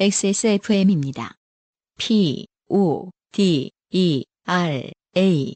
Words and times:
XSFM입니다. 0.00 1.34
P, 1.98 2.46
O, 2.70 3.10
D, 3.32 3.70
E, 3.90 4.24
R, 4.46 4.90
A. 5.18 5.54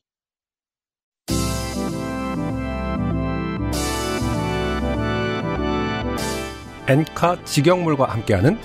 엔카 6.87 7.43
직영물과 7.47 8.11
함께하는 8.11 8.59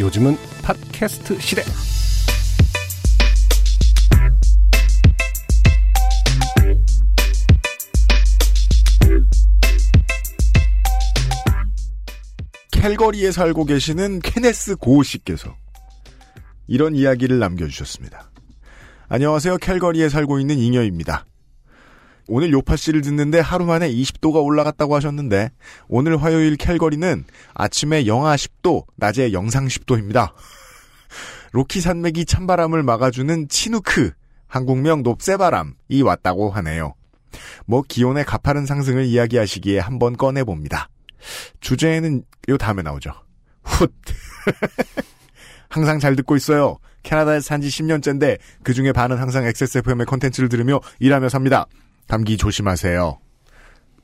요즘은 0.00 0.36
팟캐스트 0.62 1.38
시대. 1.38 1.60
캘거리에 12.84 13.32
살고 13.32 13.64
계시는 13.64 14.18
케네스 14.18 14.76
고 14.76 15.02
씨께서 15.02 15.56
이런 16.66 16.94
이야기를 16.94 17.38
남겨주셨습니다. 17.38 18.30
안녕하세요. 19.08 19.56
캘거리에 19.56 20.10
살고 20.10 20.38
있는 20.38 20.58
잉여입니다. 20.58 21.24
오늘 22.28 22.52
요파 22.52 22.76
씨를 22.76 23.00
듣는데 23.00 23.40
하루 23.40 23.64
만에 23.64 23.90
20도가 23.90 24.44
올라갔다고 24.44 24.94
하셨는데 24.96 25.50
오늘 25.88 26.22
화요일 26.22 26.56
캘거리는 26.56 27.24
아침에 27.54 28.06
영하 28.06 28.36
10도, 28.36 28.84
낮에 28.96 29.32
영상 29.32 29.66
10도입니다. 29.66 30.34
로키 31.52 31.80
산맥이 31.80 32.26
찬바람을 32.26 32.82
막아주는 32.82 33.48
치누크, 33.48 34.12
한국명 34.46 35.02
높새바람이 35.02 36.02
왔다고 36.04 36.50
하네요. 36.50 36.92
뭐 37.64 37.80
기온의 37.80 38.26
가파른 38.26 38.66
상승을 38.66 39.06
이야기하시기에 39.06 39.78
한번 39.78 40.18
꺼내봅니다. 40.18 40.90
주제는 41.60 42.22
요 42.48 42.58
다음에 42.58 42.82
나오죠. 42.82 43.12
훗. 43.62 43.88
항상 45.68 45.98
잘 45.98 46.14
듣고 46.16 46.36
있어요. 46.36 46.78
캐나다에 47.02 47.40
산지 47.40 47.68
10년째인데 47.68 48.38
그중에 48.62 48.92
반은 48.92 49.18
항상 49.18 49.44
XSFM의 49.44 50.06
컨텐츠를 50.06 50.48
들으며 50.48 50.80
일하며 51.00 51.28
삽니다. 51.28 51.66
감기 52.08 52.36
조심하세요. 52.36 53.18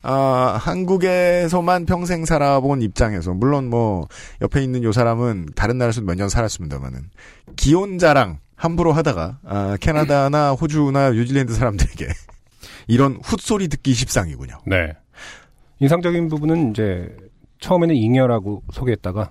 아, 0.02 0.58
한국에서만 0.60 1.84
평생 1.86 2.24
살아본 2.24 2.80
입장에서 2.82 3.32
물론 3.34 3.68
뭐 3.68 4.08
옆에 4.40 4.62
있는 4.62 4.82
요 4.82 4.92
사람은 4.92 5.50
다른 5.54 5.76
나라에서 5.78 6.00
몇 6.00 6.14
년 6.16 6.28
살았습니다만은 6.30 7.10
기온 7.56 7.98
자랑 7.98 8.38
함부로 8.56 8.92
하다가 8.92 9.38
아, 9.44 9.76
캐나다나 9.80 10.52
호주나 10.52 11.10
뉴질랜드 11.10 11.52
사람들에게 11.54 12.08
이런 12.88 13.18
훗소리 13.22 13.68
듣기 13.68 13.92
십상이군요. 13.94 14.58
네. 14.66 14.92
인상적인 15.80 16.28
부분은 16.28 16.70
이제 16.70 17.08
처음에는 17.60 17.94
잉여라고 17.94 18.62
소개했다가 18.72 19.30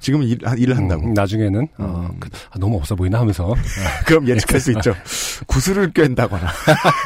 지금 0.00 0.22
일, 0.22 0.38
일을 0.56 0.76
한다고. 0.76 1.06
음, 1.06 1.12
나중에는 1.12 1.68
어, 1.78 2.08
그, 2.20 2.28
아, 2.50 2.58
너무 2.58 2.76
없어 2.76 2.94
보이나 2.94 3.18
하면서 3.20 3.54
그럼 4.06 4.28
예측할 4.28 4.60
수 4.60 4.72
있죠. 4.72 4.94
구슬을 5.46 5.92
꿰다거나 5.92 6.48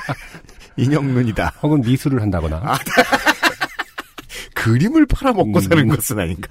인형눈이다. 0.76 1.54
혹은 1.62 1.80
미술을 1.80 2.20
한다거나 2.20 2.78
그림을 4.54 5.06
팔아먹고 5.06 5.58
음. 5.58 5.60
사는 5.60 5.88
것은 5.88 6.18
아닌가. 6.18 6.48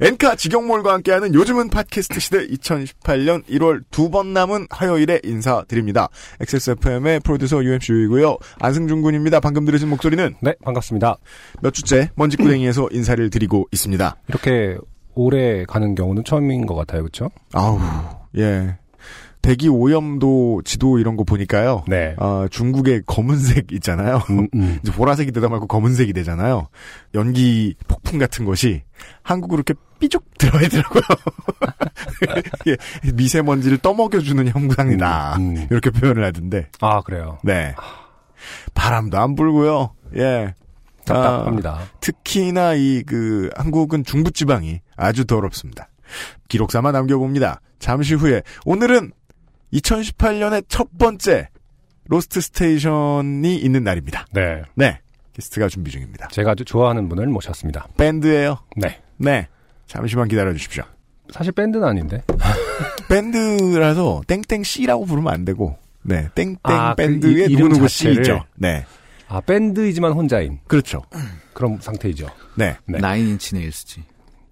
엔카 0.00 0.36
직영몰과 0.36 0.92
함께하는 0.94 1.34
요즘은 1.34 1.68
팟캐스트 1.70 2.20
시대 2.20 2.46
2018년 2.48 3.44
1월 3.46 3.82
두 3.90 4.10
번 4.10 4.32
남은 4.32 4.66
화요일에 4.70 5.20
인사드립니다. 5.22 6.08
XSFM의 6.40 7.20
프로듀서 7.20 7.62
UMC이고요. 7.62 8.38
안승준 8.58 9.02
군입니다. 9.02 9.38
방금 9.38 9.64
들으신 9.64 9.88
목소리는 9.88 10.34
네 10.42 10.54
반갑습니다. 10.64 11.16
몇 11.62 11.72
주째 11.72 12.10
먼지구덩이에서 12.16 12.88
인사를 12.90 13.30
드리고 13.30 13.68
있습니다. 13.70 14.16
이렇게 14.28 14.76
오래 15.14 15.64
가는 15.64 15.94
경우는 15.94 16.24
처음인 16.24 16.66
것 16.66 16.74
같아요, 16.74 17.02
그렇죠? 17.02 17.30
아우, 17.52 17.78
예. 18.38 18.76
대기 19.42 19.68
오염도 19.68 20.62
지도 20.64 20.98
이런 20.98 21.16
거 21.16 21.24
보니까요. 21.24 21.84
네. 21.88 22.14
아, 22.18 22.46
중국의 22.50 23.02
검은색 23.06 23.72
있잖아요. 23.72 24.20
음, 24.30 24.48
음. 24.54 24.78
이제 24.84 24.92
보라색이 24.92 25.32
되다 25.32 25.48
말고 25.48 25.66
검은색이 25.66 26.12
되잖아요. 26.12 26.68
연기 27.14 27.74
폭풍 27.88 28.18
같은 28.18 28.44
것이 28.44 28.82
한국으로 29.22 29.62
이렇게 29.66 29.74
삐죽 29.98 30.24
들어가더라고요. 30.38 31.02
예, 32.68 32.76
미세먼지를 33.14 33.78
떠먹여주는 33.78 34.48
형상이다. 34.48 35.36
음, 35.38 35.56
음. 35.56 35.66
이렇게 35.70 35.90
표현을 35.90 36.24
하던데. 36.24 36.68
아 36.80 37.00
그래요. 37.02 37.38
네. 37.42 37.74
바람도 38.74 39.18
안 39.18 39.34
불고요. 39.34 39.94
예. 40.16 40.54
답답합니다. 41.04 41.70
아, 41.72 41.86
특히나 42.00 42.74
이 42.74 43.02
그 43.06 43.50
한국은 43.56 44.04
중부 44.04 44.30
지방이 44.32 44.80
아주 44.96 45.24
더럽습니다. 45.24 45.88
기록 46.48 46.70
삼아 46.72 46.92
남겨봅니다. 46.92 47.60
잠시 47.78 48.14
후에 48.14 48.42
오늘은 48.64 49.12
2018년의 49.72 50.64
첫 50.68 50.88
번째 50.98 51.48
로스트 52.06 52.40
스테이션이 52.40 53.56
있는 53.56 53.84
날입니다. 53.84 54.26
네. 54.32 54.62
네. 54.74 54.98
게스트가 55.32 55.68
준비 55.68 55.90
중입니다. 55.90 56.28
제가 56.28 56.52
아주 56.52 56.64
좋아하는 56.64 57.08
분을 57.08 57.26
모셨습니다. 57.28 57.86
밴드예요. 57.96 58.58
네. 58.76 59.00
네. 59.16 59.46
잠시만 59.86 60.28
기다려 60.28 60.52
주십시오. 60.52 60.82
사실 61.32 61.52
밴드는 61.52 61.86
아닌데. 61.86 62.22
밴드라서 63.08 64.22
땡땡 64.26 64.64
씨라고 64.64 65.04
부르면 65.04 65.32
안 65.32 65.44
되고 65.44 65.78
네. 66.02 66.28
땡땡 66.34 66.56
아, 66.64 66.94
그 66.94 67.02
밴드의 67.02 67.32
이- 67.48 67.52
이름 67.52 67.68
누구누구 67.68 67.88
자체를. 67.88 68.24
씨죠. 68.24 68.44
네. 68.56 68.84
아 69.28 69.40
밴드이지만 69.40 70.12
혼자인 70.12 70.58
그렇죠. 70.66 71.02
그런 71.54 71.78
상태이죠. 71.80 72.28
네. 72.56 72.76
네. 72.86 72.98
Nine 72.98 73.26
Inch 73.26 73.54
Nails 73.54 73.81
씨. 73.81 74.02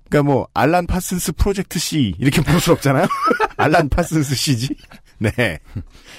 그러니까 0.08 0.32
뭐 0.32 0.48
Alan 0.54 0.86
Parsons 0.86 1.32
Project 1.32 1.78
씨 1.80 2.14
이렇게 2.18 2.40
부를 2.40 2.60
수 2.60 2.70
없잖아요. 2.72 3.06
Alan 3.58 3.88
Parsons 3.88 4.34
씨지. 4.36 4.76
네. 5.18 5.58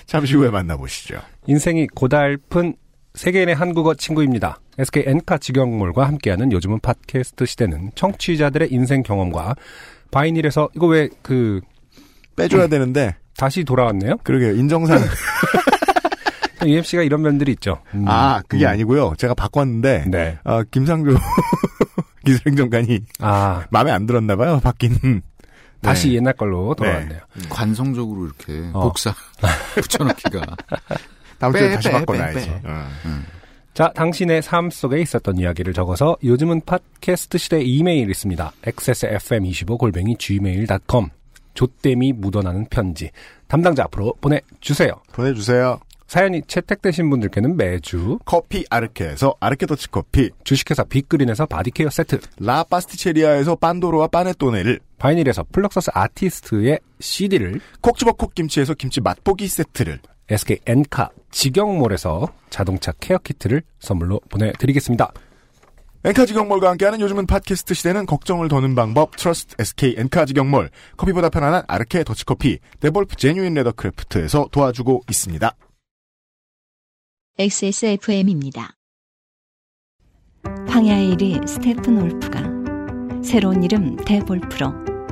잠시 0.06 0.36
후에 0.36 0.50
만나보시죠. 0.50 1.20
인생이 1.48 1.88
고달픈 1.88 2.76
세계인의 3.14 3.56
한국어 3.56 3.94
친구입니다. 3.96 4.60
SK 4.78 5.04
엔카 5.08 5.38
직영몰과 5.40 6.08
함께하는 6.08 6.52
요즘은 6.52 6.80
팟캐스트 6.80 7.46
시대는 7.46 7.92
청취자들의 7.96 8.70
인생 8.72 9.04
경험과 9.04 9.56
바이닐에서 10.12 10.70
이거 10.76 10.88
왜 10.88 11.10
그 11.22 11.60
빼줘야 12.36 12.68
되는데 12.68 13.16
다시 13.36 13.64
돌아왔네요? 13.66 14.18
그러게요. 14.24 14.54
인정상 14.56 15.00
UMC가 16.66 17.04
이런 17.04 17.22
면들이 17.22 17.52
있죠. 17.54 17.82
음, 17.94 18.06
아 18.08 18.42
그게 18.48 18.66
음. 18.66 18.70
아니고요. 18.70 19.14
제가 19.18 19.34
바꿨는데 19.34 20.06
네. 20.08 20.38
아, 20.46 20.64
김상조 20.72 21.18
기술행정관이 22.26 23.00
아 23.20 23.66
마음에 23.72 23.92
안 23.92 24.06
들었나 24.06 24.36
봐요. 24.36 24.60
바뀐 24.64 25.22
다시 25.82 26.10
네. 26.10 26.16
옛날 26.16 26.34
걸로 26.34 26.74
돌아왔네요. 26.76 27.20
관성적으로 27.50 28.26
이렇게 28.26 28.70
어. 28.74 28.82
복사 28.82 29.14
붙여넣기가. 29.76 30.42
다음 31.38 31.54
주에 31.54 31.70
빼, 31.70 31.76
다시 31.76 31.88
빼, 31.90 31.94
바꿔놔야지. 31.94 32.50
어. 32.66 32.88
자, 33.74 33.92
당신의 33.96 34.42
삶 34.42 34.70
속에 34.70 35.00
있었던 35.00 35.38
이야기를 35.38 35.74
적어서 35.74 36.18
요즘은 36.24 36.62
팟캐스트 36.66 37.38
시대 37.38 37.62
이메일 37.62 38.10
있습니다. 38.10 38.52
xsfm25골뱅이 38.64 40.20
gmail.com 40.20 41.10
조땜이 41.54 42.14
묻어나는 42.14 42.66
편지 42.70 43.10
담당자 43.48 43.84
앞으로 43.84 44.14
보내주세요. 44.22 44.92
보내주세요. 45.14 45.80
사연이 46.08 46.42
채택되신 46.42 47.10
분들께는 47.10 47.56
매주 47.56 48.18
커피 48.26 48.66
아르케에서 48.70 49.36
아르케 49.40 49.68
더치 49.68 49.92
커피, 49.92 50.32
주식회사 50.44 50.84
빅그린에서 50.84 51.46
바디케어 51.46 51.90
세트, 51.92 52.20
라 52.40 52.64
파스티체리아에서 52.64 53.56
pandoro와 53.56 54.08
panettone를, 54.08 54.80
바이닐에서 55.00 55.46
플럭서스 55.52 55.92
아티스트의 55.94 56.80
CD를, 57.00 57.60
콕 57.82 57.98
집어 57.98 58.12
콕 58.12 58.36
김치에서 58.36 58.74
김치 58.76 59.02
맛보기 59.02 59.48
세트를, 59.48 60.00
SK 60.30 60.60
엔카 60.66 61.10
직영몰에서 61.32 62.28
자동차 62.50 62.92
care 63.00 63.18
kit를 63.18 63.64
선물로 63.80 64.20
보내드리겠습니다. 64.30 65.12
엔카 66.06 66.34
직영몰과 66.34 66.70
함께하는 66.70 67.02
요즘은 67.02 67.26
팟캐스트 67.26 67.74
시대는 67.74 68.06
걱정을 68.06 68.48
더는 68.48 68.74
방법 68.74 69.18
trust 69.18 69.56
SK 69.60 69.96
엔카 69.98 70.34
직영몰 70.34 70.70
커피보다 70.96 71.30
편안한 71.30 71.64
아르케 71.68 72.04
더치커피 72.06 72.60
데볼프 72.80 73.18
Genuine 73.18 73.54
Leathercraft에서 73.56 74.48
도와주고 74.52 75.04
있습니다. 75.10 75.52
XSFM입니다. 77.38 78.72
황야의 80.68 81.16
이리 81.16 81.48
스테픈 81.48 82.02
울프가 82.02 82.44
새로운 83.22 83.64
이름 83.64 83.98
데볼프로 83.98 84.89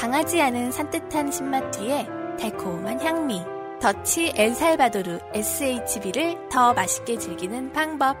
강하지 0.00 0.40
않은 0.40 0.72
산뜻한 0.72 1.30
신맛 1.30 1.72
뒤에 1.72 2.06
달콤한 2.40 2.98
향미. 3.00 3.42
더치 3.82 4.32
엘살바도르 4.34 5.18
SHB를 5.34 6.48
더 6.50 6.72
맛있게 6.72 7.18
즐기는 7.18 7.70
방법. 7.74 8.16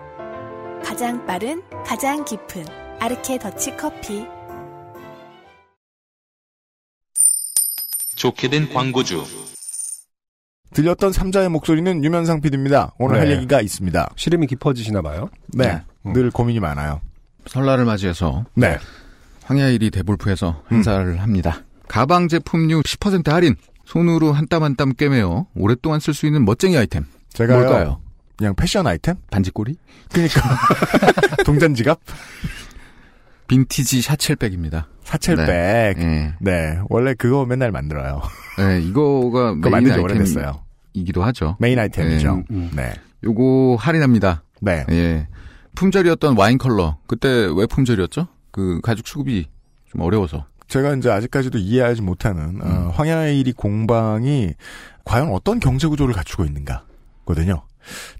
가장 0.84 1.24
빠른, 1.24 1.62
가장 1.86 2.22
깊은 2.26 2.66
아르케 2.98 3.38
더치 3.38 3.78
커피. 3.78 4.26
좋게 8.14 8.50
된 8.50 8.70
광고주. 8.74 9.24
들렸던 10.74 11.12
삼자의 11.12 11.48
목소리는 11.48 12.04
유면상 12.04 12.42
PD입니다. 12.42 12.92
오늘 12.98 13.14
네. 13.14 13.20
할 13.20 13.30
얘기가 13.38 13.62
있습니다. 13.62 14.12
시름이 14.16 14.48
깊어지시나 14.48 15.00
봐요. 15.00 15.30
네. 15.54 15.80
음. 16.04 16.12
늘 16.12 16.30
고민이 16.30 16.60
많아요. 16.60 17.00
설날을 17.46 17.86
맞이해서 17.86 18.44
네. 18.52 18.76
황야일이 19.44 19.90
대볼프에서 19.90 20.62
행사를 20.70 21.18
합니다. 21.18 21.64
가방 21.90 22.28
제품류 22.28 22.82
10% 22.82 23.28
할인. 23.30 23.56
손으로 23.84 24.32
한 24.32 24.46
땀 24.46 24.62
한 24.62 24.76
땀 24.76 24.92
꿰매어 24.94 25.46
오랫동안 25.56 25.98
쓸 25.98 26.14
수 26.14 26.26
있는 26.26 26.44
멋쟁이 26.44 26.76
아이템. 26.78 27.04
제가요. 27.32 27.58
뭘까요? 27.58 28.00
그냥 28.36 28.54
패션 28.54 28.86
아이템? 28.86 29.16
반짇고리? 29.30 29.76
그러니까 30.12 30.40
동전 31.44 31.74
지갑? 31.74 31.98
빈티지 33.48 34.00
satchel 34.02 34.37
bag입니다. 34.37 34.86
satchel 35.02 35.30
bag. 35.30 35.46
네. 35.46 36.34
네. 36.40 36.50
예. 36.52 36.78
원래 36.88 37.14
그거 37.14 37.44
맨날 37.44 37.72
만들어요. 37.72 38.22
네, 38.58 38.80
이거가 38.82 39.54
그거 39.54 39.70
메인 39.70 39.72
만든 39.72 39.92
지 39.94 39.98
오래됐어요. 39.98 40.62
아이템이기도 40.94 41.24
하죠. 41.24 41.56
메인 41.58 41.78
아이템이죠. 41.78 42.34
음, 42.34 42.44
음. 42.50 42.70
네. 42.76 42.94
요거 43.24 43.76
할인합니다. 43.80 44.44
네. 44.60 44.84
예. 44.90 45.26
품절이었던 45.74 46.36
와인 46.36 46.58
컬러. 46.58 46.98
그때 47.08 47.48
왜 47.52 47.66
품절이었죠? 47.66 48.28
그 48.52 48.80
가죽 48.82 49.08
수급이 49.08 49.48
좀 49.90 50.00
어려워서. 50.02 50.46
제가 50.70 50.94
이제 50.94 51.10
아직까지도 51.10 51.58
이해하지 51.58 52.00
못하는 52.00 52.60
음. 52.60 52.62
어, 52.62 52.90
황야의 52.94 53.38
이리 53.38 53.52
공방이 53.52 54.54
과연 55.04 55.32
어떤 55.32 55.58
경제 55.58 55.88
구조를 55.88 56.14
갖추고 56.14 56.44
있는가거든요. 56.44 57.64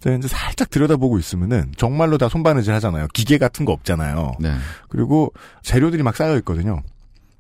제가 0.01 0.17
이제 0.17 0.27
살짝 0.27 0.69
들여다보고 0.69 1.19
있으면은 1.19 1.73
정말로 1.77 2.19
다 2.19 2.29
손바느질 2.29 2.75
하잖아요. 2.75 3.07
기계 3.15 3.39
같은 3.39 3.65
거 3.65 3.73
없잖아요. 3.73 4.33
네. 4.41 4.57
그리고 4.89 5.33
재료들이 5.63 6.03
막 6.03 6.17
쌓여 6.17 6.37
있거든요. 6.39 6.83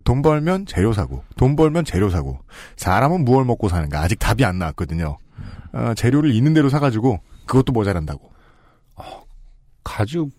돈 0.04 0.22
벌면 0.22 0.66
재료 0.66 0.92
사고, 0.92 1.24
돈 1.36 1.56
벌면 1.56 1.84
재료 1.84 2.08
사고, 2.08 2.38
사람은 2.76 3.24
무얼 3.24 3.44
먹고 3.44 3.68
사는가 3.68 4.00
아직 4.00 4.18
답이 4.18 4.44
안 4.44 4.58
나왔거든요. 4.58 5.18
어, 5.72 5.92
재료를 5.96 6.32
있는 6.32 6.54
대로 6.54 6.68
사가지고 6.68 7.20
그것도 7.46 7.72
모자란다고. 7.72 8.30
가죽 9.82 10.30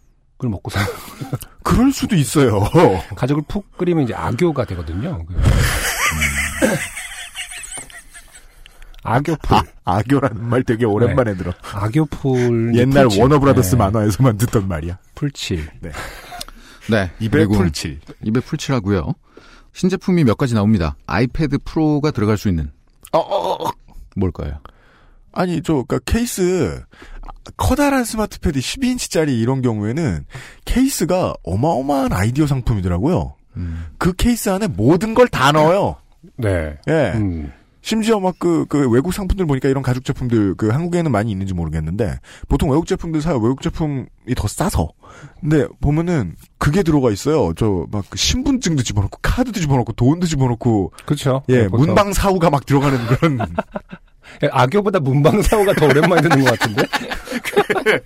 을 0.43 0.49
먹고 0.49 0.69
사. 0.71 0.79
그럴 1.63 1.91
수도 1.91 2.15
있어요. 2.15 2.61
가죽을 3.15 3.43
푹 3.47 3.77
끓이면 3.77 4.05
이제 4.05 4.13
악교가 4.13 4.65
되거든요. 4.65 5.23
그- 5.25 5.35
아교풀. 9.03 9.57
아, 9.57 9.63
아교라는 9.97 10.43
말 10.47 10.63
되게 10.63 10.85
오랜만에 10.85 11.35
들어. 11.35 11.51
아교풀. 11.73 12.73
옛날 12.75 13.03
풀칠. 13.05 13.21
워너브라더스 13.21 13.71
네. 13.71 13.77
만화에서만 13.77 14.37
듣던 14.37 14.67
말이야. 14.67 14.99
풀칠. 15.15 15.67
네. 15.81 15.91
입에 17.19 17.29
그리고 17.39 17.55
풀칠. 17.55 17.99
입에 18.23 18.39
풀칠하고요. 18.41 19.13
신제품이 19.73 20.23
몇 20.23 20.37
가지 20.37 20.53
나옵니다. 20.53 20.95
iPad 21.07 21.59
Pro가 21.65 22.11
들어갈 22.11 22.37
수 22.37 22.49
있는 22.49 22.71
어, 23.11 23.19
어, 23.19 23.67
어. 23.67 23.71
뭘까요? 24.15 24.59
아니, 25.33 25.61
저, 25.63 25.75
그니까 25.87 25.99
케이스, 26.05 26.83
커다란 27.57 28.03
smart 28.03 28.39
pad 28.39 28.59
12인치짜리 28.59 29.39
이런 29.39 29.61
경우에는 29.61 30.25
케이스가 30.65 31.33
어마어마한 31.43 32.13
아이디어 32.13 32.47
상품이더라고요. 32.47 33.35
음. 33.57 33.85
그 33.97 34.13
케이스 34.13 34.49
안에 34.49 34.67
모든 34.67 35.13
걸 35.13 35.27
다 35.27 35.51
넣어요. 35.51 35.95
네. 36.37 36.77
예. 36.87 37.11
음. 37.15 37.51
심지어 37.83 38.19
막 38.19 38.35
그, 38.37 38.65
그 38.69 38.87
외국 38.91 39.11
상품들 39.11 39.47
보니까 39.47 39.67
이런 39.67 39.81
가죽 39.81 40.05
제품들 40.05 40.53
그 40.55 40.69
한국에는 40.69 41.11
많이 41.11 41.31
있는지 41.31 41.55
모르겠는데 41.55 42.19
보통 42.47 42.69
외국 42.69 42.85
제품들 42.85 43.21
사요. 43.23 43.37
외국 43.39 43.63
제품이 43.63 44.05
더 44.35 44.47
싸서. 44.47 44.89
근데 45.39 45.65
보면은 45.81 46.35
그게 46.59 46.83
들어가 46.83 47.09
있어요. 47.09 47.53
저 47.57 47.87
막그 47.91 48.17
신분증도 48.17 48.83
집어넣고 48.83 49.17
카드도 49.23 49.59
집어넣고 49.59 49.93
돈도 49.93 50.27
집어넣고 50.27 50.91
그렇죠. 51.07 51.41
예. 51.49 51.67
문방 51.69 52.13
사후가 52.13 52.51
막 52.51 52.67
들어가는 52.67 52.99
그런 53.07 53.39
예, 53.39 53.45
악교보다 54.51 54.99
문방사고가 54.99 55.73
더 55.73 55.85
오랜만에 55.87 56.21
듣는 56.21 56.43
것 56.45 56.59
같은데? 56.59 56.83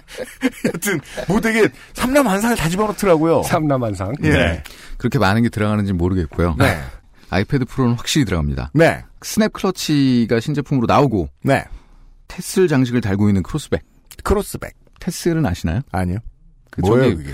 하여튼 0.64 1.00
뭐 1.28 1.40
되게 1.40 1.68
삼남 1.94 2.28
한상을 2.28 2.56
다 2.56 2.70
집어넣더라고요. 2.70 3.44
삼남한상. 3.44 4.14
예. 4.24 4.30
네. 4.30 4.64
그렇게 4.98 5.20
많은 5.20 5.44
게 5.44 5.50
들어가는지 5.50 5.94
모르겠고요. 5.94 6.56
네. 6.60 6.80
iPad 7.30 7.66
Pro는 7.66 7.96
확실히 7.96 8.26
들어갑니다. 8.26 8.72
네. 8.74 9.04
snap 9.22 9.52
clutch가 9.54 10.40
신제품으로 10.40 10.86
나오고 10.88 11.30
네. 11.44 11.64
tassel 12.28 12.68
장식을 12.68 13.02
달고 13.02 13.30
있는 13.30 13.44
cross 13.44 13.66
bag. 13.66 13.84
cross 14.24 14.51
bag. 14.51 14.74
tassel은 15.00 15.46
아시나요? 15.46 15.82
아니요. 15.92 16.20
그 16.72 16.82
뭐예요, 16.82 17.12
저기 17.12 17.16
그게? 17.24 17.34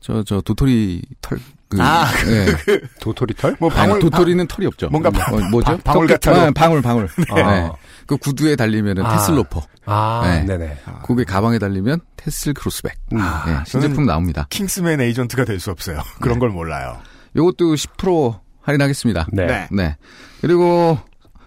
저 0.00 0.22
저 0.24 0.40
도토리 0.40 1.02
털. 1.20 1.38
그, 1.76 1.82
아, 1.82 2.06
네. 2.26 2.80
도토리 3.00 3.34
털? 3.34 3.56
뭐 3.58 3.70
아니, 3.70 3.78
방울 3.88 4.00
도토리는 4.00 4.46
털이 4.46 4.66
없죠. 4.66 4.88
뭔가 4.90 5.08
어, 5.08 5.12
방- 5.12 5.50
뭐죠? 5.50 5.64
방- 5.72 5.80
방울 5.82 6.06
같아요. 6.06 6.46
아, 6.46 6.50
방울 6.54 6.82
방울. 6.82 7.08
아. 7.30 7.34
네. 7.34 7.70
그 8.06 8.16
구두에 8.16 8.56
달리면은 8.56 9.04
아. 9.04 9.12
tassel 9.16 9.36
loafer. 9.38 9.62
아, 9.86 10.22
네. 10.24 10.44
네네. 10.44 10.78
그게 11.04 11.24
가방에 11.24 11.58
달리면 11.58 12.00
tassel 12.16 12.52
cross 12.54 12.75
bag. 12.75 12.92
아, 13.14 13.44
네, 13.46 13.58
신제품 13.66 14.04
나옵니다. 14.06 14.46
킹스맨 14.50 15.00
agent가 15.00 15.44
될 15.44 15.58
수 15.60 15.70
없어요. 15.70 16.00
그런 16.20 16.38
걸 16.38 16.50
몰라요. 16.50 16.98
요것도 17.36 17.74
10% 17.74 18.38
할인하겠습니다. 18.62 19.26
네. 19.32 19.46
네. 19.46 19.68
네. 19.72 19.96
그리고 20.40 20.98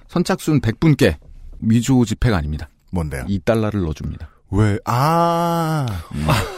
선착순 0.07 0.61
100분께 0.61 1.15
미조 1.59 2.03
지폐가 2.05 2.37
아닙니다. 2.37 2.67
뭔데요? 2.91 3.25
2달러를 3.27 3.83
넣어줍니다. 3.83 4.29
왜? 4.51 4.77
아. 4.85 5.85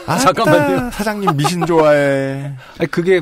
아, 0.06 0.18
잠깐만요. 0.18 0.90
사장님 0.92 1.36
미신 1.36 1.64
좋아해. 1.66 2.54
아니, 2.78 2.88
그게, 2.90 3.20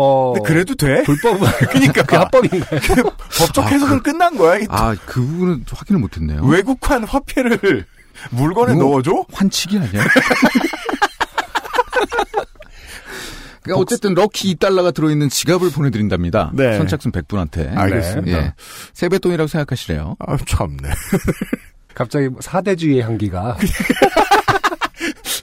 어. 0.00 0.32
근데 0.32 0.48
그래도 0.48 0.74
돼? 0.76 1.02
불법, 1.02 1.38
그러니까 1.70 2.02
그 2.04 2.14
합법인가요? 2.14 2.80
법적 3.36 3.70
해석은 3.70 4.02
끝난 4.04 4.36
거야. 4.36 4.58
이 4.58 4.66
아, 4.68 4.94
그 5.04 5.20
부분은 5.20 5.64
확인을 5.68 6.00
못했네요. 6.00 6.44
외국환 6.44 7.02
화폐를 7.02 7.84
물건에 8.30 8.74
이거 8.74 8.84
넣어줘? 8.84 9.26
환치기 9.32 9.78
아니야? 9.78 10.04
그러니까 13.62 13.82
어쨌든 13.82 14.14
럭키 14.14 14.54
2달러가 14.54 14.94
들어있는 14.94 15.28
지갑을 15.28 15.70
보내드린답니다. 15.72 16.52
네. 16.54 16.78
선착순 16.78 17.10
100분한테. 17.12 17.76
알겠습니다. 17.76 18.38
예. 18.38 18.54
세뱃돈이라고 18.94 19.46
생각하시래요. 19.48 20.16
아, 20.20 20.36
참네. 20.46 20.88
갑자기 21.92 22.28
사대주의의 22.40 23.02
향기가. 23.02 23.56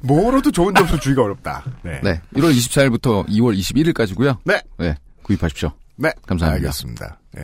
뭐로도 0.06 0.52
좋은 0.52 0.74
점수 0.74 1.00
주기가 1.00 1.24
어렵다. 1.24 1.64
네. 1.84 2.00
네. 2.04 2.22
1월 2.36 2.54
24일부터 2.56 3.28
2월 3.28 3.58
21일까지고요. 3.58 4.38
네. 4.46 4.96
구입하십시오. 5.24 5.72
네. 5.98 6.12
감사합니다. 6.28 6.68
알겠습니다. 6.68 7.20
예. 7.38 7.42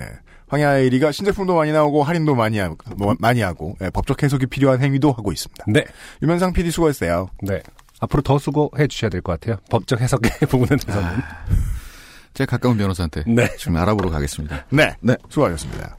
황야일이가 0.47 1.11
신제품도 1.13 1.55
많이 1.55 1.71
나오고 1.71 2.03
할인도 2.03 2.35
많이 2.35 2.57
하고, 2.59 2.75
뭐, 2.97 3.15
많이 3.19 3.39
하고 3.41 3.75
예, 3.81 3.89
법적 3.89 4.21
해석이 4.21 4.47
필요한 4.47 4.81
행위도 4.81 5.11
하고 5.13 5.31
있습니다. 5.31 5.63
네. 5.67 5.85
유면상 6.21 6.51
PD 6.51 6.71
수고했어요. 6.71 7.29
네. 7.43 7.61
앞으로 8.01 8.21
더 8.21 8.37
수고해 8.37 8.87
주셔야 8.87 9.09
될 9.09 9.21
것 9.21 9.39
같아요. 9.39 9.57
법적 9.69 10.01
해석의 10.01 10.31
부분에 10.49 10.75
대해서는. 10.77 11.21
제가 12.33 12.51
가까운 12.51 12.77
변호사한테 12.77 13.23
네. 13.27 13.47
지금 13.57 13.77
알아보러 13.77 14.09
가겠습니다. 14.09 14.65
네. 14.71 14.93
네. 15.01 15.15
수고하셨습니다. 15.29 15.97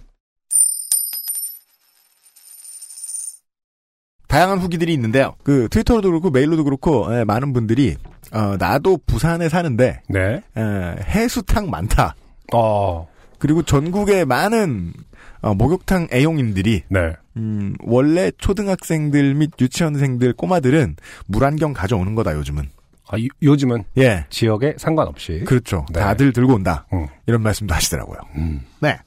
다양한 4.32 4.60
후기들이 4.60 4.94
있는데요. 4.94 5.34
그 5.42 5.68
트위터로도 5.70 6.08
그렇고 6.08 6.30
메일로도 6.30 6.64
그렇고 6.64 7.06
예, 7.14 7.22
많은 7.22 7.52
분들이 7.52 7.96
어, 8.32 8.56
나도 8.58 9.00
부산에 9.04 9.50
사는데 9.50 10.00
네. 10.08 10.40
예, 10.56 10.96
해수탕 11.02 11.68
많다. 11.68 12.14
어. 12.54 13.06
그리고 13.38 13.62
전국의 13.62 14.24
많은 14.24 14.94
어, 15.42 15.52
목욕탕 15.52 16.08
애용인들이 16.10 16.84
네. 16.88 17.12
음, 17.36 17.74
원래 17.80 18.30
초등학생들 18.38 19.34
및 19.34 19.50
유치원생들 19.60 20.32
꼬마들은 20.32 20.96
물안경 21.26 21.74
가져오는 21.74 22.14
거다 22.14 22.32
요즘은. 22.32 22.70
아, 23.14 23.18
요- 23.18 23.28
요즘은 23.42 23.84
예. 23.98 24.24
지역에 24.30 24.74
상관없이. 24.78 25.42
그렇죠. 25.46 25.84
네. 25.92 26.00
다들 26.00 26.32
들고 26.32 26.54
온다. 26.54 26.86
음. 26.94 27.06
이런 27.26 27.42
말씀도 27.42 27.74
하시더라고요. 27.74 28.18
음. 28.36 28.62
네. 28.80 28.98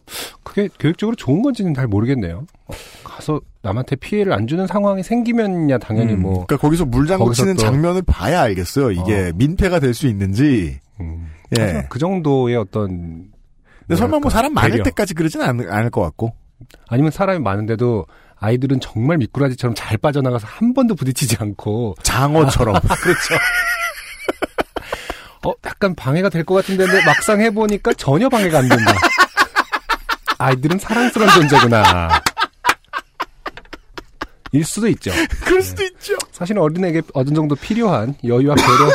그게 0.44 0.70
교육적으로 0.80 1.16
좋은 1.16 1.42
건지는 1.42 1.74
잘 1.74 1.88
모르겠네요. 1.88 2.46
어, 2.68 2.74
가서 3.04 3.42
남한테 3.64 3.96
피해를 3.96 4.32
안 4.34 4.46
주는 4.46 4.68
상황이 4.68 5.02
생기면야 5.02 5.80
당연히 5.80 6.14
음, 6.14 6.22
뭐. 6.22 6.34
그러니까 6.46 6.58
거기서 6.58 6.86
물장구 6.86 7.34
치는 7.34 7.56
또- 7.56 7.62
장면을 7.64 8.04
봐야 8.04 8.42
알겠어요. 8.42 8.92
이게 8.92 9.32
민폐가 9.36 9.80
될 9.80 9.96
수 9.96 10.06
있는지. 10.06 10.80
음. 11.02 11.28
예. 11.58 11.88
그 11.90 11.98
정도의 11.98 12.58
어떤. 12.58 13.32
근데 13.88 13.96
설마 13.96 14.20
뭐 14.20 14.30
사람 14.30 14.54
많을 14.54 14.72
배려. 14.72 14.84
때까지 14.84 15.16
그러진 15.16 15.42
않, 15.42 15.60
않을 15.68 15.90
것 15.90 16.02
같고. 16.02 16.34
아니면 16.88 17.10
사람이 17.12 17.40
많은데도 17.40 18.06
아이들은 18.38 18.80
정말 18.82 19.18
미꾸라지처럼 19.18 19.74
잘 19.76 19.98
빠져나가서 19.98 20.46
한 20.48 20.74
번도 20.74 20.96
부딪히지 20.96 21.38
않고 21.40 21.96
장어처럼. 22.04 22.76
그렇죠. 23.02 23.36
어, 25.46 25.54
약간 25.66 25.96
방해가 25.96 26.30
될 26.30 26.44
것 26.44 26.56
같은데 26.56 26.86
막상 27.06 27.40
해보니까 27.42 27.94
전혀 27.94 28.30
방해가 28.30 28.60
안 28.60 28.68
된다. 28.70 28.94
아이들은 30.38 30.80
사랑스러운 30.80 31.30
존재구나. 31.32 32.10
일 34.52 34.64
수도 34.64 34.88
있죠. 34.90 35.12
그럴 35.44 35.62
수도 35.62 35.84
있죠. 35.84 36.16
사실은 36.32 36.62
어린에게 36.62 37.02
어느 37.14 37.34
정도 37.34 37.56
필요한 37.56 38.16
여유와 38.24 38.56
배려 38.56 38.92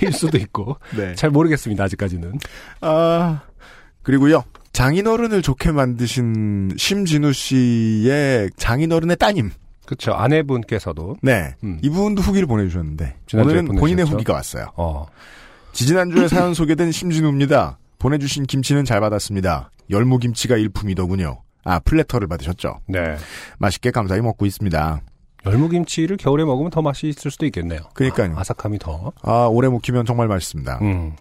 일 0.00 0.12
수도 0.12 0.36
있고 0.36 0.78
네. 0.96 1.14
잘 1.14 1.30
모르겠습니다 1.30 1.84
아직까지는. 1.84 2.38
아, 2.80 3.42
그리고요. 4.02 4.44
장인어른을 4.72 5.42
좋게 5.42 5.70
만드신 5.72 6.72
심진우 6.76 7.32
씨의 7.32 8.50
장인어른의 8.56 9.16
따님. 9.16 9.52
그렇죠. 9.86 10.12
아내분께서도 10.12 11.16
네. 11.22 11.54
음. 11.64 11.78
이분도 11.82 12.22
후기를 12.22 12.46
보내주셨는데. 12.46 13.16
지난주에 13.26 13.58
오늘은 13.58 13.64
본인의 13.76 14.04
보내주셨죠? 14.04 14.14
후기가 14.14 14.32
왔어요. 14.34 14.66
어 14.76 15.06
지지난주에 15.72 16.28
사연 16.28 16.54
소개된 16.54 16.92
심진우입니다. 16.92 17.78
보내주신 17.98 18.44
김치는 18.44 18.84
잘 18.84 19.00
받았습니다. 19.00 19.70
열무김치가 19.90 20.56
일품이더군요. 20.56 21.42
아, 21.64 21.78
플래터를 21.80 22.26
받으셨죠. 22.28 22.80
네. 22.88 23.16
맛있게 23.58 23.90
감사히 23.90 24.20
먹고 24.20 24.46
있습니다. 24.46 25.00
열무김치를 25.46 26.16
겨울에 26.16 26.44
먹으면 26.44 26.70
더 26.70 26.82
맛이 26.82 27.08
있을 27.08 27.30
수도 27.30 27.46
있겠네요. 27.46 27.80
그러니까요. 27.94 28.36
아삭함이 28.36 28.78
더. 28.78 29.12
아, 29.22 29.46
오래 29.50 29.68
묵히면 29.68 30.04
정말 30.06 30.28
맛있습니다. 30.28 30.78
음. 30.82 31.12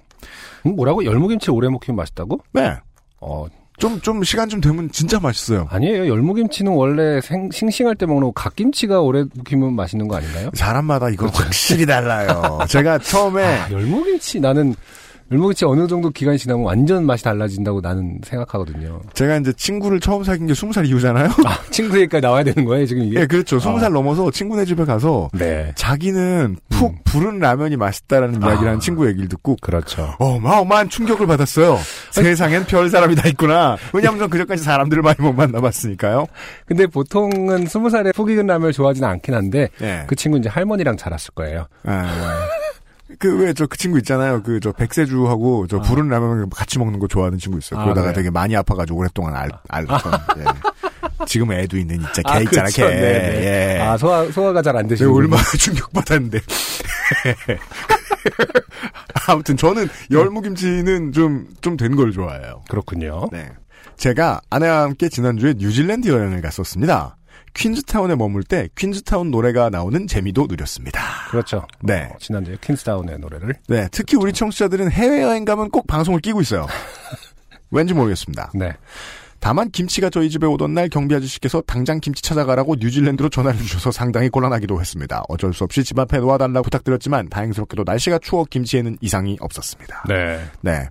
음, 0.66 0.76
뭐라고 0.76 1.06
열무김치 1.06 1.52
오래 1.52 1.70
먹히면 1.70 1.96
맛있다고? 1.96 2.40
네. 2.54 2.78
어 3.20 3.48
좀, 3.82 4.00
좀 4.00 4.24
시간 4.24 4.48
좀 4.48 4.62
되면 4.62 4.92
진짜 4.92 5.20
맛있어요. 5.20 5.68
아니에요. 5.72 6.08
열무김치는 6.08 6.72
원래 6.72 7.20
생, 7.20 7.50
싱싱할 7.52 7.96
때 7.96 8.06
먹는 8.06 8.28
거 8.28 8.32
갓김치가 8.32 9.02
오래 9.02 9.24
묵히면 9.34 9.74
맛있는 9.76 10.08
거 10.08 10.18
아닌가요? 10.18 10.52
사람마다 10.54 11.10
이건 11.10 11.30
확실히 11.30 11.88
달라요. 11.88 12.60
제가 12.70 13.00
처음에 13.00 13.44
아, 13.44 13.72
열무김치 13.72 14.40
나는 14.40 14.76
열무김치 15.32 15.64
어느 15.66 15.88
정도 15.88 16.10
기간이 16.10 16.38
지나면 16.38 16.66
완전 16.66 17.06
맛이 17.06 17.24
달라진다고 17.24 17.80
나는 17.80 18.20
생각하거든요. 18.24 19.02
제가 19.14 19.38
이제 19.38 19.54
친구를 19.54 20.02
처음 20.02 20.24
사귄 20.24 20.46
게 20.46 20.54
20살 20.54 20.86
이후잖아요. 20.88 21.30
아, 21.46 21.58
친구니까 21.70 22.20
나와야 22.20 22.44
되는 22.44 22.66
거예요, 22.66 22.86
지금 22.86 23.04
이게? 23.04 23.22
예, 23.22 23.26
그렇죠. 23.26 23.58
20살 23.58 23.86
아. 23.86 23.90
넘어서 23.90 24.30
친구네 24.30 24.66
집에 24.66 24.84
가서 24.84 25.30
네. 25.34 25.72
자기는 25.76 26.58
푹 26.70 26.92
음. 26.92 27.00
부른 27.06 27.40
라면이 27.40 27.78
맛있다라는 27.78 28.44
아. 28.44 28.48
이야기를 28.48 28.68
하는 28.68 28.80
친구 28.82 29.08
얘기를 29.08 29.30
듣고 29.30 29.56
그렇죠. 29.62 30.14
어마어마한 30.20 30.90
충격을 30.90 31.28
받았어요. 31.28 31.80
세상엔 32.12 32.66
별 32.66 32.90
사람이 32.90 33.16
다 33.16 33.30
있구나. 33.30 33.78
왜냐하면 33.94 34.20
전 34.20 34.30
그전까지 34.30 34.64
사람들을 34.64 35.02
많이 35.02 35.18
못 35.22 35.32
만나봤으니까요. 35.32 36.28
근데 36.66 36.88
보통은 36.88 37.68
스무 37.68 37.90
살에 37.90 38.12
푹 38.12 38.30
익은 38.30 38.48
라면을 38.48 38.74
좋아하지는 38.74 39.08
않긴 39.08 39.34
한데 39.34 39.70
예. 39.82 40.04
그 40.08 40.16
친구 40.16 40.38
이제 40.38 40.50
할머니랑 40.50 40.98
자랐을 40.98 41.32
거예요. 41.36 41.68
그 43.20 43.38
왜 43.44 43.54
저 43.54 43.68
그 43.68 43.78
친구 43.78 43.98
있잖아요. 44.00 44.42
그 44.44 44.60
저 44.60 44.72
백세주하고 44.72 45.68
저 45.68 45.80
부른 45.82 46.08
라면 46.10 46.50
같이 46.50 46.80
먹는 46.80 47.00
거 47.00 47.08
좋아하는 47.08 47.38
친구 47.38 47.58
있어요. 47.58 47.80
아, 47.80 47.84
그러다가 47.84 48.08
그래요? 48.08 48.16
되게 48.16 48.30
많이 48.30 48.56
아파가지고 48.56 49.00
오랫동안 49.00 49.36
알 49.36 49.50
알던. 49.70 50.00
예. 50.40 50.46
지금 51.28 51.52
애도 51.52 51.78
있는 51.78 52.00
진짜 52.00 52.22
아, 52.26 52.38
개 52.40 52.44
있잖아 52.46 52.64
그렇죠. 52.64 52.88
개. 52.88 52.96
네네. 52.96 53.46
예. 53.46 53.80
아 53.82 53.98
소화 53.98 54.30
소화가 54.32 54.62
잘 54.62 54.76
안 54.76 54.88
되시는 54.88 55.12
얼마나 55.12 55.44
충격받았는데. 55.58 56.40
아무튼 59.28 59.58
저는 59.58 59.88
열무김치는 60.12 61.12
좀 61.12 61.48
좀 61.62 61.78
된 61.78 61.96
걸 61.96 62.12
좋아해요. 62.12 62.64
그렇군요. 62.70 63.30
네. 63.32 63.50
제가 63.98 64.42
아내와 64.50 64.84
함께 64.84 65.10
지난주에 65.10 65.54
뉴질랜드 65.58 66.08
여행을 66.08 66.42
갔었습니다. 66.42 67.18
퀸즈타운에 67.54 68.16
머물 68.16 68.44
때 68.44 68.70
퀸즈타운 68.76 69.32
노래가 69.32 69.70
나오는 69.70 70.08
재미도 70.08 70.48
누렸습니다. 70.50 71.02
그렇죠. 71.30 71.68
네. 71.82 72.10
어, 72.12 72.18
지난주에 72.20 72.58
퀸스다운의 72.62 73.20
노래를 73.20 73.56
네, 73.68 73.88
특히 73.92 74.18
우리 74.18 74.32
청취자들은 74.34 74.92
해외여행 74.92 75.46
가면 75.46 75.70
꼭 75.70 75.86
방송을 75.88 76.20
끼고 76.22 76.42
있어요. 76.42 76.66
왠지 77.72 77.94
모르겠습니다. 77.94 78.52
네. 78.54 78.74
다만 79.40 79.72
김치가 79.72 80.10
저희 80.12 80.30
집에 80.30 80.46
오던 80.46 80.74
날 80.76 80.88
경비 80.88 81.16
아저씨께서 81.16 81.62
당장 81.62 82.00
김치 82.00 82.22
찾아가라고 82.22 82.76
뉴질랜드로 82.80 83.30
전화를 83.30 83.60
주셔서 83.60 83.90
상당히 83.92 84.30
곤란하기도 84.30 84.80
했습니다. 84.80 85.24
어쩔 85.30 85.52
수 85.54 85.64
없이 85.64 85.84
집 85.84 85.98
앞에 85.98 86.20
놓아달라고 86.20 86.62
부탁드렸지만 86.64 87.30
다행스럽게도 87.30 87.84
날씨가 87.86 88.20
추워 88.20 88.44
김치에는 88.46 88.98
이상이 89.02 89.38
없었습니다. 89.42 90.04
네. 90.08 90.46
네. 90.62 90.88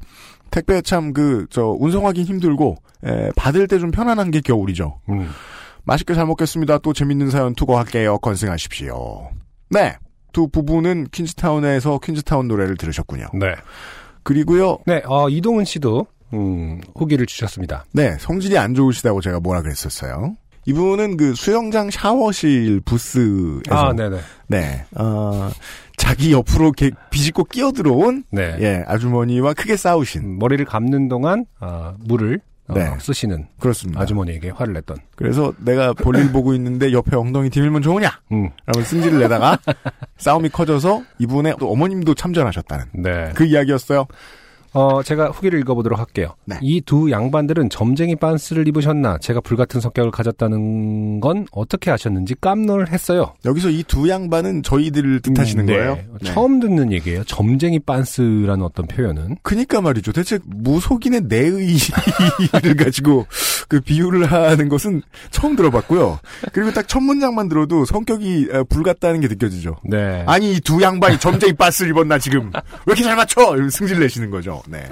택배 0.51 0.83
참 0.83 1.13
그 1.13 1.47
저 1.49 1.77
운송하기 1.79 2.25
힘들고 2.25 2.77
에, 3.05 3.31
받을 3.37 3.69
때 3.69 3.79
좀 3.79 3.93
편안한 3.93 4.33
게 4.33 4.41
겨울이죠. 4.41 4.99
음. 5.11 5.31
맛있게 5.85 6.15
잘 6.15 6.27
먹겠습니다. 6.27 6.79
또 6.79 6.93
재밌는 6.93 7.31
사연 7.31 7.55
투고할게요. 7.55 8.19
건승하십시오. 8.19 9.31
네. 9.71 9.97
두 10.33 10.49
부부는 10.49 11.09
퀸즈타운에서 11.11 11.99
퀸즈타운 11.99 12.47
노래를 12.49 12.77
들으셨군요. 12.77 13.27
네. 13.35 13.55
그리고요. 14.23 14.79
네. 14.87 15.03
어, 15.07 15.29
이동은 15.29 15.65
씨도 15.65 16.07
음, 16.35 16.81
후기를 16.97 17.27
주셨습니다. 17.27 17.85
네, 17.93 18.17
성질이 18.19 18.57
안 18.59 18.75
좋으시다고 18.75 19.21
제가 19.21 19.41
뭐라 19.41 19.63
그랬었어요. 19.63 20.37
이분은 20.67 21.17
그 21.17 21.35
수영장 21.35 21.91
샤워실 21.91 22.81
부스에서 22.85 23.61
아, 23.71 23.93
네네. 23.93 24.19
네, 24.47 24.85
어, 24.95 25.51
자기 25.97 26.33
옆으로 26.33 26.67
이렇게 26.67 26.91
비집고 27.11 27.45
끼어 27.45 27.73
들어온 27.73 28.25
네. 28.31 28.57
예 28.61 28.85
아주머니와 28.87 29.55
크게 29.55 29.77
싸우신 29.77 30.23
음, 30.23 30.39
머리를 30.39 30.65
감는 30.67 31.09
동안 31.09 31.47
아, 31.59 31.95
물을 31.99 32.41
어, 32.71 32.75
네. 32.75 32.91
쓰시는 32.99 33.49
그렇습니다. 33.59 34.01
아주머니에게 34.01 34.51
화를 34.51 34.73
냈던. 34.75 34.97
그래서 35.17 35.53
내가 35.59 35.93
볼일 35.93 36.33
보고 36.33 36.55
있는데 36.55 36.93
옆에 36.93 37.17
엉덩이 37.17 37.51
디밀면 37.51 37.83
좋으냐? 37.83 38.11
음. 38.33 38.51
라고 38.67 38.83
승질을 38.83 39.19
내다가 39.19 39.59
싸움이 40.19 40.49
커져서 40.51 41.03
이분의 41.19 41.57
또 41.59 41.71
어머님도 41.71 42.15
참전하셨다는 42.15 42.87
네. 42.95 43.33
그 43.35 43.45
이야기였어요. 43.45 44.07
어, 44.73 45.03
제가 45.03 45.27
후기를 45.31 45.59
읽어보도록 45.61 45.99
할게요. 45.99 46.35
네. 46.47 46.57
이두 46.63 47.11
양반들은 47.11 47.71
점쟁이 47.71 48.15
빤스를 48.17 48.69
입으셨나, 48.69 49.19
제가 49.19 49.41
불같은 49.41 49.81
성격을 49.81 50.11
가졌다는 50.11 51.21
건 51.21 51.47
어떻게 51.53 51.91
아셨는지 51.91 52.35
깜놀했어요. 52.41 53.35
여기서 53.45 53.69
이 53.71 53.83
두 53.91 54.09
양반은 54.09 54.63
저희들을 54.63 55.21
뜻하시는 55.21 55.65
음, 55.65 55.67
네. 55.67 55.73
거예요? 55.77 55.95
네. 56.23 56.33
처음 56.33 56.61
듣는 56.61 56.93
얘기예요. 56.93 57.25
점쟁이 57.25 57.79
빤스라는 57.81 58.63
어떤 58.63 58.87
표현은. 58.87 59.37
그니까 59.43 59.81
말이죠. 59.81 60.13
대체 60.13 60.39
무속인의 60.47 61.23
내의를 61.25 62.77
가지고 62.79 63.27
그 63.69 63.81
비유를 63.81 64.27
하는 64.31 64.69
것은 64.69 65.03
처음 65.31 65.57
들어봤고요. 65.57 66.19
그리고 66.53 66.71
딱 66.73 66.85
첫 66.91 67.01
문장만 67.01 67.49
들어도 67.49 67.85
성격이 67.85 68.49
어, 68.53 68.65
불같다는 68.65 69.21
게 69.21 69.29
느껴지죠. 69.29 69.77
네. 69.85 70.25
아니 70.27 70.55
이 70.55 70.61
두 70.61 70.81
양반이 70.83 71.19
점쟁이 71.19 71.53
빤스를 71.53 71.91
입었나 71.91 72.19
지금 72.19 72.51
왜 72.55 72.61
이렇게 72.89 73.03
잘 73.03 73.17
맞춰? 73.17 73.57
승질 73.71 73.99
내시는 74.01 74.31
거죠. 74.31 74.60
네. 74.69 74.85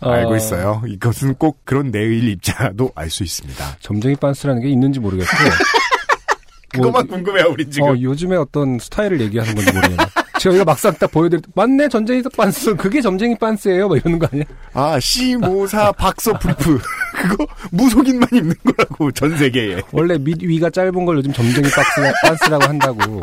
알고 0.00 0.32
어, 0.32 0.36
있어요. 0.36 0.82
이것은 0.86 1.34
꼭 1.34 1.60
그런 1.64 1.90
내의를 1.90 2.28
입자도 2.30 2.90
알 2.94 3.08
수 3.10 3.22
있습니다. 3.22 3.76
점쟁이 3.80 4.16
빤스라는 4.16 4.60
게 4.62 4.68
있는지 4.68 5.00
모르겠고. 5.00 5.30
그것만 6.74 7.06
뭐, 7.06 7.16
궁금해요, 7.16 7.46
우린 7.50 7.70
지금. 7.70 7.88
어, 7.88 7.96
요즘에 7.98 8.36
어떤 8.36 8.78
스타일을 8.80 9.20
얘기하는 9.20 9.54
건지 9.54 9.72
모르겠네. 9.72 10.04
저희가 10.40 10.64
막상 10.64 10.92
딱 10.98 11.10
보여드릴 11.12 11.40
때, 11.42 11.48
맞네, 11.54 11.88
점쟁이 11.88 12.20
빤스. 12.36 12.74
그게 12.74 13.00
점쟁이 13.00 13.38
빤스예요 13.38 13.86
뭐 13.86 13.96
이러는 13.96 14.18
거 14.18 14.28
아니야? 14.32 14.44
아, 14.74 14.98
시모사 15.00 15.92
boxer 15.92 16.36
brief. 16.38 16.78
그거 17.14 17.46
무속인만 17.70 18.28
입는 18.32 18.54
거라고, 18.64 19.12
전 19.12 19.38
세계에. 19.38 19.80
원래 19.92 20.18
밑, 20.18 20.42
위가 20.42 20.68
짧은 20.68 21.04
걸 21.06 21.18
요즘 21.18 21.32
점쟁이 21.32 21.68
빤스, 21.70 22.12
빤스라고 22.24 22.64
한다고. 22.64 23.20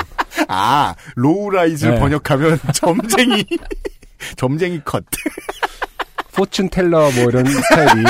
아, 0.48 0.96
low-rise 1.16 1.86
네. 1.88 2.00
번역하면 2.00 2.58
점쟁이, 2.74 3.46
점쟁이 4.38 4.82
컷. 4.84 5.04
fortune 6.34 6.70
teller 6.70 7.12
뭐 7.12 7.24
이런 7.26 7.46
스타일이 7.46 8.04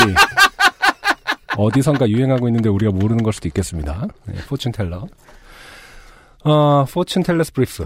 어디선가 1.57 2.07
유행하고 2.09 2.47
있는데 2.49 2.69
우리가 2.69 2.91
모르는 2.91 3.23
걸 3.23 3.33
수도 3.33 3.47
있겠습니다. 3.47 4.07
네, 4.25 4.35
fortune 4.47 4.71
teller. 4.71 5.07
어, 6.43 6.85
fortune 6.85 7.23
teller's 7.23 7.51
brief. 7.53 7.85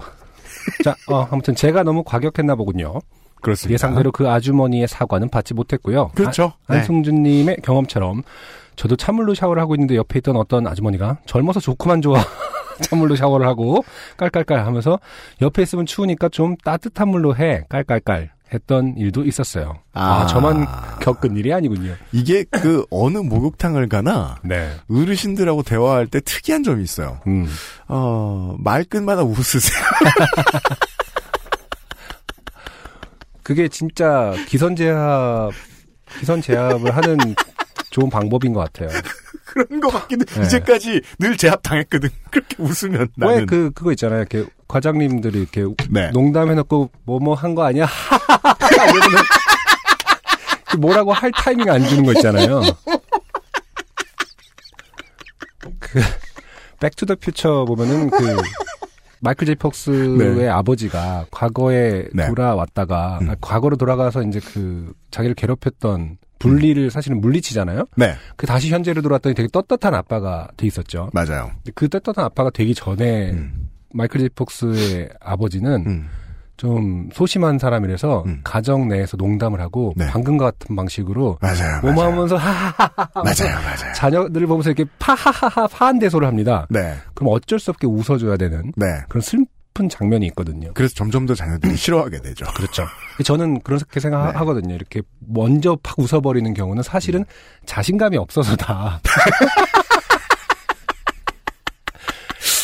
자, 0.84 0.94
어, 1.08 1.26
아무튼 1.30 1.54
제가 1.54 1.82
너무 1.82 2.04
과격했나 2.04 2.54
보군요. 2.54 3.00
그렇습니다. 3.40 3.74
예상대로 3.74 4.12
그 4.12 4.28
아주머니의 4.28 4.88
사과는 4.88 5.28
받지 5.30 5.54
못했고요. 5.54 6.08
그렇죠. 6.14 6.52
아, 6.66 6.74
네. 6.74 6.78
안승준님의 6.80 7.58
경험처럼 7.62 8.22
저도 8.76 8.96
찬물로 8.96 9.34
샤워를 9.34 9.62
하고 9.62 9.74
있는데 9.74 9.96
옆에 9.96 10.18
있던 10.18 10.36
어떤 10.36 10.66
아주머니가 10.66 11.18
젊어서 11.26 11.60
좋구만 11.60 12.02
좋아. 12.02 12.20
찬물로 12.82 13.16
샤워를 13.16 13.46
하고 13.46 13.84
깔깔깔 14.16 14.66
하면서 14.66 14.98
옆에 15.42 15.62
있으면 15.62 15.86
추우니까 15.86 16.28
좀 16.28 16.56
따뜻한 16.58 17.08
물로 17.08 17.36
해. 17.36 17.64
깔깔깔 17.68 18.30
했던 18.52 18.94
일도 18.96 19.24
있었어요. 19.24 19.78
아, 19.92 20.22
아. 20.22 20.26
저만 20.26 20.66
겪은 21.00 21.36
일이 21.36 21.52
아니군요. 21.52 21.94
이게 22.12 22.44
그 22.44 22.84
어느 22.90 23.18
목욕탕을 23.18 23.88
가나 23.88 24.36
네. 24.44 24.70
어르신들하고 24.88 25.64
대화할 25.64 26.06
때 26.06 26.20
특이한 26.20 26.62
점이 26.62 26.84
있어요. 26.84 27.20
음. 27.26 27.46
어, 27.88 28.54
말끝마다 28.58 29.24
웃으세요. 29.24 29.82
그게 33.42 33.68
진짜 33.68 34.32
기선제압, 34.48 35.52
기선제압을 36.18 36.96
하는 36.96 37.16
좋은 37.96 38.10
방법인 38.10 38.52
것 38.52 38.60
같아요. 38.70 38.90
그런 39.46 39.80
것 39.80 39.88
같기도 39.88 40.26
네. 40.26 40.42
이제까지 40.44 41.00
늘 41.18 41.34
제압 41.38 41.62
당했거든. 41.62 42.10
그렇게 42.30 42.54
웃으면 42.58 43.08
나는. 43.16 43.38
왜 43.38 43.44
그, 43.46 43.70
그거 43.74 43.90
있잖아요. 43.92 44.18
이렇게 44.20 44.44
과장님들이 44.68 45.40
이렇게 45.40 45.64
네. 45.88 46.10
농담해놓고 46.10 46.90
뭐 47.04 47.18
뭐 47.20 47.34
한 47.34 47.54
거 47.54 47.64
아니야? 47.64 47.86
그 50.70 50.76
뭐라고 50.76 51.14
할 51.14 51.32
타이밍 51.32 51.70
안 51.70 51.82
주는 51.86 52.04
거 52.04 52.12
있잖아요. 52.12 52.60
백투더 56.80 57.16
퓨처 57.16 57.64
보면은 57.64 58.10
그 58.10 58.36
마이클 59.20 59.46
제이 59.46 59.54
폭스의 59.54 60.34
네. 60.36 60.48
아버지가 60.48 61.26
과거에 61.30 62.08
네. 62.12 62.26
돌아왔다가 62.28 63.20
음. 63.22 63.30
아, 63.30 63.36
과거로 63.40 63.76
돌아가서 63.76 64.22
이제 64.24 64.38
그 64.40 64.92
자기를 65.10 65.34
괴롭혔던 65.34 66.18
bully를 66.38 66.90
사실은 66.90 67.20
물리치잖아요. 67.20 67.86
네, 67.96 68.14
그 68.36 68.46
다시 68.46 68.70
현재로 68.70 69.02
돌아왔더니 69.02 69.34
되게 69.34 69.48
떳떳한 69.48 69.94
아빠가 69.94 70.48
돼 70.56 70.66
있었죠. 70.66 71.10
맞아요. 71.12 71.50
그 71.74 71.88
떳떳한 71.88 72.24
아빠가 72.24 72.50
되기 72.50 72.74
전에 72.74 73.30
음, 73.32 73.68
마이클 73.92 74.20
제이 74.20 74.28
폭스의 74.30 75.08
아버지는 75.20 75.84
음. 75.86 76.08
좀 76.56 77.10
소심한 77.12 77.58
사람이라서 77.58 78.24
음. 78.26 78.40
가정 78.42 78.88
내에서 78.88 79.16
농담을 79.18 79.60
하고 79.60 79.92
네. 79.94 80.06
방금과 80.06 80.46
같은 80.52 80.74
방식으로 80.74 81.38
맞아요. 81.40 81.82
모마하면서 81.82 82.36
하하하하 82.36 83.10
맞아요, 83.14 83.56
맞아요. 83.62 83.94
자녀들을 83.94 84.46
보면서 84.46 84.70
이렇게 84.70 84.90
파하하하 84.98 85.66
파안대소를 85.66 86.26
합니다. 86.26 86.66
네, 86.70 86.94
그럼 87.14 87.32
어쩔 87.34 87.58
수 87.58 87.70
없게 87.70 87.86
웃어줘야 87.86 88.38
되는 88.38 88.72
네. 88.76 88.86
그런 89.08 89.20
슬 89.20 89.44
픈 89.76 89.90
장면이 89.90 90.24
있거든요. 90.28 90.70
그래서 90.72 90.94
점점 90.94 91.26
더 91.26 91.34
자녀들이 91.34 91.76
싫어하게 91.76 92.22
되죠. 92.22 92.46
그렇죠. 92.56 92.86
저는 93.22 93.60
그렇게 93.60 94.00
생각하거든요. 94.00 94.74
이렇게 94.74 95.02
먼저 95.20 95.76
팍 95.82 95.98
웃어버리는 95.98 96.52
경우는 96.54 96.82
사실은 96.82 97.26
자신감이 97.66 98.16
없어서다. 98.16 99.00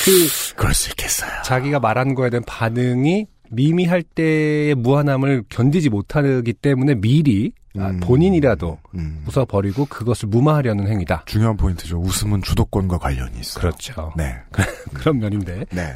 그 0.05 0.29
그럴 0.57 0.73
수 0.73 0.89
있겠어요. 0.91 1.31
자기가 1.45 1.81
말한 1.81 2.15
거에 2.15 2.31
대한 2.31 2.43
반응이 2.47 3.27
미미할 3.51 4.03
때의 4.03 4.75
무한함을 4.75 5.45
견디지 5.51 5.91
못하기 5.91 6.51
때문에 6.55 6.95
미리 6.95 7.53
아, 7.79 7.89
음. 7.89 8.01
본인이라도 8.01 8.79
음. 8.95 9.25
웃어버리고 9.27 9.87
그것을 9.87 10.29
무마하려는 10.29 10.89
행위다. 10.89 11.25
중요한 11.27 11.57
포인트죠. 11.57 11.99
웃음은 11.99 12.43
주도권과 12.43 12.99
관련이 12.99 13.39
있어요. 13.41 13.61
그렇죠. 13.61 14.13
네, 14.17 14.35
그런 14.95 15.19
면인데 15.19 15.67
네. 15.71 15.95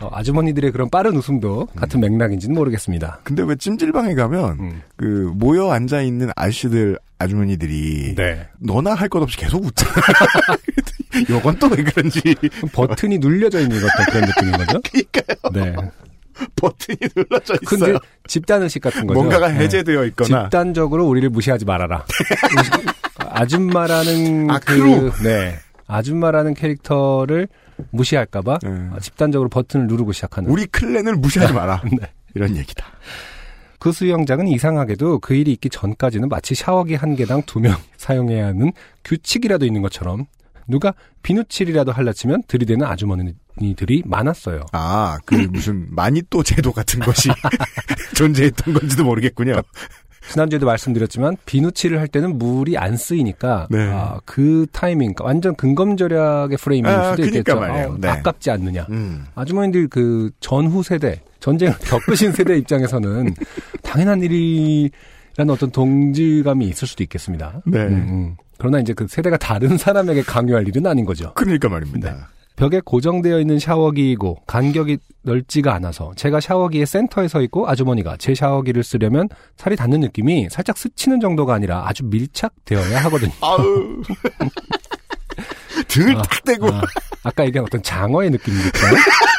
어, 0.00 0.08
아주머니들의 0.12 0.72
그런 0.72 0.88
빠른 0.90 1.16
웃음도 1.16 1.66
같은 1.76 2.00
맥락인지는 2.00 2.54
모르겠습니다. 2.54 3.20
근데 3.24 3.42
왜 3.42 3.54
찜질방에 3.56 4.14
가면 4.14 4.56
음. 4.60 4.82
그 4.96 5.30
모여 5.34 5.70
앉아 5.70 6.02
있는 6.02 6.30
아저씨들 6.36 6.98
아주머니들이 7.18 8.14
네. 8.16 8.48
너나 8.58 8.94
할 8.94 9.08
것 9.08 9.22
없이 9.22 9.36
계속 9.38 9.64
웃잖아. 9.64 9.92
요건 11.30 11.56
또 11.58 11.68
왜 11.68 11.82
그런지 11.84 12.20
버튼이 12.72 13.18
눌려져 13.18 13.60
있는 13.60 13.80
것 13.80 13.86
같은 13.92 14.12
그런 14.12 14.28
느낌인 14.28 14.52
거죠? 14.66 14.80
그러니까요. 15.52 15.52
네. 15.52 15.90
버튼이 16.56 16.98
눌러져 17.14 17.54
근데 17.64 17.84
있어요. 17.86 17.98
집단 18.26 18.62
의식 18.62 18.82
같은 18.82 19.06
거죠. 19.06 19.14
뭔가가 19.20 19.48
네. 19.48 19.60
해제되어 19.60 20.04
있거나 20.06 20.44
집단적으로 20.44 21.06
우리를 21.06 21.30
무시하지 21.30 21.64
말아라. 21.64 22.04
아줌마라는 23.18 24.50
아, 24.50 24.58
그 24.58 24.74
크루. 24.74 25.12
네. 25.22 25.56
아줌마라는 25.86 26.54
캐릭터를 26.54 27.48
무시할까봐 27.90 28.58
네. 28.62 28.68
어, 28.92 28.98
집단적으로 29.00 29.48
버튼을 29.48 29.86
누르고 29.86 30.12
시작하는 30.12 30.50
우리 30.50 30.66
클랜을 30.66 31.16
무시하지 31.16 31.52
마라. 31.52 31.82
네. 32.00 32.10
이런 32.34 32.56
얘기다. 32.56 32.84
그 33.78 33.92
수영장은 33.92 34.48
이상하게도 34.48 35.18
그 35.18 35.34
일이 35.34 35.52
있기 35.52 35.68
전까지는 35.68 36.28
마치 36.28 36.54
샤워기 36.54 36.94
한 36.94 37.16
개당 37.16 37.42
두 37.42 37.60
명 37.60 37.76
사용해야 37.98 38.46
하는 38.46 38.72
규칙이라도 39.04 39.66
있는 39.66 39.82
것처럼 39.82 40.26
누가 40.66 40.94
비누칠이라도 41.22 41.92
할라치면 41.92 42.44
들이대는 42.48 42.86
아주머니들이 42.86 44.02
많았어요. 44.06 44.64
아, 44.72 45.18
그 45.26 45.34
무슨 45.34 45.86
마니또 45.94 46.42
제도 46.42 46.72
같은 46.72 47.00
것이 47.00 47.28
존재했던 48.16 48.72
건지도 48.72 49.04
모르겠군요. 49.04 49.60
지난주에도 50.30 50.66
말씀드렸지만 50.66 51.36
비누칠을 51.46 52.00
할 52.00 52.08
때는 52.08 52.38
물이 52.38 52.76
안 52.78 52.96
쓰이니까 52.96 53.68
네. 53.70 53.88
아, 53.92 54.20
그 54.24 54.66
타이밍 54.72 55.14
완전 55.20 55.54
근검절약의 55.54 56.58
프레임일 56.58 56.90
아, 56.90 57.10
수도 57.10 57.22
그러니까 57.22 57.52
있겠죠. 57.54 57.92
어, 57.92 57.96
네. 58.00 58.08
아깝지 58.08 58.50
않느냐. 58.50 58.86
음. 58.90 59.26
아주머니들 59.34 59.88
그 59.88 60.30
전후 60.40 60.82
세대 60.82 61.20
전쟁을 61.40 61.74
겪으신 61.84 62.32
세대 62.32 62.56
입장에서는 62.56 63.34
당연한 63.82 64.22
일이라는 64.22 65.50
어떤 65.50 65.70
동질감이 65.70 66.66
있을 66.68 66.88
수도 66.88 67.02
있겠습니다. 67.02 67.60
네. 67.66 67.80
음, 67.80 67.92
음. 67.92 68.36
그러나 68.58 68.78
이제 68.78 68.92
그 68.92 69.06
세대가 69.08 69.36
다른 69.36 69.76
사람에게 69.76 70.22
강요할 70.22 70.66
일은 70.68 70.86
아닌 70.86 71.04
거죠. 71.04 71.32
그러니까 71.34 71.68
말입니다. 71.68 72.28
네. 72.56 72.56
벽에 72.56 72.80
고정되어 72.84 73.40
있는 73.40 73.58
샤워기이고 73.58 74.42
간격이 74.46 74.98
넓지가 75.22 75.74
않아서 75.74 76.12
제가 76.16 76.40
샤워기의 76.40 76.86
센터에 76.86 77.28
서 77.28 77.40
있고 77.42 77.68
아주머니가 77.68 78.16
제 78.18 78.34
샤워기를 78.34 78.84
쓰려면 78.84 79.28
살이 79.56 79.76
닿는 79.76 80.00
느낌이 80.00 80.48
살짝 80.50 80.78
스치는 80.78 81.20
정도가 81.20 81.54
아니라 81.54 81.84
아주 81.86 82.04
밀착되어야 82.04 83.04
하거든요. 83.04 83.32
아우. 83.40 84.02
등을 85.88 86.16
아, 86.16 86.22
탁 86.22 86.44
대고. 86.44 86.68
아, 86.68 86.82
아까 87.24 87.44
얘기한 87.44 87.66
어떤 87.66 87.82
장어의 87.82 88.30
느낌일까요? 88.30 88.94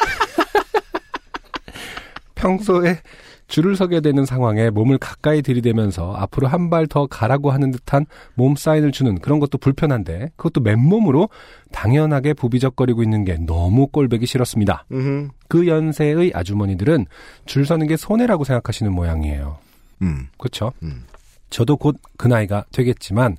평소에 2.36 3.00
줄을 3.48 3.76
서게 3.76 4.02
되는 4.02 4.26
상황에 4.26 4.70
몸을 4.72 4.98
가까이 4.98 5.42
들이대면서 5.42 6.14
앞으로 6.16 6.48
한 6.48 6.70
발 6.70 6.88
더 6.88 7.06
가라고 7.08 7.52
하는 7.52 7.72
듯한 7.72 8.06
몸 8.34 8.56
사인을 8.56 8.92
주는 8.92 9.20
그런 9.20 9.40
것도 9.40 9.58
불편한데 9.60 10.32
그것도 10.36 10.62
맨몸으로 10.62 11.30
당연하게 11.72 12.34
부비적거리고 12.34 13.04
있는 13.04 13.24
게 13.24 13.38
너무 13.38 13.88
꼴배기 13.88 14.26
싫었습니다. 14.26 14.86
음흠. 14.92 15.30
그 15.48 15.68
연세의 15.68 16.32
아주머니들은 16.34 17.06
줄 17.46 17.66
서는 17.66 17.88
게 17.88 17.98
손해라고 17.98 18.44
생각하시는 18.46 18.92
모양이에요. 18.92 19.58
음. 20.02 20.28
그렇죠? 20.38 20.72
음. 20.84 21.04
저도 21.52 21.78
곧 21.78 21.96
그 22.18 22.28
나이가 22.28 22.66
되겠지만 22.74 23.38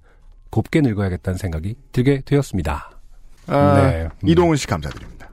곱게 0.50 0.80
늙어야겠다는 0.80 1.36
생각이 1.36 1.74
들게 1.92 2.22
되었습니다. 2.24 2.90
아, 3.48 3.74
네. 3.82 4.04
음. 4.04 4.28
이동훈 4.28 4.56
씨 4.56 4.66
감사드립니다. 4.68 5.30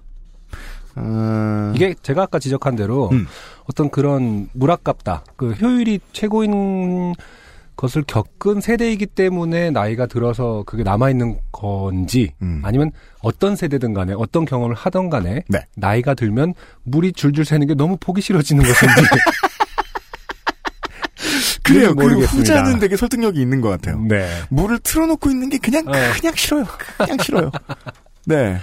아, 0.96 1.72
이게 1.76 1.94
제가 2.02 2.24
아까 2.24 2.40
지적한 2.40 2.76
대로 2.76 3.10
음. 3.12 3.26
어떤 3.70 3.90
그런 3.90 4.50
물 4.54 4.72
아깝다. 4.72 5.24
그 5.36 5.52
효율이 5.52 6.00
최고인 6.12 7.14
것을 7.76 8.04
겪은 8.04 8.62
세대이기 8.62 9.08
때문에 9.08 9.72
나이가 9.72 10.06
들어서 10.06 10.64
그게 10.66 10.84
남아있는 10.84 11.40
건지 11.52 12.32
음. 12.42 12.62
아니면 12.64 12.92
어떤 13.22 13.56
세대든 13.56 13.94
간에 13.94 14.14
어떤 14.16 14.46
경험을 14.46 14.76
하던 14.76 15.10
간에 15.10 15.44
네. 15.48 15.60
나이가 15.76 16.14
들면 16.14 16.54
물이 16.84 17.14
줄줄 17.14 17.46
새는 17.46 17.68
게 17.68 17.74
너무 17.74 17.98
보기 18.00 18.22
싫어지는 18.22 18.64
것인지 18.64 18.94
그래요. 21.64 21.96
그 21.96 22.04
모르겠습니다. 22.04 22.38
후자는 22.38 22.80
되게 22.80 22.98
설득력이 22.98 23.42
있는 23.42 23.62
것 23.62 23.70
같아요. 23.70 24.00
네. 24.02 24.28
물을 24.50 24.78
틀어놓고 24.80 25.30
있는 25.30 25.50
게 25.50 25.58
그냥 25.58 25.88
어. 25.88 25.92
그냥 26.20 26.36
싫어요. 26.36 26.66
그냥 26.98 27.18
싫어요. 27.20 27.52
네. 28.26 28.58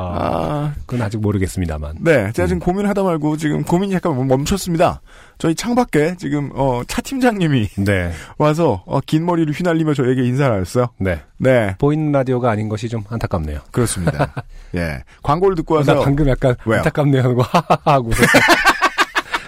아, 0.00 0.16
아, 0.18 0.74
그건 0.86 1.02
아직 1.04 1.18
모르겠습니다만. 1.18 1.96
네. 2.00 2.32
제가 2.32 2.46
지금 2.46 2.60
고민하다 2.60 3.02
말고 3.02 3.36
지금 3.36 3.62
고민이 3.62 3.94
약간 3.94 4.26
멈췄습니다. 4.26 5.00
저희 5.38 5.54
창밖에 5.54 6.16
지금 6.18 6.50
어, 6.54 6.82
차 6.88 7.00
팀장님이 7.02 7.68
네. 7.78 8.12
와서 8.38 8.82
어, 8.86 9.00
긴 9.04 9.26
머리를 9.26 9.52
휘날리며 9.52 9.94
저에게 9.94 10.24
인사를 10.24 10.54
하셨어요. 10.60 10.88
네. 10.98 11.22
네. 11.38 11.74
보이는 11.78 12.12
라디오가 12.12 12.50
아닌 12.50 12.68
것이 12.68 12.88
좀 12.88 13.02
안타깝네요. 13.08 13.60
그렇습니다. 13.70 14.32
예. 14.76 15.02
광고를 15.22 15.56
듣고 15.56 15.82
나 15.82 15.92
와서 15.92 16.04
방금 16.04 16.28
약간 16.28 16.54
왜요? 16.64 16.78
안타깝네요 16.78 17.22
하고 17.22 17.42
하하하 17.42 17.78
하고. 17.84 18.10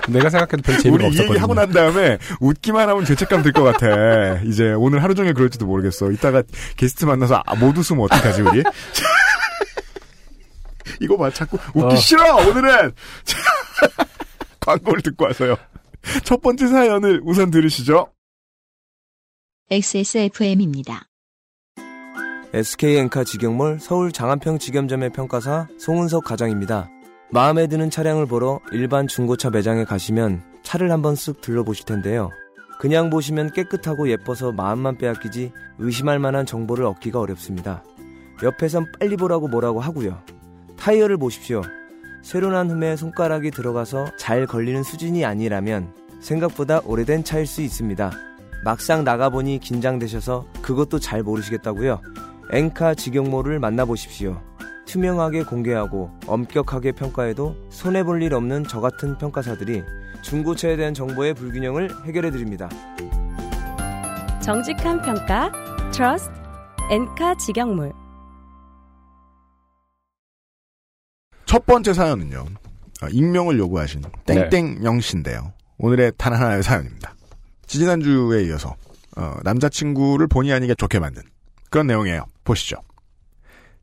내가 0.08 0.28
생각해도 0.30 0.62
별 0.62 0.78
재미가 0.78 0.94
우리 0.96 1.06
없었거든요. 1.06 1.34
얘기 1.34 1.40
하고 1.40 1.54
난 1.54 1.70
다음에 1.70 2.18
웃기만 2.40 2.88
하면 2.88 3.04
죄책감 3.04 3.42
들 3.44 3.52
것 3.52 3.62
같아. 3.62 4.40
이제 4.44 4.72
오늘 4.72 5.00
하루 5.00 5.14
종일 5.14 5.32
그럴지도 5.32 5.64
모르겠어. 5.64 6.10
이따가 6.10 6.42
게스트 6.76 7.04
만나서 7.04 7.40
아, 7.46 7.54
못 7.54 7.76
웃으면 7.78 8.02
어떡하지 8.06 8.42
우리? 8.42 8.64
이거 11.00 11.16
봐 11.16 11.30
자꾸 11.30 11.58
웃기 11.74 11.94
어. 11.94 11.96
싫어 11.96 12.36
오늘은 12.36 12.92
광고를 14.60 15.02
듣고 15.02 15.26
와서요. 15.26 15.56
첫 16.24 16.40
번째 16.40 16.66
사연을 16.68 17.20
우선 17.24 17.50
들으시죠. 17.50 18.12
XSFM입니다. 19.70 21.08
SK엔카 22.54 23.24
직영몰 23.24 23.78
서울 23.80 24.12
장안평 24.12 24.58
직영점의 24.58 25.10
평가사 25.10 25.68
송은석 25.78 26.24
과장입니다. 26.24 26.90
마음에 27.30 27.66
드는 27.66 27.88
차량을 27.88 28.26
보러 28.26 28.60
일반 28.72 29.06
중고차 29.08 29.48
매장에 29.48 29.84
가시면 29.84 30.42
차를 30.62 30.92
한번 30.92 31.14
쓱 31.14 31.40
둘러보실 31.40 31.86
텐데요. 31.86 32.30
그냥 32.78 33.08
보시면 33.08 33.52
깨끗하고 33.52 34.10
예뻐서 34.10 34.52
마음만 34.52 34.98
빼앗기지 34.98 35.52
의심할 35.78 36.18
만한 36.18 36.44
정보를 36.44 36.84
얻기가 36.84 37.20
어렵습니다. 37.20 37.82
옆에선 38.42 38.86
빨리 38.98 39.16
보라고 39.16 39.48
뭐라고 39.48 39.80
하고요. 39.80 40.22
타이어를 40.82 41.16
보십시오. 41.16 41.62
새로 42.22 42.50
난 42.50 42.68
흠에 42.68 42.96
손가락이 42.96 43.52
들어가서 43.52 44.16
잘 44.18 44.48
걸리는 44.48 44.82
수준이 44.82 45.24
아니라면 45.24 45.94
생각보다 46.20 46.80
오래된 46.84 47.22
차일 47.22 47.46
수 47.46 47.62
있습니다. 47.62 48.10
막상 48.64 49.04
나가보니 49.04 49.60
긴장되셔서 49.60 50.44
그것도 50.60 50.98
잘 50.98 51.22
모르시겠다고요? 51.22 52.00
엔카 52.50 52.96
직영모를 52.96 53.60
만나보십시오. 53.60 54.42
투명하게 54.86 55.44
공개하고 55.44 56.10
엄격하게 56.26 56.92
평가해도 56.92 57.54
손해볼 57.70 58.20
일 58.20 58.34
없는 58.34 58.64
저 58.64 58.80
같은 58.80 59.16
평가사들이 59.18 59.84
중고차에 60.22 60.74
대한 60.76 60.94
정보의 60.94 61.34
불균형을 61.34 62.06
해결해드립니다. 62.06 62.68
정직한 64.42 65.00
평가, 65.00 65.52
트러스트, 65.92 66.32
엔카 66.90 67.36
직영몰. 67.36 68.01
첫 71.52 71.66
번째 71.66 71.92
사연은요. 71.92 72.46
어, 73.02 73.08
익명을 73.10 73.58
요구하신 73.58 74.00
땡땡영 74.24 75.02
씨인데요. 75.02 75.52
오늘의 75.76 76.12
단 76.16 76.32
하나의 76.32 76.62
사연입니다. 76.62 77.14
지지난주에 77.66 78.44
이어서 78.44 78.74
어, 79.18 79.36
남자친구를 79.44 80.28
본의 80.28 80.50
아니게 80.54 80.74
좋게 80.74 80.98
만든 80.98 81.22
그런 81.68 81.88
내용이에요. 81.88 82.24
보시죠. 82.44 82.76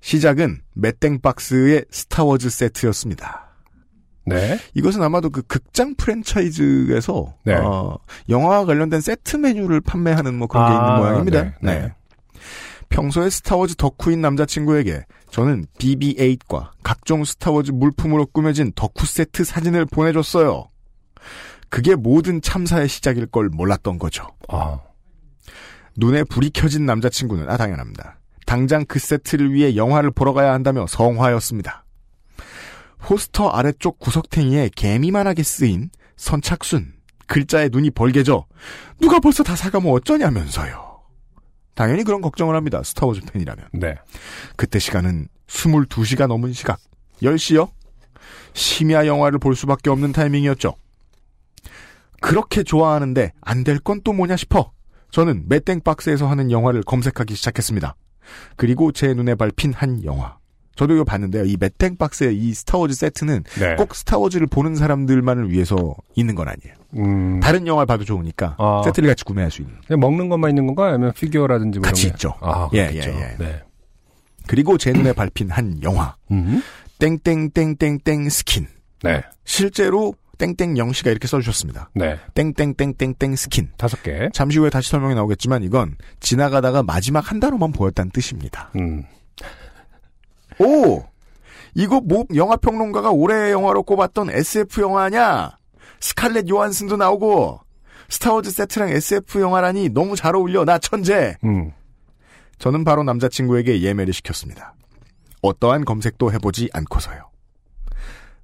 시작은 0.02 0.62
메땡박스의 0.74 1.86
스타워즈 1.92 2.50
세트였습니다. 2.50 3.52
네. 4.26 4.58
이것은 4.74 5.04
아마도 5.04 5.30
그 5.30 5.44
극장 5.44 5.94
프랜차이즈에서 5.94 7.36
네. 7.44 7.54
어, 7.54 8.00
영화와 8.30 8.66
관련된 8.66 9.00
세트 9.00 9.38
메뉴를 9.38 9.80
판매하는 9.82 10.34
뭐 10.34 10.48
그런 10.48 10.66
게 10.66 10.72
아, 10.72 10.76
있는 10.76 11.00
모양입니다. 11.00 11.44
네, 11.44 11.54
네. 11.62 11.94
네. 12.90 12.96
평소에 12.96 13.30
스타워즈 13.30 13.76
덕후인 13.76 14.22
남자친구에게 14.22 15.06
저는 15.32 15.66
BB-8과 15.78 16.72
각종 16.84 17.24
스타워즈 17.24 17.72
물품으로 17.72 18.26
꾸며진 18.28 18.72
덕후 18.76 19.06
세트 19.06 19.44
사진을 19.44 19.86
보내줬어요. 19.86 20.70
그게 21.70 21.96
모든 21.96 22.42
참사의 22.42 22.88
시작일 22.88 23.28
걸 23.28 23.50
몰랐던 23.50 24.00
거죠. 24.00 24.28
아, 24.48 24.80
눈에 25.98 26.24
불이 26.24 26.50
켜진 26.52 26.86
남자친구는 26.86 27.50
아 27.50 27.58
당연합니다. 27.58 28.20
당장 28.46 28.84
그 28.88 28.98
세트를 28.98 29.54
위해 29.54 29.76
영화를 29.76 30.10
보러 30.10 30.34
가야 30.34 30.54
한다며 30.54 30.88
성화였습니다. 30.88 31.86
포스터 32.98 33.50
아래쪽 33.50 34.00
구석탱이에 34.00 34.72
개미만하게 34.76 35.44
쓰인 35.44 35.90
선착순 36.18 36.94
글자에 37.28 37.70
눈이 37.72 37.92
벌게져 37.92 38.46
누가 39.00 39.20
벌써 39.20 39.44
다 39.44 39.56
사가면 39.56 39.92
어쩌냐면서요. 39.94 40.89
당연히 41.80 42.04
그런 42.04 42.20
걱정을 42.20 42.58
합니다. 42.58 42.84
스타워즈 42.84 43.22
팬이라면. 43.32 43.70
네. 43.72 43.96
그때 44.58 44.80
시간은 44.80 45.30
22시가 45.48 46.28
넘은 46.28 46.52
시각. 46.52 46.78
10시요? 47.22 47.70
심야 48.54 49.08
영화를 49.08 49.40
볼 49.40 49.56
수밖에 49.56 49.90
없는 49.90 50.12
타이밍이었죠. 50.12 50.76
그렇게 52.20 52.64
좋아하는데 52.64 53.32
안 53.40 53.64
될 53.64 53.80
건 53.80 54.02
또 54.04 54.12
뭐냐 54.12 54.36
싶어 54.36 54.74
저는 55.12 55.46
맷땡박스에서 55.48 56.28
하는 56.28 56.52
영화를 56.52 56.84
검색하기 56.84 57.34
시작했습니다. 57.34 57.96
그리고 58.58 58.92
제 58.92 59.14
눈에 59.14 59.36
밟힌 59.36 59.72
한 59.72 60.04
영화. 60.04 60.38
저도 60.80 60.94
이거 60.94 61.04
봤는데요. 61.04 61.44
이 61.44 61.58
메땡박스의 61.60 62.38
이 62.38 62.54
스타워즈 62.54 62.94
세트는 62.96 63.44
네. 63.60 63.76
꼭 63.76 63.94
스타워즈를 63.94 64.48
보는 64.48 64.76
사람들만을 64.76 65.52
위해서 65.52 65.94
있는 66.16 66.36
건 66.36 66.48
아니에요. 66.48 66.74
음, 66.96 67.42
다른 67.42 67.68
영화를 67.68 67.86
봐도 67.86 68.06
좋으니까 68.06 68.56
아. 68.58 68.82
세트를 68.86 69.10
같이 69.10 69.26
구매할 69.26 69.52
수 69.52 69.62
있는. 69.62 69.76
그냥 69.86 70.00
먹는 70.00 70.30
것만 70.30 70.52
있는 70.52 70.68
건가? 70.68 70.88
아니면 70.88 71.12
피규어라든지 71.12 71.80
뭐 71.80 71.86
같이 71.86 72.04
이런? 72.04 72.16
있죠. 72.16 72.34
아, 72.40 72.70
예, 72.72 72.88
그렇겠죠. 72.88 73.10
예, 73.10 73.16
예. 73.16 73.36
네. 73.44 73.62
그리고 74.48 74.78
제 74.78 74.94
눈에 74.94 75.12
밟힌 75.12 75.50
한 75.50 75.84
영화. 75.84 76.16
음. 76.32 76.64
땡땡땡땡땡 77.00 78.30
스킨. 78.30 78.68
네. 79.04 79.22
실제로 79.44 80.14
땡땡 80.38 80.78
영씨가 80.78 81.12
이렇게 81.12 81.28
써주셨습니다. 81.28 81.90
네. 81.94 82.18
땡땡땡땡땡 82.36 83.36
스킨. 83.36 83.68
다섯 83.76 84.02
개. 84.02 84.30
잠시 84.32 84.60
후에 84.60 84.70
다시 84.70 84.90
설명이 84.92 85.14
나오겠지만 85.14 85.62
이건 85.64 85.98
지나가다가 86.22 86.84
마지막 86.84 87.30
한 87.30 87.42
단어만 87.42 87.74
보였다는 87.74 88.12
뜻입니다. 88.12 88.72
음. 88.78 89.04
오! 90.60 91.04
이거 91.76 92.02
뭐 92.02 92.26
영화 92.36 92.56
평론가가 92.56 93.12
올해의 93.12 93.52
영화로 93.52 93.84
꼽았던 93.84 94.32
SF 94.32 94.82
영화냐? 94.82 95.58
스칼렛 96.00 96.50
요한슨도 96.50 96.98
나오고 96.98 97.60
스타워즈 98.10 98.52
세트랑 98.52 98.90
SF 98.90 99.40
영화라니 99.40 99.90
너무 99.90 100.16
잘 100.16 100.36
어울려 100.36 100.66
나 100.66 100.78
천재. 100.80 101.36
음. 101.44 101.72
저는 102.58 102.84
바로 102.84 103.04
남자친구에게 103.04 103.82
예매를 103.82 104.14
시켰습니다. 104.14 104.74
어떠한 105.42 105.86
검색도 105.86 106.34
해보지 106.34 106.70
않고서요. 106.74 107.30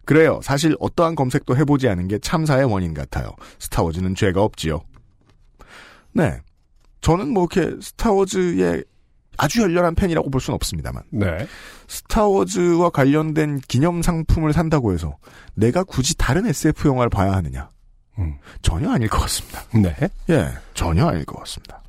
그래요. 0.06 0.40
사실 0.44 0.76
어떠한 0.80 1.16
검색도 1.16 1.58
해보지 1.58 1.90
않은 1.90 2.08
게 2.08 2.20
참사의 2.20 2.66
원인 2.66 2.94
같아요. 2.94 3.32
스타워즈는 3.60 4.16
죄가 4.16 4.42
없지요. 4.42 4.82
네. 6.14 6.40
저는 7.02 7.30
뭐 7.30 7.48
이렇게 7.52 7.76
스타워즈의 7.82 8.84
아주 9.38 9.62
열렬한 9.62 9.96
팬이라고 9.96 10.30
볼 10.30 10.42
수는 10.42 10.56
없습니다만. 10.56 11.04
네. 11.12 11.48
스타워즈와 11.88 12.90
관련된 12.90 13.60
기념 13.68 14.02
상품을 14.02 14.54
산다고 14.54 14.94
해서 14.94 15.18
내가 15.54 15.84
굳이 15.84 16.16
다른 16.18 16.46
SF 16.48 16.88
영화를 16.88 17.10
봐야 17.10 17.34
하느냐? 17.34 17.70
음. 18.18 18.38
전혀 18.62 18.90
아닐 18.90 19.08
것 19.10 19.20
같습니다. 19.20 19.64
네. 19.74 19.96
예, 20.30 20.50
전혀 20.74 21.06
아닐 21.08 21.26
것 21.26 21.38
같습니다. 21.40 21.82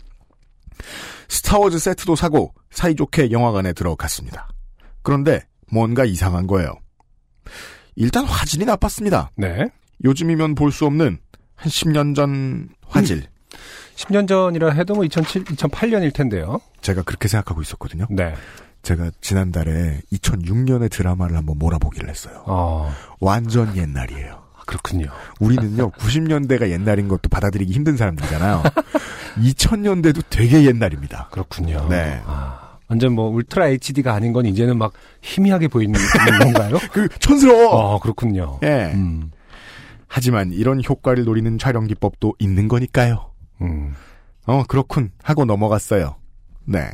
스타워즈 1.29 1.79
세트도 1.79 2.17
사고 2.17 2.53
사이좋게 2.71 3.31
영화관에 3.31 3.73
들어갔습니다. 3.73 4.49
그런데 5.03 5.47
뭔가 5.71 6.05
이상한 6.05 6.47
거예요. 6.47 6.75
일단 7.95 8.25
화질이 8.25 8.65
나빴습니다. 8.65 9.31
네. 9.37 9.67
요즘이면 10.05 10.55
볼 10.55 10.71
수 10.73 10.85
없는 10.87 11.19
한 11.55 11.71
10년 11.71 12.15
전 12.15 12.69
화질. 12.87 13.27
10년 13.97 14.29
전이라 14.29 14.71
해도 14.73 14.95
뭐 14.95 15.05
2007, 15.05 15.45
2008년일 15.45 16.15
텐데요. 16.15 16.61
제가 16.83 17.03
그렇게 17.03 17.29
생각하고 17.29 17.63
있었거든요. 17.63 18.07
네. 18.11 18.35
제가 18.83 19.11
지난달에 19.21 20.01
2006년의 20.13 20.91
드라마를 20.91 21.37
한번 21.37 21.59
몰아보기를 21.59 22.09
했어요. 22.09 22.43
어, 22.47 22.93
완전 23.21 23.77
옛날이에요. 23.77 24.45
그렇군요. 24.67 25.09
우리는요, 25.41 25.91
90년대가 25.99 26.69
옛날인 26.71 27.09
것도 27.09 27.29
받아들이기 27.31 27.73
힘든 27.73 27.97
사람들이잖아요. 27.97 28.63
2000년대도 29.39 30.23
되게 30.31 30.65
옛날입니다. 30.65 31.29
그렇군요. 31.33 31.87
네. 31.89 32.21
아, 32.27 32.77
완전 32.89 33.15
뭐 33.15 33.29
울트라 33.31 33.69
HD가 33.69 34.15
아닌 34.15 34.33
건 34.33 34.47
이제는 34.47 34.79
막 34.79 34.93
희미하게 35.23 35.69
보이는 35.69 35.99
건가요? 36.43 36.79
그, 36.93 37.09
촌스러워! 37.19 37.69
어, 37.75 38.01
그렇군요. 38.01 38.59
예. 38.63 38.93
음. 38.95 39.31
하지만 40.07 40.53
이런 40.53 40.81
효과를 40.87 41.25
노리는 41.25 41.59
촬영 41.59 41.87
기법도 41.87 42.35
있는 42.39 42.69
거니까요. 42.69 43.31
음. 43.63 43.95
어, 44.47 44.63
그렇군. 44.65 45.11
하고 45.23 45.45
넘어갔어요. 45.45 46.17
네. 46.65 46.91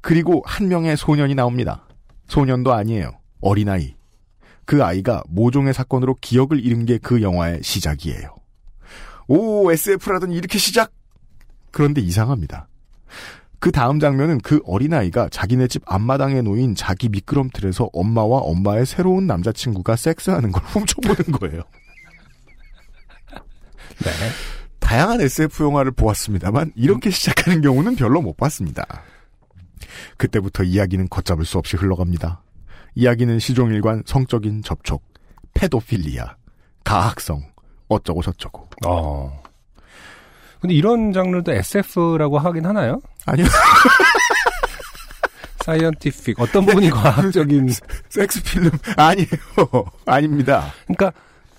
그리고 0.00 0.42
한 0.46 0.68
명의 0.68 0.96
소년이 0.96 1.34
나옵니다. 1.34 1.86
소년도 2.28 2.72
아니에요. 2.72 3.12
어린아이. 3.40 3.94
그 4.64 4.82
아이가 4.84 5.22
모종의 5.28 5.74
사건으로 5.74 6.16
기억을 6.20 6.64
잃은 6.64 6.86
게 6.86 6.98
그 6.98 7.20
영화의 7.22 7.60
시작이에요. 7.62 8.34
오, 9.28 9.70
SF라더니 9.70 10.36
이렇게 10.36 10.58
시작! 10.58 10.92
그런데 11.70 12.00
이상합니다. 12.00 12.68
그 13.58 13.70
다음 13.70 14.00
장면은 14.00 14.38
그 14.38 14.60
어린아이가 14.66 15.28
자기네 15.30 15.68
집 15.68 15.82
앞마당에 15.86 16.42
놓인 16.42 16.74
자기 16.74 17.08
미끄럼틀에서 17.08 17.90
엄마와 17.92 18.38
엄마의 18.40 18.86
새로운 18.86 19.26
남자친구가 19.26 19.94
섹스하는 19.96 20.50
걸 20.50 20.62
훔쳐보는 20.66 21.38
거예요. 21.38 21.62
네. 24.02 24.10
다양한 24.92 25.22
SF 25.22 25.64
영화를 25.64 25.90
보았습니다만 25.92 26.72
이렇게 26.76 27.08
시작하는 27.08 27.62
경우는 27.62 27.96
별로 27.96 28.20
못 28.20 28.36
봤습니다. 28.36 28.84
그때부터 30.18 30.64
이야기는 30.64 31.08
걷잡을 31.08 31.46
수 31.46 31.56
없이 31.56 31.78
흘러갑니다. 31.78 32.42
이야기는 32.94 33.38
시종일관 33.38 34.02
성적인 34.04 34.62
접촉, 34.62 35.02
페도필리아, 35.54 36.36
가학성, 36.84 37.42
어쩌고 37.88 38.20
저쩌고. 38.20 38.68
어. 38.86 39.42
근데 40.60 40.74
이런 40.74 41.14
장르도 41.14 41.52
SF라고 41.52 42.38
하긴 42.38 42.66
하나요? 42.66 43.00
아니요, 43.24 43.46
사이언티픽 45.64 46.38
어떤 46.38 46.66
부분이 46.66 46.90
과학적인 46.90 47.70
섹스 48.10 48.42
필름 48.42 48.70
아니에요. 48.98 49.26
아닙니다. 50.04 50.70
그러니까 50.86 51.18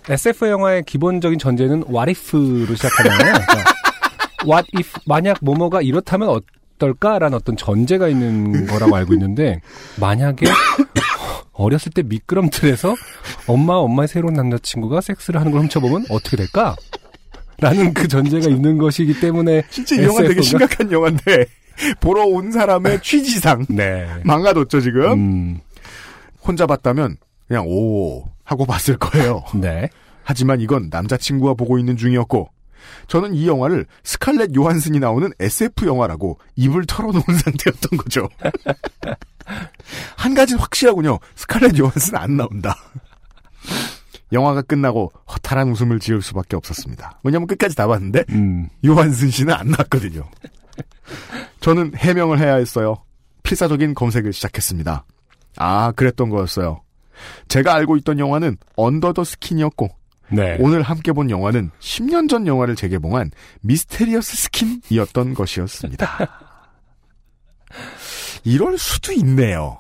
SF 0.10 0.48
영화의 0.48 0.84
기본적인 0.84 1.40
전제는 1.40 1.84
what 1.90 2.10
if로 2.12 2.76
시작하잖아요. 2.76 3.20
그러니까 3.20 3.74
what 4.46 4.68
if 4.78 5.00
만약 5.06 5.38
뭐뭐가 5.42 5.82
이렇다면 5.82 6.30
어떨까라는 6.78 7.36
어떤 7.38 7.56
전제가 7.56 8.08
있는 8.08 8.68
거라고 8.68 8.96
알고 8.96 9.14
있는데 9.14 9.62
만약에 10.00 10.46
어렸을 11.54 11.92
때 11.92 12.04
미끄럼틀에서 12.04 12.96
엄마 13.48 13.76
엄마의 13.76 14.08
새로운 14.08 14.34
남자친구가 14.34 15.02
섹스를 15.02 15.40
하는 15.40 15.52
걸 15.52 15.62
훔쳐보면 15.62 16.06
어떻게 16.10 16.36
될까? 16.38 16.76
라는 17.60 17.94
그 17.94 18.08
전제가 18.08 18.50
있는 18.50 18.78
것이기 18.78 19.20
때문에 19.22 19.64
진짜 19.70 19.96
이 19.96 20.04
영화 20.04 20.22
되게? 20.24 20.42
심각한 20.42 20.92
영화인데 20.92 21.46
보러 22.02 22.24
온 22.26 22.52
사람의 22.52 23.02
취지상 23.02 23.66
네. 23.70 24.08
망가뒀죠 24.24 24.82
지금. 24.82 25.12
음, 25.14 25.60
혼자 26.42 26.66
봤다면 26.66 27.18
그냥 27.54 27.68
오 27.68 28.26
하고 28.44 28.66
봤을 28.66 28.98
거예요. 28.98 29.44
네. 29.54 29.88
하지만 30.24 30.60
이건 30.60 30.90
남자친구와 30.90 31.54
보고 31.54 31.78
있는 31.78 31.96
중이었고 31.96 32.50
저는 33.08 33.36
이 33.36 33.48
영화를 33.48 33.86
스칼렛 34.04 34.56
요한슨이 34.56 35.00
나오는 35.00 35.30
SF 35.40 35.86
영화라고 35.86 36.40
입을 36.56 36.86
털어놓은 36.88 37.22
상태였던 37.44 37.98
거죠. 38.00 38.28
한 40.18 40.34
가지는 40.34 40.60
확실하군요. 40.62 41.20
스칼렛 41.36 41.78
요한슨 41.78 42.16
안 42.16 42.38
나온다. 42.38 42.76
영화가 44.32 44.64
끝나고 44.64 45.12
허탈한 45.32 45.70
웃음을 45.70 46.00
지을 46.00 46.24
수밖에 46.24 46.56
없었습니다. 46.56 47.20
왜냐면 47.24 47.46
끝까지 47.46 47.76
다 47.76 47.86
봤는데 47.86 48.24
음, 48.32 48.68
요한슨 48.84 49.30
씨는 49.30 49.54
안 49.54 49.68
나왔거든요. 49.68 50.28
저는 51.60 51.94
해명을 51.96 52.40
해야 52.40 52.56
했어요. 52.56 53.04
필사적인 53.44 53.94
검색을 53.94 54.34
시작했습니다. 54.34 55.06
아, 55.58 55.92
그랬던 55.92 56.30
거였어요. 56.30 56.82
제가 57.48 57.74
알고 57.76 57.98
있던 57.98 58.20
영화는 58.20 58.58
언더 58.76 59.14
더 59.14 59.24
스킨이었고 59.24 59.90
네. 60.32 60.58
오늘 60.60 60.82
함께 60.82 61.12
본 61.12 61.30
영화는 61.30 61.70
10년 61.80 62.30
전 62.30 62.48
영화를 62.48 62.76
재개봉한 62.76 63.32
미스테리어스 63.62 64.36
스킨이었던 64.38 65.34
것이었습니다. 65.34 66.08
이럴 68.44 68.78
수도 68.78 69.12
있네요. 69.14 69.80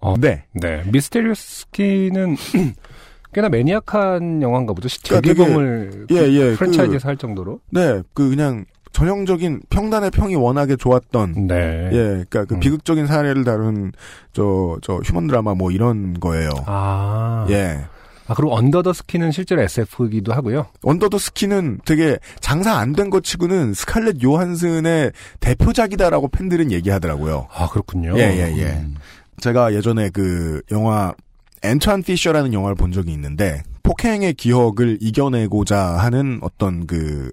어. 0.00 0.14
네. 0.18 0.44
네. 0.52 0.82
미스테리어스 0.90 1.60
스킨은 1.62 2.36
꽤나 3.34 3.48
maniac한 3.48 4.40
영화인가 4.42 4.72
보죠. 4.72 4.88
그러니까 5.04 5.28
재개봉을 5.34 6.06
되게- 6.08 6.20
예, 6.22 6.32
예, 6.32 6.54
프랜차이즈에서 6.54 7.08
할 7.08 7.16
정도로. 7.16 7.60
네, 7.70 8.02
그 8.14 8.30
그냥 8.30 8.64
전형적인 8.98 9.60
평단의 9.70 10.10
평이 10.10 10.34
워낙에 10.34 10.74
좋았던 10.74 11.46
네. 11.46 11.88
예, 11.92 11.98
그러니까 12.28 12.44
그 12.46 12.54
음. 12.54 12.60
비극적인 12.60 13.06
사례를 13.06 13.44
다룬 13.44 13.92
저 14.32 14.76
저 14.82 14.94
휴먼 15.04 15.28
드라마 15.28 15.54
뭐 15.54 15.70
이런 15.70 16.18
거예요. 16.18 16.50
아. 16.66 17.46
예. 17.50 17.84
아, 18.26 18.34
그리고 18.34 18.54
언더 18.56 18.82
더 18.82 18.92
스킨은 18.92 19.30
실제로 19.30 19.62
SF이기도 19.62 20.32
하고요. 20.34 20.66
언더 20.82 21.08
더 21.10 21.16
스킨은 21.18 21.78
되게 21.86 22.18
장사 22.40 22.74
안 22.74 22.92
된 22.94 23.08
것 23.08 23.22
치고는 23.22 23.72
스칼렛 23.72 24.22
요한슨의 24.22 25.12
대표작이다라고 25.40 26.28
팬들은 26.28 26.72
얘기하더라고요. 26.72 27.46
아, 27.54 27.68
그렇군요. 27.68 28.18
예, 28.18 28.22
예, 28.22 28.56
예. 28.58 28.64
음. 28.80 28.96
제가 29.40 29.72
예전에 29.74 30.10
그 30.10 30.60
영화 30.72 31.14
앤트완 31.62 32.02
피셔라는 32.02 32.52
영화를 32.52 32.74
본 32.74 32.90
적이 32.92 33.12
있는데 33.12 33.62
폭행의 33.84 34.34
기억을 34.34 34.98
이겨내고자 35.00 35.78
하는 35.98 36.40
어떤 36.42 36.86
그 36.86 37.30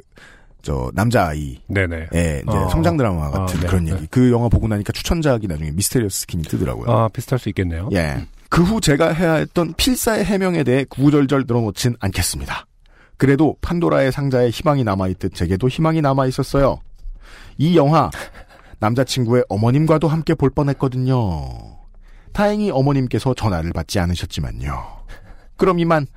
저 0.66 0.90
남자 0.96 1.28
아이 1.28 1.62
네네. 1.68 2.08
예, 2.16 2.42
이제 2.46 2.58
어. 2.58 2.68
성장 2.70 2.98
드라마 2.98 3.30
같은 3.30 3.58
아, 3.58 3.62
네, 3.62 3.68
그런 3.68 3.84
네. 3.84 3.94
얘기. 3.94 4.08
그 4.08 4.32
영화 4.32 4.50
보고 4.50 4.68
나니까 4.68 4.92
추천작이 4.94 5.46
나중에 5.48 5.70
미스테리어스 5.72 6.22
스킨이 6.22 6.44
뜨더라고요. 6.44 6.92
아, 6.92 7.08
비슷할 7.10 7.38
수 7.38 7.50
있겠네요. 7.50 7.90
예. 7.94 8.26
그 8.50 8.64
후 8.64 8.82
제가 8.82 9.10
해야 9.14 9.34
했던 9.36 9.74
필사의 9.76 10.26
해명에 10.26 10.64
대해 10.64 10.84
구구절절 10.90 11.44
늘어놓진 11.48 11.96
않겠습니다. 12.00 12.66
그래도 13.18 13.56
판도라의 13.62 14.12
상자에 14.12 14.50
희망이 14.50 14.84
남아있듯 14.84 15.36
제게도 15.36 15.68
희망이 15.68 16.02
남아있었어요. 16.02 16.80
이 17.58 17.78
영화, 17.78 18.10
남자친구의 18.80 19.46
어머님과도 19.50 20.08
함께 20.08 20.34
볼 20.34 20.50
뻔했거든요. 20.50 21.48
다행히 22.34 22.72
어머님께서 22.72 23.36
전화를 23.36 23.72
받지 23.72 24.00
않으셨지만요. 24.00 24.84
그럼 25.58 25.78
이만. 25.80 26.08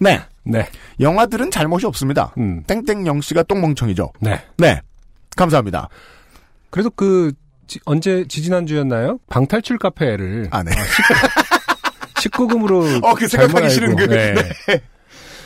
네. 0.00 0.20
네. 0.44 0.66
영화들은 1.00 1.50
잘못이 1.50 1.86
없습니다. 1.86 2.32
음. 2.38 2.62
땡땡 2.66 3.06
영 3.06 3.20
씨가 3.20 3.44
똥멍청이죠. 3.44 4.12
네. 4.20 4.40
네. 4.58 4.80
감사합니다. 5.36 5.88
그래도 6.70 6.90
그, 6.90 7.32
지- 7.66 7.80
언제, 7.84 8.24
지지난주였나요? 8.28 9.18
방탈출 9.28 9.78
카페를 9.78 10.48
아, 10.50 10.62
네. 10.62 10.72
19 12.20 12.46
금으로. 12.48 12.80
어, 13.02 13.14
그 13.14 13.26
생각하기 13.28 13.70
싫은 13.70 13.96
그- 13.96 14.06
네. 14.08 14.34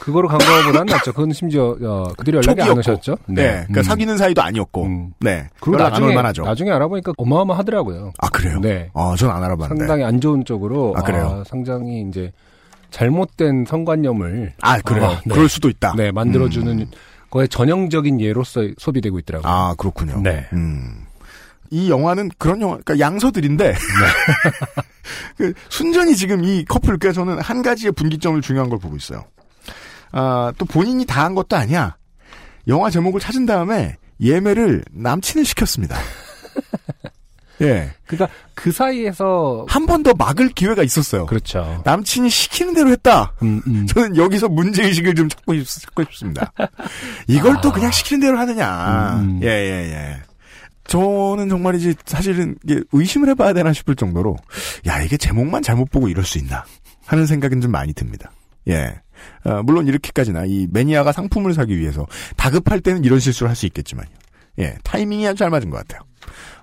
그거로 0.00 0.28
간 0.28 0.38
거보단 0.38 0.86
낫죠. 0.86 1.12
그건 1.12 1.32
심지어, 1.32 1.76
어, 1.82 2.12
그들이 2.16 2.36
연락이 2.36 2.60
안 2.62 2.68
초기였고. 2.68 2.78
오셨죠? 2.78 3.16
네. 3.26 3.42
그러니까 3.66 3.80
음. 3.80 3.82
사귀는 3.82 4.16
사이도 4.18 4.40
아니었고. 4.40 4.84
음. 4.84 5.12
네. 5.18 5.48
그리고 5.60 5.82
안 5.82 5.90
나중에, 5.90 6.06
올만하죠. 6.08 6.42
나중에 6.44 6.70
알아보니까 6.70 7.12
어마어마하더라고요. 7.16 8.12
아, 8.18 8.28
그래요? 8.28 8.60
네. 8.60 8.88
어, 8.92 9.16
전안 9.16 9.42
알아봤는데. 9.42 9.80
상당히 9.80 10.04
안 10.04 10.20
좋은 10.20 10.44
쪽으로. 10.44 10.94
아, 10.96 11.02
그래요? 11.02 11.42
상당히 11.48 12.04
이제 12.08 12.30
잘못된 12.90 13.64
성관념을. 13.66 14.54
아, 14.62 14.80
그래요? 14.80 15.06
아, 15.06 15.20
네. 15.24 15.34
그럴 15.34 15.48
수도 15.48 15.68
있다. 15.68 15.94
네, 15.96 16.10
만들어주는 16.12 16.78
음. 16.80 16.86
거의 17.30 17.48
전형적인 17.48 18.20
예로서 18.20 18.62
소비되고 18.78 19.18
있더라고요. 19.20 19.50
아, 19.50 19.74
그렇군요. 19.76 20.20
네. 20.22 20.46
음. 20.52 21.04
이 21.70 21.90
영화는 21.90 22.30
그런 22.38 22.60
영화, 22.60 22.78
그러니까 22.84 22.98
양서들인데. 23.00 23.72
네. 23.72 23.76
그 25.36 25.52
순전히 25.68 26.14
지금 26.16 26.44
이 26.44 26.64
커플, 26.64 26.98
저는 27.12 27.40
한 27.40 27.62
가지의 27.62 27.92
분기점을 27.92 28.40
중요한 28.40 28.70
걸 28.70 28.78
보고 28.78 28.96
있어요. 28.96 29.24
아, 30.12 30.52
또 30.56 30.64
본인이 30.64 31.04
다 31.04 31.24
한 31.24 31.34
것도 31.34 31.56
아니야. 31.56 31.96
영화 32.68 32.90
제목을 32.90 33.20
찾은 33.20 33.46
다음에 33.46 33.96
예매를 34.20 34.84
남친을 34.92 35.44
시켰습니다. 35.44 35.96
예. 37.60 37.90
그러니까 38.06 38.28
그 38.54 38.70
사이에서. 38.72 39.64
한 39.68 39.86
번 39.86 40.02
더 40.02 40.12
막을 40.14 40.50
기회가 40.50 40.82
있었어요. 40.82 41.26
그렇죠. 41.26 41.82
남친이 41.84 42.28
시키는 42.30 42.74
대로 42.74 42.90
했다. 42.90 43.32
음, 43.42 43.62
음. 43.66 43.86
저는 43.86 44.16
여기서 44.16 44.48
문제 44.48 44.84
의식을 44.84 45.14
좀 45.14 45.28
찾고, 45.28 45.54
싶, 45.64 45.80
찾고 45.82 46.04
싶습니다. 46.04 46.52
이걸 47.26 47.60
또 47.62 47.70
아. 47.70 47.72
그냥 47.72 47.90
시키는 47.90 48.20
대로 48.20 48.38
하느냐. 48.38 49.20
음. 49.20 49.40
예, 49.42 49.48
예, 49.48 49.90
예. 49.92 50.22
저는 50.86 51.48
정말이지 51.48 51.94
사실은 52.04 52.56
의심을 52.92 53.28
해봐야 53.30 53.52
되나 53.52 53.72
싶을 53.72 53.96
정도로, 53.96 54.36
야, 54.86 55.00
이게 55.02 55.16
제목만 55.16 55.62
잘못 55.62 55.90
보고 55.90 56.08
이럴 56.08 56.24
수 56.24 56.38
있나. 56.38 56.64
하는 57.06 57.26
생각은 57.26 57.60
좀 57.60 57.70
많이 57.72 57.92
듭니다. 57.92 58.30
예. 58.68 59.00
어, 59.44 59.62
물론 59.64 59.86
이렇게까지나 59.88 60.44
이 60.46 60.66
매니아가 60.70 61.10
상품을 61.12 61.54
사기 61.54 61.78
위해서 61.78 62.06
다급할 62.36 62.80
때는 62.80 63.02
이런 63.04 63.18
실수를 63.18 63.48
할 63.48 63.56
수 63.56 63.66
있겠지만요. 63.66 64.10
예. 64.58 64.76
타이밍이 64.84 65.26
아주 65.26 65.38
잘 65.38 65.50
맞은 65.50 65.70
것 65.70 65.78
같아요. 65.78 66.02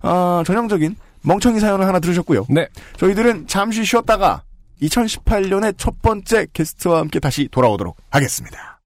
어, 0.02 0.44
전형적인 0.46 0.96
멍청이 1.22 1.60
사연을 1.60 1.88
하나 1.88 2.00
들으셨고요. 2.00 2.46
네. 2.50 2.68
저희들은 2.98 3.48
잠시 3.48 3.86
쉬었다가 3.86 4.44
2018년의 4.82 5.76
첫 5.78 6.02
번째 6.02 6.48
게스트와 6.52 7.00
함께 7.00 7.20
다시 7.20 7.48
돌아오도록 7.50 7.98
하겠습니다. 8.10 8.82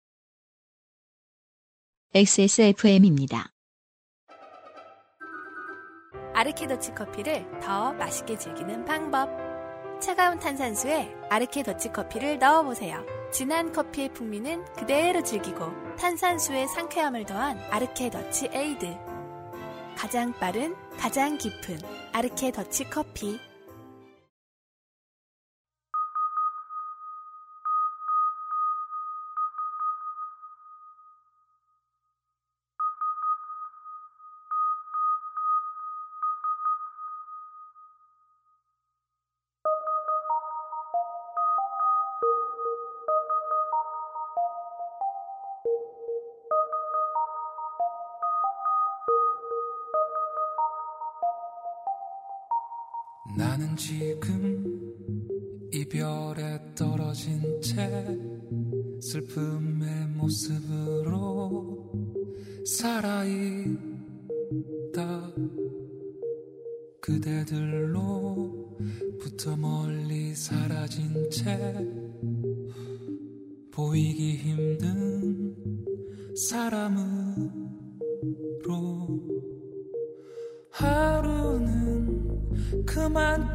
XSFM입니다. 2.13 3.51
아르케더치 6.33 6.93
커피를 6.93 7.45
더 7.61 7.93
맛있게 7.93 8.37
즐기는 8.37 8.85
방법. 8.85 9.29
차가운 9.99 10.37
탄산수에 10.39 11.11
아르케더치 11.29 11.91
커피를 11.91 12.37
넣어보세요. 12.37 13.03
진한 13.31 13.71
커피의 13.71 14.13
풍미는 14.13 14.63
그대로 14.75 15.23
즐기고 15.23 15.95
탄산수의 15.97 16.67
상쾌함을 16.67 17.25
더한 17.25 17.59
아르케더치 17.71 18.49
에이드. 18.53 19.06
가장 19.97 20.31
빠른, 20.33 20.75
가장 20.99 21.39
깊은 21.39 21.79
아르케 22.13 22.51
더치 22.51 22.87
커피. 22.87 23.39
나는 53.57 53.75
지금 53.75 54.63
이별에 55.73 56.59
떨어진 56.75 57.41
채 57.59 58.05
슬픔의 59.01 60.09
모습으로 60.15 61.91
살아있다. 62.67 63.81
그대들로부터 67.01 68.37
멀리 69.57 70.35
사라진 70.35 71.27
채 71.31 71.73
보이기 73.71 74.37
힘든 74.37 75.55
사람으로 76.35 77.57
하루는 80.69 81.87
그만 82.85 83.46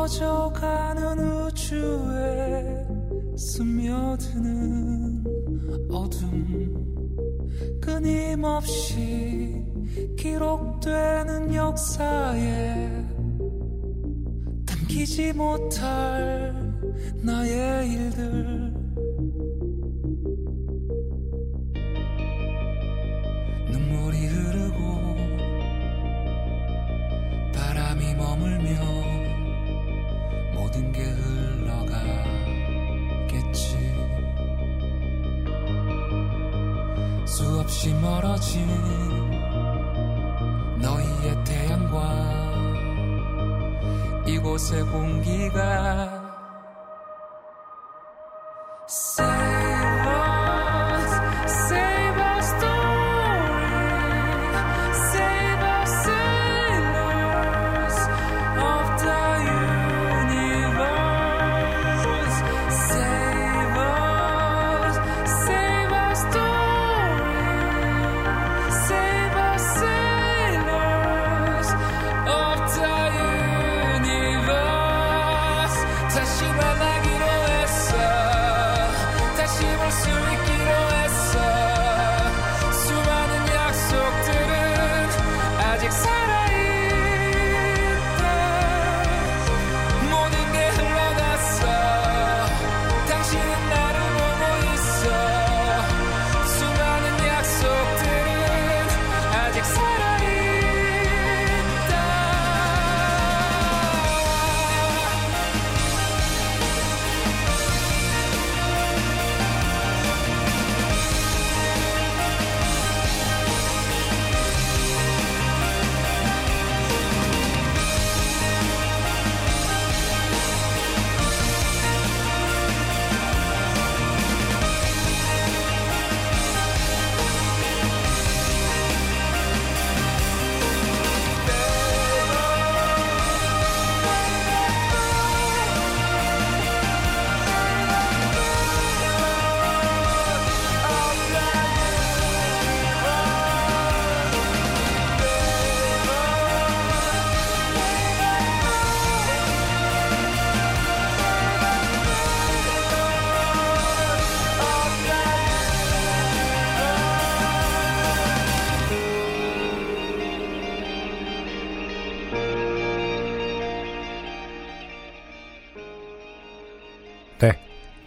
커져가는 0.00 1.18
우주에 1.44 2.86
스며드는 3.36 5.22
어둠. 5.90 6.40
끊임없이 7.82 9.62
기록되는 10.16 11.54
역사에 11.54 13.04
담기지 14.64 15.34
못할 15.34 16.54
나의 17.22 17.90
일들 17.92 18.59
너희 44.92 45.39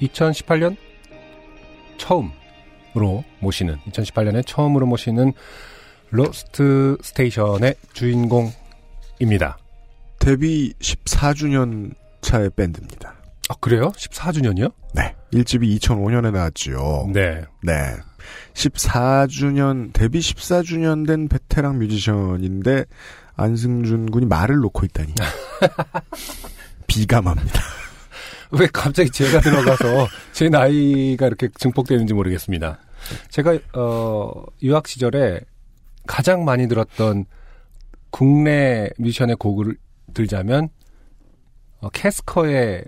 2018년 0.07 0.75
처음으로 1.97 3.23
모시는 3.39 3.77
2018년에 3.87 4.45
처음으로 4.45 4.85
모시는 4.85 5.33
로스트 6.09 6.97
스테이션의 7.01 7.75
주인공입니다. 7.93 9.57
데뷔 10.19 10.73
14주년 10.79 11.95
차의 12.21 12.51
밴드입니다. 12.55 13.15
아, 13.49 13.55
그래요? 13.59 13.91
14주년이요? 13.97 14.71
네. 14.93 15.15
1집이 15.33 15.79
2005년에 15.79 16.31
나왔지요. 16.31 17.09
네. 17.11 17.43
네. 17.61 17.73
14주년, 18.53 19.91
데뷔 19.91 20.19
14주년 20.19 21.05
된 21.05 21.27
베테랑 21.27 21.79
뮤지션인데, 21.79 22.85
안승준 23.35 24.11
군이 24.11 24.27
말을 24.27 24.57
놓고 24.57 24.85
있다니. 24.85 25.13
비감합니다. 26.87 27.82
왜 28.59 28.67
갑자기 28.71 29.09
제가 29.09 29.41
들어가서 29.41 30.07
제 30.31 30.49
나이가 30.49 31.27
이렇게 31.27 31.47
증폭되는지 31.55 32.13
모르겠습니다. 32.13 32.79
제가 33.29 33.57
어 33.73 34.45
유학 34.61 34.87
시절에 34.87 35.41
가장 36.07 36.45
많이 36.45 36.67
들었던 36.67 37.25
국내 38.09 38.89
뮤지션의 38.97 39.35
곡을 39.37 39.77
들자면 40.13 40.69
어, 41.81 41.89
캐스커의 41.89 42.85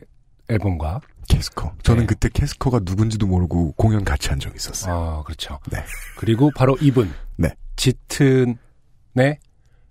앨범과 0.48 1.02
캐스커. 1.28 1.74
저는 1.82 2.02
네. 2.02 2.08
그때 2.08 2.30
캐스커가 2.30 2.82
누군지도 2.84 3.26
모르고 3.26 3.74
공연 3.74 4.04
같이 4.04 4.30
한 4.30 4.40
적이 4.40 4.56
있었어요. 4.58 4.94
아 4.94 5.24
그렇죠. 5.24 5.60
네. 5.72 5.80
그리고 6.18 6.52
바로 6.56 6.78
이분 6.80 7.12
네. 7.38 7.50
짙은의 7.76 9.40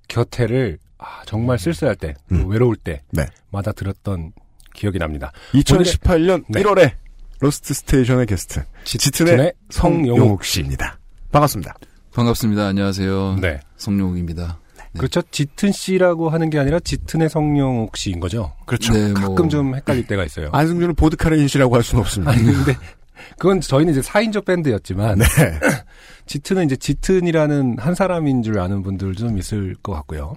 곁에를 0.08 0.78
아, 0.98 1.22
정말 1.26 1.58
쓸쓸할 1.58 1.96
때, 1.96 2.14
음. 2.32 2.48
외로울 2.48 2.76
네. 2.82 3.02
때마다 3.10 3.72
들었던 3.72 4.32
기억이 4.74 4.98
납니다. 4.98 5.32
2018년 5.54 6.44
네. 6.48 6.62
1월에 6.62 6.92
로스트 7.40 7.72
스테이션의 7.72 8.26
게스트 8.26 8.62
짙은의 8.84 9.54
성용욱 9.70 10.44
씨입니다. 10.44 10.98
반갑습니다. 11.32 11.74
반갑습니다. 12.12 12.66
안녕하세요. 12.66 13.38
네. 13.40 13.60
성용욱입니다. 13.76 14.58
네. 14.76 14.98
그렇죠. 14.98 15.22
짙은 15.30 15.72
씨라고 15.72 16.28
하는 16.30 16.50
게 16.50 16.58
아니라 16.58 16.78
짙은의 16.80 17.28
성용욱 17.30 17.96
씨인 17.96 18.20
거죠. 18.20 18.52
그렇죠. 18.66 18.92
네, 18.92 19.12
뭐- 19.12 19.30
가끔 19.30 19.48
좀 19.48 19.74
헷갈릴 19.74 20.06
때가 20.06 20.24
있어요. 20.24 20.50
안승준은 20.52 20.94
보드카레인 20.94 21.48
씨라고 21.48 21.74
할 21.74 21.82
수는 21.82 22.02
없습니다. 22.02 22.32
아니 22.32 22.42
근데 22.44 22.76
그건 23.38 23.60
저희는 23.60 23.92
이제 23.92 24.00
4인조 24.00 24.44
밴드였지만 24.44 25.18
네. 25.18 25.24
짙은은 26.26 26.64
이제 26.66 26.76
짙은이라는 26.76 27.76
한 27.78 27.94
사람인 27.94 28.42
줄 28.42 28.58
아는 28.58 28.82
분들 28.82 29.14
좀 29.14 29.36
있을 29.38 29.74
것 29.82 29.92
같고요. 29.92 30.36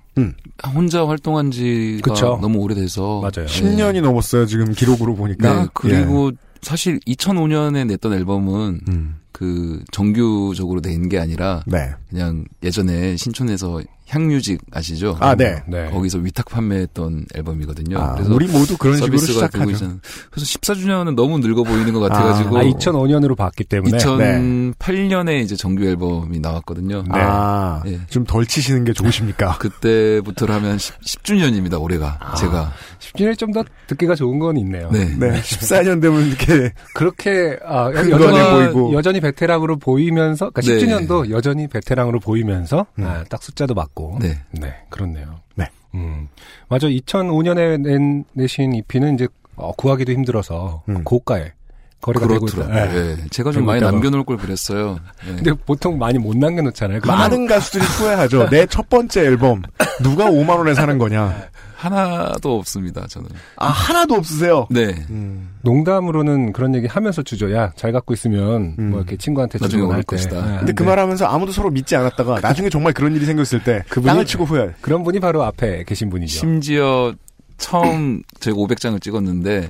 혼자 0.73 1.07
활동한 1.07 1.49
지가 1.51 2.13
그쵸. 2.13 2.39
너무 2.41 2.59
오래돼서 2.59 3.21
맞아요. 3.21 3.47
10년이 3.47 4.01
넘었어요, 4.01 4.45
지금 4.47 4.73
기록으로 4.73 5.15
보니까. 5.15 5.61
네, 5.63 5.67
그리고 5.73 6.31
사실 6.61 6.99
2005년에 7.07 7.87
냈던 7.87 8.13
앨범은 8.13 8.81
예. 8.87 8.91
음. 8.91 9.15
그 9.31 9.83
정규적으로 9.91 10.81
낸 10.81 11.07
게 11.09 11.19
아니라 11.19 11.63
네. 11.67 11.91
그냥 12.09 12.43
예전에 12.63 13.15
신촌에서 13.15 13.81
향뮤직 14.07 14.61
아시죠? 14.71 15.17
아, 15.19 15.35
네. 15.35 15.61
네. 15.67 15.89
거기서 15.89 16.19
위탁 16.19 16.45
판매했던 16.49 17.25
앨범이거든요. 17.35 17.97
아, 17.99 18.13
그래서 18.13 18.33
우리 18.33 18.47
모두 18.47 18.77
그런 18.77 18.95
식으로 18.97 19.17
시작하죠. 19.17 19.69
있잖아요. 19.71 19.97
그래서 20.31 20.45
14주년은 20.45 21.15
너무 21.15 21.39
늙어 21.39 21.63
보이는 21.63 21.91
것 21.93 21.99
같아가지고 21.99 22.57
아, 22.57 22.63
2005년으로 22.63 23.35
봤기 23.35 23.65
때문에 23.65 23.97
2008년에 23.97 25.41
이제 25.41 25.55
정규 25.55 25.83
앨범이 25.85 26.39
나왔거든요. 26.39 27.03
네. 27.03 27.19
아, 27.19 27.81
네. 27.85 27.99
좀덜 28.09 28.45
치시는 28.45 28.85
게 28.85 28.93
좋으십니까? 28.93 29.57
그때부터 29.59 30.45
하면 30.45 30.77
10, 30.77 31.23
주년입니다 31.23 31.77
올해가 31.77 32.17
제가 32.37 32.71
10주년이 32.99 33.37
좀 33.37 33.47
더 33.57 33.63
듣기가 33.87 34.13
좋은 34.15 34.39
건 34.39 34.57
있네요. 34.57 34.89
네. 34.91 35.05
네. 35.17 35.39
14년 35.41 36.01
되면 36.01 36.27
이렇게 36.27 36.73
그렇게 36.93 37.57
아, 37.65 37.89
큰 37.89 38.11
여전히 38.11 38.71
보이고. 38.71 38.93
여전히 38.93 39.19
베테랑으로 39.21 39.77
보이면서 39.77 40.51
그러니까 40.51 40.61
네. 40.61 41.07
10주년도 41.07 41.31
여전히 41.31 41.67
베테랑으로 41.67 42.19
보이면서 42.19 42.85
음. 42.99 43.03
아, 43.05 43.23
딱 43.29 43.41
숫자도 43.41 43.73
맞고 43.73 43.96
네. 44.19 44.39
네, 44.51 44.73
그렇네요. 44.89 45.39
네. 45.55 45.67
음. 45.95 46.27
맞아. 46.69 46.87
2005년에 46.87 47.81
낸, 47.81 48.23
내신 48.33 48.73
EP는 48.75 49.15
이제 49.15 49.27
어, 49.55 49.71
구하기도 49.73 50.11
힘들어서 50.11 50.83
음. 50.89 51.03
고가에 51.03 51.53
거래가 52.01 52.27
되고 52.27 52.45
있다. 52.45 52.55
그렇더라고요. 52.67 53.03
네. 53.05 53.15
네. 53.15 53.23
제가 53.31 53.51
좀 53.51 53.61
되고 53.61 53.65
많이 53.65 53.79
있다고. 53.79 53.91
남겨놓을 53.93 54.23
걸 54.23 54.37
그랬어요. 54.37 54.99
네. 55.25 55.35
근데 55.35 55.51
보통 55.53 55.97
많이 55.97 56.19
못 56.19 56.37
남겨놓잖아요. 56.37 57.01
그 57.01 57.07
많은 57.07 57.47
가수들이 57.47 57.83
후회하죠. 57.83 58.49
내 58.51 58.67
첫 58.67 58.87
번째 58.89 59.21
앨범 59.21 59.63
누가 60.03 60.25
5만 60.25 60.57
원에 60.59 60.73
사는 60.75 60.95
거냐? 60.99 61.49
하나도 61.77 62.57
없습니다. 62.57 63.05
저는. 63.07 63.29
아 63.55 63.67
하나도 63.67 64.15
없으세요. 64.15 64.67
네. 64.71 64.95
음. 65.11 65.49
농담으로는 65.61 66.51
그런 66.53 66.73
얘기 66.73 66.87
하면서 66.87 67.21
주죠. 67.21 67.53
야, 67.53 67.71
잘 67.75 67.91
갖고 67.91 68.13
있으면 68.15 68.75
음. 68.79 68.89
뭐 68.89 68.99
이렇게 68.99 69.15
친구한테 69.15 69.59
나중에 69.61 69.83
때. 69.83 70.01
것이다. 70.07 70.45
네, 70.51 70.57
근데 70.57 70.73
그 70.73 70.83
네. 70.83 70.89
말하면서 70.89 71.25
아무도 71.27 71.51
서로 71.51 71.69
믿지 71.69 71.95
않았다가 71.95 72.39
나중에 72.41 72.69
정말 72.69 72.93
그런 72.93 73.15
일이 73.15 73.25
생겼을 73.25 73.63
때 73.63 73.83
그분이- 73.89 74.05
땅을 74.07 74.25
치고 74.25 74.45
후회. 74.45 74.73
그런 74.81 75.03
분이 75.03 75.19
바로 75.19 75.43
앞에 75.43 75.83
계신 75.83 76.09
분이죠. 76.09 76.39
심지어 76.39 77.13
처음 77.57 78.23
저희가 78.41 78.59
500장을 78.59 78.99
찍었는데 79.01 79.69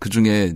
그 0.00 0.08
중에 0.08 0.54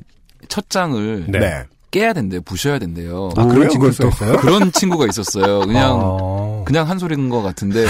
첫 0.49 0.69
장을 0.69 1.25
네. 1.29 1.39
네. 1.39 1.63
깨야 1.93 2.13
된대요. 2.15 2.41
부셔야 2.43 2.79
된대요. 2.79 3.31
아, 3.37 3.47
그런 3.47 3.69
친구 3.69 3.89
그건 3.91 4.09
또? 4.11 4.17
있어요? 4.17 4.37
그런 4.39 4.73
친구가 4.73 5.07
있었어요. 5.07 5.61
그냥 5.61 6.01
아. 6.03 6.63
그냥 6.65 6.89
한 6.89 6.99
소리인 6.99 7.29
것 7.29 7.43
같은데 7.43 7.85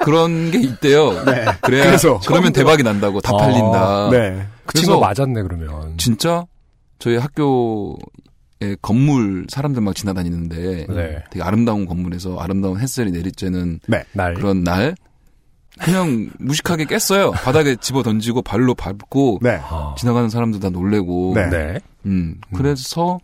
그런 0.00 0.50
게 0.50 0.58
있대요. 0.58 1.12
네. 1.24 1.44
그래야 1.60 1.84
그래서 1.84 2.20
그러면 2.26 2.52
대박이 2.52 2.82
난다고 2.82 3.20
다 3.20 3.32
아, 3.34 3.36
팔린다. 3.38 4.10
네. 4.10 4.46
그 4.66 4.78
친구 4.78 5.00
맞았네 5.00 5.42
그러면. 5.42 5.96
진짜 5.98 6.44
저희 6.98 7.16
학교에 7.16 7.96
건물 8.82 9.46
사람들 9.48 9.80
막 9.82 9.94
지나다니는데 9.94 10.86
네. 10.88 11.24
되게 11.30 11.42
아름다운 11.42 11.86
건물에서 11.86 12.38
아름다운 12.38 12.78
햇살이 12.78 13.10
내리쬐는 13.12 13.80
날. 14.12 14.34
그런 14.34 14.64
날 14.64 14.94
그냥 15.78 16.30
무식하게 16.38 16.84
깼어요. 16.84 17.30
바닥에 17.30 17.76
집어 17.76 18.02
던지고 18.02 18.42
발로 18.42 18.74
밟고 18.74 19.38
네. 19.42 19.58
아. 19.62 19.94
지나가는 19.96 20.28
사람들 20.28 20.60
다 20.60 20.68
놀래고 20.68 21.32
네. 21.34 21.48
네. 21.48 21.80
음, 22.06 22.36
그래서 22.54 23.18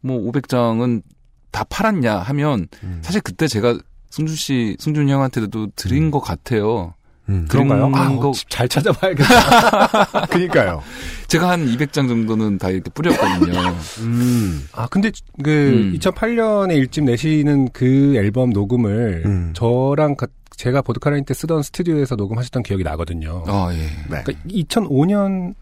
뭐 0.00 0.18
500장은 0.30 1.02
다 1.50 1.64
팔았냐 1.64 2.18
하면 2.18 2.68
음. 2.82 2.98
사실 3.02 3.20
그때 3.20 3.46
제가 3.46 3.78
승준 4.16 4.34
씨, 4.34 4.76
승준 4.80 5.08
형한테도 5.10 5.68
드린 5.76 6.10
것 6.10 6.20
같아요. 6.20 6.94
음. 7.28 7.46
그런가요? 7.50 7.90
아, 7.94 8.16
거- 8.16 8.32
잘 8.48 8.66
찾아봐야겠다. 8.68 10.26
그니까요. 10.30 10.80
제가 11.26 11.50
한 11.50 11.66
200장 11.66 12.08
정도는 12.08 12.56
다 12.56 12.70
이렇게 12.70 12.88
뿌렸거든요. 12.92 13.60
음. 14.00 14.66
아, 14.72 14.86
근데 14.86 15.10
그 15.42 15.90
음. 15.90 15.98
2008년에 15.98 16.76
일집 16.76 17.04
내시는 17.04 17.68
그 17.72 18.14
앨범 18.16 18.50
녹음을 18.50 19.22
음. 19.26 19.50
저랑 19.54 20.14
가- 20.16 20.28
제가 20.56 20.80
보드카라인 20.80 21.26
때 21.26 21.34
쓰던 21.34 21.62
스튜디오에서 21.62 22.14
녹음하셨던 22.16 22.62
기억이 22.62 22.84
나거든요. 22.84 23.44
아, 23.46 23.68
예. 23.74 23.76
네. 24.08 24.22
그러니까 24.24 24.32
2005년에 24.48 25.54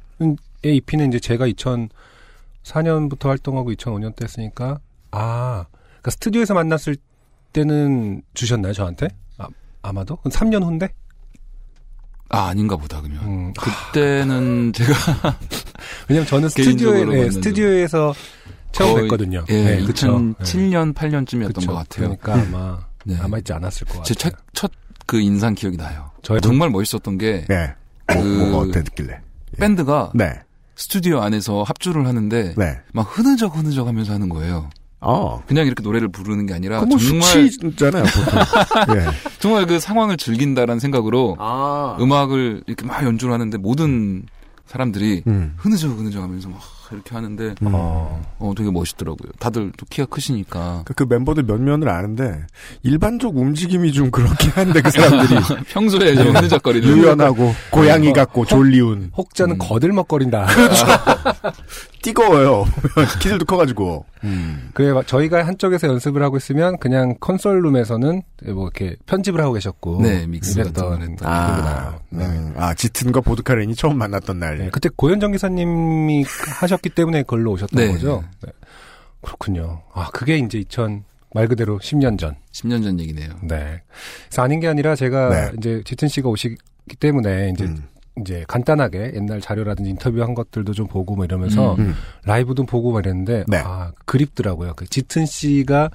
EP는 0.62 1.08
이제 1.08 1.18
제가 1.18 1.46
2004년부터 2.62 3.26
활동하고 3.28 3.72
2005년 3.72 4.14
때 4.14 4.24
했으니까 4.24 4.78
아, 5.10 5.64
그러니까 5.70 6.10
스튜디오에서 6.12 6.54
만났을 6.54 6.94
때 6.96 7.02
는 7.62 8.22
주셨나요 8.34 8.72
저한테? 8.72 9.06
아, 9.38 9.46
아마도 9.82 10.16
3년 10.24 10.64
후인데? 10.64 10.88
아, 12.30 12.46
아닌가 12.48 12.76
보다, 12.76 13.00
그러면. 13.00 13.22
음, 13.24 13.52
그때는 13.52 14.72
제가 14.72 14.92
왜냐면 16.08 16.26
저는 16.26 16.48
스튜디오에 16.48 17.04
네, 17.04 17.30
스튜디오에서 17.30 18.12
처음 18.72 18.94
거의, 18.94 19.08
뵀거든요. 19.08 19.44
예, 19.50 19.76
네, 19.76 19.84
그쵸. 19.84 20.08
2007년, 20.18 20.94
8년쯤이었던 20.94 21.54
그쵸. 21.54 21.66
것 21.68 21.74
같아요. 21.74 22.16
그러니까 22.16 22.34
아마 22.34 22.78
네. 23.04 23.16
아마 23.20 23.38
있지 23.38 23.52
않았을 23.52 23.86
것제 23.86 24.14
같아요. 24.14 24.32
첫, 24.52 24.72
첫그 25.06 25.20
인상 25.20 25.54
기억이 25.54 25.76
나요. 25.76 26.10
저의 26.22 26.40
정말 26.40 26.70
멋있었던 26.70 27.18
게 27.18 27.44
네. 27.48 27.72
뭐, 28.12 28.22
그- 28.22 28.28
뭐가 28.50 28.68
어땠길래. 28.68 29.20
밴드가 29.58 30.10
네. 30.16 30.32
스튜디오 30.74 31.20
안에서 31.20 31.62
합주를 31.62 32.04
하는데 32.08 32.54
네. 32.56 32.80
막 32.92 33.02
흐느적 33.16 33.56
흐느적 33.56 33.86
하면서 33.86 34.12
하는 34.12 34.28
거예요. 34.28 34.70
어. 35.04 35.42
그냥 35.46 35.66
이렇게 35.66 35.82
노래를 35.82 36.08
부르는 36.08 36.46
게 36.46 36.54
아니라 36.54 36.80
그뭐 36.80 36.98
정말 36.98 37.50
수치잖아요, 37.50 38.04
보통. 38.04 38.96
예. 38.96 39.06
정말 39.38 39.66
그 39.66 39.78
상황을 39.78 40.16
즐긴다라는 40.16 40.80
생각으로 40.80 41.36
아. 41.38 41.96
음악을 42.00 42.62
이렇게 42.66 42.86
막 42.86 43.04
연주를 43.04 43.34
하는데 43.34 43.56
모든 43.58 44.24
사람들이 44.66 45.22
음. 45.26 45.54
흐느적 45.56 45.90
흐느적 45.90 46.22
하면서 46.22 46.48
막 46.48 46.60
이렇게 46.90 47.14
하는데 47.14 47.54
음. 47.62 47.70
어, 47.72 48.22
어 48.38 48.52
되게 48.56 48.70
멋있더라고요. 48.70 49.32
다들 49.38 49.72
또 49.76 49.86
키가 49.88 50.06
크시니까 50.06 50.82
그, 50.84 50.94
그 50.94 51.04
멤버들 51.08 51.44
몇 51.44 51.60
면을 51.60 51.88
아는데 51.88 52.46
일반적 52.82 53.36
움직임이 53.36 53.92
좀 53.92 54.10
그렇긴 54.10 54.50
한데 54.50 54.80
그 54.80 54.90
사람들이 54.90 55.40
평소에 55.68 56.14
좀 56.14 56.34
흐느적거리는 56.34 56.88
유연하고 56.88 57.54
고양이 57.70 58.12
같고 58.12 58.46
졸리운 58.46 59.10
혹자는 59.16 59.56
음. 59.56 59.58
거들먹거린다. 59.58 60.46
뜨거워요. 62.04 62.66
키들도 63.20 63.46
커가지고. 63.46 64.04
음. 64.24 64.70
그래 64.74 64.92
저희가 65.06 65.46
한쪽에서 65.46 65.88
연습을 65.88 66.22
하고 66.22 66.36
있으면 66.36 66.76
그냥 66.78 67.16
컨솔 67.18 67.62
룸에서는 67.62 68.22
뭐 68.52 68.64
이렇게 68.64 68.96
편집을 69.06 69.40
하고 69.40 69.54
계셨고 69.54 70.02
네, 70.02 70.26
믹스 70.26 70.62
같은 70.62 70.72
나요. 71.62 72.00
네. 72.10 72.24
음, 72.26 72.54
아 72.56 72.74
짙은과 72.74 73.22
보드카렌이 73.22 73.74
처음 73.74 73.96
만났던 73.96 74.38
날. 74.38 74.58
네, 74.58 74.68
그때 74.70 74.90
고현정 74.94 75.32
기사님이 75.32 76.24
하셨기 76.60 76.90
때문에 76.90 77.22
걸로 77.22 77.52
오셨던 77.52 77.78
네. 77.78 77.90
거죠. 77.92 78.22
네. 78.44 78.52
그렇군요. 79.22 79.82
아 79.94 80.10
그게 80.12 80.36
이제 80.36 80.58
2000 80.58 81.04
말 81.34 81.48
그대로 81.48 81.78
10년 81.78 82.18
전. 82.18 82.36
10년 82.52 82.84
전 82.84 83.00
얘기네요. 83.00 83.30
네. 83.42 83.82
그래서 84.28 84.42
아닌 84.42 84.60
게 84.60 84.68
아니라 84.68 84.94
제가 84.94 85.28
네. 85.30 85.52
이제 85.58 85.82
지튼 85.84 86.06
씨가 86.06 86.28
오시기 86.28 86.56
때문에 87.00 87.50
이제 87.52 87.64
음, 87.64 87.82
이제 88.20 88.44
간단하게 88.46 89.12
옛날 89.14 89.40
자료라든지 89.40 89.90
인터뷰한 89.90 90.34
것들도 90.34 90.72
좀 90.72 90.86
보고 90.86 91.16
뭐 91.16 91.24
이러면서 91.24 91.74
음. 91.74 91.80
음. 91.80 91.94
라이브도 92.24 92.64
보고 92.64 92.92
막 92.92 93.00
이랬는데 93.00 93.44
네. 93.48 93.58
아 93.64 93.92
그립더라고요. 94.04 94.74
그 94.76 94.86
짙은 94.86 95.26
씨가 95.26 95.90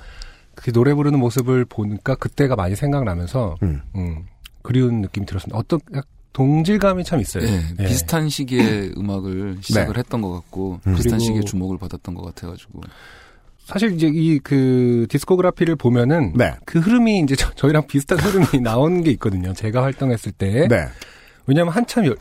그 0.56 0.72
노래 0.74 0.94
부르는 0.94 1.18
모습을 1.20 1.64
보니까 1.66 2.16
그때가 2.16 2.56
많이 2.56 2.76
생각나면서 2.76 3.56
음. 3.64 3.82
음, 3.96 4.26
그리운 4.62 5.02
느낌이 5.02 5.26
들었습니다. 5.26 5.58
어떤 5.58 5.80
약 5.96 6.06
동질감이 6.34 7.04
참 7.06 7.20
있어요. 7.22 7.44
네, 7.44 7.62
예. 7.80 7.86
비슷한 7.86 8.30
시기에 8.30 8.92
음악을 8.98 9.58
시작을 9.62 9.98
했던 9.98 10.22
것 10.22 10.32
같고 10.34 10.80
음. 10.88 10.96
비슷한 10.96 11.20
시기에 11.20 11.42
주목을 11.42 11.78
받았던 11.78 12.14
것 12.16 12.24
같아가지고 12.24 12.82
사실 13.66 13.94
이제 13.94 14.10
이 14.12 14.40
그 14.40 15.06
디스코그라피를 15.10 15.76
보면은 15.76 16.34
네. 16.36 16.54
그 16.66 16.80
흐름이 16.80 17.20
이제 17.20 17.36
저, 17.36 17.68
희랑 17.68 17.88
비슷한 17.88 18.20
흐름이 18.20 18.62
나온 18.64 19.04
게 19.04 19.12
있거든요. 19.12 19.54
제가 19.54 19.84
활동했을 19.84 20.32
때. 20.34 20.68
네. 21.50 21.50
왜냐하면 21.50 21.74
한참 21.74 22.06
열, 22.06 22.16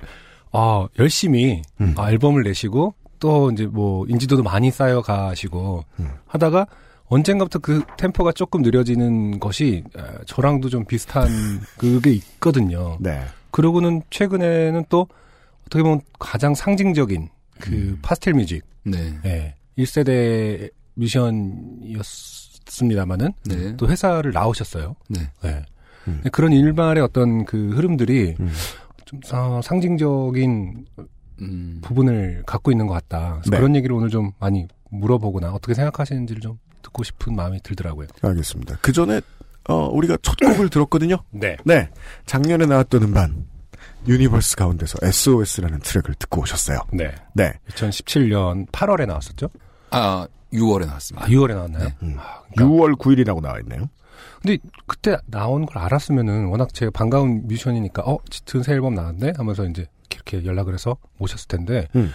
아, 0.53 0.89
열심히 0.99 1.63
음. 1.81 1.95
아, 1.97 2.11
앨범을 2.11 2.43
내시고 2.43 2.95
또 3.21 3.51
이제 3.51 3.67
뭐 3.67 4.07
인지도도 4.09 4.43
많이 4.43 4.71
쌓여 4.71 5.03
가시고 5.03 5.85
음. 6.01 6.11
하다가 6.27 6.67
언젠가부터 7.07 7.59
그 7.59 7.83
템포가 7.97 8.33
조금 8.33 8.63
느려지는 8.63 9.41
것이 9.41 9.83
에, 9.97 10.03
저랑도 10.27 10.69
좀 10.69 10.85
비슷한 10.85 11.29
그게 11.79 12.11
있거든요. 12.13 12.99
네. 13.01 13.23
그러고는 13.51 14.03
최근에는 14.11 14.85
또 14.89 15.09
어떻게 15.67 15.83
보면 15.83 16.01
가장 16.19 16.55
상징적인 16.55 17.29
그 17.61 17.73
음. 17.73 17.99
파스텔 18.03 18.35
뮤직, 18.35 18.63
네, 18.85 19.19
예, 19.25 19.55
1세대 19.79 20.71
뮤지션이었습니다마는 20.95 23.33
네, 23.47 23.77
또 23.77 23.89
회사를 23.89 24.33
나오셨어요. 24.33 24.95
네. 25.09 25.21
예. 25.45 25.65
음. 26.07 26.23
그런 26.33 26.53
일말의 26.53 27.03
어떤 27.03 27.45
그 27.45 27.71
흐름들이 27.71 28.37
음. 28.41 28.51
좀 29.09 29.21
어, 29.33 29.61
상징적인 29.63 30.87
음, 31.41 31.81
부분을 31.83 32.43
갖고 32.45 32.71
있는 32.71 32.87
것 32.87 32.93
같다. 32.93 33.39
그래서 33.41 33.51
네. 33.51 33.57
그런 33.57 33.75
얘기를 33.75 33.97
오늘 33.97 34.11
좀 34.11 34.33
많이 34.39 34.69
물어보거나 34.91 35.53
어떻게 35.53 35.73
생각하시는지를 35.73 36.43
좀 36.43 36.59
듣고 36.83 37.05
싶은 37.05 37.35
마음이 37.35 37.61
들더라고요. 37.63 38.09
알겠습니다. 38.21 38.77
그 38.83 38.93
전에 38.93 39.23
어, 39.67 39.89
우리가 39.89 40.19
첫 40.21 40.37
곡을 40.37 40.69
들었거든요. 40.69 41.17
네. 41.33 41.57
네. 41.65 41.89
작년에 42.27 42.67
나왔던 42.67 43.03
음반 43.05 43.47
유니버스 44.07 44.57
가운데서 44.57 44.99
SOS라는 45.03 45.81
트랙을 45.81 46.15
듣고 46.19 46.43
오셨어요. 46.43 46.81
네. 46.93 47.15
네. 47.33 47.55
2017년 47.71 48.71
8월에 48.71 49.07
나왔었죠? 49.07 49.49
아 49.91 50.27
6월에 50.53 50.87
나왔습니다. 50.87 51.27
아, 51.27 51.29
6월에 51.31 51.55
나왔나요? 51.55 51.85
네. 51.85 51.95
음. 52.03 52.17
아, 52.19 52.43
그러니까 52.53 52.65
6월 52.65 52.99
9일이라고 52.99 53.41
나와 53.41 53.59
있네요. 53.61 53.89
근데 54.41 54.59
그때 54.87 55.17
나온 55.27 55.67
걸 55.67 55.79
알았으면은 55.79 56.47
워낙 56.47 56.73
제가 56.73 56.91
반가운 56.93 57.47
뮤지션이니까 57.47 58.03
어 58.07 58.19
짙은 58.31 58.63
새 58.63 58.73
앨범 58.75 58.95
나왔네 58.95 59.33
하면서 59.37 59.67
이제 59.67 59.87
이렇게 60.13 60.45
연락을 60.45 60.75
해서 60.75 60.97
모셨을 61.19 61.49
텐데 61.49 61.89
음. 61.97 62.13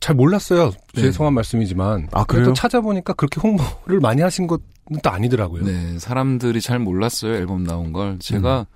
잘 0.00 0.16
몰랐어요. 0.16 0.70
네. 0.94 1.02
죄송한 1.02 1.34
말씀이지만 1.34 2.08
아, 2.12 2.24
그래도? 2.24 2.54
찾아보니까 2.54 3.12
그렇게 3.12 3.40
홍보를 3.40 4.00
많이 4.00 4.22
하신 4.22 4.46
것은 4.46 4.64
또 5.02 5.10
아니더라고요. 5.10 5.64
네, 5.64 5.98
사람들이 5.98 6.60
잘 6.60 6.78
몰랐어요 6.78 7.34
앨범 7.34 7.64
나온 7.64 7.92
걸. 7.92 8.18
제가 8.18 8.66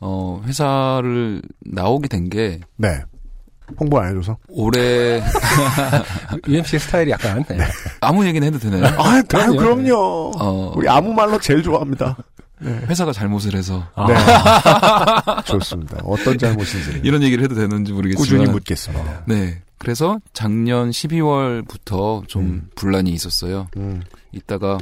어 0.00 0.42
회사를 0.44 1.42
나오게 1.60 2.08
된게 2.08 2.60
네. 2.76 3.02
홍보 3.78 3.98
안 3.98 4.10
해줘서. 4.10 4.36
올해 4.48 5.22
UMC의 6.48 6.80
스타일이 6.80 7.10
약간 7.10 7.44
네. 7.48 7.58
아무 8.00 8.26
얘기는 8.26 8.46
해도 8.46 8.58
되나요? 8.58 8.84
아, 8.98 9.22
그럼요. 9.22 9.56
그럼요. 9.56 10.32
어, 10.38 10.72
우리 10.76 10.88
아무 10.88 11.12
말로 11.12 11.38
제일 11.40 11.62
좋아합니다. 11.62 12.16
회사가 12.62 13.12
잘못을 13.12 13.54
해서 13.54 13.86
아, 13.94 14.06
네. 14.06 14.14
좋습니다. 15.44 15.98
어떤 16.04 16.38
잘못인지 16.38 17.00
이런 17.02 17.22
얘기를 17.22 17.44
해도 17.44 17.54
되는지 17.54 17.92
모르겠지만 17.92 18.16
꾸준히 18.22 18.46
묻겠습니다. 18.46 19.24
네. 19.26 19.60
그래서 19.78 20.18
작년 20.32 20.90
12월부터 20.90 22.26
좀 22.26 22.42
음. 22.42 22.68
분란이 22.74 23.10
있었어요. 23.10 23.68
음. 23.76 24.02
이따가 24.32 24.78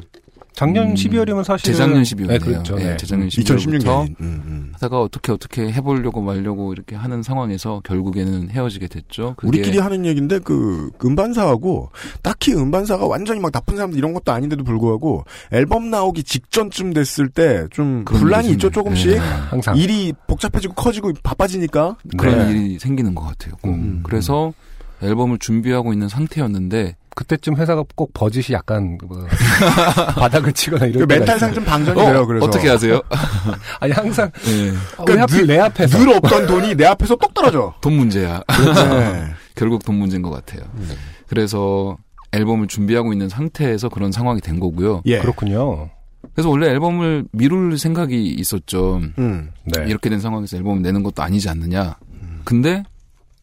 작년 0.62 0.88
음, 0.90 0.94
12월이면 0.94 1.42
사실은 1.44 1.72
재작년 1.72 2.02
12월이네요. 2.04 2.28
네, 2.28 2.38
그렇죠. 2.38 2.80
예, 2.80 2.84
네. 2.84 2.96
재작년 2.96 3.28
12월부터 3.28 3.56
2016년. 3.56 4.08
음, 4.20 4.42
음. 4.46 4.68
하다가 4.74 5.00
어떻게 5.00 5.32
어떻게 5.32 5.72
해보려고 5.72 6.20
말려고 6.20 6.72
이렇게 6.72 6.94
하는 6.94 7.22
상황에서 7.22 7.80
결국에는 7.84 8.50
헤어지게 8.50 8.86
됐죠. 8.86 9.34
그게 9.36 9.48
우리끼리 9.48 9.78
하는 9.78 10.06
얘기인데 10.06 10.38
그 10.38 10.90
음반사하고 11.04 11.90
딱히 12.22 12.54
음반사가 12.54 13.06
완전히 13.06 13.40
막 13.40 13.50
나쁜 13.50 13.74
사람들 13.76 13.98
이런 13.98 14.12
것도 14.12 14.30
아닌데도 14.30 14.62
불구하고 14.62 15.24
앨범 15.50 15.90
나오기 15.90 16.22
직전쯤 16.22 16.92
됐을 16.92 17.28
때 17.28 17.66
좀 17.70 18.04
분란이 18.04 18.50
있죠 18.52 18.68
생- 18.68 18.72
조금씩 18.72 19.10
네. 19.12 19.18
항상 19.18 19.76
일이 19.76 20.12
복잡해지고 20.26 20.74
커지고 20.74 21.12
바빠지니까 21.22 21.96
그런 22.18 22.38
네. 22.46 22.50
일이 22.52 22.78
생기는 22.78 23.14
것 23.14 23.24
같아요. 23.26 23.54
꼭. 23.60 23.70
음, 23.72 24.00
그래서 24.04 24.52
앨범을 25.02 25.38
준비하고 25.38 25.92
있는 25.92 26.08
상태였는데 26.08 26.96
그때쯤 27.14 27.56
회사가 27.56 27.84
꼭 27.94 28.12
버짓이 28.14 28.54
약간 28.54 28.98
뭐 29.06 29.26
바닥을 30.16 30.52
치거나 30.52 30.86
그 30.86 30.90
이럴 30.90 31.06
때가 31.06 31.18
멘탈상 31.18 31.50
있어요. 31.50 31.54
좀 31.54 31.64
방전이 31.64 32.00
어, 32.00 32.04
돼요. 32.04 32.26
그래서 32.26 32.46
어떻게 32.46 32.68
하세요? 32.68 33.00
아니 33.80 33.92
항상 33.92 34.30
네. 34.44 34.70
어, 34.98 35.04
왜 35.06 35.18
하필 35.18 35.46
내 35.46 35.58
앞에서 35.58 35.98
늘 35.98 36.16
없던 36.16 36.46
돈이 36.46 36.74
내 36.74 36.86
앞에서 36.86 37.16
똑 37.16 37.34
떨어져. 37.34 37.74
돈 37.80 37.94
문제야. 37.94 38.42
네. 38.48 39.26
결국 39.54 39.84
돈 39.84 39.96
문제인 39.96 40.22
것 40.22 40.30
같아요. 40.30 40.62
그래서 41.28 41.96
앨범을 42.32 42.66
준비하고 42.66 43.12
있는 43.12 43.28
상태에서 43.28 43.88
그런 43.88 44.10
상황이 44.12 44.40
된 44.40 44.58
거고요. 44.58 45.02
예. 45.04 45.18
그렇군요. 45.18 45.90
그래서 46.34 46.48
원래 46.48 46.68
앨범을 46.68 47.26
미룰 47.32 47.76
생각이 47.78 48.28
있었죠. 48.28 49.00
음. 49.18 49.50
네. 49.64 49.84
이렇게 49.86 50.08
된 50.08 50.20
상황에서 50.20 50.56
앨범을 50.56 50.80
내는 50.82 51.02
것도 51.02 51.22
아니지 51.22 51.48
않느냐. 51.48 51.96
근데 52.44 52.82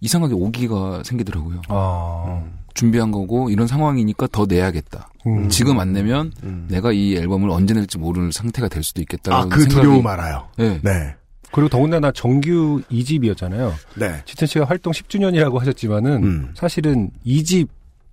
이상하게 0.01 0.33
오기가 0.33 1.03
생기더라고요. 1.03 1.61
아, 1.67 2.43
준비한 2.79 3.11
거고 3.11 3.49
이런 3.49 3.67
상황이니까 3.67 4.27
더 4.31 4.45
내야겠다. 4.47 5.09
음. 5.27 5.49
지금 5.49 5.81
안 5.81 5.91
내면 5.91 6.31
음. 6.43 6.65
내가 6.69 6.93
이 6.93 7.13
앨범을 7.15 7.49
언제 7.49 7.73
낼지 7.73 7.97
모르는 7.97 8.31
상태가 8.31 8.69
될 8.69 8.83
수도 8.83 9.01
있겠다. 9.01 9.35
아, 9.35 9.45
그 9.45 9.67
두려움 9.67 10.07
알아요. 10.07 10.47
네. 10.57 10.79
네. 10.81 11.13
그리고 11.51 11.67
더군다나 11.67 12.11
정규 12.13 12.81
2집이었잖아요. 12.89 13.73
네. 13.95 14.21
지튼 14.25 14.47
씨가 14.47 14.63
활동 14.63 14.93
10주년이라고 14.93 15.59
하셨지만은 15.59 16.23
음. 16.23 16.53
사실은 16.55 17.11
2집 17.25 17.67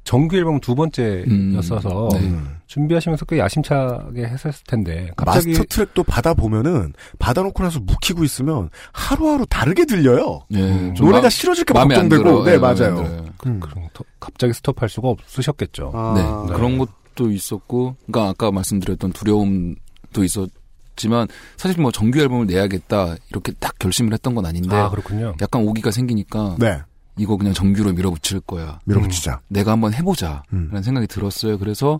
정규 0.07 0.37
앨범 0.37 0.61
두 0.61 0.75
번째였어서 0.75 2.09
음, 2.09 2.19
네. 2.19 2.19
음. 2.27 2.57
준비하시면서 2.67 3.25
꽤 3.27 3.39
야심차게 3.39 4.25
했었을 4.25 4.65
텐데 4.67 5.11
갑자기 5.17 5.49
마스터 5.49 5.65
트랙도 5.69 6.03
받아 6.05 6.33
보면은 6.35 6.93
받아놓고 7.19 7.63
나서 7.63 7.81
묵히고 7.81 8.25
있으면 8.25 8.71
하루하루 8.93 9.47
다르게 9.47 9.85
들려요. 9.85 10.41
네, 10.49 10.63
음, 10.63 10.95
좀 10.95 11.07
노래가 11.07 11.25
마- 11.25 11.29
싫어질까 11.29 11.75
걱정되고. 11.75 12.45
네, 12.45 12.55
안 12.55 12.61
맞아요. 12.61 12.77
들어요. 12.77 13.25
음. 13.47 13.61
그럼 13.61 13.89
더- 13.93 14.05
갑자기 14.21 14.53
스톱할 14.53 14.89
수가 14.89 15.09
없으셨겠죠. 15.09 15.93
아, 15.95 16.15
네, 16.17 16.23
네. 16.53 16.57
그런 16.57 16.79
것도 16.79 17.31
있었고, 17.31 17.97
그러니까 18.07 18.31
아까 18.31 18.51
말씀드렸던 18.51 19.13
두려움도 19.13 20.25
있었 20.25 20.49
지만 20.97 21.29
사실 21.59 21.79
뭐 21.81 21.93
정규 21.93 22.19
앨범을 22.21 22.47
내야겠다 22.47 23.17
이렇게 23.31 23.53
딱 23.61 23.79
결심을 23.79 24.15
했던 24.15 24.35
건 24.35 24.47
아닌데 24.47 24.75
아 24.75 24.89
그렇군요. 24.89 25.35
약간 25.43 25.61
오기가 25.69 25.91
생기니까 25.91 26.57
네. 26.59 26.79
이거 27.19 27.37
그냥 27.37 27.55
정규로 27.55 27.93
밀어붙일 27.93 28.41
거야. 28.41 28.79
밀어붙이자. 28.85 29.41
내가 29.49 29.73
한번 29.73 29.95
해보자 29.95 30.43
라는 30.51 30.71
음. 30.75 30.83
생각이 30.83 31.07
들었어요. 31.07 31.59
그래서 31.59 31.97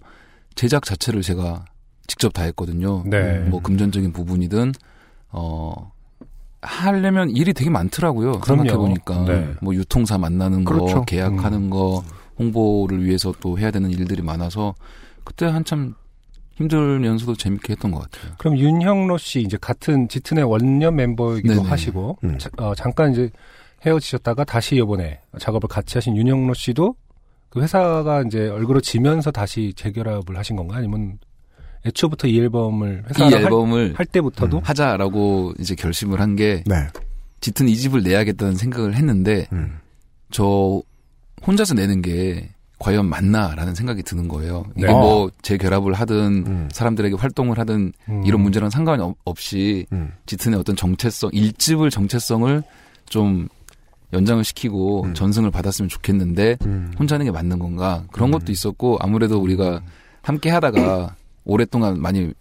제작 0.55 0.85
자체를 0.85 1.23
제가 1.23 1.65
직접 2.07 2.33
다 2.33 2.43
했거든요. 2.45 3.03
네. 3.07 3.39
뭐 3.41 3.61
금전적인 3.61 4.13
부분이든 4.13 4.73
어 5.31 5.93
하려면 6.63 7.31
일이 7.31 7.53
되게 7.53 7.71
많더라고요. 7.71 8.41
생각해 8.45 8.77
보니까 8.77 9.25
네. 9.25 9.55
뭐 9.63 9.75
유통사 9.75 10.19
만나는 10.19 10.65
거, 10.65 10.75
그렇죠. 10.75 11.05
계약하는 11.05 11.71
거, 11.71 12.03
홍보를 12.39 13.05
위해서 13.05 13.33
또 13.41 13.59
해야 13.59 13.71
되는 13.71 13.91
일들이 13.91 14.23
많아서 14.23 14.75
그때 15.25 15.47
한참 15.47 15.95
힘들면서도 16.55 17.37
재밌게 17.37 17.73
했던 17.75 17.91
것 17.91 18.01
같아요. 18.11 18.33
그럼 18.39 18.57
윤형로 18.59 19.19
씨 19.19 19.41
이제 19.43 19.59
같은 19.61 20.09
짙은의 20.09 20.45
원년 20.45 20.97
멤버이기도 20.97 21.55
네네. 21.55 21.69
하시고 21.69 22.19
음. 22.25 22.39
자- 22.39 22.51
어, 22.57 22.75
잠깐 22.75 23.13
이제 23.13 23.31
헤어지셨다가 23.87 24.45
다시 24.45 24.77
이번에 24.77 25.21
작업을 25.39 25.69
같이 25.69 25.97
하신 25.97 26.17
윤형로 26.17 26.55
씨도 26.55 26.95
그 27.49 27.63
회사가 27.63 28.23
이제 28.27 28.49
얼그러지면서 28.49 29.31
다시 29.31 29.73
재결합을 29.77 30.37
하신 30.37 30.57
건가 30.57 30.77
아니면 30.77 31.19
애초부터 31.87 32.27
이 32.27 32.39
앨범을 32.41 33.05
이 33.05 33.09
회사가 33.09 33.37
할, 33.37 33.45
앨범을 33.45 33.95
할 33.97 34.07
때부터도 34.07 34.59
음. 34.59 34.63
하자라고 34.65 35.55
이제 35.61 35.75
결심을 35.75 36.21
한게 36.21 36.65
네. 36.67 36.75
짙은 37.41 37.69
이 37.69 37.77
집을 37.77 38.03
내야겠다는 38.03 38.57
생각을 38.57 38.95
했는데 38.97 39.47
음. 39.53 39.79
저 40.33 40.83
혼자서 41.47 41.75
내는 41.75 42.03
게 42.03 42.51
과연 42.79 43.07
맞나라는 43.09 43.75
생각이 43.75 44.03
드는 44.03 44.27
거예요. 44.29 44.65
이게 44.77 44.87
네. 44.87 44.93
뭐 44.93 45.31
재결합을 45.43 45.95
하든 45.95 46.17
음. 46.47 46.69
사람들에게 46.73 47.15
활동을 47.17 47.59
하든 47.61 47.93
음. 48.09 48.23
이런 48.27 48.43
문제랑 48.43 48.69
상관이 48.69 49.01
없- 49.03 49.17
없이 49.25 49.87
음. 49.93 50.13
짙은의 50.27 50.59
어떤 50.59 50.75
정체성, 50.77 51.31
일집을 51.33 51.89
정체성을 51.91 52.63
좀 53.09 53.49
연장을 54.13 54.43
시키고 54.45 55.05
음. 55.05 55.15
전승을 55.15 55.51
받았으면 55.51 55.89
좋겠는데 55.89 56.59
음. 56.65 56.93
혼자 56.99 57.17
하는 57.17 57.27
게 57.27 57.33
맞는 57.33 57.59
건가 57.59 58.05
그런 58.13 58.31
것도 58.31 58.53
있었고 58.53 58.99
아무래도 59.01 59.39
우리가 59.41 59.83
함께 60.23 60.51
하다가 60.51 61.17
오랫동안 61.45 62.01
많이 62.01 62.33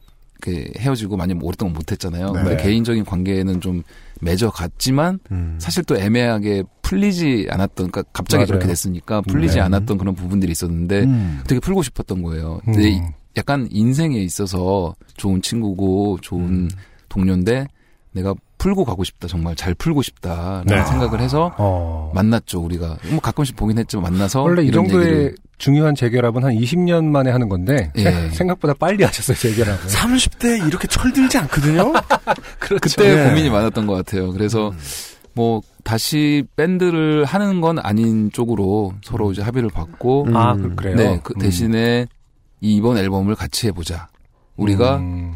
그 0.42 0.70
헤어지고 0.78 1.18
많이 1.18 1.34
오랫동안 1.42 1.74
못했잖아요. 1.74 2.32
네. 2.32 2.44
근데 2.44 2.64
개인적인 2.64 3.06
관계는 3.06 3.62
좀 3.62 3.82
맺어갔지만 4.22 5.20
음. 5.32 5.56
사실 5.60 5.84
또 5.86 5.98
애매하게 5.98 6.64
풀리지 6.82 7.48
않았던, 7.50 7.90
그러니까 7.90 8.04
갑자기 8.14 8.40
맞아요. 8.42 8.48
그렇게 8.48 8.68
됐으니까 8.68 9.22
풀리지 9.22 9.56
네. 9.56 9.62
않았던 9.62 9.98
그런 9.98 10.14
부분들이 10.14 10.52
있었는데 10.52 11.04
음. 11.06 11.42
되게 11.48 11.60
풀고 11.60 11.82
싶었던 11.84 12.22
거예요. 12.22 12.60
음. 12.68 12.74
근데 12.74 12.90
이- 12.92 13.02
약간 13.38 13.68
인생에 13.72 14.18
있어서 14.20 14.94
좋은 15.18 15.42
친구고 15.42 16.20
좋은 16.22 16.44
음. 16.44 16.70
동료인데 17.10 17.68
내가 18.12 18.34
풀고 18.66 18.84
가고 18.84 19.04
싶다, 19.04 19.28
정말 19.28 19.56
잘 19.56 19.76
풀고 19.76 20.02
싶다라는 20.02 20.66
네. 20.66 20.84
생각을 20.86 21.22
해서 21.22 21.54
어. 21.60 22.12
만났죠, 22.16 22.62
우리가. 22.62 22.98
뭐 23.12 23.20
가끔씩 23.20 23.56
보긴 23.56 23.78
했지만 23.78 24.12
만나서 24.12 24.42
원래 24.42 24.64
이 24.64 24.72
정도의 24.72 25.06
얘기를 25.06 25.36
중요한 25.60 25.94
재결합은 25.94 26.44
한 26.44 26.56
20년 26.56 27.06
만에 27.06 27.30
하는 27.30 27.48
건데 27.48 27.92
예. 27.96 28.30
생각보다 28.34 28.74
빨리 28.74 29.04
하셨어요 29.04 29.38
재결합을. 29.38 29.88
30대 29.88 30.68
이렇게 30.68 30.88
철들지 30.88 31.38
않거든요? 31.38 31.94
그때 32.58 33.16
네. 33.16 33.30
고민이 33.30 33.52
많았던 33.52 33.86
것 33.86 33.94
같아요. 33.94 34.32
그래서 34.32 34.70
음. 34.70 34.78
뭐 35.36 35.62
다시 35.84 36.44
밴드를 36.56 37.24
하는 37.26 37.62
건 37.62 37.78
아닌 37.78 38.32
쪽으로 38.32 38.94
서로 39.04 39.32
이제 39.32 39.44
합의를 39.44 39.70
받고 39.70 40.24
음. 40.24 40.36
아 40.36 40.56
그, 40.56 40.74
그래요. 40.74 40.96
네, 40.96 41.20
그 41.24 41.36
음. 41.38 41.40
대신에 41.40 42.08
이번 42.62 42.98
앨범을 42.98 43.36
같이 43.36 43.68
해보자. 43.68 44.08
우리가 44.58 44.98
음, 44.98 45.36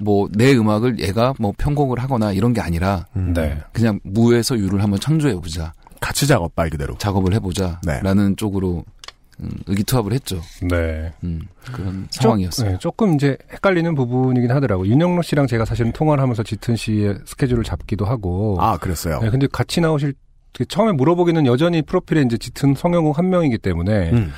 뭐 0.00 0.28
내 0.32 0.54
음악을 0.54 1.00
얘가 1.00 1.34
뭐 1.38 1.52
편곡을 1.56 1.98
하거나 1.98 2.32
이런 2.32 2.52
게 2.52 2.60
아니라 2.60 3.06
음. 3.16 3.32
네. 3.34 3.58
그냥 3.72 3.98
무에서 4.04 4.56
유를 4.58 4.82
한번 4.82 5.00
창조해 5.00 5.34
보자. 5.34 5.72
같이 6.00 6.26
작업 6.26 6.52
말 6.54 6.70
그대로. 6.70 6.96
작업을 6.98 7.34
해보자. 7.34 7.80
네. 7.84 8.00
라는 8.02 8.36
쪽으로 8.36 8.84
음, 9.40 9.50
의기투합을 9.66 10.12
했죠. 10.12 10.40
네. 10.68 11.12
음, 11.22 11.40
그런 11.72 12.08
조- 12.10 12.22
상황이었어요. 12.22 12.70
네, 12.72 12.78
조금 12.78 13.14
이제 13.14 13.36
헷갈리는 13.52 13.94
부분이긴 13.94 14.50
하더라고요. 14.50 14.90
윤영로 14.90 15.22
씨랑 15.22 15.46
제가 15.46 15.64
사실은 15.64 15.92
통화를 15.92 16.20
하면서 16.22 16.42
짙은 16.42 16.74
씨의 16.76 17.18
스케줄을 17.24 17.62
잡기도 17.62 18.04
하고. 18.04 18.56
아, 18.60 18.78
그랬어요. 18.78 19.20
네, 19.20 19.30
근데 19.30 19.46
같이 19.46 19.80
나오실 19.80 20.14
그 20.56 20.64
처음에 20.66 20.90
물어보기는 20.92 21.46
여전히 21.46 21.82
프로필에 21.82 22.22
이제 22.22 22.36
짙은 22.36 22.74
성형국 22.74 23.16
한 23.16 23.30
명이기 23.30 23.58
때문에 23.58 24.10
음. 24.10 24.32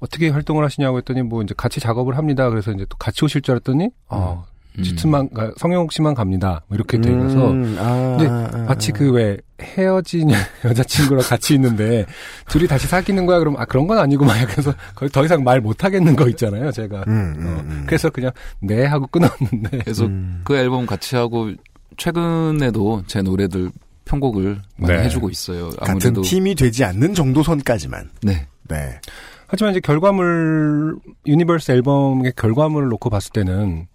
어떻게 0.00 0.28
활동을 0.30 0.64
하시냐고 0.64 0.98
했더니 0.98 1.20
뭐 1.22 1.42
이제 1.42 1.52
같이 1.56 1.80
작업을 1.80 2.16
합니다. 2.16 2.48
그래서 2.48 2.70
이제 2.72 2.86
또 2.88 2.96
같이 2.96 3.24
오실 3.26 3.42
줄 3.42 3.52
알았더니 3.52 3.90
어, 4.08 4.44
음. 4.46 4.55
짙은만 4.82 5.30
가- 5.32 5.52
성형국 5.56 5.92
씨만 5.92 6.14
갑니다. 6.14 6.62
뭐 6.68 6.76
이렇게 6.76 7.00
되면서 7.00 7.50
음, 7.50 7.76
아, 7.78 8.16
근데 8.18 8.28
아, 8.30 8.50
아, 8.52 8.64
마치 8.68 8.92
아. 8.92 8.98
그왜 8.98 9.38
헤어진 9.60 10.28
여자친구랑 10.64 11.24
같이 11.24 11.54
있는데 11.54 12.04
둘이 12.48 12.66
다시 12.66 12.86
사귀는 12.86 13.24
거야 13.26 13.38
그럼 13.38 13.56
아 13.58 13.64
그런 13.64 13.86
건 13.86 13.98
아니고 13.98 14.24
막 14.24 14.34
그래서 14.50 14.74
거의 14.94 15.10
더 15.10 15.24
이상 15.24 15.42
말 15.44 15.60
못 15.60 15.82
하겠는 15.82 16.14
거 16.14 16.28
있잖아요 16.28 16.70
제가 16.72 17.04
음, 17.08 17.34
음, 17.38 17.46
어, 17.46 17.60
음. 17.64 17.84
그래서 17.86 18.10
그냥 18.10 18.30
네 18.60 18.84
하고 18.84 19.06
끊었는데 19.06 19.78
그래서 19.78 20.04
음. 20.04 20.42
그 20.44 20.54
앨범 20.56 20.84
같이 20.86 21.16
하고 21.16 21.50
최근에도 21.96 23.02
제 23.06 23.22
노래들 23.22 23.70
편곡을 24.04 24.60
많이 24.76 24.94
네. 24.94 25.04
해주고 25.04 25.30
있어요. 25.30 25.70
같은 25.70 25.90
아무래도 25.90 26.22
팀이 26.22 26.54
되지 26.54 26.84
않는 26.84 27.14
정도 27.14 27.42
선까지만. 27.42 28.08
네. 28.22 28.46
네. 28.68 29.00
하지만 29.48 29.72
이제 29.72 29.80
결과물 29.80 30.96
유니버스 31.26 31.72
앨범의 31.72 32.32
결과물을 32.36 32.88
놓고 32.88 33.10
봤을 33.10 33.32
때는 33.32 33.86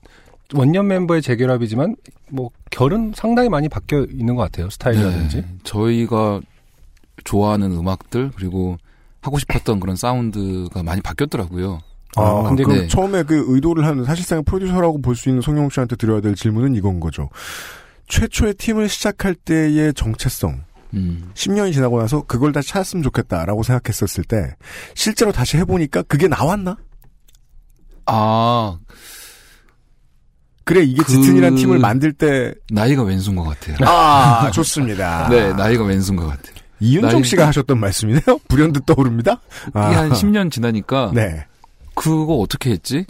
원년 0.53 0.87
멤버의 0.87 1.21
재결합이지만 1.21 1.95
뭐 2.29 2.49
결은 2.69 3.13
상당히 3.15 3.49
많이 3.49 3.69
바뀌어 3.69 4.05
있는 4.11 4.35
것 4.35 4.43
같아요 4.43 4.69
스타일이라든지 4.69 5.37
네. 5.37 5.47
저희가 5.63 6.41
좋아하는 7.23 7.71
음악들 7.71 8.31
그리고 8.35 8.77
하고 9.21 9.37
싶었던 9.39 9.79
그런 9.79 9.95
사운드가 9.95 10.83
많이 10.83 10.99
바뀌었더라고요. 11.01 11.79
아, 12.17 12.43
근데 12.43 12.63
그럼 12.63 12.79
네. 12.79 12.87
처음에 12.87 13.23
그 13.23 13.45
의도를 13.47 13.85
하는 13.85 14.03
사실상 14.03 14.43
프로듀서라고 14.43 15.01
볼 15.01 15.15
수 15.15 15.29
있는 15.29 15.41
송영욱 15.41 15.71
씨한테 15.71 15.95
드려야 15.95 16.19
될 16.21 16.35
질문은 16.35 16.75
이건 16.75 16.99
거죠. 16.99 17.29
최초의 18.07 18.55
팀을 18.55 18.89
시작할 18.89 19.35
때의 19.35 19.93
정체성, 19.93 20.63
음. 20.95 21.31
10년이 21.35 21.71
지나고 21.71 21.99
나서 21.99 22.23
그걸 22.23 22.51
다시 22.51 22.69
찾았으면 22.69 23.03
좋겠다라고 23.03 23.63
생각했었을 23.63 24.25
때 24.25 24.55
실제로 24.95 25.31
다시 25.31 25.57
해보니까 25.57 26.01
그게 26.03 26.27
나왔나? 26.27 26.75
아 28.07 28.77
그래 30.63 30.83
이게 30.83 31.01
그- 31.03 31.11
짙은이란 31.11 31.55
팀을 31.55 31.79
만들 31.79 32.13
때 32.13 32.53
나이가 32.71 33.03
왼수인 33.03 33.35
것 33.35 33.43
같아요. 33.43 33.77
아, 33.81 34.49
좋습니다. 34.53 35.27
네, 35.29 35.53
나이가 35.53 35.83
왼수인 35.83 36.17
것 36.17 36.27
같아요. 36.27 36.55
이윤정 36.79 37.21
나이- 37.21 37.23
씨가 37.23 37.47
하셨던 37.47 37.79
말씀이네요. 37.79 38.21
불현듯 38.47 38.85
떠오릅니다. 38.85 39.39
이게 39.69 39.79
한 39.79 40.11
10년 40.11 40.51
지나니까 40.51 41.11
네. 41.13 41.45
그거 41.95 42.35
어떻게 42.35 42.71
했지? 42.71 43.05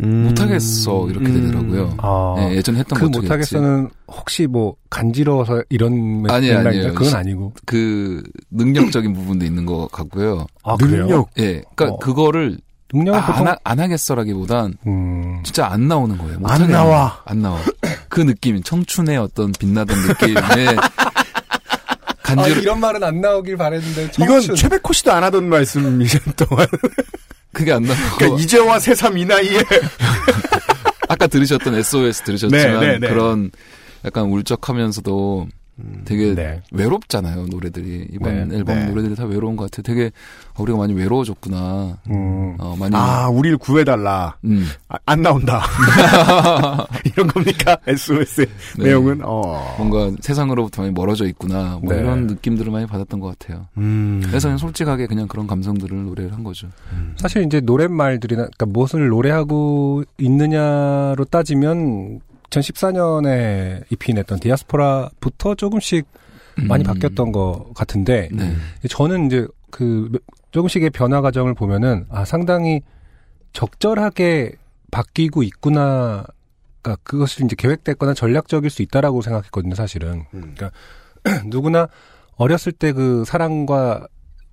음. 0.00 0.24
못하겠어 0.28 1.08
이렇게 1.10 1.26
음. 1.28 1.34
되더라고요. 1.46 1.94
아, 1.98 2.36
예, 2.38 2.54
예전 2.56 2.76
했던 2.76 2.98
그거 3.00 3.20
못하겠어는 3.20 3.88
혹시 4.06 4.46
뭐 4.46 4.76
간지러워서 4.90 5.64
이런 5.70 6.24
아니? 6.30 6.52
아니에요. 6.52 6.94
그건 6.94 7.14
아니고. 7.16 7.52
그 7.66 8.22
능력적인 8.50 9.12
부분도 9.12 9.44
있는 9.44 9.66
것 9.66 9.88
같고요. 9.90 10.46
아, 10.62 10.76
그래요? 10.76 11.02
능력. 11.06 11.30
예, 11.38 11.62
그러니까 11.74 11.96
어. 11.96 11.98
그거를 11.98 12.58
능력은 12.92 13.18
아, 13.20 13.26
보통 13.26 13.46
안, 13.46 13.52
하, 13.52 13.56
안 13.64 13.80
하겠어라기보단 13.80 14.74
음, 14.86 15.40
진짜 15.44 15.66
안 15.66 15.88
나오는 15.88 16.16
거예요. 16.16 16.38
안 16.44 16.70
나와. 16.70 17.20
안 17.24 17.42
나와. 17.42 17.60
그 18.08 18.20
느낌, 18.22 18.62
청춘의 18.62 19.18
어떤 19.18 19.52
빛나던 19.52 19.96
느낌에 20.06 20.34
간지러. 22.22 22.56
아, 22.56 22.60
이런 22.60 22.80
말은 22.80 23.02
안 23.04 23.20
나오길 23.20 23.56
바랬는데 23.56 24.10
이건 24.22 24.40
최백호 24.54 24.92
씨도 24.92 25.12
안 25.12 25.22
하던 25.24 25.48
말씀이신 25.48 26.20
동안. 26.36 26.66
그게 27.52 27.72
안 27.72 27.82
나오고. 27.82 28.16
그러니까 28.18 28.42
이제와 28.42 28.78
새삼 28.78 29.18
이 29.18 29.24
나이에. 29.24 29.62
아까 31.08 31.26
들으셨던 31.26 31.74
SOS 31.74 32.22
들으셨지만 32.22 32.80
네, 32.80 32.86
네, 32.86 32.98
네. 32.98 33.08
그런 33.08 33.50
약간 34.04 34.24
울적하면서도 34.24 35.48
되게 36.04 36.34
네. 36.34 36.60
외롭잖아요 36.72 37.46
노래들이 37.46 38.08
이번 38.12 38.48
네, 38.48 38.56
앨범 38.56 38.76
네. 38.76 38.86
노래들이 38.86 39.14
다 39.14 39.24
외로운 39.24 39.56
것 39.56 39.70
같아요. 39.70 39.82
되게 39.82 40.10
어, 40.54 40.62
우리가 40.62 40.76
많이 40.76 40.92
외로워졌구나. 40.92 41.98
음, 42.10 42.56
어, 42.58 42.74
많이 42.78 42.94
아, 42.96 43.28
우리를 43.28 43.58
구해달라. 43.58 44.36
음, 44.44 44.66
아, 44.88 44.96
안 45.06 45.22
나온다. 45.22 45.62
이런 47.04 47.28
겁니까? 47.28 47.78
SOS 47.86 48.40
의 48.40 48.46
네. 48.78 48.84
내용은, 48.84 49.20
어. 49.24 49.76
뭔가 49.78 50.10
세상으로부터 50.20 50.82
많이 50.82 50.92
멀어져 50.92 51.26
있구나. 51.26 51.78
뭐 51.82 51.92
네. 51.92 52.00
이런 52.00 52.26
느낌들을 52.26 52.72
많이 52.72 52.86
받았던 52.86 53.20
것 53.20 53.38
같아요. 53.38 53.66
음. 53.76 54.20
그래서 54.24 54.48
그냥 54.48 54.58
솔직하게 54.58 55.06
그냥 55.06 55.28
그런 55.28 55.46
감성들을 55.46 56.04
노래를 56.06 56.32
한 56.32 56.42
거죠. 56.42 56.68
사실 57.16 57.44
이제 57.44 57.60
노랫말들이나 57.60 58.42
그러니까 58.42 58.66
무엇을 58.66 59.08
노래하고 59.08 60.02
있느냐로 60.18 61.24
따지면 61.24 62.20
2014년에 62.50 63.84
EP 63.90 64.12
냈던 64.12 64.40
디아스포라부터 64.40 65.54
조금씩 65.54 66.06
많이 66.56 66.82
음. 66.82 66.86
바뀌었던 66.86 67.32
것 67.32 67.72
같은데 67.74 68.28
네. 68.32 68.56
저는 68.88 69.26
이제 69.26 69.46
그 69.70 70.10
조금씩의 70.50 70.90
변화 70.90 71.20
과정을 71.20 71.54
보면은 71.54 72.06
아 72.08 72.24
상당히 72.24 72.80
적절하게 73.52 74.52
바뀌고 74.90 75.42
있구나. 75.42 76.24
그러니까 76.82 77.02
그것이 77.04 77.44
이제 77.44 77.54
계획됐거나 77.56 78.14
전략적일 78.14 78.70
수 78.70 78.82
있다라고 78.82 79.20
생각했거든요, 79.22 79.74
사실은. 79.74 80.24
음. 80.34 80.54
누구나 81.46 81.88
어렸을 82.36 82.72
때 82.72 82.92
그 82.92 83.24
사랑과 83.26 84.06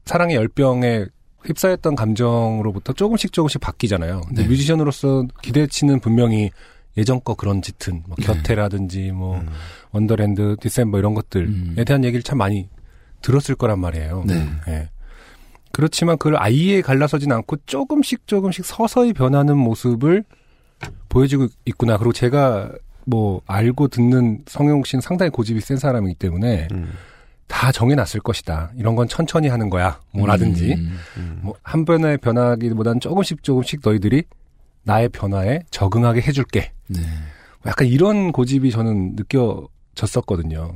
사랑의 0.05 0.35
열병에 0.35 1.05
휩싸였던 1.45 1.95
감정으로부터 1.95 2.93
조금씩 2.93 3.31
조금씩 3.31 3.61
바뀌잖아요. 3.61 4.21
근데 4.27 4.43
네. 4.43 4.47
뮤지션으로서 4.47 5.25
기대치는 5.41 5.99
분명히 5.99 6.51
예전 6.97 7.21
거 7.23 7.35
그런 7.35 7.61
짙은 7.61 8.03
뭐 8.07 8.15
네. 8.17 8.25
곁에라든지 8.25 9.11
뭐 9.11 9.37
음. 9.39 9.47
원더랜드, 9.91 10.55
디셈버 10.59 10.97
이런 10.99 11.13
것들에 11.13 11.45
음. 11.45 11.75
대한 11.85 12.03
얘기를 12.03 12.23
참 12.23 12.37
많이 12.37 12.69
들었을 13.21 13.55
거란 13.55 13.79
말이에요. 13.79 14.23
네. 14.27 14.47
예. 14.67 14.89
그렇지만 15.71 16.17
그걸 16.17 16.37
아예 16.37 16.81
갈라서진 16.81 17.31
않고 17.31 17.57
조금씩 17.65 18.27
조금씩 18.27 18.63
서서히 18.63 19.11
변하는 19.11 19.57
모습을 19.57 20.23
보여주고 21.09 21.47
있구나. 21.65 21.97
그리고 21.97 22.13
제가 22.13 22.71
뭐 23.05 23.41
알고 23.45 23.89
듣는 23.89 24.43
성용 24.47 24.83
씨는 24.83 25.01
상당히 25.01 25.29
고집이 25.31 25.59
센 25.59 25.77
사람이기 25.77 26.15
때문에 26.15 26.69
음. 26.71 26.93
다 27.47 27.71
정해놨을 27.71 28.21
것이다. 28.23 28.71
이런 28.77 28.95
건 28.95 29.07
천천히 29.07 29.47
하는 29.47 29.69
거야. 29.69 29.99
뭐라든지 30.11 30.73
음. 30.73 30.97
음. 31.17 31.39
뭐한 31.41 31.85
번에 31.85 32.17
변하기보다는 32.17 32.99
조금씩 32.99 33.43
조금씩 33.43 33.81
너희들이 33.83 34.23
나의 34.85 35.09
변화에 35.09 35.61
적응하게 35.71 36.21
해줄게. 36.21 36.71
네. 36.87 37.01
뭐 37.61 37.69
약간 37.69 37.87
이런 37.87 38.31
고집이 38.31 38.71
저는 38.71 39.15
느껴졌었거든요. 39.15 40.75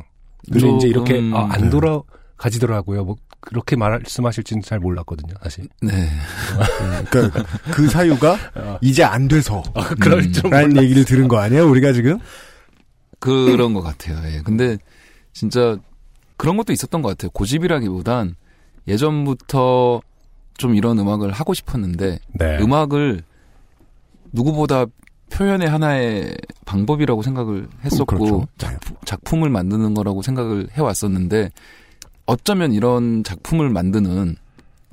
근데 0.52 0.70
이제 0.76 0.88
이렇게 0.88 1.16
조금, 1.16 1.36
아, 1.36 1.48
안 1.52 1.62
네. 1.62 1.70
돌아가지더라고요. 1.70 3.06
뭐 3.06 3.16
그렇게 3.40 3.76
말씀하실지는 3.76 4.64
잘 4.64 4.80
몰랐거든요, 4.80 5.34
사실. 5.44 5.68
네. 5.82 5.92
음. 5.94 7.06
그러니까 7.10 7.44
그 7.72 7.88
사유가 7.88 8.34
어. 8.56 8.78
이제 8.82 9.04
안 9.04 9.28
돼서. 9.28 9.64
그럴 10.00 10.24
음. 10.24 10.32
줄 10.32 10.50
라는 10.50 10.82
얘기를 10.82 11.06
들은 11.06 11.28
거 11.28 11.38
아니에요, 11.38 11.70
우리가 11.70 11.94
지금? 11.94 12.20
그런 13.20 13.74
것 13.74 13.82
같아요. 13.82 14.18
예. 14.34 14.42
근데 14.42 14.78
진짜 15.34 15.78
그런 16.38 16.58
것도 16.58 16.74
있었던 16.74 17.02
것 17.02 17.10
같아요. 17.10 17.30
고집이라기보단 17.32 18.36
예전부터 18.88 20.02
좀 20.58 20.76
이런 20.76 20.98
음악을 20.98 21.32
하고 21.32 21.54
싶었는데 21.54 22.20
네. 22.34 22.58
음악을 22.60 23.24
누구보다 24.32 24.86
표현의 25.32 25.70
하나의 25.70 26.36
방법이라고 26.66 27.22
생각을 27.22 27.68
했었고 27.84 28.06
그렇죠. 28.06 28.48
작품, 28.58 28.98
작품 29.06 29.44
을 29.44 29.50
만드는 29.50 29.94
거라고 29.94 30.22
생각을 30.22 30.68
해왔었는데 30.72 31.52
어쩌면 32.26 32.74
이런 32.74 33.24
작품을 33.24 33.70
만드는 33.70 34.36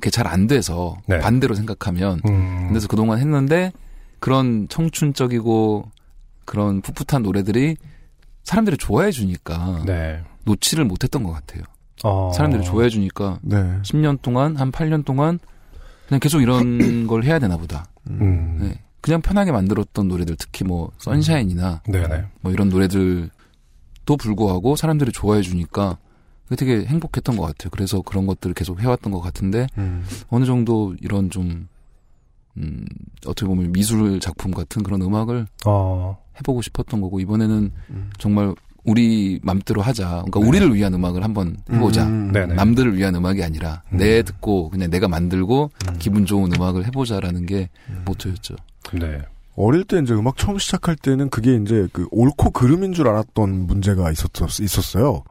게잘 0.01 0.27
안 0.27 0.47
돼서 0.47 0.97
네. 1.07 1.19
반대로 1.19 1.55
생각하면 1.55 2.21
음. 2.29 2.69
그래서 2.69 2.87
그동안 2.87 3.19
했는데 3.19 3.73
그런 4.21 4.69
청춘적이고 4.69 5.91
그런 6.45 6.81
풋풋한 6.83 7.23
노래들이 7.23 7.77
사람들이 8.45 8.77
좋아해 8.77 9.11
주니까 9.11 9.83
네. 9.87 10.23
놓지를 10.45 10.85
못했던 10.85 11.23
것 11.25 11.33
같아요. 11.33 11.63
어. 12.05 12.31
사람들이 12.35 12.63
좋아해 12.63 12.89
주니까 12.89 13.39
네. 13.43 13.57
10년 13.83 14.21
동안 14.23 14.57
한 14.57 14.71
8년 14.71 15.05
동안 15.05 15.39
그냥 16.09 16.21
계속 16.21 16.41
이런 16.41 17.07
걸 17.09 17.25
해야 17.25 17.39
되나 17.39 17.57
보다. 17.57 17.87
음. 18.09 18.59
네. 18.61 18.81
그냥 19.07 19.23
편하게 19.23 19.53
만들었던 19.53 20.09
노래들 20.09 20.35
특히 20.37 20.65
뭐 20.65 20.91
선샤인이나 20.99 21.83
네네. 21.89 22.25
뭐 22.41 22.51
이런 22.51 22.69
노래들도 22.69 24.17
불구하고 24.19 24.75
사람들이 24.75 25.13
좋아해 25.13 25.43
주니까 25.43 25.97
그게 26.49 26.57
되게 26.57 26.85
행복했던 26.87 27.37
것 27.37 27.45
같아요. 27.45 27.71
그래서 27.71 28.03
그런 28.03 28.27
것들을 28.27 28.53
계속 28.55 28.81
해왔던 28.81 29.13
것 29.13 29.21
같은데 29.21 29.69
음. 29.79 30.05
어느 30.27 30.45
정도 30.45 30.97
이런 31.01 31.31
좀 31.31 31.69
음, 32.57 32.85
어떻게 33.25 33.47
보면 33.47 33.71
미술 33.71 34.19
작품 34.19 34.51
같은 34.51 34.83
그런 34.83 35.01
음악을 35.03 35.47
어. 35.67 36.19
해보고 36.39 36.63
싶었던 36.63 37.01
거고 37.01 37.21
이번에는 37.21 37.71
음. 37.91 38.11
정말 38.19 38.57
우리 38.83 39.39
맘대로 39.45 39.83
하자. 39.83 40.25
그러니까 40.27 40.41
네. 40.41 40.49
우리를 40.49 40.75
위한 40.75 40.93
음악을 40.95 41.23
한번 41.23 41.59
해보자. 41.71 42.09
음. 42.09 42.33
네네. 42.33 42.55
남들을 42.55 42.97
위한 42.97 43.15
음악이 43.15 43.45
아니라 43.45 43.83
음. 43.93 43.99
내 43.99 44.25
듣고 44.25 44.71
그냥 44.71 44.91
내가 44.91 45.07
만들고 45.07 45.71
음. 45.91 45.97
기분 46.01 46.27
좋은 46.27 46.53
음악을 46.53 46.87
해보자라는 46.87 47.47
게 47.47 47.69
음. 47.89 48.03
모토였죠. 48.05 48.57
네. 48.93 49.23
어릴 49.57 49.85
때 49.85 49.99
이제 49.99 50.13
음악 50.13 50.37
처음 50.37 50.59
시작할 50.59 50.97
때는 50.97 51.31
그게 51.31 51.57
이제 51.57 51.89
그 51.93 52.07
옳고 52.11 52.51
그름인 52.51 52.93
줄 52.93 53.09
알았던 53.09 53.67
문제가 53.67 54.11
있었, 54.11 54.31
있었어요. 54.61 55.25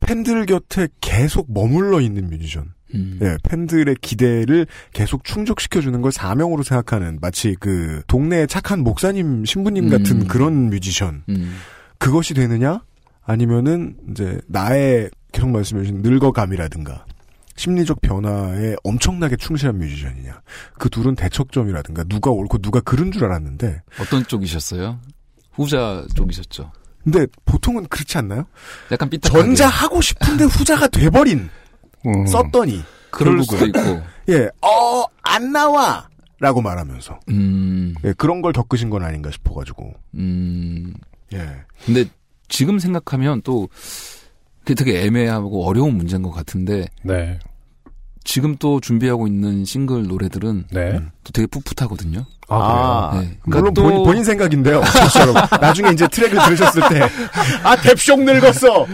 팬들 0.00 0.46
곁에 0.46 0.88
계속 1.00 1.46
머물러 1.52 2.00
있는 2.00 2.28
뮤지션. 2.30 2.72
음. 2.94 3.20
예, 3.22 3.36
팬들의 3.44 3.94
기대를 4.00 4.66
계속 4.92 5.22
충족시켜주는 5.22 6.00
걸 6.00 6.10
사명으로 6.10 6.64
생각하는 6.64 7.18
마치 7.20 7.54
그 7.60 8.02
동네의 8.08 8.48
착한 8.48 8.80
목사님, 8.80 9.44
신부님 9.44 9.88
같은 9.90 10.22
음. 10.22 10.26
그런 10.26 10.70
뮤지션. 10.70 11.22
음. 11.28 11.56
그것이 11.98 12.34
되느냐? 12.34 12.82
아니면은 13.22 13.96
이제 14.10 14.40
나의 14.48 15.10
계속 15.30 15.50
말씀해 15.50 15.82
주신 15.82 16.02
늙어감이라든가 16.02 17.04
심리적 17.60 18.00
변화에 18.00 18.74
엄청나게 18.84 19.36
충실한 19.36 19.78
뮤지션이냐. 19.78 20.40
그 20.78 20.88
둘은 20.88 21.14
대척점이라든가 21.14 22.04
누가 22.04 22.30
옳고 22.30 22.56
누가 22.58 22.80
그른 22.80 23.12
줄 23.12 23.26
알았는데 23.26 23.82
어떤 24.00 24.24
쪽이셨어요? 24.24 24.98
후자 25.52 26.02
쪽이셨죠. 26.14 26.72
근데 27.04 27.26
보통은 27.44 27.86
그렇지 27.88 28.16
않나요? 28.16 28.46
약간 28.90 29.10
삐딱하게. 29.10 29.42
전자 29.42 29.68
하고 29.68 30.00
싶은데 30.00 30.44
후자가 30.44 30.88
돼버린 30.88 31.50
음. 32.06 32.26
썼더니 32.26 32.82
그럴. 33.10 33.42
수도 33.42 33.66
있고. 33.66 33.78
예, 34.30 34.48
어, 34.62 35.04
안 35.22 35.52
나와! 35.52 36.08
라고 36.38 36.62
말하면서. 36.62 37.20
음. 37.28 37.94
예, 38.04 38.14
그런 38.14 38.40
걸 38.40 38.54
겪으신 38.54 38.88
건 38.88 39.02
아닌가 39.02 39.30
싶어가지고. 39.30 39.92
음. 40.14 40.94
예. 41.34 41.46
근데 41.84 42.06
지금 42.48 42.78
생각하면 42.78 43.42
또 43.42 43.68
그게 44.60 44.74
되게 44.74 45.02
애매하고 45.04 45.66
어려운 45.66 45.96
문제인 45.96 46.22
것 46.22 46.30
같은데 46.30 46.86
네. 47.02 47.38
지금 48.24 48.56
또 48.56 48.80
준비하고 48.80 49.26
있는 49.26 49.64
싱글 49.64 50.04
노래들은 50.06 50.64
네. 50.70 50.90
음. 50.92 51.10
또 51.24 51.32
되게 51.32 51.46
풋풋하거든요. 51.46 52.26
아, 52.48 53.10
그래요? 53.12 53.22
네. 53.28 53.38
물론 53.44 53.74
또- 53.74 53.82
본인, 53.82 54.02
본인 54.04 54.24
생각인데요. 54.24 54.82
나중에 55.60 55.90
이제 55.92 56.06
트랙을 56.08 56.38
들으셨을 56.44 56.82
때, 56.88 57.00
아, 57.64 57.76
뎁숑 57.76 58.24
늙었어! 58.24 58.86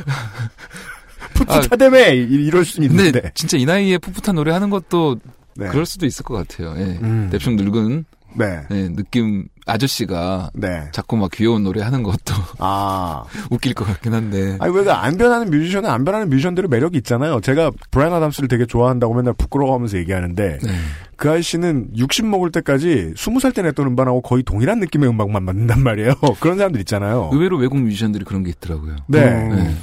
풋풋하다며! 1.35 2.13
이- 2.15 2.47
이럴 2.47 2.65
수 2.65 2.81
근데 2.81 3.09
있는데. 3.09 3.31
진짜 3.35 3.57
이 3.57 3.65
나이에 3.65 3.99
풋풋한 3.99 4.35
노래 4.37 4.53
하는 4.53 4.71
것도 4.71 5.17
네. 5.57 5.69
그럴 5.69 5.87
수도 5.87 6.07
있을 6.07 6.25
것 6.25 6.35
같아요. 6.35 6.75
예. 6.79 6.99
음. 7.03 7.29
냅션 7.33 7.57
늙은 7.57 8.05
네. 8.39 8.63
네, 8.69 8.89
느낌 8.95 9.49
아저씨가 9.67 10.51
네. 10.55 10.89
자꾸 10.93 11.17
막 11.17 11.31
귀여운 11.33 11.65
노래 11.65 11.83
하는 11.83 12.03
것도 12.03 12.35
아. 12.59 13.25
웃길 13.51 13.75
것 13.75 13.85
같긴 13.85 14.15
한데. 14.15 14.57
아니, 14.61 14.75
왜안 14.75 15.17
변하는 15.17 15.51
뮤지션은 15.51 15.91
안 15.91 16.05
변하는 16.05 16.31
뮤지션들의 16.31 16.69
매력이 16.69 16.99
있잖아요. 16.99 17.41
제가 17.41 17.73
브라이언 17.91 18.15
아담스를 18.15 18.49
되게 18.49 18.65
좋아한다고 18.67 19.15
맨날 19.15 19.35
부끄러워하면서 19.35 19.99
얘기하는데, 19.99 20.59
네. 20.63 20.73
그 21.17 21.31
아저씨는 21.31 21.89
60 21.97 22.27
먹을 22.27 22.53
때까지 22.53 23.15
20살 23.17 23.55
때 23.55 23.63
냈던 23.63 23.87
음반하고 23.87 24.21
거의 24.21 24.43
동일한 24.43 24.79
느낌의 24.79 25.09
음악만 25.09 25.43
만든단 25.43 25.83
말이에요. 25.83 26.15
그런 26.41 26.59
사람들 26.59 26.81
있잖아요. 26.83 27.31
의외로 27.33 27.57
외국 27.57 27.79
뮤지션들이 27.81 28.25
그런 28.25 28.45
게 28.45 28.51
있더라고요. 28.51 28.97
네. 29.09 29.49
네. 29.49 29.77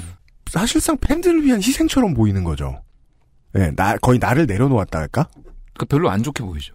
사실상 0.46 0.96
팬들을 0.98 1.44
위한 1.44 1.58
희생처럼 1.58 2.14
보이는 2.14 2.44
거죠. 2.44 2.80
네, 3.52 3.70
나, 3.76 3.96
거의 3.96 4.18
나를 4.18 4.46
내려놓았다 4.46 4.98
할까? 4.98 5.28
그러니까 5.74 5.86
별로 5.88 6.10
안 6.10 6.22
좋게 6.22 6.42
보이죠. 6.42 6.74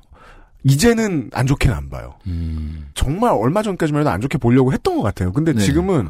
이제는 0.64 1.30
안 1.34 1.46
좋게는 1.46 1.76
안 1.76 1.90
봐요. 1.90 2.16
음. 2.28 2.88
정말 2.94 3.32
얼마 3.32 3.64
전까지만 3.64 4.02
해도 4.02 4.10
안 4.10 4.20
좋게 4.20 4.38
보려고 4.38 4.74
했던 4.74 4.98
것 4.98 5.04
같아요. 5.04 5.32
근데 5.32 5.54
네. 5.54 5.62
지금은 5.62 6.10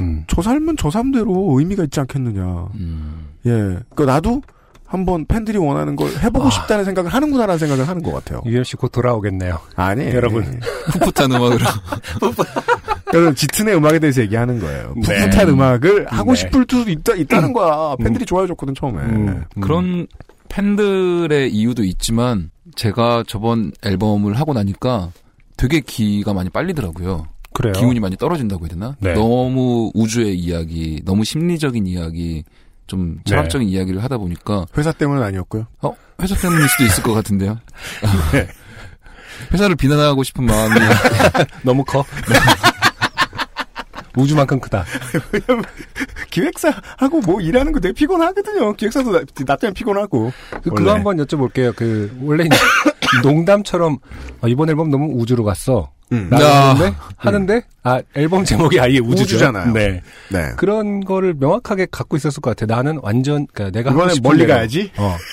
음. 0.00 0.24
저 0.26 0.42
삶은 0.42 0.76
저 0.76 0.90
삶대로 0.90 1.54
의미가 1.58 1.84
있지 1.84 2.00
않겠느냐. 2.00 2.68
음. 2.74 3.28
예. 3.46 3.78
그 3.94 4.02
나도 4.02 4.42
한번 4.84 5.24
팬들이 5.26 5.58
원하는 5.58 5.96
걸 5.96 6.08
해보고 6.22 6.46
아. 6.46 6.50
싶다는 6.50 6.84
생각을 6.84 7.12
하는구나라는 7.12 7.58
생각을 7.58 7.88
하는 7.88 8.02
것 8.02 8.12
같아요. 8.12 8.42
유현 8.46 8.64
씨곧 8.64 8.90
돌아오겠네요. 8.92 9.58
아니 9.76 10.06
여러분. 10.10 10.60
풋풋한 10.92 11.30
음악으로. 11.32 11.58
그래서 13.06 13.34
짙은의 13.34 13.76
음악에 13.76 13.98
대해서 14.00 14.20
얘기하는 14.22 14.58
거예요. 14.60 14.94
네. 14.96 15.26
풋풋한 15.26 15.48
음악을 15.48 16.06
하고 16.08 16.32
네. 16.34 16.40
싶을 16.40 16.66
수도 16.68 16.90
있다, 16.90 17.14
있다는 17.14 17.52
거야. 17.54 17.96
팬들이 17.96 18.24
좋아해줬거든 18.24 18.74
처음에. 18.74 18.98
음. 19.02 19.44
그런 19.60 20.06
팬들의 20.48 21.52
이유도 21.52 21.84
있지만 21.84 22.50
제가 22.76 23.24
저번 23.26 23.72
앨범을 23.82 24.38
하고 24.38 24.52
나니까 24.52 25.10
되게 25.56 25.80
기가 25.80 26.32
많이 26.32 26.50
빨리더라고요. 26.50 27.26
그래요. 27.52 27.72
기운이 27.72 28.00
많이 28.00 28.16
떨어진다고 28.16 28.64
해야 28.64 28.68
되나? 28.68 28.96
네. 29.00 29.14
너무 29.14 29.90
우주의 29.94 30.38
이야기, 30.38 31.00
너무 31.04 31.24
심리적인 31.24 31.86
이야기, 31.86 32.44
좀 32.86 33.18
철학적인 33.24 33.68
이야기를 33.68 34.04
하다 34.04 34.18
보니까 34.18 34.66
회사 34.76 34.92
때문은 34.92 35.22
아니었고요. 35.22 35.66
어 35.82 35.94
회사 36.20 36.36
때문일 36.36 36.68
수도 36.68 36.84
있을 36.84 37.02
것 37.02 37.14
같은데요. 37.14 37.58
네. 38.32 38.46
회사를 39.52 39.76
비난하고 39.76 40.22
싶은 40.22 40.44
마음이 40.44 40.74
너무 41.64 41.84
커. 41.84 42.04
우주만큼 44.16 44.58
크다. 44.60 44.84
기획사하고 46.30 47.20
뭐 47.20 47.40
일하는 47.40 47.72
거 47.72 47.80
되게 47.80 47.92
피곤하거든요. 47.92 48.72
기획사도 48.74 49.12
나, 49.12 49.24
나 49.46 49.56
때문에 49.56 49.74
피곤하고. 49.74 50.32
그. 50.62 50.70
그거 50.70 50.92
한번 50.92 51.16
여쭤볼게요. 51.18 51.74
그 51.76 52.16
원래 52.22 52.48
농담처럼 53.22 53.98
아, 54.40 54.48
이번 54.48 54.68
앨범 54.68 54.90
너무 54.90 55.12
우주로 55.20 55.44
갔어. 55.44 55.90
음. 56.12 56.28
라고 56.30 56.44
야. 56.44 56.68
하는데 56.70 56.94
하는데 57.16 57.62
아 57.82 58.00
앨범 58.14 58.44
제목이 58.44 58.78
아예. 58.78 58.98
우주잖아요. 58.98 59.72
네. 59.72 60.00
네. 60.30 60.52
그런 60.56 61.00
거를 61.00 61.34
명확하게 61.34 61.88
갖고 61.90 62.16
있었을 62.16 62.40
것 62.40 62.56
같아. 62.56 62.72
나는 62.72 63.00
완전 63.02 63.46
그러니까 63.52 63.76
내가 63.76 63.90
이번에 63.90 64.14
멀리 64.22 64.38
대로. 64.38 64.54
가야지. 64.54 64.92
어. 64.96 65.16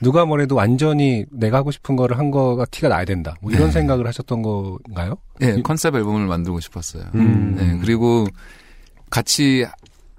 누가 0.00 0.24
뭐래도 0.24 0.54
완전히 0.54 1.24
내가 1.30 1.58
하고 1.58 1.70
싶은 1.70 1.96
거를 1.96 2.18
한 2.18 2.30
거가 2.30 2.64
티가 2.66 2.88
나야 2.88 3.04
된다. 3.04 3.34
뭐 3.40 3.50
이런 3.52 3.66
네. 3.66 3.72
생각을 3.72 4.06
하셨던 4.06 4.42
건가요? 4.42 5.16
네, 5.40 5.60
컨셉 5.62 5.94
앨범을 5.94 6.26
만들고 6.26 6.60
싶었어요. 6.60 7.04
음. 7.14 7.56
네, 7.56 7.78
그리고 7.80 8.26
같이 9.10 9.66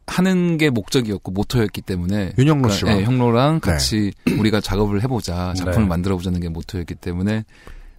하는 0.07 0.57
게 0.57 0.69
목적이었고 0.69 1.31
모토였기 1.31 1.81
때문에 1.81 2.33
윤영로 2.37 2.69
씨와. 2.69 2.95
네, 2.95 3.03
형로랑 3.03 3.59
같이 3.59 4.11
우리가 4.39 4.59
작업을 4.59 5.03
해보자 5.03 5.53
작품을 5.55 5.83
네. 5.83 5.87
만들어 5.87 6.15
보자는 6.17 6.39
게 6.39 6.49
모토였기 6.49 6.95
때문에 6.95 7.45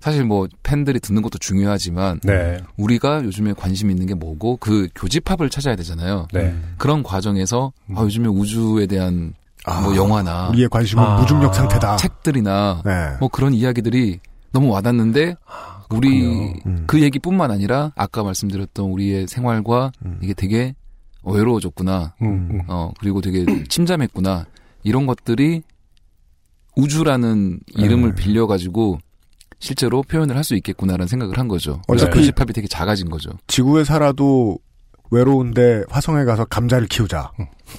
사실 0.01 0.25
뭐 0.25 0.49
팬들이 0.63 0.99
듣는 0.99 1.23
것도 1.23 1.39
중요하지만 1.39 2.21
네. 2.25 2.59
우리가 2.79 3.23
요즘에 3.23 3.53
관심 3.53 3.91
있는 3.91 4.07
게 4.07 4.15
뭐고 4.15 4.57
그 4.57 4.89
교집합을 4.95 5.51
찾아야 5.51 5.77
되잖아요. 5.77 6.27
네. 6.33 6.55
그런 6.79 7.03
과정에서 7.03 7.73
아, 7.95 8.03
요즘에 8.03 8.29
우주에 8.29 8.87
대한 8.87 9.35
아, 9.67 9.81
뭐 9.83 9.95
영화나 9.97 10.49
우리의 10.49 10.69
관심은 10.69 11.03
아. 11.05 11.17
무중력 11.21 11.55
상태다. 11.55 11.97
책들이나 11.97 12.83
네. 12.85 13.17
뭐 13.21 13.29
그런 13.29 13.53
이야기들이 13.55 14.21
너무 14.53 14.71
와닿는데 14.73 15.37
우리 15.91 16.21
그렇군요. 16.21 16.61
음. 16.67 16.85
그 16.87 17.01
얘기뿐만 17.03 17.51
아니라 17.51 17.93
아까 17.97 18.23
말씀드렸던 18.23 18.87
우리의 18.87 19.27
생활과 19.29 19.93
음. 20.05 20.19
이게 20.23 20.35
되게 20.35 20.75
외로워졌구나. 21.23 22.15
음, 22.23 22.49
음. 22.53 22.61
어 22.69 22.91
그리고 22.99 23.21
되게 23.21 23.45
침잠했구나. 23.69 24.47
이런 24.83 25.07
것들이 25.07 25.63
우주라는 26.77 27.61
이름을 27.75 28.15
네. 28.15 28.23
빌려 28.23 28.47
가지고 28.47 28.99
실제로 29.59 30.03
표현을 30.03 30.37
할 30.37 30.45
수 30.45 30.55
있겠구나라는 30.55 31.07
생각을 31.07 31.39
한 31.39 31.49
거죠. 31.49 31.83
그래서 31.87 32.07
어차피- 32.07 32.21
교집합이 32.21 32.53
되게 32.55 32.67
작아진 32.67 33.11
거죠. 33.11 33.31
지구에 33.47 33.85
살아도 33.85 34.59
외로운데 35.11 35.85
화성에 35.91 36.25
가서 36.25 36.45
감자를 36.47 36.87
키우자. 36.89 37.31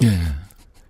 예. 0.04 0.08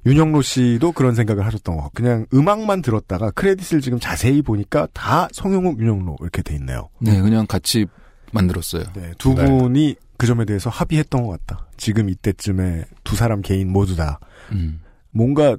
윤영로 0.04 0.42
씨도 0.42 0.92
그런 0.92 1.14
생각을 1.14 1.46
하셨던 1.46 1.76
것 1.76 1.82
같고 1.84 1.94
그냥 2.02 2.26
음악만 2.34 2.82
들었다가 2.82 3.30
크레딧을 3.30 3.80
지금 3.80 4.00
자세히 4.00 4.42
보니까 4.42 4.88
다 4.92 5.28
성용욱, 5.32 5.78
윤영로 5.80 6.16
이렇게 6.20 6.42
돼 6.42 6.54
있네요. 6.56 6.88
네, 7.00 7.20
그냥 7.20 7.46
같이 7.46 7.86
만들었어요. 8.32 8.84
네, 8.94 9.12
두 9.18 9.34
네. 9.34 9.44
분이 9.44 9.94
그 10.16 10.26
점에 10.26 10.44
대해서 10.44 10.70
합의했던 10.70 11.24
것 11.26 11.46
같다. 11.46 11.66
지금 11.76 12.08
이때쯤에 12.08 12.84
두 13.04 13.14
사람 13.16 13.42
개인 13.42 13.70
모두 13.72 13.94
다 13.96 14.18
음, 14.52 14.80
뭔가 15.10 15.56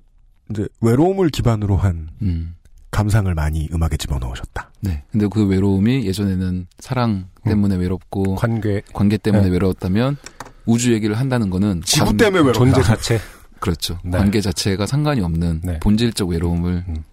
이제 0.50 0.68
외로움을 0.82 1.30
기반으로 1.30 1.78
한 1.78 2.10
음. 2.22 2.56
감상을 2.92 3.34
많이 3.34 3.68
음악에 3.74 3.98
집어넣으셨다. 3.98 4.72
네. 4.82 5.04
근데 5.12 5.28
그 5.28 5.48
외로움이 5.48 6.06
예전에는 6.06 6.68
사랑 6.80 7.30
때문에 7.44 7.76
외롭고 7.76 8.36
관계 8.36 8.82
관계 8.94 9.18
때문에 9.18 9.46
네. 9.46 9.50
외로웠다면 9.50 10.18
우주 10.66 10.94
얘기를 10.94 11.18
한다는 11.18 11.50
거는 11.50 11.82
지구 11.86 12.06
관- 12.08 12.18
때문에 12.18 12.40
외롭다. 12.44 12.60
존재 12.60 12.82
자체. 12.84 13.20
그렇죠. 13.64 13.98
네. 14.04 14.18
관계 14.18 14.42
자체가 14.42 14.86
상관이 14.86 15.22
없는 15.22 15.62
네. 15.64 15.80
본질적 15.80 16.28
외로움을 16.28 16.84
음. 16.86 17.04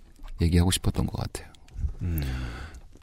얘기하고 0.43 0.73
싶었던 0.73 1.07
것 1.07 1.17
같아요. 1.17 1.47
음. 2.03 2.21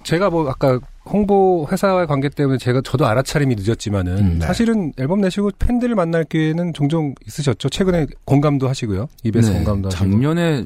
제가 0.03 0.29
뭐 0.29 0.49
아까 0.49 0.77
홍보 1.05 1.65
회사와의 1.71 2.07
관계 2.07 2.27
때문에 2.27 2.57
제가 2.57 2.81
저도 2.83 3.05
알아차림이 3.07 3.55
늦었지만은 3.55 4.17
음, 4.17 4.39
네. 4.39 4.45
사실은 4.45 4.91
앨범 4.97 5.21
내시고 5.21 5.51
팬들을 5.59 5.95
만날 5.95 6.25
기회는 6.25 6.73
종종 6.73 7.15
있으셨죠. 7.25 7.69
최근에 7.69 8.07
공감도 8.25 8.67
하시고요. 8.67 9.07
EBS 9.23 9.49
네, 9.49 9.55
공감도 9.59 9.87
하시고. 9.87 10.03
작년에 10.03 10.65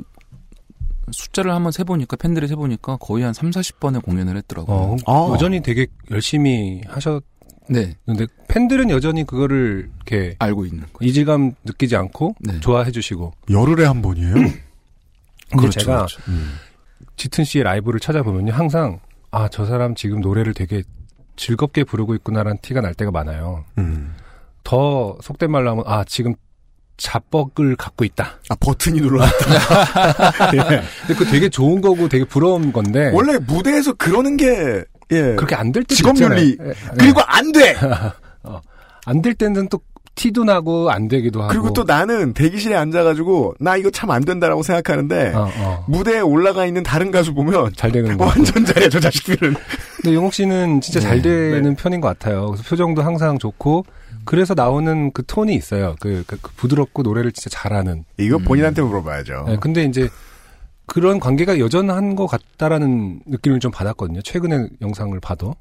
숫자를 1.11 1.53
한번 1.53 1.71
세보니까 1.71 2.17
팬들이 2.17 2.47
세보니까 2.47 2.97
거의 2.97 3.23
한 3.23 3.33
3, 3.33 3.51
40번의 3.51 4.03
공연을 4.03 4.37
했더라고요. 4.37 4.97
어, 5.05 5.29
아. 5.29 5.33
여전히 5.33 5.61
되게 5.61 5.85
열심히 6.09 6.81
하셨 6.87 7.23
네, 7.69 7.95
팬들은 8.47 8.89
여전히 8.89 9.25
그거를 9.25 9.89
이렇게 9.95 10.35
알고 10.39 10.65
있는 10.65 10.85
거예요. 10.93 11.09
이질감 11.09 11.53
느끼지 11.63 11.95
않고 11.95 12.35
네. 12.39 12.59
좋아해 12.59 12.91
주시고. 12.91 13.33
열흘에 13.49 13.85
한 13.85 14.01
번이에요. 14.01 14.33
근데 14.33 14.51
그렇죠, 15.57 15.79
제가 15.79 15.95
그렇죠. 16.05 16.21
짙은 17.17 17.43
씨의 17.43 17.63
라이브를 17.63 17.99
찾아보면요. 17.99 18.51
항상 18.51 18.99
아, 19.31 19.47
저 19.47 19.65
사람 19.65 19.95
지금 19.95 20.19
노래를 20.21 20.53
되게 20.53 20.83
즐겁게 21.37 21.83
부르고 21.83 22.15
있구나라는 22.15 22.57
티가 22.61 22.81
날 22.81 22.93
때가 22.93 23.11
많아요. 23.11 23.63
음. 23.77 24.15
더 24.63 25.17
속된 25.21 25.49
말로 25.49 25.71
하면 25.71 25.83
아, 25.87 26.03
지금 26.03 26.35
자뻑을 26.97 27.75
갖고 27.77 28.05
있다. 28.05 28.39
아 28.49 28.55
버튼이 28.59 29.01
눌렀다. 29.01 29.33
예. 30.53 30.83
근데 31.01 31.13
그거 31.15 31.25
되게 31.25 31.49
좋은 31.49 31.81
거고 31.81 32.07
되게 32.07 32.25
부러운 32.25 32.71
건데 32.71 33.09
원래 33.13 33.39
무대에서 33.39 33.93
그러는 33.93 34.37
게 34.37 34.83
예. 35.11 35.35
그렇게 35.35 35.55
안 35.55 35.71
될 35.71 35.83
때도 35.83 35.95
직업 35.95 36.15
있잖아요. 36.15 36.39
윤리. 36.39 36.57
예, 36.61 36.69
예. 36.69 36.73
그리고 36.97 37.21
안 37.25 37.51
돼. 37.51 37.75
안될 39.05 39.33
때는 39.35 39.67
또 39.69 39.79
티도 40.13 40.43
나고 40.43 40.91
안 40.91 41.07
되기도 41.07 41.41
하고 41.41 41.49
그리고 41.51 41.71
또 41.73 41.83
나는 41.85 42.33
대기실에 42.33 42.75
앉아가지고 42.75 43.55
나 43.59 43.77
이거 43.77 43.89
참 43.89 44.11
안 44.11 44.23
된다라고 44.25 44.61
생각하는데 44.61 45.33
어, 45.33 45.49
어. 45.57 45.85
무대에 45.87 46.19
올라가 46.19 46.65
있는 46.65 46.83
다른 46.83 47.11
가수 47.11 47.33
보면 47.33 47.71
잘 47.77 47.91
되는 47.93 48.17
거. 48.17 48.25
완전 48.25 48.65
잘해 48.65 48.89
저 48.89 48.99
자식들은. 48.99 49.55
근데 50.01 50.13
용욱 50.15 50.33
씨는 50.33 50.81
진짜 50.81 50.99
잘 50.99 51.21
네. 51.21 51.29
되는 51.29 51.75
편인 51.75 52.01
것 52.01 52.09
같아요. 52.09 52.47
그래서 52.47 52.63
표정도 52.67 53.01
항상 53.03 53.39
좋고 53.39 53.85
그래서 54.25 54.53
나오는 54.53 55.11
그 55.13 55.23
톤이 55.25 55.55
있어요. 55.55 55.95
그, 56.01 56.23
그- 56.27 56.37
그 56.41 56.51
부드럽고 56.57 57.01
노래를 57.03 57.31
진짜 57.31 57.49
잘하는. 57.49 58.03
이거 58.19 58.35
음. 58.37 58.43
본인한테 58.43 58.81
물어봐야죠. 58.81 59.45
네, 59.47 59.57
근데 59.61 59.85
이제 59.85 60.09
그런 60.91 61.21
관계가 61.21 61.57
여전한 61.57 62.17
것 62.17 62.27
같다라는 62.27 63.21
느낌을 63.25 63.61
좀 63.61 63.71
받았거든요. 63.71 64.21
최근에 64.23 64.67
영상을 64.81 65.17
봐도. 65.21 65.55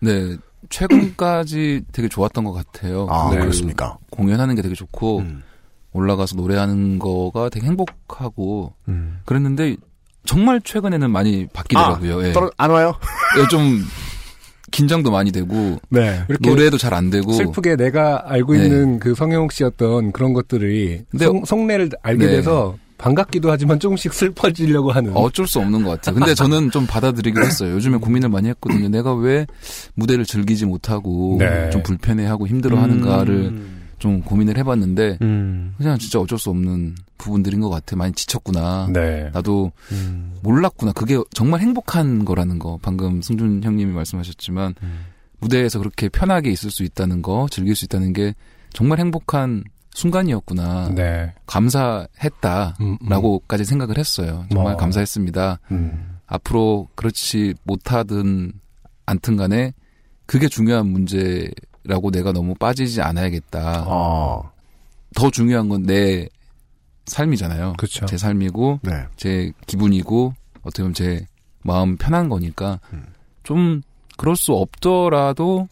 네, 0.00 0.36
최근까지 0.68 1.84
되게 1.92 2.06
좋았던 2.08 2.44
것 2.44 2.52
같아요. 2.52 3.06
아그 3.08 3.36
그렇습니까? 3.38 3.96
공연하는 4.10 4.54
게 4.54 4.60
되게 4.60 4.74
좋고 4.74 5.20
음. 5.20 5.42
올라가서 5.94 6.36
노래하는 6.36 6.98
거가 6.98 7.48
되게 7.48 7.66
행복하고 7.66 8.74
음. 8.88 9.20
그랬는데 9.24 9.76
정말 10.26 10.60
최근에는 10.60 11.10
많이 11.10 11.46
바뀌더라고요. 11.46 12.26
예. 12.28 12.32
떨어 12.32 12.50
안 12.58 12.70
와요? 12.70 12.94
예, 13.42 13.48
좀 13.48 13.82
긴장도 14.70 15.10
많이 15.10 15.32
되고 15.32 15.78
네. 15.88 16.24
이렇게 16.28 16.50
노래도 16.50 16.76
잘 16.76 16.92
안 16.92 17.08
되고 17.08 17.32
슬프게 17.32 17.76
내가 17.76 18.30
알고 18.30 18.52
네. 18.54 18.64
있는 18.64 18.98
그 18.98 19.14
성영욱 19.14 19.50
씨였던 19.52 20.12
그런 20.12 20.34
것들이 20.34 21.04
근데- 21.10 21.24
성, 21.24 21.42
속내를 21.46 21.88
알게 22.02 22.26
네. 22.26 22.32
돼서 22.32 22.76
반갑기도 23.02 23.50
하지만 23.50 23.80
조금씩 23.80 24.12
슬퍼지려고 24.12 24.92
하는. 24.92 25.16
어쩔 25.16 25.46
수 25.48 25.58
없는 25.58 25.82
것 25.82 25.90
같아요. 25.90 26.14
근데 26.14 26.34
저는 26.34 26.70
좀 26.70 26.86
받아들이기로 26.86 27.44
했어요. 27.44 27.74
요즘에 27.74 27.96
고민을 27.96 28.28
많이 28.28 28.48
했거든요. 28.50 28.88
내가 28.88 29.12
왜 29.12 29.46
무대를 29.94 30.24
즐기지 30.24 30.66
못하고 30.66 31.36
네. 31.38 31.68
좀 31.70 31.82
불편해하고 31.82 32.46
힘들어하는가를 32.46 33.82
좀 33.98 34.20
고민을 34.22 34.56
해봤는데 34.56 35.18
음. 35.22 35.74
그냥 35.78 35.98
진짜 35.98 36.20
어쩔 36.20 36.38
수 36.38 36.50
없는 36.50 36.94
부분들인 37.18 37.60
것 37.60 37.70
같아. 37.70 37.96
많이 37.96 38.12
지쳤구나. 38.12 38.88
네. 38.92 39.30
나도 39.32 39.72
음. 39.90 40.34
몰랐구나. 40.42 40.92
그게 40.92 41.18
정말 41.32 41.60
행복한 41.60 42.24
거라는 42.24 42.60
거. 42.60 42.78
방금 42.82 43.20
승준 43.20 43.62
형님이 43.64 43.92
말씀하셨지만 43.92 44.74
음. 44.80 45.00
무대에서 45.40 45.80
그렇게 45.80 46.08
편하게 46.08 46.52
있을 46.52 46.70
수 46.70 46.84
있다는 46.84 47.20
거, 47.20 47.48
즐길 47.50 47.74
수 47.74 47.84
있다는 47.84 48.12
게 48.12 48.34
정말 48.72 49.00
행복한 49.00 49.64
순간이었구나. 49.94 50.90
네. 50.94 51.32
감사했다라고까지 51.46 53.62
음, 53.62 53.64
생각을 53.64 53.98
했어요. 53.98 54.46
정말 54.50 54.74
어. 54.74 54.76
감사했습니다. 54.76 55.60
음. 55.70 56.18
앞으로 56.26 56.88
그렇지 56.94 57.54
못하든 57.64 58.52
않든 59.06 59.36
간에 59.36 59.72
그게 60.26 60.48
중요한 60.48 60.86
문제라고 60.86 62.10
내가 62.10 62.32
너무 62.32 62.54
빠지지 62.54 63.02
않아야겠다. 63.02 63.84
아. 63.86 64.42
더 65.14 65.30
중요한 65.30 65.68
건 65.68 65.82
내 65.84 66.26
삶이잖아요. 67.06 67.74
그쵸. 67.78 68.06
제 68.06 68.16
삶이고 68.16 68.80
네. 68.82 69.04
제 69.16 69.52
기분이고 69.66 70.34
어떻게 70.62 70.82
보면 70.82 70.94
제 70.94 71.26
마음 71.62 71.96
편한 71.96 72.28
거니까 72.28 72.80
음. 72.92 73.06
좀 73.42 73.82
그럴 74.16 74.36
수 74.36 74.52
없더라도 74.54 75.68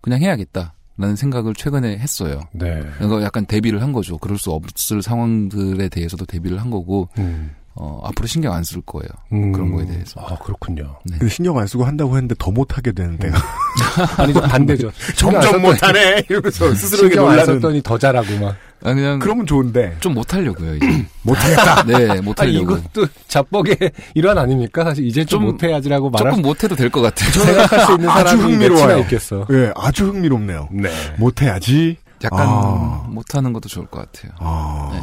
그냥 0.00 0.20
해야겠다 0.22 0.74
라는 1.00 1.16
생각을 1.16 1.54
최근에 1.54 1.96
했어요. 1.98 2.42
네. 2.52 2.82
그러니까 2.98 3.22
약간 3.22 3.46
대비를 3.46 3.80
한 3.82 3.92
거죠. 3.92 4.18
그럴 4.18 4.36
수 4.38 4.50
없을 4.52 5.00
상황들에 5.02 5.88
대해서도 5.88 6.26
대비를 6.26 6.60
한 6.60 6.70
거고 6.70 7.08
음. 7.18 7.52
어, 7.74 8.02
앞으로 8.04 8.26
신경 8.26 8.52
안 8.52 8.62
쓸 8.62 8.82
거예요. 8.82 9.08
음. 9.32 9.52
그런 9.52 9.72
거에 9.72 9.86
대해서. 9.86 10.20
아, 10.20 10.36
그렇군요. 10.38 10.98
근데 11.08 11.28
신경 11.30 11.56
안 11.58 11.66
쓰고 11.66 11.84
한다고 11.84 12.14
했는데 12.16 12.34
더 12.38 12.50
못하게 12.50 12.92
되는데. 12.92 13.30
아니, 14.18 14.34
좀 14.34 14.42
반대죠. 14.42 14.90
점점 15.16 15.62
못하네! 15.62 16.24
이러면서 16.28 16.74
스스로에게 16.74 17.14
신경 17.14 17.30
안 17.30 17.36
놀라는. 17.36 17.60
썼더니 17.60 17.82
더 17.82 17.96
잘하고 17.96 18.38
막. 18.38 18.56
아, 18.82 18.94
그냥 18.94 19.18
그러면 19.18 19.46
좋은데. 19.46 19.96
좀 20.00 20.14
못하려고요, 20.14 20.76
이제. 20.76 20.86
못하겠다! 21.22 21.82
네, 21.86 22.08
아, 22.10 22.22
못하려고. 22.22 22.76
이것도 22.76 23.06
자뻑의 23.28 23.76
일환 24.14 24.38
아닙니까? 24.38 24.84
사실 24.84 25.06
이제 25.06 25.24
좀, 25.24 25.40
좀 25.40 25.50
못해야지라고 25.50 26.10
말할 26.10 26.32
조금 26.32 26.42
못해도 26.42 26.74
될 26.76 26.90
것 26.90 27.00
같아요. 27.02 27.30
생각할 27.30 27.86
수 27.86 27.92
있는 27.92 28.06
사람이 28.08 28.40
몇이나 28.42 28.54
흥미로워요. 28.56 28.98
있겠어. 29.00 29.46
예, 29.52 29.72
아주 29.76 30.06
흥미롭네요. 30.08 30.68
네. 30.72 30.88
못해야지. 31.18 31.96
약간 32.24 32.40
아. 32.48 33.06
못하는 33.08 33.52
것도 33.52 33.68
좋을 33.68 33.86
것 33.86 34.10
같아요. 34.12 34.32
아. 34.38 34.90
네. 34.92 35.00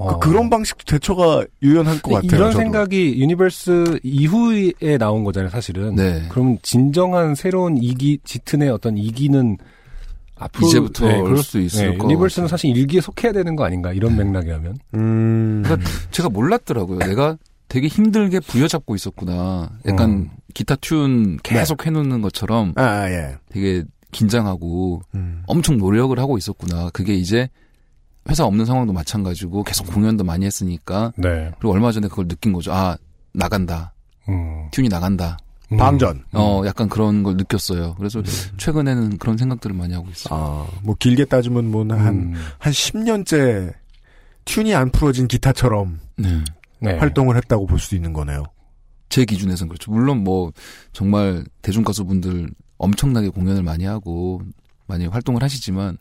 어. 0.00 0.18
그, 0.20 0.28
런 0.30 0.48
방식도 0.48 0.84
대처가 0.84 1.44
유연할 1.62 2.00
것 2.00 2.14
같아요. 2.14 2.28
이런 2.32 2.52
저도. 2.52 2.62
생각이 2.62 3.16
Universe 3.20 3.98
이후에 4.04 4.96
나온 4.98 5.24
거잖아요, 5.24 5.50
사실은. 5.50 5.96
네. 5.96 6.22
그럼 6.28 6.56
진정한 6.62 7.34
새로운 7.34 7.76
이기 7.78 8.18
짙은의 8.24 8.70
어떤 8.70 8.96
이기는 8.96 9.56
앞으로 10.38 10.68
이제부터 10.68 11.06
올 11.06 11.24
그럴 11.24 11.38
수 11.38 11.58
있을 11.60 11.98
것 11.98 12.04
Universe는. 12.04 12.48
사실 12.48 12.76
일기에 12.76 13.00
속해야 13.00 13.32
되는 13.32 13.56
거 13.56 13.64
아닌가 13.64 13.92
이런 13.92 14.16
맥락에 14.16 14.52
하면. 14.52 14.78
음. 14.94 15.62
그러니까 15.64 15.88
제가 16.10 16.28
몰랐더라고요. 16.28 16.98
내가 17.00 17.36
되게 17.68 17.86
힘들게 17.88 18.40
부여잡고 18.40 18.94
있었구나. 18.94 19.70
약간 19.86 20.10
음. 20.10 20.30
기타 20.54 20.76
tune 20.76 21.38
계속 21.42 21.86
해놓는 21.86 22.22
것처럼 22.22 22.72
아, 22.76 22.82
아, 22.82 23.10
예. 23.10 23.36
되게 23.50 23.84
긴장하고 24.10 25.02
음. 25.14 25.42
엄청 25.46 25.76
노력을 25.76 26.18
하고 26.18 26.38
있었구나. 26.38 26.90
그게 26.90 27.14
이제 27.14 27.48
회사 28.28 28.44
없는 28.44 28.64
상황도 28.64 28.92
마찬가지고 28.92 29.64
계속 29.64 29.86
공연도 29.86 30.24
많이 30.24 30.46
했으니까 30.46 31.12
네. 31.16 31.50
그리고 31.58 31.72
얼마 31.72 31.92
전에 31.92 32.08
그걸 32.08 32.28
느낀 32.28 32.52
거죠. 32.52 32.72
아 32.72 32.96
나간다. 33.32 33.92
음. 34.28 34.68
튠이 34.70 34.88
나간다. 34.88 35.36
음. 35.72 35.76
방전. 35.76 36.24
어 36.32 36.62
약간 36.66 36.88
그런 36.88 37.22
걸 37.22 37.36
느꼈어요. 37.36 37.94
그래서 37.96 38.22
최근에는 38.56 39.18
그런 39.18 39.36
생각들을 39.36 39.74
많이 39.76 39.92
하고 39.94 40.08
있어요. 40.10 40.34
아, 40.38 40.66
뭐 40.82 40.94
길게 40.98 41.26
따지면 41.26 41.70
뭐 41.70 41.84
한, 41.88 41.98
음. 42.06 42.34
한 42.58 42.72
10년째 42.72 43.74
튠이 44.46 44.74
안 44.74 44.90
풀어진 44.90 45.28
기타처럼 45.28 46.00
네. 46.16 46.42
네. 46.80 46.96
활동을 46.98 47.36
했다고 47.36 47.66
볼 47.66 47.78
수 47.78 47.94
있는 47.94 48.12
거네요. 48.12 48.44
제 49.10 49.24
기준에서는 49.24 49.68
그렇죠. 49.68 49.90
물론 49.90 50.24
뭐 50.24 50.52
정말 50.92 51.44
대중 51.62 51.82
가수분들 51.84 52.50
엄청나게 52.78 53.28
공연을 53.30 53.62
많이 53.62 53.84
하고 53.84 54.40
많이 54.86 55.06
활동을 55.06 55.42
하시지만 55.42 55.98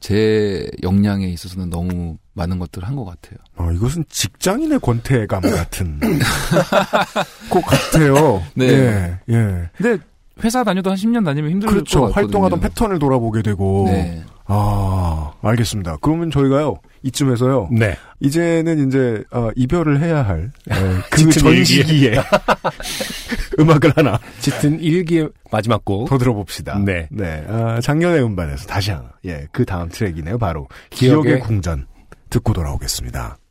제 0.00 0.66
역량에 0.82 1.26
있어서는 1.28 1.68
너무 1.70 2.16
많은 2.34 2.58
것들을 2.58 2.86
한 2.88 2.96
것 2.96 3.04
같아요. 3.04 3.38
어, 3.56 3.70
이것은 3.72 4.04
직장인의 4.08 4.80
권태감 4.80 5.42
같은 5.42 6.00
것 7.50 7.60
같아요. 7.64 8.42
네. 8.54 8.66
예, 8.68 9.18
예. 9.34 9.70
근데 9.76 10.02
회사 10.42 10.64
다녀도 10.64 10.90
한 10.90 10.96
10년 10.96 11.24
다니면 11.24 11.50
힘들 11.50 11.68
그렇죠. 11.68 12.00
것 12.00 12.06
같거든요. 12.06 12.24
활동하던 12.26 12.60
패턴을 12.60 12.98
돌아보게 12.98 13.42
되고. 13.42 13.84
네. 13.86 14.22
아, 14.46 15.32
알겠습니다. 15.40 15.98
그러면 16.02 16.30
저희가요, 16.30 16.76
이쯤에서요, 17.04 17.68
네. 17.72 17.96
이제는 18.20 18.86
이제, 18.88 19.22
어, 19.30 19.50
이별을 19.54 20.00
해야 20.00 20.22
할, 20.26 20.50
에, 20.70 20.74
그 21.10 21.18
짙은 21.18 21.30
전 21.30 21.52
일기에. 21.52 21.64
시기에 21.64 22.14
음악을 23.58 23.92
하나 23.96 24.18
짙은 24.40 24.80
일기의 24.80 25.28
마지막 25.50 25.84
곡. 25.84 26.08
더 26.08 26.18
들어봅시다. 26.18 26.78
네. 26.84 27.06
네. 27.10 27.44
아, 27.48 27.80
작년의 27.80 28.22
음반에서 28.24 28.66
다시 28.66 28.90
하나. 28.90 29.10
예, 29.24 29.46
그 29.52 29.64
다음 29.64 29.88
트랙이네요. 29.88 30.38
바로. 30.38 30.66
기억의 30.90 31.22
기억의 31.22 31.40
궁전. 31.40 31.86
듣고 32.32 32.54
돌아오겠습니다. 32.54 33.41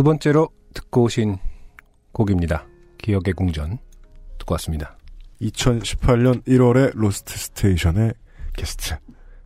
두 0.00 0.04
번째로 0.04 0.48
듣고 0.72 1.02
오신 1.02 1.36
곡입니다. 2.12 2.64
기억의 3.02 3.34
궁전 3.34 3.76
듣고 4.38 4.54
왔습니다. 4.54 4.96
2018년 5.42 6.42
1월에 6.46 6.92
로스트 6.94 7.36
스테이션의 7.36 8.14
게스트 8.56 8.96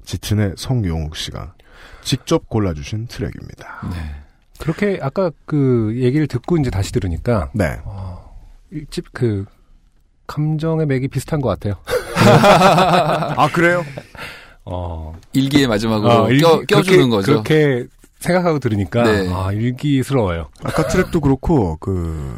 짙은의 0.05 0.53
성용욱 0.57 1.17
씨가 1.17 1.55
직접 2.03 2.49
골라주신 2.49 3.09
트랙입니다. 3.09 3.81
네. 3.91 3.97
그렇게 4.61 5.01
아까 5.03 5.33
그 5.45 5.93
얘기를 5.97 6.29
듣고 6.29 6.57
이제 6.59 6.71
다시 6.71 6.93
들으니까 6.93 7.51
네. 7.53 7.77
어, 7.85 8.39
일집 8.71 9.07
그 9.13 9.45
감정의 10.29 10.87
맥이 10.87 11.09
비슷한 11.09 11.41
것 11.41 11.49
같아요. 11.49 11.75
아 13.37 13.49
그래요? 13.53 13.85
어, 14.65 15.19
일기의 15.33 15.67
마지막으로 15.67 16.13
어, 16.13 16.31
일기- 16.31 16.45
껴, 16.45 16.61
껴주는 16.61 17.11
그렇게, 17.11 17.11
거죠. 17.11 17.43
그렇게 17.43 17.89
생각하고 18.25 18.59
들으니까 18.59 19.05
네. 19.05 19.33
아, 19.33 19.53
일기스러워요. 19.53 20.49
아까 20.63 20.87
트랙도 20.87 21.21
그렇고 21.21 21.77
그 21.77 22.37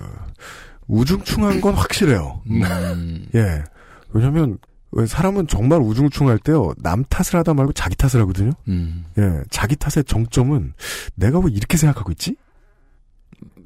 우중충한 0.88 1.60
건 1.60 1.74
확실해요. 1.74 2.42
음, 2.50 3.28
예. 3.34 3.64
왜냐면 4.10 4.58
왜 4.92 5.06
사람은 5.06 5.46
정말 5.46 5.80
우중충할 5.80 6.38
때요 6.38 6.72
남 6.78 7.04
탓을 7.04 7.38
하다 7.38 7.54
말고 7.54 7.72
자기 7.72 7.96
탓을 7.96 8.22
하거든요. 8.22 8.52
음. 8.68 9.04
예, 9.18 9.42
자기 9.50 9.76
탓의 9.76 10.04
정점은 10.04 10.74
내가 11.14 11.38
왜 11.38 11.50
이렇게 11.50 11.76
생각하고 11.76 12.12
있지? 12.12 12.36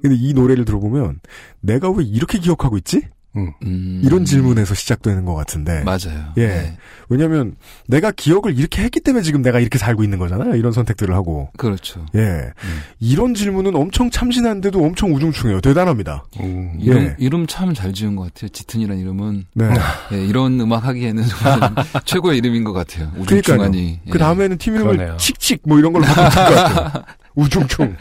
근데 0.02 0.16
이 0.16 0.32
노래를 0.32 0.64
들어보면 0.64 1.20
내가 1.60 1.90
왜 1.90 2.04
이렇게 2.04 2.38
기억하고 2.38 2.78
있지? 2.78 3.02
음. 3.36 4.00
이런 4.04 4.24
질문에서 4.24 4.74
시작되는 4.74 5.24
것 5.24 5.34
같은데. 5.34 5.84
맞아요. 5.84 6.32
예. 6.36 6.46
네. 6.48 6.76
왜냐면 7.08 7.54
내가 7.86 8.10
기억을 8.10 8.58
이렇게 8.58 8.82
했기 8.82 8.98
때문에 9.00 9.22
지금 9.22 9.40
내가 9.42 9.60
이렇게 9.60 9.78
살고 9.78 10.02
있는 10.02 10.18
거잖아요. 10.18 10.56
이런 10.56 10.72
선택들을 10.72 11.14
하고. 11.14 11.50
그렇죠. 11.56 12.04
예. 12.16 12.50
이런 12.98 13.34
질문은 13.34 13.76
엄청 13.76 14.10
참신한데도 14.10 14.82
엄청 14.84 15.12
우중충해요. 15.14 15.60
대단합니다. 15.60 16.24
음, 16.40 16.74
이름, 16.80 17.02
예. 17.04 17.16
이름 17.18 17.46
참 17.46 17.72
잘 17.74 17.92
지은 17.92 18.16
것 18.16 18.24
같아요. 18.34 18.48
짙은이란 18.48 18.98
이름은. 18.98 19.44
네. 19.54 19.68
예, 20.12 20.24
이런 20.26 20.58
음악 20.60 20.84
하기에는 20.86 21.22
최고의 22.04 22.38
이름인 22.38 22.64
것 22.64 22.72
같아요. 22.72 23.12
우중충하니. 23.16 24.00
예. 24.06 24.10
그 24.10 24.18
다음에는 24.18 24.58
팀 24.58 24.74
이름을 24.74 24.96
그러네요. 24.96 25.16
칙칙 25.18 25.62
뭐 25.66 25.78
이런 25.78 25.92
걸로 25.92 26.04
바꿀 26.06 26.24
것 26.54 26.54
같아요. 26.62 27.04
우중충. 27.36 27.96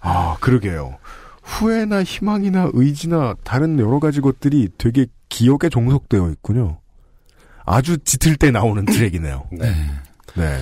아, 0.00 0.36
그러게요. 0.40 0.98
후회나 1.44 2.02
희망이나 2.02 2.70
의지나 2.72 3.34
다른 3.44 3.78
여러 3.78 3.98
가지 4.00 4.20
것들이 4.20 4.70
되게 4.78 5.06
기억에 5.28 5.68
종속되어 5.70 6.30
있군요. 6.30 6.78
아주 7.66 7.98
짙을 7.98 8.36
때 8.36 8.50
나오는 8.50 8.84
트랙이네요. 8.84 9.44
네. 9.52 9.72
네. 10.34 10.58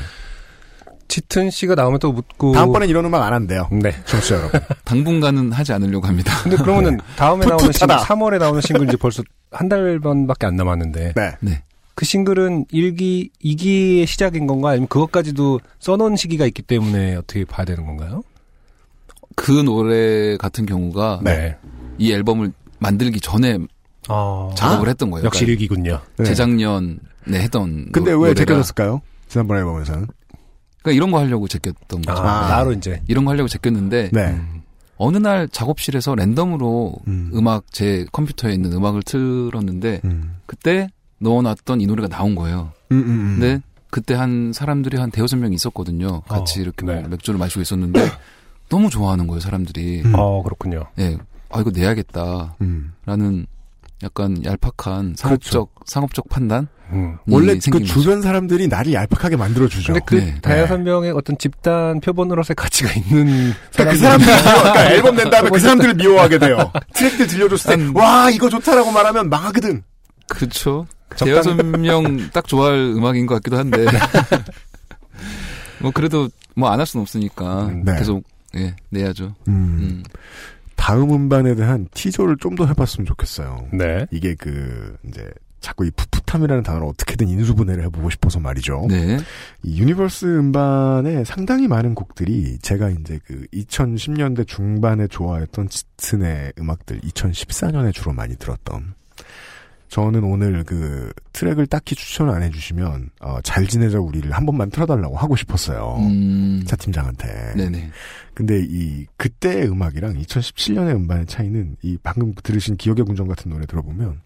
짙은 1.08 1.50
씨가 1.50 1.74
나오면 1.74 1.98
또 1.98 2.12
묻고 2.12 2.52
다음번엔 2.52 2.88
이런 2.88 3.04
음악 3.04 3.22
안 3.22 3.32
한대요. 3.34 3.68
네. 3.70 3.92
청취자 4.06 4.36
여러분. 4.36 4.60
당분간은 4.84 5.52
하지 5.52 5.72
않으려고 5.72 6.06
합니다. 6.06 6.32
근데 6.42 6.56
그러면은 6.56 6.98
다음에 7.16 7.44
나오는 7.46 7.58
싱글, 7.72 7.86
풋풋하다. 7.96 8.04
3월에 8.06 8.38
나오는 8.38 8.60
싱글 8.60 8.88
이제 8.88 8.96
벌써 8.96 9.22
한 9.50 9.68
달 9.68 10.00
반밖에 10.00 10.46
안 10.46 10.56
남았는데 10.56 11.12
네. 11.14 11.62
그 11.94 12.06
싱글은 12.06 12.64
1기, 12.72 13.28
2기의 13.44 14.06
시작인 14.06 14.46
건가 14.46 14.70
아니면 14.70 14.88
그것까지도 14.88 15.60
써놓은 15.80 16.16
시기가 16.16 16.46
있기 16.46 16.62
때문에 16.62 17.16
어떻게 17.16 17.44
봐야 17.44 17.66
되는 17.66 17.84
건가요? 17.84 18.22
그 19.36 19.50
노래 19.52 20.36
같은 20.36 20.66
경우가 20.66 21.20
네. 21.22 21.56
이 21.98 22.12
앨범을 22.12 22.52
만들기 22.78 23.20
전에 23.20 23.58
아, 24.08 24.50
작업을 24.56 24.88
했던 24.88 25.10
거예요. 25.10 25.24
역시 25.26 25.44
그러니까 25.46 25.74
1기군요. 25.74 26.00
네. 26.18 26.24
재작년에 26.24 26.96
했던 27.32 27.90
근데 27.92 28.12
노- 28.12 28.20
왜 28.20 28.34
제껴졌을까요? 28.34 29.00
지난번 29.28 29.58
앨범에서는. 29.58 30.06
그러니까 30.82 30.96
이런 30.96 31.10
거 31.12 31.18
하려고 31.20 31.46
제꼈던 31.46 32.02
거죠. 32.02 32.20
아, 32.22 32.46
아. 32.46 32.48
나로 32.48 32.72
이제. 32.72 33.00
이런 33.06 33.24
거 33.24 33.30
하려고 33.30 33.48
제꼈는데 33.48 34.10
네. 34.12 34.26
음, 34.30 34.62
어느 34.96 35.16
날 35.18 35.48
작업실에서 35.48 36.14
랜덤으로 36.16 36.96
음. 37.06 37.30
음. 37.32 37.48
악제 37.48 38.06
컴퓨터에 38.12 38.52
있는 38.52 38.72
음악을 38.72 39.02
틀었는데 39.04 40.00
음. 40.04 40.36
그때 40.46 40.88
넣어놨던 41.18 41.80
이 41.80 41.86
노래가 41.86 42.08
나온 42.08 42.34
거예요. 42.34 42.72
음, 42.90 42.98
음, 42.98 43.06
음. 43.06 43.36
근데 43.38 43.62
그때 43.90 44.14
한 44.14 44.52
사람들이 44.52 44.96
한 44.98 45.10
대여섯 45.12 45.38
명 45.38 45.52
있었거든요. 45.52 46.22
같이 46.22 46.58
어, 46.58 46.62
이렇게 46.62 46.84
네. 46.84 47.00
뭐 47.00 47.10
맥주를 47.10 47.38
마시고 47.38 47.60
있었는데 47.60 48.00
너무 48.72 48.88
좋아하는 48.88 49.26
거예요, 49.26 49.40
사람들이. 49.40 50.00
음. 50.04 50.12
어, 50.16 50.42
그렇군요. 50.42 50.84
예. 50.98 51.18
아, 51.50 51.60
이거 51.60 51.70
내야겠다라는 51.74 52.48
음. 52.62 53.46
약간 54.02 54.42
얄팍한 54.42 55.14
상업적, 55.16 55.70
상업적 55.84 56.28
판단? 56.30 56.68
음. 56.90 57.16
원래 57.28 57.54
그 57.58 57.70
거죠. 57.70 57.84
주변 57.84 58.22
사람들이 58.22 58.68
나를 58.68 58.94
얄팍하게 58.94 59.36
만들어 59.36 59.68
주죠. 59.68 59.92
근데 59.92 60.04
그 60.06 60.14
네. 60.16 60.40
다여섯 60.40 60.80
명의 60.80 61.10
어떤 61.10 61.36
집단 61.38 62.00
표본으로서의 62.00 62.54
가치가 62.56 62.90
있는 62.92 63.52
그러니까 63.72 63.92
그 63.92 63.98
사람들. 63.98 64.26
사람들이 64.26 64.42
미워, 64.42 64.62
그러니까 64.62 64.90
앨범 64.92 65.16
낸 65.16 65.30
다음에 65.30 65.50
그 65.50 65.58
사람들을 65.58 65.94
미워하게 65.94 66.38
돼요. 66.38 66.72
트랙들 66.94 67.26
들려줬을 67.26 67.76
때, 67.76 67.98
와, 67.98 68.30
이거 68.30 68.48
좋다라고 68.48 68.90
말하면 68.90 69.28
망하거든. 69.28 69.82
그렇죠. 70.28 70.86
대여섯 71.18 71.56
명 71.56 72.30
딱 72.32 72.46
좋아할 72.48 72.74
음악인 72.78 73.26
것 73.26 73.34
같기도 73.34 73.58
한데. 73.58 73.84
뭐 75.80 75.90
그래도 75.92 76.28
뭐 76.56 76.70
안 76.70 76.78
할 76.78 76.86
수는 76.86 77.02
없으니까 77.02 77.70
네. 77.84 77.96
계속 77.98 78.24
예 78.56 78.74
내야죠. 78.90 79.34
음, 79.48 79.52
음. 79.80 80.02
다음 80.76 81.12
음반에 81.14 81.54
대한 81.54 81.86
티저를 81.94 82.36
좀 82.38 82.56
더 82.56 82.66
해봤으면 82.66 83.06
좋겠어요. 83.06 83.68
네. 83.72 84.06
이게 84.10 84.34
그, 84.34 84.96
이제, 85.08 85.30
자꾸 85.60 85.86
이 85.86 85.90
풋풋함이라는 85.92 86.64
단어를 86.64 86.86
어떻게든 86.88 87.28
인수분해를 87.28 87.84
해보고 87.84 88.10
싶어서 88.10 88.40
말이죠. 88.40 88.86
네. 88.90 89.16
이 89.62 89.80
Universe 89.80 90.26
음반에 90.26 91.22
상당히 91.24 91.68
많은 91.68 91.94
곡들이 91.94 92.58
제가 92.58 92.90
이제 92.90 93.20
그 93.24 93.46
2010년대 93.54 94.46
중반에 94.46 95.06
좋아했던 95.06 95.68
짙은의 95.68 96.54
음악들 96.58 97.00
2014년에 97.02 97.94
주로 97.94 98.12
많이 98.12 98.34
들었던 98.36 98.94
저는 99.92 100.24
오늘 100.24 100.64
그 100.64 101.12
트랙을 101.34 101.66
딱히 101.66 101.94
추천 101.94 102.30
안 102.30 102.42
해주시면 102.42 103.10
어, 103.20 103.38
잘 103.44 103.66
지내자 103.66 103.98
우리를 103.98 104.32
한 104.32 104.46
번만 104.46 104.70
틀어달라고 104.70 105.18
하고 105.18 105.36
싶었어요. 105.36 105.98
음. 106.00 106.62
차 106.66 106.76
팀장한테. 106.76 107.52
네네. 107.56 107.90
근데 108.32 108.64
이 108.66 109.04
그때의 109.18 109.68
음악이랑 109.68 110.14
2017년의 110.14 110.94
음반의 110.96 111.26
차이는 111.26 111.76
이 111.82 111.98
방금 112.02 112.32
들으신 112.42 112.78
기억의 112.78 113.04
군정 113.04 113.28
같은 113.28 113.50
노래 113.50 113.66
들어보면 113.66 114.22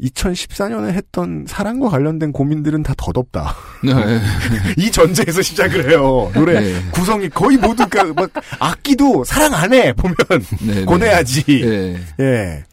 2014년에 0.00 0.94
했던 0.94 1.44
사랑과 1.46 1.88
관련된 1.88 2.32
고민들은 2.32 2.82
다 2.82 2.92
더덥다. 2.98 3.54
네. 3.84 3.92
이 4.84 4.90
전제에서 4.90 5.42
시작을 5.42 5.90
해요. 5.90 6.28
노래 6.34 6.60
네. 6.60 6.90
구성이 6.90 7.28
거의 7.28 7.56
모두 7.56 7.86
가- 7.88 8.02
막 8.14 8.28
악기도 8.58 9.22
사랑 9.22 9.54
안 9.54 9.72
해. 9.72 9.92
보면 9.92 10.16
네. 10.66 10.84
권해야지. 10.84 11.44
네. 11.44 11.96
예. 12.18 12.64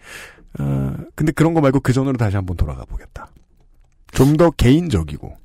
어, 0.60 0.93
근데 1.16 1.32
그런 1.32 1.54
거 1.54 1.62
말고 1.62 1.80
그 1.80 1.93
전으로 1.93 2.18
다시 2.18 2.36
한번 2.36 2.56
돌아가 2.58 2.86
보겠다. 2.86 3.30
좀 4.12 4.38
더 4.38 4.51
개인적이고, 4.51 5.36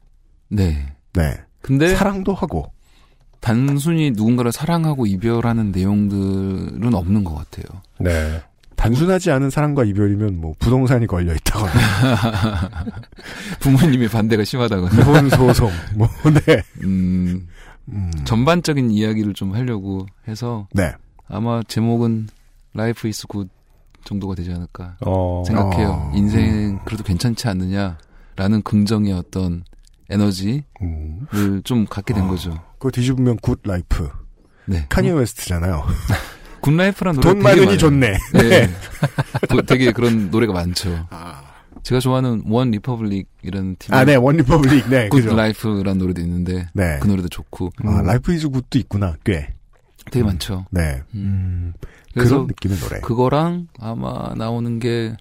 네. 0.48 0.94
네. 1.14 1.40
근데 1.62 1.94
사랑도 1.94 2.34
하고, 2.34 2.70
단순히 3.40 4.10
누군가를 4.10 4.52
사랑하고 4.52 5.06
이별하는 5.06 5.72
내용들은 5.72 6.92
없는 6.94 7.24
것 7.24 7.34
같아요. 7.34 7.82
네. 7.98 8.42
단순하지 8.76 9.30
않은 9.32 9.50
사랑과 9.50 9.84
이별이면 9.84 10.40
뭐 10.40 10.54
부동산이 10.58 11.06
걸려 11.06 11.34
있다거나, 11.34 11.72
부모님의 13.60 14.08
반대가 14.08 14.44
심하다거나. 14.44 15.02
이혼 15.02 15.30
소송, 15.30 15.70
뭐, 15.96 16.08
네. 16.46 16.62
음, 16.84 17.48
음, 17.88 18.10
전반적인 18.24 18.90
이야기를 18.90 19.34
좀 19.34 19.54
하려고 19.54 20.06
해서 20.28 20.68
네. 20.72 20.92
아마 21.28 21.62
제목은 21.66 22.28
Life 22.76 23.08
is 23.08 23.26
Good 23.26 23.50
정도가 24.08 24.34
되지 24.34 24.50
않을까 24.52 24.96
어. 25.04 25.42
생각해요. 25.46 25.88
어. 25.88 26.12
인생 26.14 26.78
그래도 26.86 27.04
괜찮지 27.04 27.46
않느냐라는 27.48 28.62
긍정의 28.64 29.12
어떤 29.12 29.64
에너지를 30.08 30.62
음. 30.82 31.60
좀 31.64 31.84
갖게 31.86 32.14
된 32.14 32.24
어. 32.24 32.28
거죠. 32.28 32.58
그거 32.78 32.90
뒤집으면 32.90 33.36
Good 33.42 33.60
Life. 33.64 34.08
네. 34.64 34.86
카니에 34.88 35.12
웨스트잖아요. 35.12 35.84
Good 36.60 36.70
Life란 36.72 37.16
노래 37.16 37.28
돈 37.34 37.42
많으니 37.42 37.76
좋네. 37.78 38.12
네. 38.32 38.68
그- 39.48 39.64
되게 39.66 39.92
그런 39.92 40.30
노래가 40.30 40.52
많죠. 40.54 41.06
아, 41.10 41.42
제가 41.82 42.00
좋아하는 42.00 42.42
OneRepublic이라는 42.46 43.76
팀. 43.78 43.94
아, 43.94 44.04
네, 44.04 44.16
OneRepublic, 44.16 44.88
네, 44.88 45.08
Good. 45.08 45.24
Life라는 45.24 45.98
노래도 45.98 46.20
있는데 46.22 46.66
네. 46.72 46.98
그 47.00 47.06
노래도 47.08 47.28
좋고 47.28 47.70
아, 47.84 48.02
Life 48.02 48.32
is 48.34 48.48
Good도 48.48 48.78
있구나, 48.78 49.16
꽤. 49.24 49.54
되게 50.10 50.24
음. 50.24 50.26
많죠. 50.26 50.64
네. 50.70 51.02
음. 51.14 51.72
그런 52.24 52.46
느낌의 52.46 52.78
노래. 52.78 53.00
그거랑 53.00 53.68
아마 53.80 54.34
나오는 54.36 54.78
게 54.78 55.16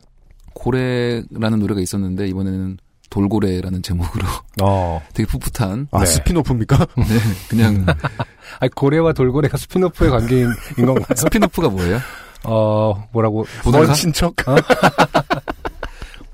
고래라는 0.54 1.60
노래가 1.60 1.82
있었는데 1.82 2.28
이번에는 2.28 2.78
돌고래라는 3.10 3.82
제목으로 3.82 4.26
어. 4.62 5.02
되게 5.14 5.28
풋풋한 5.30 5.88
아, 5.92 6.00
네. 6.00 6.06
spin-off입니까? 6.06 6.78
네, 6.98 7.06
그냥 7.50 7.86
아니, 8.60 8.70
고래와 8.72 9.14
돌고래가 9.14 9.58
spin-off의 9.58 10.12
관계인 10.12 10.50
인 10.78 10.86
건가요? 10.86 11.06
spin-off가 11.16 11.70
뭐예요? 11.70 12.00
어, 12.44 13.08
뭐라고? 13.12 13.46
먼 13.72 13.94
친척? 13.94 14.36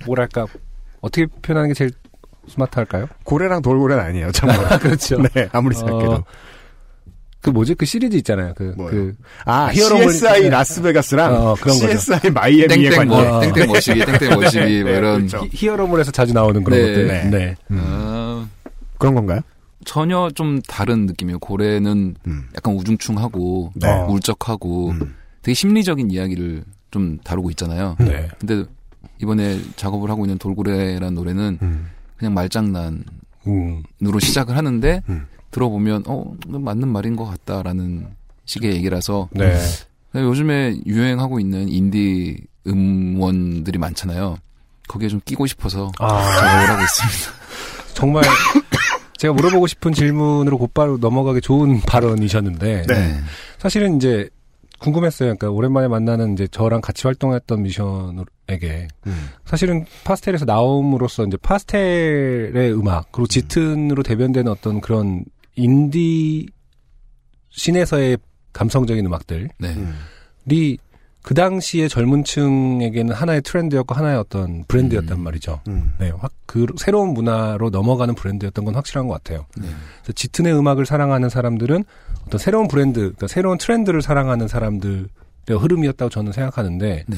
뭐랄까, 0.06 0.46
어떻게 1.02 1.26
표현하는 1.26 1.70
게 1.70 1.74
제일 1.74 1.92
스마트할까요? 2.48 3.08
고래랑 3.24 3.62
돌고래는 3.62 4.04
아니에요, 4.04 4.32
참고로. 4.32 4.80
그렇죠. 4.80 5.22
네, 5.34 5.50
아무리 5.54 5.76
생각해도. 5.76 6.14
어, 6.14 6.24
그 7.44 7.50
뭐지? 7.50 7.76
그 7.76 7.86
시리즈 7.86 8.16
있잖아요. 8.18 8.54
그, 8.56 8.74
뭐요? 8.78 8.90
그, 8.92 9.16
아, 9.46 9.70
히어로물- 9.72 10.12
CSI 10.14 10.50
라스베가스랑 10.50 11.34
어, 11.36 11.56
그런 11.60 11.78
거죠. 11.78 11.90
CSI 11.92 12.32
마이애미의 12.34 12.68
땡땡 12.70 12.92
관계. 12.92 13.06
뭐 13.14 13.38
어. 13.38 13.42
땡땡 13.42 13.68
머시기 13.68 14.06
땡땡 14.06 14.40
머시기 14.40 14.60
뭐 14.84 14.92
네, 14.92 14.98
이런 14.98 15.28
그렇죠. 15.28 15.46
히, 15.46 15.50
히어로물에서 15.52 16.12
자주 16.12 16.34
나오는 16.34 16.64
그런 16.64 16.80
네. 16.80 16.88
것들. 16.88 17.08
네. 17.08 17.30
네. 17.30 17.56
아, 17.72 18.48
그런 18.98 19.14
건가요? 19.14 19.42
전혀 19.84 20.30
좀 20.34 20.62
다른 20.62 21.06
느낌이에요. 21.06 21.40
고래는 21.40 22.16
음. 22.26 22.44
약간 22.56 22.74
우중충하고 22.76 23.74
네. 23.76 23.90
울적하고 24.08 24.92
음. 24.92 25.14
되게 25.42 25.54
심리적인 25.54 26.12
이야기를 26.12 26.64
좀 26.92 27.18
다루고 27.26 27.50
있잖아요. 27.50 27.98
네. 28.00 28.30
근데 28.40 28.64
이번에 29.22 29.60
작업을 29.76 30.10
하고 30.10 30.24
있는 30.24 30.38
돌고래라는 30.38 31.14
노래는 31.14 31.60
음. 31.62 31.88
그냥 32.16 32.34
말장난으로 32.34 33.04
음. 33.48 33.84
시작을 34.22 34.56
하는데 34.56 35.02
음. 35.10 35.26
들어보면 35.54 36.04
어 36.08 36.26
맞는 36.48 36.90
말인 36.90 37.16
것 37.16 37.26
같다라는 37.26 38.08
식의 38.46 38.74
얘기라서 38.74 39.30
네. 39.32 39.56
요즘에 40.16 40.82
유행하고 40.86 41.40
있는 41.40 41.70
인디 41.70 42.38
음원들이 42.68 43.78
많잖아요. 43.80 44.38
거기에 44.88 45.08
좀 45.08 45.22
끼고 45.24 45.48
싶어서 45.48 45.92
아, 46.00 46.08
작업을 46.08 46.70
하고 46.70 46.82
있습니다. 46.84 47.94
정말 47.94 48.24
제가 49.18 49.34
물어보고 49.34 49.68
싶은 49.68 49.94
질문으로 49.94 50.58
곧바로 50.58 50.98
넘어가기 50.98 51.42
좋은 51.42 51.80
발언이셨는데 51.82 52.86
네. 52.88 53.20
사실은 53.60 53.96
이제 53.96 54.30
궁금했어요. 54.80 55.36
그러니까 55.36 55.50
오랜만에 55.50 55.88
만나는 55.88 56.34
이제 56.34 56.46
저랑 56.48 56.82
같이 56.82 57.08
활동했던 57.08 57.64
미션에게 57.64 58.88
음. 59.08 59.30
사실은 59.46 59.86
파스텔에서 60.04 60.44
나옴으로써 60.44 61.24
이제 61.24 61.38
파스텔의 61.38 62.74
음악 62.74 63.12
그리고 63.14 63.28
짙은으로 63.28 64.04
대변되는 64.04 64.52
어떤 64.52 64.82
그런 64.82 65.24
인디 65.56 66.48
씬에서의 67.50 68.18
감성적인 68.54 69.06
음악들이 69.06 69.48
네. 69.58 69.74
음. 69.76 69.96
그 71.24 71.34
당시의 71.34 71.88
젊은 71.88 72.26
층에게는 72.26 73.16
하나의 73.16 73.42
트렌드였고 73.42 73.96
하나의 73.96 74.18
어떤 74.18 74.66
브랜드였단 74.68 75.18
음. 75.18 75.24
말이죠. 75.24 75.62
음. 75.70 75.94
네, 75.98 76.12
확, 76.18 76.34
그 76.46 76.66
새로운 76.78 77.14
문화로 77.14 77.70
넘어가는 77.70 78.14
브랜드였던 78.14 78.66
건 78.66 78.76
확실한 78.76 79.08
것 79.08 79.14
같아요. 79.14 79.46
네. 79.58 79.68
그래서 80.02 80.12
짙은의 80.14 80.54
음악을 80.54 80.86
사랑하는 80.86 81.30
사람들은 81.30 81.86
어떤 82.28 82.40
새로운 82.40 82.68
브랜드, 82.68 83.00
그러니까 83.00 83.28
새로운 83.28 83.58
트렌드를 83.58 84.02
사랑하는 84.02 84.50
사람들의 84.50 85.08
흐름이었다고 85.48 86.10
저는 86.10 86.34
생각하는데 86.34 87.06
네. 87.08 87.18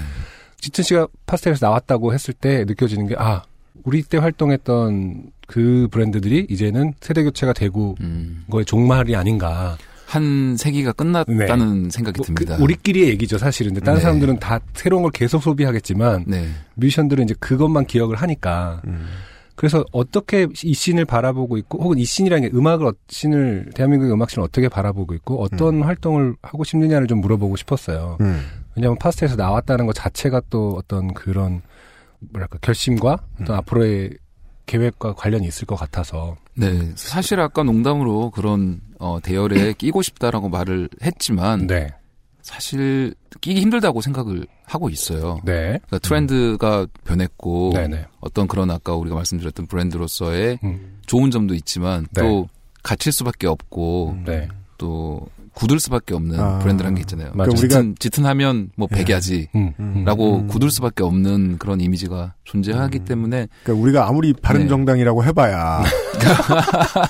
짙은 0.59 0.83
씨가 0.83 1.07
파스텔에서 1.25 1.65
나왔다고 1.65 2.13
했을 2.13 2.33
때 2.35 2.63
느껴지는 2.65 3.07
게 3.07 3.15
아, 3.17 3.43
우리 3.83 4.03
때 4.03 4.19
활동했던 4.19 5.31
그 5.47 5.87
브랜드들이 5.91 6.47
이제는 6.49 6.93
세대 7.01 7.23
교체가 7.23 7.53
되고 7.53 7.95
음. 8.01 8.43
거의 8.49 8.65
종말이 8.65 9.15
아닌가. 9.15 9.77
한 10.07 10.55
세기가 10.55 10.91
끝났다는 10.93 11.89
생각이 11.89 12.19
뭐 12.19 12.25
듭니다. 12.27 12.57
그 12.57 12.63
우리끼리의 12.63 13.09
얘기죠, 13.09 13.39
사실은. 13.39 13.73
근데 13.73 13.83
다른 13.83 13.97
네. 13.97 14.03
사람들은 14.03 14.39
다 14.39 14.59
새로운 14.75 15.01
걸 15.01 15.11
계속 15.11 15.41
소비하겠지만 15.41 16.25
네. 16.27 16.47
뮤지션들은 16.75 17.23
이제 17.23 17.33
그것만 17.39 17.85
기억을 17.87 18.15
하니까 18.17 18.81
음. 18.85 19.07
그래서 19.55 19.83
어떻게 19.91 20.47
이 20.63 20.73
씬을 20.73 21.05
바라보고 21.05 21.57
있고 21.57 21.81
혹은 21.81 21.97
이 21.97 22.05
씬이라는 22.05 22.49
게 22.51 22.55
음악을 22.55 22.85
어- 22.87 22.93
씬을 23.07 23.71
대한민국의 23.73 24.13
음악 24.13 24.29
씬을 24.29 24.43
어떻게 24.45 24.69
바라보고 24.69 25.15
있고 25.15 25.41
어떤 25.41 25.81
활동을 25.81 26.35
하고 26.43 26.63
싶느냐를 26.63 27.07
좀 27.07 27.19
물어보고 27.21 27.55
싶었어요. 27.55 28.17
음. 28.21 28.43
왜냐하면 28.75 28.99
파스텔에서 28.99 29.37
나왔다는 29.37 29.85
것 29.87 29.93
자체가 29.93 30.41
또 30.51 30.75
어떤 30.77 31.13
그런 31.15 31.61
뭐랄까 32.31 32.59
결심과 32.61 33.17
어떤 33.41 33.55
앞으로의 33.55 34.11
계획과 34.65 35.13
관련이 35.13 35.47
있을 35.47 35.65
것 35.65 35.75
같아서 35.75 36.37
네. 36.55 36.91
사실 36.95 37.39
아까 37.39 37.63
농담으로 37.63 38.31
그런 38.31 38.81
어, 38.99 39.19
대열에 39.21 39.73
끼고 39.77 40.01
싶다라고 40.01 40.49
말을 40.49 40.89
했지만 41.03 41.67
네, 41.67 41.89
사실 42.41 43.13
끼기 43.41 43.61
힘들다고 43.61 44.01
생각을 44.01 44.47
하고 44.65 44.89
있어요. 44.89 45.39
네, 45.43 45.79
그러니까 45.85 45.99
트렌드가 45.99 46.87
변했고 47.03 47.71
네, 47.73 47.87
네. 47.87 48.05
어떤 48.19 48.47
그런 48.47 48.71
아까 48.71 48.95
우리가 48.95 49.15
말씀드렸던 49.15 49.67
브랜드로서의 49.67 50.59
음, 50.63 50.99
좋은 51.05 51.31
점도 51.31 51.53
있지만 51.53 52.07
네. 52.11 52.21
또 52.21 52.47
갇힐 52.83 53.11
수밖에 53.11 53.47
없고 53.47 54.17
네. 54.25 54.47
또 54.77 55.27
굳을 55.55 55.79
수밖에 55.79 56.13
없는 56.13 56.37
아. 56.39 56.59
브랜드라는 56.59 56.95
게 56.95 57.01
있잖아요. 57.01 57.31
맞아요. 57.33 57.49
그러니까 57.51 57.61
짙은, 57.61 57.95
짙은 57.97 58.25
하면 58.25 58.69
뭐 58.75 58.87
예. 58.91 59.03
백야지. 59.03 59.47
음, 59.55 59.71
음. 59.79 60.03
라고 60.05 60.39
음. 60.39 60.47
굳을 60.47 60.69
수밖에 60.69 61.01
없는 61.03 61.57
그런 61.57 61.79
이미지가 61.79 62.33
존재하기 62.43 62.99
음. 62.99 63.05
때문에 63.05 63.47
그러니까 63.63 63.81
우리가 63.81 64.07
아무리 64.07 64.33
바른 64.33 64.63
네. 64.63 64.67
정당이라고 64.75 65.23
해봐야 65.23 65.81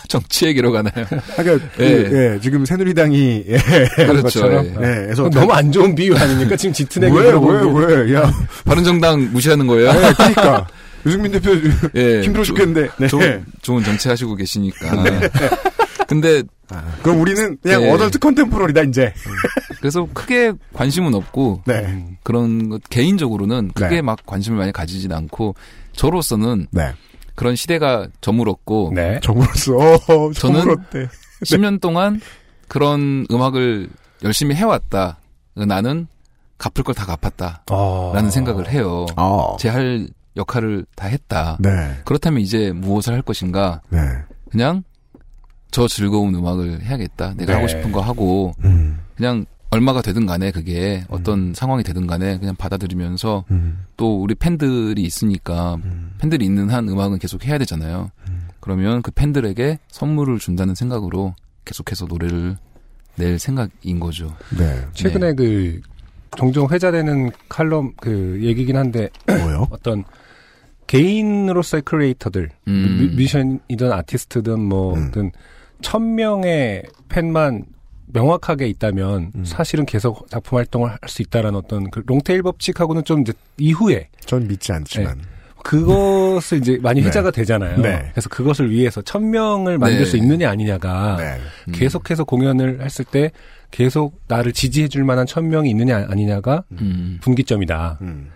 정치 0.07 0.45
얘기로 0.45 0.71
가나요? 0.71 1.05
그러니까 1.35 1.67
그, 1.75 1.83
예. 1.83 2.33
예, 2.35 2.39
지금 2.39 2.65
새누리당이 2.65 3.45
예, 3.47 3.57
그렇죠. 4.05 4.45
예. 4.51 4.61
네, 4.61 4.73
그래서 5.05 5.29
너무 5.29 5.51
안 5.51 5.71
좋은 5.71 5.95
비유 5.95 6.15
아닙니까? 6.15 6.55
지금 6.55 6.73
짙은에게 6.73 7.13
왜왜 7.15 8.03
왜? 8.03 8.13
야, 8.15 8.31
바른정당 8.65 9.31
무시하는 9.31 9.65
거예요? 9.67 9.91
네, 9.91 10.13
그러니까 10.13 10.67
유승민 11.05 11.31
대표 11.31 11.51
예. 11.95 12.21
힘들어 12.21 12.43
조- 12.43 12.53
죽겠는데. 12.53 12.89
네. 12.99 13.07
좋은, 13.07 13.45
좋은 13.61 13.83
정치 13.83 14.07
하시고 14.09 14.35
계시니까. 14.35 15.03
근데 16.07 16.43
아, 16.69 16.83
그럼 17.03 17.19
우리는 17.21 17.57
그냥 17.61 17.81
네. 17.81 17.91
어덜트 17.91 18.19
컨템포러리다 18.19 18.81
이제. 18.83 19.13
그래서 19.79 20.07
크게 20.13 20.53
관심은 20.73 21.13
없고 21.13 21.61
네. 21.65 22.17
그런 22.23 22.69
것 22.69 22.81
개인적으로는 22.89 23.71
크게 23.73 23.95
네. 23.97 24.01
막 24.01 24.19
관심을 24.25 24.57
많이 24.57 24.71
가지진 24.71 25.11
않고 25.13 25.53
저로서는 25.93 26.67
네. 26.71 26.93
그런 27.35 27.55
시대가 27.55 28.07
저물었고 28.21 28.93
네. 28.95 29.19
정으로서 29.21 29.75
어, 29.77 29.97
저는- 30.31 30.33
저물었대. 30.33 31.09
10년 31.43 31.79
동안 31.81 32.19
그런 32.67 33.25
음악을 33.29 33.89
열심히 34.23 34.55
해왔다. 34.55 35.19
나는 35.53 36.07
갚을 36.57 36.83
걸 36.83 36.95
다 36.95 37.05
갚았다라는 37.05 38.27
어. 38.27 38.29
생각을 38.31 38.69
해요. 38.69 39.05
어. 39.17 39.55
제할 39.59 40.07
역할을 40.37 40.85
다 40.95 41.07
했다. 41.07 41.57
네. 41.59 41.69
그렇다면 42.05 42.41
이제 42.41 42.71
무엇을 42.71 43.13
할 43.13 43.21
것인가? 43.21 43.81
네. 43.89 43.99
그냥 44.49 44.83
저 45.75 45.89
즐거운 45.89 46.33
음악을 46.33 46.83
해야겠다. 46.83 47.33
내가 47.35 47.51
네. 47.51 47.53
하고 47.55 47.67
싶은 47.67 47.91
거 47.91 47.99
하고 47.99 48.53
음. 48.63 48.97
그냥 49.17 49.45
얼마가 49.71 50.01
되든 50.01 50.25
간에 50.25 50.49
그게 50.51 51.03
어떤 51.09 51.53
상황이 51.53 51.83
되든 51.83 52.07
간에 52.07 52.39
그냥 52.39 52.55
받아들이면서 52.55 53.43
음. 53.51 53.83
또 53.97 54.21
우리 54.21 54.35
팬들이 54.35 55.01
있으니까 55.01 55.77
팬들이 56.17 56.45
있는 56.45 56.69
한 56.69 56.87
음악은 56.87 57.19
계속 57.19 57.45
해야 57.45 57.57
되잖아요. 57.57 58.09
그러면 58.61 59.01
그 59.01 59.11
팬들에게 59.11 59.79
선물을 59.89 60.39
준다는 60.39 60.75
생각으로 60.75 61.35
계속해서 61.65 62.05
노래를 62.05 62.55
낼 63.17 63.37
생각인 63.37 63.99
거죠. 63.99 64.33
네. 64.57 64.81
최근에 64.93 65.33
그 65.33 65.81
종종 66.37 66.69
회자되는 66.71 67.31
칼럼 67.49 67.91
그 67.99 68.39
얘기긴 68.41 68.77
한데 68.77 69.09
뭐요? 69.27 69.67
어떤 69.75 70.05
개인으로서의 70.87 71.81
크리에이터들 71.83 72.49
음. 72.69 72.97
뮤- 72.97 73.15
뮤지션이든 73.17 73.91
아티스트든 73.91 74.57
뭐든 74.61 75.31
천 75.85 76.15
명의 76.15 76.81
팬만 77.09 77.63
명확하게 78.07 78.67
있다면 78.69 79.31
음. 79.35 79.45
사실은 79.45 79.85
계속 79.85 80.27
작품 80.31 80.57
활동을 80.57 80.89
할 80.89 80.97
수 81.05 81.21
있다라는 81.21 81.55
어떤 81.59 81.91
그 81.91 82.01
롱테일 82.07 82.41
법칙하고는 82.41 83.03
좀 83.03 83.21
이제 83.21 83.33
이후에 83.59 84.09
전 84.25 84.47
믿지 84.47 84.71
않지만. 84.73 85.21
그것을 85.63 86.57
이제 86.57 86.79
많이 86.81 87.01
네. 87.01 87.07
회자가 87.07 87.29
되잖아요. 87.29 87.77
네. 87.81 88.09
그래서 88.11 88.29
그것을 88.29 88.71
위해서 88.71 89.03
천 89.03 89.29
명을 89.29 89.77
만들 89.77 89.99
네. 89.99 90.05
수 90.05 90.17
있느냐 90.17 90.49
아니냐가 90.49 91.17
네. 91.17 91.37
음. 91.67 91.71
계속해서 91.71 92.23
공연을 92.23 92.81
했을 92.83 93.05
때 93.05 93.29
계속 93.69 94.19
나를 94.27 94.53
지지해 94.53 94.87
줄 94.87 95.03
만한 95.03 95.27
천 95.27 95.49
명이 95.49 95.69
있느냐 95.69 96.07
아니냐가 96.09 96.63
음. 96.71 97.19
분기점이다. 97.21 97.99
음. 98.01 98.31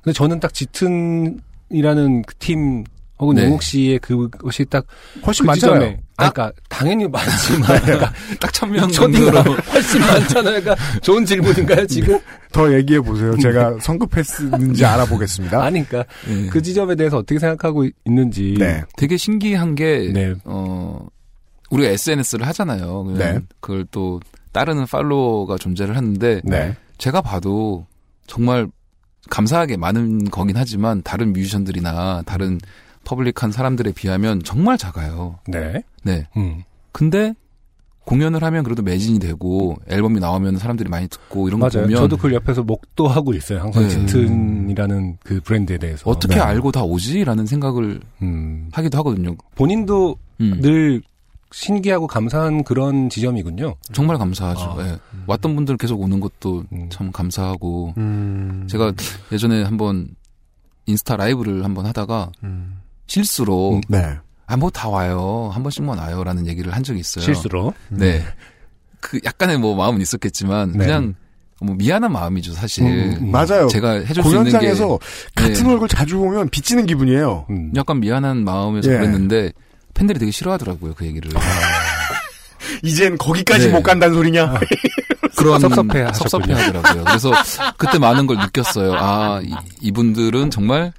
근데 0.00 0.12
저는 0.14 0.40
딱 0.40 0.54
짙은 0.54 1.38
이라는 1.68 2.22
그 2.22 2.34
팀 2.38 2.84
혹은 3.18 3.36
네. 3.36 3.44
영욱 3.44 3.62
씨의 3.62 4.00
그것이 4.00 4.64
딱 4.64 4.84
훨씬 5.24 5.44
그 5.44 5.48
많잖아요. 5.48 5.80
지점에 5.80 6.00
아, 6.16 6.30
그러니까 6.30 6.60
당연히 6.68 7.08
많지만 7.08 7.80
그러니까 7.82 8.12
딱 8.40 8.52
천명 8.52 8.88
초딩으로 8.88 9.32
정도로 9.32 9.60
훨씬 9.60 10.00
많잖아요. 10.00 10.60
그러니까 10.60 11.00
좋은 11.00 11.24
질문인가요 11.24 11.86
지금? 11.86 12.18
더 12.52 12.72
얘기해 12.72 13.00
보세요. 13.00 13.36
제가 13.38 13.78
성급했는지 13.80 14.84
알아보겠습니다. 14.84 15.62
아니 15.62 15.86
그러니까 15.86 16.12
네. 16.26 16.48
그 16.50 16.60
지점에 16.60 16.96
대해서 16.96 17.18
어떻게 17.18 17.38
생각하고 17.38 17.86
있는지. 18.04 18.56
네. 18.58 18.82
되게 18.96 19.16
신기한 19.16 19.74
게 19.74 20.10
네. 20.12 20.34
어, 20.44 21.06
우리가 21.70 21.90
SNS를 21.90 22.46
하잖아요. 22.48 23.14
네. 23.16 23.38
그걸 23.60 23.86
또 23.90 24.20
따르는 24.52 24.86
팔로워가 24.86 25.56
존재를 25.58 25.96
하는데 25.96 26.40
네. 26.44 26.76
제가 26.98 27.20
봐도 27.20 27.86
정말 28.26 28.68
감사하게 29.30 29.76
많은 29.76 30.30
거긴 30.30 30.56
하지만 30.56 31.02
다른 31.02 31.32
뮤지션들이나 31.32 32.22
다른 32.26 32.60
퍼블릭한 33.04 33.52
사람들에 33.52 33.92
비하면 33.92 34.42
정말 34.42 34.78
작아요. 34.78 35.38
네. 35.46 35.82
네. 36.02 36.26
음. 36.36 36.62
근데 36.92 37.34
공연을 38.04 38.44
하면 38.44 38.64
그래도 38.64 38.82
매진이 38.82 39.18
되고 39.18 39.76
앨범이 39.88 40.20
나오면 40.20 40.58
사람들이 40.58 40.88
많이 40.90 41.08
듣고 41.08 41.48
이런 41.48 41.58
거 41.60 41.66
맞아요. 41.72 41.86
보면 41.86 41.96
저도 41.96 42.16
그걸 42.16 42.34
옆에서 42.34 42.62
목도 42.62 43.08
하고 43.08 43.32
있어요. 43.32 43.60
항상 43.60 43.82
네. 43.84 43.88
짙은이라는 43.88 45.18
그 45.24 45.40
브랜드에 45.40 45.78
대해서. 45.78 46.08
어떻게 46.10 46.34
네. 46.34 46.40
알고 46.40 46.70
다 46.72 46.82
오지라는 46.82 47.46
생각을 47.46 48.00
음. 48.22 48.68
하기도 48.72 48.98
하거든요. 48.98 49.34
본인도 49.54 50.16
음. 50.40 50.60
늘 50.60 51.02
신기하고 51.50 52.06
감사한 52.06 52.64
그런 52.64 53.08
지점이군요. 53.08 53.76
정말 53.92 54.18
감사하죠. 54.18 54.60
아. 54.60 54.86
예. 54.86 54.98
왔던 55.26 55.54
분들 55.54 55.76
계속 55.76 56.00
오는 56.00 56.20
것도 56.20 56.64
음. 56.72 56.88
참 56.90 57.10
감사하고 57.12 57.94
음. 57.96 58.66
제가 58.68 58.92
예전에 59.32 59.62
한번 59.62 60.08
인스타 60.86 61.16
라이브를 61.16 61.64
한번 61.64 61.86
하다가 61.86 62.32
음. 62.42 62.80
실수로 63.06 63.76
음. 63.76 63.80
네. 63.88 64.16
아뭐 64.46 64.70
다 64.70 64.88
와요 64.88 65.50
한 65.52 65.62
번씩만 65.62 65.98
와요라는 65.98 66.46
얘기를 66.46 66.74
한 66.74 66.82
적이 66.82 67.00
있어요. 67.00 67.24
실수로. 67.24 67.74
네. 67.88 68.24
그 69.00 69.20
약간의 69.24 69.58
뭐 69.58 69.74
마음은 69.74 70.00
있었겠지만 70.00 70.72
네. 70.72 70.78
그냥 70.78 71.14
뭐 71.60 71.74
미안한 71.76 72.12
마음이죠 72.12 72.52
사실. 72.52 72.84
음, 72.84 73.18
음. 73.20 73.30
맞아요. 73.30 73.68
제가 73.68 73.92
해줄 73.92 74.22
수 74.22 74.28
있는 74.30 74.44
게 74.44 74.50
공연장에서 74.50 74.98
같은 75.34 75.64
네. 75.64 75.72
얼굴 75.72 75.88
자주 75.88 76.18
보면 76.18 76.48
빚지는 76.50 76.86
기분이에요. 76.86 77.46
음. 77.50 77.72
약간 77.76 78.00
미안한 78.00 78.44
마음에서 78.44 78.92
예. 78.92 78.96
그랬는데 78.96 79.52
팬들이 79.94 80.18
되게 80.18 80.30
싫어하더라고요 80.30 80.94
그 80.94 81.06
얘기를. 81.06 81.30
이젠 82.82 83.16
거기까지 83.16 83.68
네. 83.68 83.72
못 83.72 83.82
간다는 83.82 84.14
소리냐? 84.14 84.54
그런 85.36 85.60
섭섭해. 85.60 86.06
섭섭해하더라고요. 86.12 87.04
그래서 87.04 87.32
그때 87.76 87.98
많은 87.98 88.26
걸 88.26 88.36
느꼈어요. 88.38 88.94
아 88.94 89.40
이, 89.42 89.52
이분들은 89.80 90.50
정말 90.50 90.92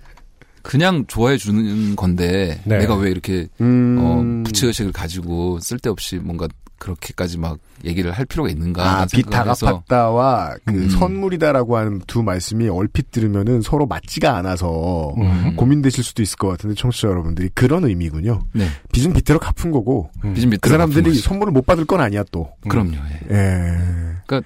그냥 0.66 1.06
좋아해 1.08 1.38
주는 1.38 1.96
건데 1.96 2.60
네. 2.66 2.80
내가 2.80 2.96
왜 2.96 3.12
이렇게 3.12 3.48
음. 3.62 3.98
어, 4.00 4.44
부채의식을 4.46 4.92
가지고 4.92 5.60
쓸데없이 5.60 6.18
뭔가 6.18 6.48
그렇게까지 6.78 7.38
막 7.38 7.58
얘기를 7.86 8.12
할 8.12 8.26
필요가 8.26 8.50
있는가 8.50 8.84
아, 8.84 8.96
하는 8.96 9.08
생각을 9.08 9.24
비타가 9.32 9.52
해서 9.52 9.84
팠다와 9.88 10.60
그 10.66 10.74
음. 10.74 10.90
선물이다라고 10.90 11.78
하는 11.78 12.02
두 12.06 12.22
말씀이 12.22 12.68
얼핏 12.68 13.12
들으면은 13.12 13.62
서로 13.62 13.86
맞지가 13.86 14.36
않아서 14.38 15.14
음. 15.18 15.56
고민되실 15.56 16.04
수도 16.04 16.22
있을 16.22 16.36
것 16.38 16.50
같은데 16.50 16.76
청취자 16.76 17.08
여러분들이 17.08 17.50
그런 17.54 17.86
의미군요. 17.86 18.42
네 18.54 18.68
빚은 18.92 19.14
빚대로 19.14 19.40
갚은 19.40 19.72
거고 19.72 20.10
음. 20.26 20.34
빚은 20.34 20.50
그 20.50 20.56
빚대로 20.56 20.72
사람들이 20.74 21.04
갚은 21.04 21.14
거죠. 21.16 21.22
선물을 21.30 21.54
못 21.54 21.66
받을 21.66 21.86
건 21.86 22.02
아니야 22.02 22.24
또. 22.32 22.50
그럼요. 22.68 22.96
예. 23.32 23.36
예. 23.36 24.42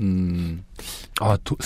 음, 0.00 0.62
아, 1.20 1.36
도- 1.42 1.56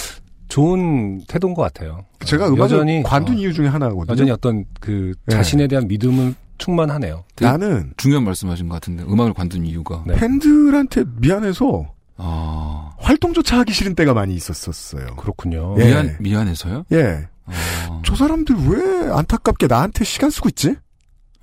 좋은 0.52 1.22
태도인 1.28 1.54
것 1.54 1.62
같아요. 1.62 2.04
제가 2.26 2.46
음악을 2.48 2.64
여전히, 2.64 3.02
관둔 3.02 3.36
어, 3.36 3.38
이유 3.38 3.54
중에 3.54 3.68
하나거든요. 3.68 4.12
여전히 4.12 4.30
어떤 4.30 4.66
그 4.80 5.14
네. 5.24 5.34
자신에 5.36 5.66
대한 5.66 5.88
믿음은 5.88 6.34
충만하네요. 6.58 7.24
되게 7.34 7.50
나는 7.50 7.94
중요한 7.96 8.24
말씀하신 8.24 8.68
것 8.68 8.74
같은데 8.74 9.02
음악을 9.04 9.32
관둔 9.32 9.64
이유가 9.64 10.04
네. 10.06 10.14
팬들한테 10.14 11.04
미안해서 11.20 11.94
아 12.18 12.90
활동조차 12.98 13.60
하기 13.60 13.72
싫은 13.72 13.94
때가 13.94 14.12
많이 14.12 14.34
있었었어요. 14.34 15.16
그렇군요. 15.16 15.74
예. 15.78 15.86
미안 15.86 16.16
미안해서요? 16.20 16.84
예. 16.92 17.28
아, 17.46 18.02
저 18.04 18.14
사람들 18.14 18.54
왜 18.68 19.10
안타깝게 19.10 19.68
나한테 19.68 20.04
시간 20.04 20.28
쓰고 20.28 20.50
있지? 20.50 20.76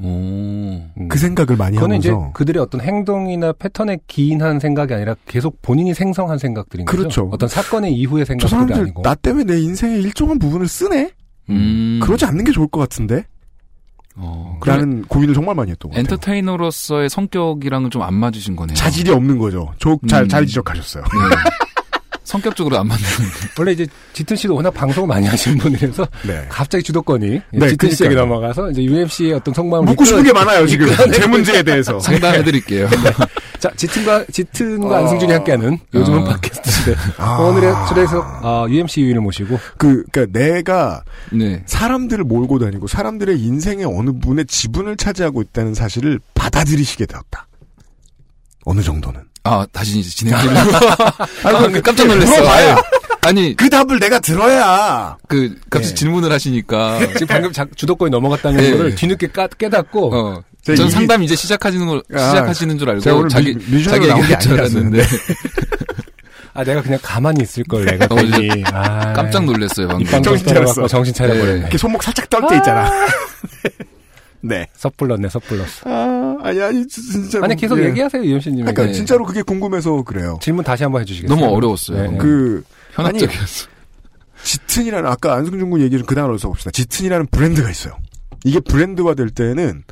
오, 0.01 0.07
음. 0.07 1.07
그 1.09 1.17
생각을 1.17 1.57
많이 1.57 1.75
그거는 1.75 1.97
이제 1.97 2.09
하면서 2.09 2.31
그들의 2.33 2.61
어떤 2.61 2.79
행동이나 2.81 3.51
패턴에 3.53 3.97
기인한 4.07 4.59
생각이 4.59 4.93
아니라 4.93 5.15
계속 5.27 5.61
본인이 5.61 5.93
생성한 5.93 6.37
생각들인 6.37 6.85
거죠. 6.85 6.97
그렇죠. 6.97 7.29
어떤 7.33 7.49
사건의 7.49 7.93
이후의 7.93 8.23
저 8.25 8.29
생각들이 8.33 8.49
사람들 8.49 8.75
아니고. 8.81 9.01
나 9.01 9.13
때문에 9.15 9.43
내 9.43 9.59
인생의 9.59 10.01
일정한 10.01 10.39
부분을 10.39 10.67
쓰네? 10.67 11.11
음, 11.49 11.99
그러지 12.01 12.25
않는 12.25 12.45
게 12.45 12.51
좋을 12.51 12.67
것 12.67 12.79
같은데? 12.79 13.25
어, 14.15 14.59
라는 14.65 15.03
고민을 15.03 15.33
정말 15.33 15.55
많이 15.55 15.71
했던 15.71 15.89
것 15.91 15.95
같아요. 15.95 16.01
엔터테이너로서의 16.13 17.09
성격이랑은 17.09 17.89
좀 17.89 18.01
안 18.01 18.13
맞으신 18.13 18.55
거네요. 18.55 18.75
자질이 18.75 19.11
없는 19.11 19.37
거죠. 19.37 19.73
조, 19.79 19.97
잘, 20.07 20.23
음. 20.23 20.27
잘 20.29 20.45
지적하셨어요. 20.45 21.03
네. 21.03 21.09
성격적으로 22.29 22.77
안 22.77 22.87
맞는. 22.87 23.03
원래 23.57 23.71
이제 23.71 23.87
짙은 24.13 24.37
씨도 24.37 24.53
워낙 24.53 24.69
방송을 24.71 25.07
많이 25.07 25.25
하시는 25.25 25.57
분이라서 25.57 26.07
네. 26.27 26.45
갑자기 26.47 26.83
주도권이 26.83 27.41
네, 27.51 27.69
짙은 27.69 27.91
씨에게. 27.91 28.13
넘어가서 28.13 28.69
이제 28.69 28.83
UMC의 28.83 29.33
어떤 29.33 29.51
속마음을 29.53 29.87
묻고 29.87 30.05
싶은 30.05 30.23
게 30.23 30.31
많아요, 30.31 30.67
지금. 30.67 30.87
제 31.11 31.25
문제에 31.25 31.63
대해서. 31.63 31.97
상담해드릴게요. 31.99 32.87
자, 33.57 33.71
짙은과 33.75 34.25
짙은과 34.31 34.87
어. 34.89 35.01
안승준이 35.01 35.33
함께하는 35.33 35.79
요즘은 35.91 36.19
어. 36.19 36.23
팟캐스트 36.25 36.71
시대. 36.71 36.95
아. 37.17 37.37
오늘의 37.39 37.73
초대석 37.87 38.45
어, 38.45 38.67
UMC 38.69 39.01
유인을 39.01 39.21
모시고 39.21 39.59
그, 39.77 40.03
그니까 40.11 40.31
내가 40.31 41.03
네. 41.31 41.63
사람들을 41.65 42.23
몰고 42.25 42.59
다니고 42.59 42.87
사람들의 42.87 43.39
인생의 43.39 43.85
어느 43.85 44.11
분의 44.11 44.45
지분을 44.45 44.97
차지하고 44.97 45.41
있다는 45.41 45.73
사실을 45.73 46.19
받아들이시게 46.35 47.07
되었다. 47.07 47.47
어느 48.65 48.81
정도는. 48.81 49.28
아, 49.43 49.65
다시 49.71 49.99
이제 49.99 50.09
진행하려고. 50.09 50.71
아이고, 51.43 51.57
아, 51.77 51.81
깜짝 51.81 52.07
놀랐어요. 52.07 52.37
물어봐요. 52.39 52.81
아니, 53.21 53.55
그 53.55 53.69
답을 53.69 53.99
내가 53.99 54.19
들어야. 54.19 55.17
그, 55.27 55.55
갑자기 55.69 55.89
네. 55.89 55.95
질문을 55.95 56.31
하시니까. 56.31 56.99
지금 57.13 57.27
방금 57.27 57.51
자- 57.51 57.65
주도권이 57.75 58.11
넘어갔다는 58.11 58.57
네. 58.59 58.71
거를 58.77 58.95
뒤늦게 58.95 59.27
까, 59.27 59.47
깨닫고 59.47 60.15
어. 60.15 60.43
전 60.63 60.77
이미- 60.77 60.89
상담 60.91 61.23
이제 61.23 61.35
시작하시는 61.35 61.85
걸, 61.87 62.01
아, 62.13 62.29
시작하시는 62.29 62.77
줄 62.77 62.85
제가 62.87 62.97
알고 63.11 63.17
오늘 63.19 63.29
자기, 63.29 63.53
뮤- 63.53 63.61
뮤지션으로 63.75 64.07
자기 64.07 64.21
얘기할 64.21 64.39
줄. 64.41 64.53
알았는데. 64.59 65.03
아 66.53 66.63
내가 66.63 66.81
그냥 66.81 66.99
가만히 67.01 67.43
있을 67.43 67.63
걸 67.63 67.85
내가 67.85 68.05
어, 68.09 68.17
아, 68.73 69.13
깜짝 69.13 69.45
놀랐어요, 69.45 69.87
방금. 69.87 70.21
정신 70.21 70.47
차렸어. 70.47 70.87
정신 70.87 71.13
차려버렸네. 71.13 71.59
이렇게 71.61 71.77
손목 71.77 72.03
살짝 72.03 72.29
떨 72.29 72.45
때 72.49 72.57
있잖아. 72.57 72.91
네. 74.41 74.67
섣불렀네, 74.73 75.29
섣불렀어. 75.29 75.89
아, 75.89 76.37
아니, 76.41 76.61
아니, 76.61 76.87
진짜. 76.87 77.39
아니, 77.43 77.55
계속 77.55 77.77
얘기하세요, 77.83 78.23
이현씨님. 78.23 78.59
그러니까 78.61 78.85
네. 78.85 78.93
진짜로 78.93 79.25
그게 79.25 79.41
궁금해서 79.41 80.03
그래요. 80.03 80.39
질문 80.41 80.63
다시 80.63 80.83
한번 80.83 81.01
해주시겠어요? 81.01 81.37
너무 81.37 81.53
어려웠어요. 81.53 82.11
네. 82.11 82.17
그, 82.17 82.63
현학적이었어. 82.93 83.67
짙은이라는, 84.43 85.09
아까 85.09 85.35
안승준 85.35 85.69
군 85.69 85.81
얘기 85.81 85.97
좀그 85.97 86.15
단어로 86.15 86.37
써봅시다. 86.37 86.71
짙은이라는 86.71 87.27
브랜드가 87.27 87.69
있어요. 87.69 87.97
이게 88.45 88.59
브랜드화 88.61 89.13
될 89.15 89.29
때는 89.29 89.83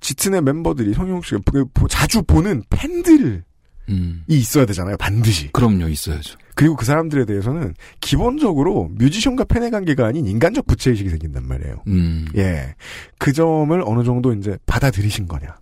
짙은의 0.00 0.42
멤버들이 0.42 0.94
성용 0.94 1.20
씨가 1.22 1.40
그 1.50 1.64
보- 1.74 1.88
자주 1.88 2.22
보는 2.22 2.62
팬들이 2.70 3.40
음. 3.88 4.22
있어야 4.28 4.64
되잖아요. 4.66 4.96
반드시. 4.96 5.50
그럼요, 5.52 5.88
있어야죠. 5.88 6.38
그리고 6.56 6.74
그 6.74 6.86
사람들에 6.86 7.26
대해서는 7.26 7.74
기본적으로 8.00 8.88
뮤지션과 8.94 9.44
팬의 9.44 9.70
관계가 9.70 10.06
아닌 10.06 10.26
인간적 10.26 10.66
부채의식이 10.66 11.10
생긴단 11.10 11.46
말이에요. 11.46 11.82
음. 11.86 12.26
예. 12.34 12.74
그 13.18 13.34
점을 13.34 13.78
어느 13.84 14.04
정도 14.04 14.32
이제 14.32 14.56
받아들이신 14.64 15.28
거냐. 15.28 15.54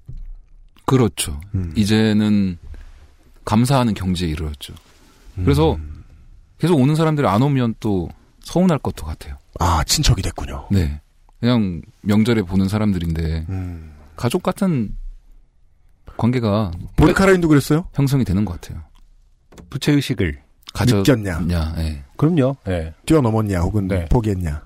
그렇죠. 0.86 1.40
음. 1.56 1.72
이제는 1.74 2.58
감사하는 3.44 3.94
경지에 3.94 4.28
이르렀죠. 4.28 4.72
그래서 5.34 5.74
음. 5.74 6.04
계속 6.58 6.78
오는 6.78 6.94
사람들이 6.94 7.26
안 7.26 7.42
오면 7.42 7.74
또 7.80 8.08
서운할 8.38 8.78
것도 8.78 9.04
같아요. 9.04 9.36
아, 9.58 9.82
친척이 9.82 10.22
됐군요. 10.22 10.68
네. 10.70 11.00
그냥 11.40 11.82
명절에 12.02 12.42
보는 12.42 12.68
사람들인데 12.68 13.46
음. 13.48 13.92
가족 14.14 14.44
같은 14.44 14.96
관계가 16.16 16.70
보리카라인도 16.94 17.48
그랬어요? 17.48 17.88
형성이 17.94 18.24
되는 18.24 18.44
것 18.44 18.60
같아요. 18.60 18.84
부채의식을. 19.70 20.43
가져 20.74 20.96
느꼈냐? 20.98 21.46
야, 21.52 21.74
예. 21.78 22.02
그럼요, 22.16 22.56
예. 22.68 22.92
뛰어넘었냐, 23.06 23.60
혹은 23.60 23.88
네. 23.88 24.04
포기했냐. 24.10 24.62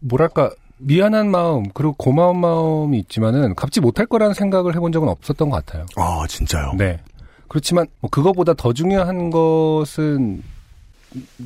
뭐랄까, 0.00 0.50
미안한 0.78 1.30
마음, 1.30 1.64
그리고 1.74 1.94
고마운 1.94 2.38
마음이 2.38 2.98
있지만은, 3.00 3.54
갚지 3.56 3.80
못할 3.80 4.06
거라는 4.06 4.34
생각을 4.34 4.76
해본 4.76 4.92
적은 4.92 5.08
없었던 5.08 5.48
것 5.50 5.64
같아요. 5.64 5.86
아, 5.96 6.24
진짜요? 6.28 6.74
네. 6.76 7.00
그렇지만, 7.48 7.86
뭐, 8.00 8.10
그거보다 8.10 8.52
더 8.54 8.72
중요한 8.74 9.30
것은, 9.30 10.42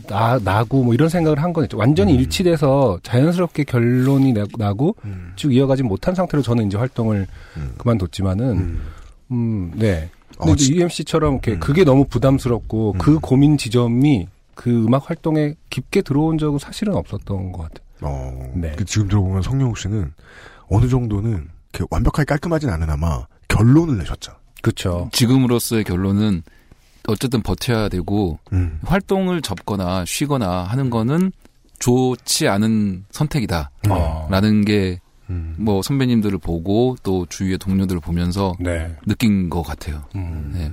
나, 0.08 0.40
나고, 0.42 0.82
뭐, 0.82 0.92
이런 0.94 1.08
생각을 1.08 1.40
한건 1.40 1.64
있죠. 1.64 1.78
완전히 1.78 2.14
음. 2.14 2.18
일치돼서 2.18 2.98
자연스럽게 3.04 3.62
결론이 3.64 4.32
나- 4.32 4.44
나고, 4.58 4.96
음. 5.04 5.32
쭉 5.36 5.54
이어가지 5.54 5.84
못한 5.84 6.16
상태로 6.16 6.42
저는 6.42 6.66
이제 6.66 6.76
활동을 6.76 7.28
음. 7.56 7.74
그만뒀지만은, 7.78 8.44
음. 8.58 8.80
음, 9.30 9.72
네. 9.76 10.10
어, 10.40 10.46
근데 10.46 10.56
지- 10.56 10.74
UMC처럼 10.74 11.34
이렇게 11.34 11.52
음. 11.52 11.60
그게 11.60 11.84
너무 11.84 12.04
부담스럽고 12.06 12.92
음. 12.92 12.98
그 12.98 13.18
고민 13.20 13.56
지점이 13.58 14.28
그 14.54 14.84
음악 14.84 15.08
활동에 15.08 15.54
깊게 15.70 16.02
들어온 16.02 16.38
적은 16.38 16.58
사실은 16.58 16.94
없었던 16.94 17.52
것 17.52 17.62
같아요. 17.62 17.86
어, 18.02 18.52
네. 18.54 18.72
그 18.76 18.84
지금 18.84 19.08
들어보면 19.08 19.42
성룡욱 19.42 19.78
씨는 19.78 20.12
어느 20.68 20.88
정도는 20.88 21.48
완벽하게 21.90 22.24
깔끔하진 22.26 22.68
않으나마 22.70 23.26
결론을 23.48 23.98
내셨죠. 23.98 24.32
그렇죠. 24.62 25.08
지금으로서의 25.12 25.84
결론은 25.84 26.42
어쨌든 27.08 27.42
버텨야 27.42 27.88
되고 27.88 28.38
음. 28.52 28.78
활동을 28.84 29.40
접거나 29.42 30.04
쉬거나 30.06 30.64
하는 30.64 30.90
거는 30.90 31.32
좋지 31.78 32.46
않은 32.48 33.06
선택이다. 33.10 33.70
어. 33.88 34.28
라는 34.30 34.64
게 34.64 35.00
음. 35.30 35.54
뭐 35.58 35.80
선배님들을 35.82 36.38
보고 36.38 36.96
또 37.02 37.24
주위의 37.26 37.58
동료들을 37.58 38.00
보면서 38.00 38.54
네. 38.60 38.94
느낀 39.06 39.48
것 39.48 39.62
같아요. 39.62 40.04
음. 40.16 40.50
네. 40.54 40.72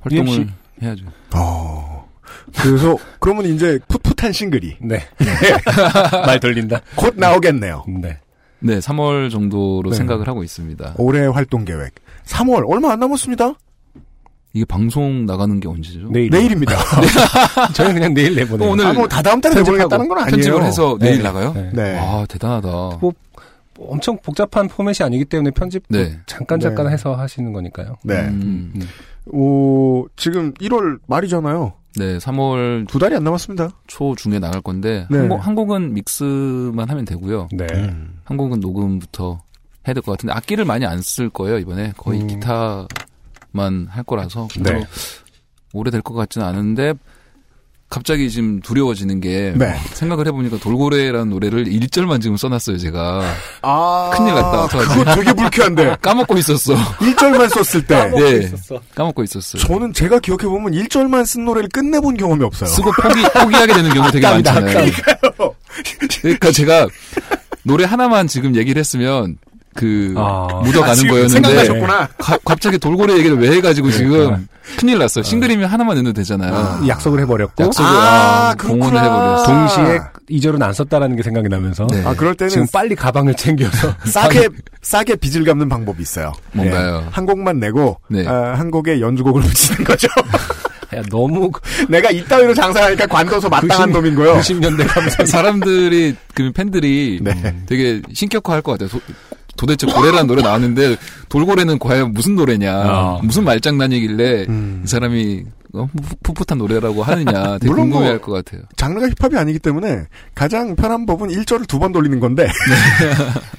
활동을 0.00 0.26
UMC? 0.28 0.52
해야죠. 0.82 1.04
어. 1.34 2.08
그래서 2.56 2.96
그러면 3.20 3.46
이제 3.46 3.78
풋풋한 3.88 4.32
싱글이 4.32 4.76
네. 4.80 5.00
말 6.26 6.38
돌린다. 6.40 6.80
곧 6.94 7.14
나오겠네요. 7.16 7.84
네. 8.02 8.18
네, 8.60 8.78
3월 8.78 9.30
정도로 9.30 9.90
네. 9.90 9.96
생각을 9.96 10.26
하고 10.28 10.42
있습니다. 10.42 10.94
올해 10.98 11.26
활동 11.26 11.64
계획. 11.64 11.94
3월 12.26 12.64
얼마 12.70 12.92
안 12.92 13.00
남았습니다. 13.00 13.54
이게 14.54 14.64
방송 14.64 15.26
나가는 15.26 15.58
게 15.58 15.66
언제죠? 15.68 16.08
내일. 16.10 16.30
내일입니다. 16.30 16.74
저는 17.74 17.92
그냥 17.94 18.14
내일 18.14 18.36
내보내요. 18.36 18.70
오늘 18.70 18.86
아, 18.86 18.92
뭐 18.92 19.06
다 19.08 19.20
다음 19.20 19.40
달에 19.40 19.56
내보내겠다는 19.56 20.06
건 20.08 20.18
아니에요. 20.18 20.30
편집을 20.30 20.62
해서 20.62 20.96
네. 21.00 21.10
내일 21.10 21.22
나가요? 21.24 21.52
네. 21.54 21.70
네. 21.72 21.98
아, 21.98 22.24
대단하다. 22.28 22.68
뭐, 23.00 23.12
엄청 23.78 24.18
복잡한 24.22 24.68
포맷이 24.68 25.02
아니기 25.04 25.24
때문에 25.24 25.50
편집 25.50 25.84
네. 25.88 26.18
잠깐 26.26 26.60
잠깐 26.60 26.86
네. 26.86 26.92
해서 26.92 27.14
하시는 27.14 27.52
거니까요. 27.52 27.96
네. 28.04 28.20
음, 28.28 28.72
음. 28.76 28.82
오, 29.32 30.06
지금 30.16 30.52
1월 30.54 30.98
말이잖아요. 31.06 31.72
네, 31.96 32.18
3월 32.18 32.88
두 32.88 32.98
달이 32.98 33.14
안 33.14 33.24
남았습니다. 33.24 33.70
초 33.86 34.14
중에 34.16 34.38
나갈 34.38 34.60
건데 34.60 35.06
네. 35.10 35.18
한, 35.18 35.28
곡, 35.28 35.46
한 35.46 35.54
곡은 35.54 35.94
믹스만 35.94 36.88
하면 36.90 37.04
되고요. 37.04 37.48
네. 37.52 37.66
음. 37.72 38.18
한 38.24 38.36
곡은 38.36 38.60
녹음부터 38.60 39.40
해야 39.86 39.94
될 39.94 40.02
것 40.02 40.12
같은데 40.12 40.32
악기를 40.32 40.64
많이 40.64 40.86
안 40.86 41.00
쓸 41.02 41.28
거예요 41.28 41.58
이번에 41.58 41.92
거의 41.96 42.22
음. 42.22 42.26
기타만 42.26 43.86
할 43.88 44.02
거라서 44.04 44.48
네. 44.56 44.62
별로 44.72 44.84
오래 45.72 45.90
될 45.90 46.00
것 46.02 46.14
같지는 46.14 46.46
않은데 46.46 46.94
갑자기 47.94 48.28
지금 48.28 48.58
두려워지는 48.58 49.20
게 49.20 49.52
네. 49.54 49.76
생각을 49.92 50.26
해보니까 50.26 50.58
돌고래라는 50.58 51.30
노래를 51.30 51.66
1절만 51.66 52.20
지금 52.20 52.36
써놨어요 52.36 52.76
제가 52.78 53.22
아. 53.62 54.10
큰일 54.12 54.34
났다. 54.34 54.66
그거 54.66 55.14
되게 55.14 55.32
불쾌한데. 55.32 55.96
까먹고 56.02 56.36
있었어 56.38 56.74
1절만 56.74 57.48
썼을 57.50 57.86
때. 57.86 58.10
네 58.10 58.50
까먹고 58.96 59.22
있었어요 59.22 59.62
저는 59.62 59.92
제가 59.92 60.18
기억해보면 60.18 60.72
1절만 60.72 61.24
쓴 61.24 61.44
노래를 61.44 61.68
끝내본 61.68 62.16
경험이 62.16 62.44
없어요. 62.44 62.68
쓰고 62.68 62.90
포기 63.00 63.22
포기하게 63.32 63.74
되는 63.74 63.90
경우 63.94 64.10
되게 64.10 64.26
많잖아요 64.26 64.90
그러니까 66.20 66.50
제가 66.50 66.88
노래 67.62 67.84
하나만 67.84 68.26
지금 68.26 68.56
얘기를 68.56 68.80
했으면 68.80 69.36
그 69.74 70.14
아. 70.16 70.48
묻어가는 70.64 70.90
아, 70.90 70.94
지금 70.94 71.10
거였는데 71.10 71.32
생각나셨구나. 71.34 72.08
가- 72.18 72.38
갑자기 72.44 72.78
돌고래 72.78 73.14
얘기를 73.18 73.36
왜 73.38 73.50
해가지고 73.56 73.90
지금 73.90 74.30
네. 74.30 74.36
큰일 74.78 74.98
났어요. 74.98 75.22
싱글이면 75.22 75.68
하나만 75.68 75.96
넣어도 75.96 76.12
되잖아요. 76.14 76.86
약속을 76.88 77.20
해버렸고 77.20 77.64
약속을 77.64 77.90
아, 77.90 78.50
아. 78.50 78.54
공헌을 78.54 78.98
해버렸어. 79.02 79.46
동시에 79.46 80.00
이절은 80.28 80.62
안 80.62 80.72
썼다라는 80.72 81.16
게 81.16 81.22
생각이 81.22 81.48
나면서 81.48 81.86
네. 81.90 82.02
아, 82.04 82.14
그럴 82.14 82.34
때는 82.34 82.48
지금 82.50 82.66
빨리 82.72 82.94
가방을 82.94 83.34
챙겨서 83.34 83.94
싸게, 84.06 84.48
싸게 84.82 85.16
빚을 85.16 85.44
갚는 85.44 85.68
방법이 85.68 86.00
있어요. 86.02 86.32
뭔가요? 86.52 87.02
예, 87.04 87.08
한 87.10 87.26
곡만 87.26 87.58
내고, 87.60 87.98
네. 88.08 88.26
아, 88.26 88.54
한 88.56 88.70
곡의 88.70 89.00
연주곡을 89.02 89.42
붙이는 89.42 89.84
거죠. 89.84 90.08
야, 90.96 91.02
너무 91.10 91.50
내가 91.90 92.10
이따위로 92.10 92.54
장사하니까 92.54 93.06
관둬서 93.06 93.48
마땅한 93.48 93.90
90 93.90 93.92
놈인 93.92 94.14
거요. 94.14 94.36
90년대 94.38 94.86
감성. 94.86 95.26
사람들이 95.26 96.14
그 96.34 96.52
팬들이 96.52 97.18
네. 97.20 97.56
되게 97.66 98.00
신격화할 98.12 98.62
것 98.62 98.78
같아요. 98.78 99.00
도, 99.66 99.74
대체 99.76 99.86
고래라는 99.90 100.26
노래 100.26 100.42
나왔는데 100.42 100.96
돌고래는 101.28 101.78
과연 101.78 102.12
무슨 102.12 102.34
노래냐, 102.36 102.72
아. 102.74 103.18
무슨 103.22 103.44
말장난이길래 103.44 104.46
음. 104.48 104.82
이 104.84 104.88
사람이 104.88 105.44
어, 105.74 105.88
푸- 106.22 106.34
풋풋한 106.34 106.58
노래라고 106.58 107.02
하느냐 107.02 107.58
되게 107.58 107.66
물론 107.66 107.88
뭐- 107.88 107.98
궁금해할 107.98 108.20
것 108.20 108.32
같아요. 108.32 108.62
장르가 108.76 109.08
힙합이 109.08 109.36
아니기 109.36 109.58
때문에 109.58 110.04
가장 110.34 110.76
편한 110.76 111.04
법은 111.06 111.28
1절을 111.30 111.66
두 111.66 111.78
번 111.80 111.90
돌리는 111.92 112.20
건데. 112.20 112.46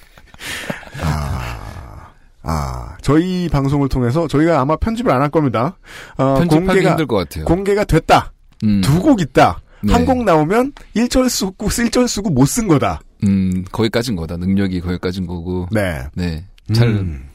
아, 1.01 2.07
아, 2.43 2.97
저희 3.01 3.49
방송을 3.49 3.89
통해서 3.89 4.27
저희가 4.27 4.59
아마 4.61 4.75
편집을 4.77 5.11
안 5.11 5.21
할 5.21 5.29
겁니다. 5.29 5.77
어, 6.17 6.35
편집하기 6.39 6.65
공개가, 6.67 6.89
힘들 6.91 7.07
것 7.07 7.15
같아요. 7.17 7.45
공개가 7.45 7.83
됐다. 7.83 8.31
음, 8.63 8.81
두곡 8.81 9.21
있다. 9.21 9.59
네. 9.81 9.93
한곡 9.93 10.23
나오면 10.23 10.73
1절 10.95 11.29
쓰고, 11.29 11.67
1절 11.67 12.07
쓰고 12.07 12.29
못 12.29 12.45
쓴 12.47 12.67
거다. 12.67 12.99
음, 13.27 13.65
거기까진 13.71 14.15
거다. 14.15 14.37
능력이 14.37 14.81
거기까진 14.81 15.25
거고. 15.27 15.67
네. 15.71 16.03
네. 16.15 16.43
잘 16.73 16.87
음. 16.87 17.25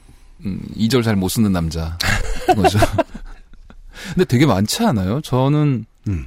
음, 0.44 0.60
2절 0.76 1.02
잘 1.04 1.16
못 1.16 1.28
쓰는 1.28 1.52
남자. 1.52 1.96
거죠. 2.54 2.78
근데 4.14 4.24
되게 4.24 4.46
많지 4.46 4.82
않아요? 4.84 5.20
저는, 5.20 5.84
음. 6.08 6.26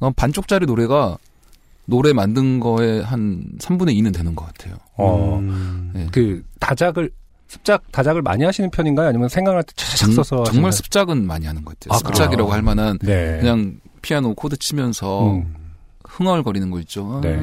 어, 0.00 0.10
반쪽짜리 0.12 0.66
노래가 0.66 1.18
노래 1.84 2.12
만든 2.12 2.60
거에 2.60 3.00
한 3.02 3.44
3분의 3.58 3.90
2는 4.00 4.14
되는 4.14 4.34
것 4.34 4.46
같아요. 4.46 4.76
어, 4.96 5.38
음. 5.38 5.90
네. 5.94 6.06
그 6.12 6.42
다작을 6.60 7.10
습작 7.46 7.82
다작을 7.92 8.22
많이 8.22 8.42
하시는 8.42 8.70
편인가요? 8.70 9.08
아니면 9.08 9.28
생각할 9.28 9.62
때 9.62 9.72
정, 9.76 10.10
써서 10.12 10.42
정말? 10.44 10.72
습작은 10.72 11.26
많이 11.26 11.46
하는 11.46 11.62
것 11.64 11.78
같아요. 11.78 11.94
아, 11.94 11.98
습작이라고 11.98 12.48
그래요? 12.48 12.52
할 12.52 12.62
만한 12.62 12.98
네. 13.02 13.38
그냥 13.38 13.78
피아노 14.02 14.34
코드 14.34 14.56
치면서 14.56 15.34
음. 15.34 15.54
흥얼거리는 16.04 16.70
거 16.70 16.78
있죠. 16.80 17.16
아, 17.16 17.20
네. 17.20 17.40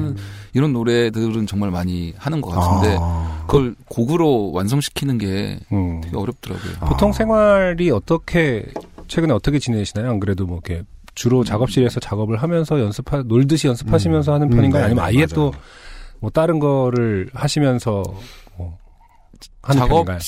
이런 0.54 0.72
노래들은 0.72 1.46
정말 1.46 1.70
많이 1.70 2.14
하는 2.16 2.40
것 2.40 2.50
같은데 2.50 2.96
아. 3.00 3.44
그걸 3.46 3.74
곡으로 3.88 4.52
완성시키는 4.52 5.18
게 5.18 5.58
음. 5.72 6.00
되게 6.02 6.16
어렵더라고요. 6.16 6.72
보통 6.86 7.12
생활이 7.12 7.90
어떻게 7.90 8.66
최근에 9.08 9.32
어떻게 9.34 9.58
지내시나요? 9.58 10.10
안 10.10 10.20
그래도 10.20 10.46
뭐 10.46 10.60
이렇게 10.64 10.84
주로 11.14 11.44
작업실에서 11.44 12.00
작업을 12.00 12.36
하면서 12.42 12.80
연습하 12.80 13.22
놀듯이 13.22 13.66
연습하시면서 13.68 14.32
하는 14.32 14.46
음, 14.46 14.56
편인가요? 14.56 14.80
네, 14.80 14.86
아니면 14.86 15.04
네, 15.04 15.08
아예 15.08 15.26
맞아요. 15.26 15.50
또뭐 16.20 16.30
다른 16.32 16.58
거를 16.58 17.28
하시면서 17.34 18.02
뭐 18.56 18.78
하는 19.62 19.80
편인가요? 19.88 20.18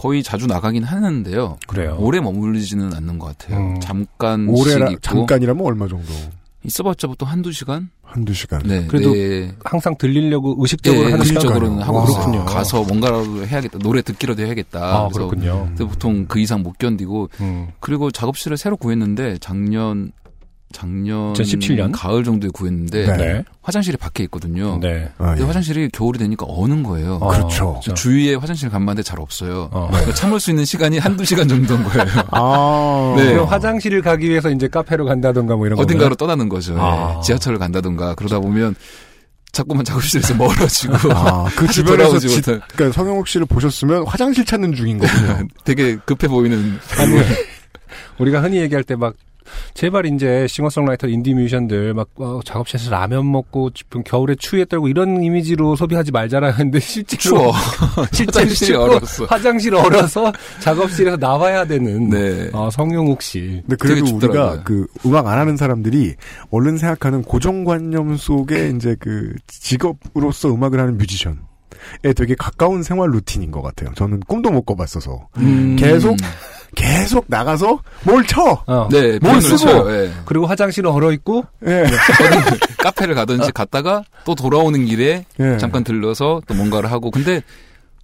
거의 0.00 0.22
자주 0.22 0.46
나가긴 0.46 0.82
하는데요. 0.82 1.58
그래요. 1.66 1.98
오래 2.00 2.20
머물지는 2.20 2.94
않는 2.94 3.18
것 3.18 3.36
같아요. 3.36 3.58
음. 3.58 3.80
잠깐씩 3.80 4.48
올해라, 4.48 4.90
있고 4.92 5.00
잠깐이라면 5.02 5.62
얼마 5.62 5.88
정도? 5.88 6.10
있어봤자 6.64 7.06
보통 7.06 7.28
한두 7.28 7.52
시간? 7.52 7.90
한두 8.02 8.32
시간. 8.32 8.62
네. 8.64 8.86
그래도 8.86 9.12
네. 9.12 9.52
항상 9.62 9.94
들리려고 9.98 10.56
의식적으로 10.58 11.02
예, 11.02 11.04
하는 11.12 11.20
의식적으로는. 11.20 11.82
하고 11.82 11.98
와. 11.98 12.04
그렇군요. 12.06 12.46
가서 12.46 12.82
뭔가라도 12.82 13.46
해야겠다. 13.46 13.78
노래 13.80 14.00
듣기라도 14.00 14.42
해야겠다. 14.42 14.80
아, 14.80 15.08
그래서 15.08 15.28
그렇군요. 15.28 15.66
근데 15.66 15.84
보통 15.84 16.24
그 16.26 16.38
이상 16.38 16.62
못 16.62 16.78
견디고 16.78 17.28
음. 17.42 17.68
그리고 17.78 18.10
작업실을 18.10 18.56
새로 18.56 18.78
구했는데 18.78 19.36
작년 19.38 20.12
작년 20.72 21.32
2017 21.32 21.76
년? 21.76 21.90
가을 21.92 22.22
정도에 22.22 22.48
구했는데 22.52 23.06
네. 23.06 23.16
네. 23.16 23.44
화장실이 23.62 23.96
밖에 23.96 24.22
있거든요. 24.24 24.78
네. 24.80 25.10
아, 25.18 25.30
근데 25.30 25.42
예. 25.42 25.46
화장실이 25.46 25.88
겨울이 25.92 26.18
되니까 26.18 26.46
어는 26.48 26.82
거예요. 26.82 27.14
어, 27.20 27.28
그렇죠. 27.28 27.80
주위에 27.94 28.34
화장실 28.36 28.70
간만데 28.70 29.02
잘 29.02 29.18
없어요. 29.20 29.68
어. 29.72 29.88
그러니까 29.90 30.14
참을 30.14 30.38
수 30.38 30.50
있는 30.50 30.64
시간이 30.64 30.98
한두 30.98 31.24
시간 31.24 31.48
정도인 31.48 31.82
거예요. 31.82 32.04
아. 32.30 33.14
네. 33.16 33.32
그럼 33.32 33.46
화장실을 33.48 34.00
가기 34.02 34.28
위해서 34.28 34.50
이제 34.50 34.68
카페로 34.68 35.04
간다던가 35.06 35.56
뭐 35.56 35.66
이런 35.66 35.76
거. 35.76 35.82
어딘가로 35.82 36.14
떠나는 36.14 36.48
거죠. 36.48 36.76
아. 36.78 37.16
예. 37.18 37.22
지하철을 37.22 37.58
간다든가 37.58 38.14
그러다 38.14 38.38
보면 38.38 38.76
자꾸만 39.52 39.84
작업실에서 39.84 40.34
멀어지고 40.34 40.94
아, 41.12 41.46
그 41.56 41.66
주변에서 41.72 42.20
지, 42.20 42.40
그러니까 42.40 42.92
성영욱 42.92 43.26
씨를 43.26 43.46
보셨으면 43.46 44.06
화장실 44.06 44.44
찾는 44.44 44.74
중인 44.74 44.98
거군요. 44.98 45.48
되게 45.64 45.96
급해 46.04 46.28
보이는 46.28 46.78
아니, 46.96 47.16
우리가 48.18 48.40
흔히 48.40 48.58
얘기할 48.58 48.84
때 48.84 48.94
막 48.94 49.14
제발 49.74 50.06
이제 50.06 50.46
싱어송라이터 50.48 51.08
인디 51.08 51.34
뮤지션들 51.34 51.94
막 51.94 52.08
어, 52.16 52.40
작업실에서 52.44 52.90
라면 52.90 53.30
먹고 53.30 53.70
좀 53.70 54.02
겨울에 54.02 54.34
추위에 54.34 54.64
떨고 54.64 54.88
이런 54.88 55.22
이미지로 55.22 55.76
소비하지 55.76 56.12
말자라 56.12 56.48
했는데 56.48 56.78
실제로 56.80 57.20
추워. 57.20 57.52
실제로 58.12 58.40
화장실이 58.40 58.76
얼었어. 58.76 59.24
화장실 59.26 59.74
얼어서 59.74 60.32
작업실에서 60.60 61.16
나와야 61.16 61.64
되는 61.64 62.08
네. 62.08 62.50
어, 62.52 62.70
성용욱 62.70 63.22
씨. 63.22 63.62
근데 63.66 63.76
그래도 63.76 64.04
우리가 64.04 64.20
춥더라고요. 64.20 64.62
그 64.64 64.86
음악 65.06 65.26
안 65.26 65.38
하는 65.38 65.56
사람들이 65.56 66.14
얼른 66.50 66.78
생각하는 66.78 67.22
고정관념 67.22 68.16
속에 68.16 68.72
이제 68.76 68.96
그 68.98 69.34
직업으로서 69.46 70.52
음악을 70.52 70.80
하는 70.80 70.98
뮤지션 70.98 71.50
에 72.04 72.12
되게 72.12 72.34
가까운 72.34 72.82
생활 72.82 73.10
루틴인 73.10 73.50
것 73.50 73.62
같아요. 73.62 73.90
저는 73.94 74.20
꿈도 74.20 74.50
못 74.50 74.62
꿔봤어서 74.62 75.28
음. 75.38 75.76
계속 75.76 76.16
계속 76.74 77.24
나가서 77.28 77.80
뭘 78.04 78.26
쳐. 78.26 78.62
어. 78.66 78.88
네, 78.90 79.18
뭘뭘 79.18 79.42
쓰고! 79.42 79.56
쓰고 79.56 79.92
예. 79.92 80.12
그리고 80.24 80.46
화장실은 80.46 80.90
얼어 80.90 81.12
있고 81.12 81.44
예. 81.66 81.82
어디 81.82 82.58
카페를 82.78 83.14
가든지 83.14 83.52
갔다가 83.52 84.04
또 84.24 84.34
돌아오는 84.34 84.84
길에 84.84 85.24
예. 85.40 85.56
잠깐 85.58 85.84
들러서 85.84 86.40
또 86.46 86.54
뭔가를 86.54 86.90
하고 86.90 87.10
근데 87.10 87.42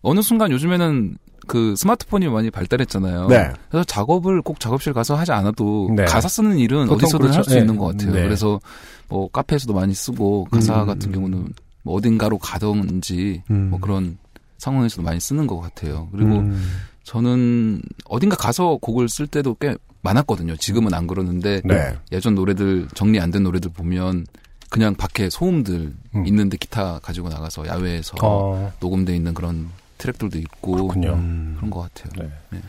어느 0.03 0.21
순간 0.21 0.51
요즘에는 0.51 1.17
그 1.47 1.75
스마트폰이 1.77 2.29
많이 2.29 2.51
발달했잖아요. 2.51 3.29
네. 3.29 3.53
그래서 3.71 3.85
작업을 3.85 4.43
꼭 4.43 4.59
작업실 4.59 4.93
가서 4.93 5.15
하지 5.15 5.33
않아도 5.33 5.91
네. 5.95 6.05
가사 6.05 6.29
쓰는 6.29 6.59
일은 6.59 6.91
어디서든 6.91 7.19
그렇죠. 7.19 7.37
할수 7.37 7.51
네. 7.55 7.61
있는 7.61 7.77
것 7.77 7.87
같아요. 7.87 8.13
네. 8.13 8.23
그래서 8.23 8.61
뭐 9.09 9.29
카페에서도 9.29 9.73
많이 9.73 9.95
쓰고 9.95 10.49
가사 10.51 10.83
음. 10.83 10.87
같은 10.87 11.13
경우는 11.13 11.49
뭐 11.83 11.97
어딘가로 11.97 12.39
가든지 12.39 13.43
음. 13.51 13.69
뭐 13.71 13.79
그런 13.79 14.19
상황에서도 14.59 15.03
많이 15.03 15.21
쓰는 15.21 15.47
것 15.47 15.61
같아요. 15.61 16.09
그리고 16.11 16.39
음. 16.39 16.61
저는 17.07 17.81
어딘가 18.07 18.35
가서 18.37 18.79
곡을 18.83 19.09
쓸 19.09 19.29
때도 19.29 19.55
꽤 19.61 19.77
많았거든요. 20.03 20.57
지금은 20.57 20.93
안 20.93 21.07
그러는데 21.07 21.63
네. 21.65 21.97
예전 22.11 22.35
노래들 22.35 22.89
정리 22.95 23.21
안 23.21 23.31
된 23.31 23.45
노래들 23.45 23.71
보면 23.73 24.27
그냥 24.71 24.95
밖에 24.97 25.31
소음들 25.31 25.93
음. 26.17 26.27
있는데 26.27 26.57
기타 26.57 26.99
가지고 26.99 27.29
나가서 27.29 27.69
야외에서 27.69 28.17
어, 28.23 28.73
녹음돼 28.81 29.15
있는 29.15 29.35
그런 29.35 29.69
트랙들도 29.99 30.37
있고 30.39 30.73
그렇군요. 30.73 31.13
음. 31.15 31.55
그런 31.57 31.71
것 31.71 31.81
같아요. 31.95 32.13
네. 32.19 32.33
네. 32.51 32.61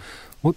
뭐, 0.42 0.54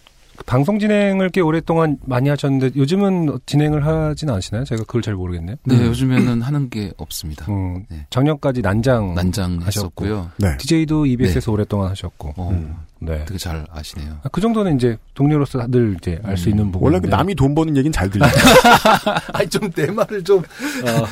방송 0.47 0.79
진행을 0.79 1.31
꽤 1.31 1.41
오랫동안 1.41 1.99
많이 2.05 2.29
하셨는데 2.29 2.73
요즘은 2.77 3.39
진행을 3.47 3.87
하진 3.87 4.31
않으시나요? 4.31 4.65
제가 4.65 4.83
그걸 4.85 5.03
잘 5.03 5.15
모르겠네요. 5.15 5.57
네, 5.65 5.77
음. 5.77 5.87
요즘에는 5.87 6.43
하는 6.43 6.71
게 6.71 6.93
없습니다. 6.97 7.47
음, 7.49 7.85
네. 7.89 8.07
작년까지 8.11 8.63
난장 8.63 9.15
난장 9.15 9.53
음. 9.53 9.59
하셨고. 9.63 10.05
했었고요. 10.05 10.31
네. 10.39 10.57
DJ도 10.59 11.07
EBS에서 11.07 11.53
오랫동안 11.53 11.91
하셨고. 11.91 12.35
어, 12.37 12.51
음. 12.51 12.75
네. 12.99 13.25
되게 13.25 13.39
잘 13.39 13.67
아시네요. 13.71 14.19
아, 14.23 14.29
그 14.31 14.41
정도는 14.41 14.77
이제 14.77 14.97
동료로서 15.15 15.59
다들 15.59 15.97
이제 15.99 16.21
알수 16.23 16.49
음. 16.49 16.51
있는 16.51 16.73
부분. 16.73 16.87
원래 16.87 17.01
그 17.01 17.07
남이 17.07 17.35
돈 17.35 17.55
버는 17.55 17.77
얘기는 17.77 17.93
잘 17.93 18.11
들려. 18.11 18.27
아니 19.33 19.49
좀 19.49 19.71
내 19.75 19.87
말을 19.91 20.23
좀 20.25 20.39
어, 20.39 21.07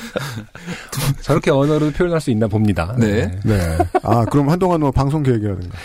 저렇게 1.22 1.50
언어로 1.50 1.90
표현할 1.92 2.20
수 2.20 2.30
있나 2.30 2.46
봅니다. 2.48 2.94
네. 2.98 3.30
네. 3.44 3.78
아, 4.02 4.24
그럼 4.24 4.50
한동안 4.50 4.80
뭐 4.80 4.90
방송 4.90 5.22
계획이라든가. 5.22 5.76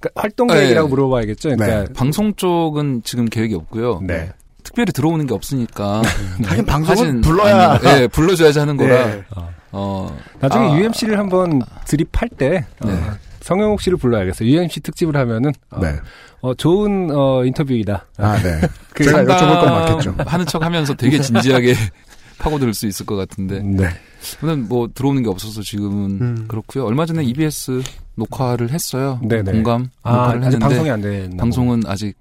그러니까 0.00 0.20
활동 0.20 0.46
계획이라고 0.48 0.88
네. 0.88 0.90
물어봐야겠죠. 0.90 1.56
그러니까 1.56 1.92
방송 1.94 2.34
쪽은 2.34 3.02
지금 3.04 3.26
계획이 3.26 3.54
없고요. 3.54 4.00
네. 4.06 4.30
특별히 4.62 4.92
들어오는 4.92 5.26
게 5.26 5.34
없으니까 5.34 6.02
하긴 6.44 6.66
방송은 6.66 7.20
불러야. 7.22 7.78
않는- 7.78 7.82
네, 7.82 8.06
불러줘야지 8.08 8.58
하는 8.58 8.76
거라. 8.76 8.94
예. 8.94 9.24
어, 9.72 10.16
나중에 10.40 10.66
아, 10.68 10.76
UMC를 10.78 11.18
한번 11.18 11.60
드립할 11.86 12.28
때 12.30 12.64
어, 12.82 12.86
네. 12.88 12.98
성영욱 13.40 13.80
씨를 13.80 13.98
불러야겠어요. 13.98 14.48
UMC 14.48 14.80
특집을 14.80 15.16
하면은 15.16 15.52
어, 15.70 15.80
네. 15.80 15.94
어, 16.40 16.54
좋은 16.54 17.10
어, 17.12 17.44
인터뷰이다. 17.44 18.06
아, 18.18 18.38
네. 18.42 18.60
그 18.94 19.04
제가 19.04 19.24
여쭤볼 19.24 19.60
건 19.60 19.64
많겠죠. 19.72 20.14
하는 20.18 20.46
척 20.46 20.62
하면서 20.62 20.94
되게 20.94 21.18
진지하게 21.20 21.74
파고들 22.38 22.72
수 22.74 22.86
있을 22.86 23.04
것 23.06 23.16
같은데. 23.16 23.60
네. 23.60 23.88
저는 24.40 24.68
뭐 24.68 24.88
들어오는 24.92 25.22
게 25.22 25.28
없어서 25.28 25.62
지금은 25.62 26.20
음. 26.20 26.44
그렇고요. 26.48 26.84
얼마 26.84 27.06
전에 27.06 27.24
EBS 27.24 27.82
녹화를 28.16 28.70
했어요. 28.70 29.20
네네. 29.22 29.52
공감 29.52 29.88
아, 30.02 30.12
녹화를 30.12 30.42
했는데 30.44 30.58
방송이 30.64 30.90
안 30.90 31.00
됐나 31.00 31.36
방송은 31.36 31.82
아직 31.86 32.16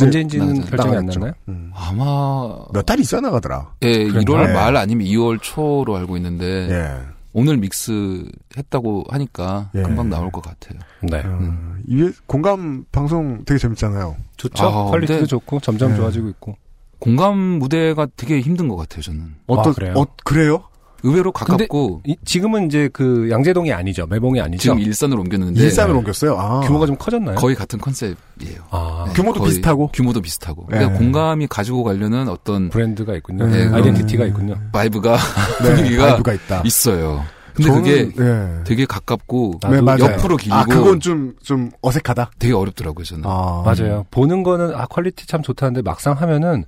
언제인지는 0.00 0.54
나가죠. 0.54 0.70
결정이 0.70 0.96
안. 0.96 1.06
났나요? 1.06 1.32
음. 1.48 1.70
아마 1.74 2.56
몇 2.72 2.82
달 2.86 2.98
있어야 3.00 3.20
나가더라. 3.20 3.74
예, 3.82 4.04
그랬나? 4.04 4.20
1월 4.22 4.46
네. 4.46 4.52
말 4.54 4.76
아니면 4.76 5.06
2월 5.06 5.38
초로 5.42 5.96
알고 5.96 6.16
있는데 6.16 6.68
예. 6.70 7.12
오늘 7.34 7.56
믹스 7.58 8.24
했다고 8.56 9.04
하니까 9.10 9.70
예. 9.74 9.82
금방 9.82 10.08
나올 10.10 10.30
것 10.30 10.42
같아요. 10.42 10.78
네. 11.02 11.22
어, 11.24 11.74
이게 11.86 12.10
공감 12.26 12.84
방송 12.92 13.42
되게 13.44 13.58
재밌잖아요. 13.58 14.16
좋죠. 14.36 14.64
아, 14.66 14.84
quality도 14.90 15.14
근데- 15.18 15.26
좋고 15.26 15.60
점점 15.60 15.90
네. 15.90 15.96
좋아지고 15.96 16.28
있고. 16.30 16.56
공감 16.98 17.36
무대가 17.36 18.06
되게 18.16 18.40
힘든 18.40 18.68
것 18.68 18.76
같아요. 18.76 19.02
저는 19.02 19.34
어떤, 19.48 19.74
그래요? 19.74 19.94
어, 19.96 20.06
그래요? 20.24 20.62
의외로 21.04 21.32
가깝고 21.32 22.02
이- 22.06 22.16
지금은 22.24 22.66
이제 22.66 22.88
그 22.92 23.28
양재동이 23.30 23.72
아니죠. 23.72 24.06
매봉이 24.06 24.40
아니죠. 24.40 24.62
지금 24.62 24.78
일산으로 24.78 25.20
옮겼는데 25.22 25.60
일산으로 25.60 25.98
옮겼어요. 25.98 26.36
아. 26.38 26.60
규모가 26.60 26.86
좀 26.86 26.96
커졌나요? 26.96 27.36
거의 27.36 27.56
같은 27.56 27.78
컨셉이에요. 27.80 28.62
아, 28.70 29.04
네, 29.08 29.12
규모도 29.14 29.40
거의 29.40 29.50
비슷하고? 29.50 29.88
규모도 29.92 30.20
비슷하고. 30.20 30.66
네. 30.70 30.78
그러니까 30.78 30.98
공감이 30.98 31.46
가지고 31.48 31.82
가려는 31.84 32.28
어떤 32.28 32.68
브랜드가 32.70 33.14
있군요. 33.16 33.46
네, 33.46 33.68
identity가 33.68 34.24
음. 34.24 34.28
있군요. 34.28 34.54
vibe가 34.72 35.16
네, 35.62 35.74
분위기가 35.74 36.06
vibe가 36.06 36.32
있다. 36.34 36.62
있어요. 36.64 37.24
근데 37.54 37.68
저는, 37.68 37.82
그게 37.82 38.24
예. 38.24 38.64
되게 38.64 38.86
가깝고 38.86 39.60
네, 39.70 39.82
맞아요. 39.82 40.04
옆으로 40.04 40.38
길고 40.38 40.56
아, 40.56 40.64
그건 40.64 41.00
좀, 41.00 41.34
좀 41.42 41.70
어색하다. 41.82 42.30
되게 42.38 42.54
어렵더라고요, 42.54 43.04
저는. 43.04 43.24
아. 43.26 43.62
맞아요. 43.66 44.06
보는 44.10 44.42
거는 44.42 44.74
아 44.74 44.86
quality 44.86 45.26
참 45.26 45.42
좋다는데 45.42 45.82
막상 45.82 46.14
하면은 46.14 46.64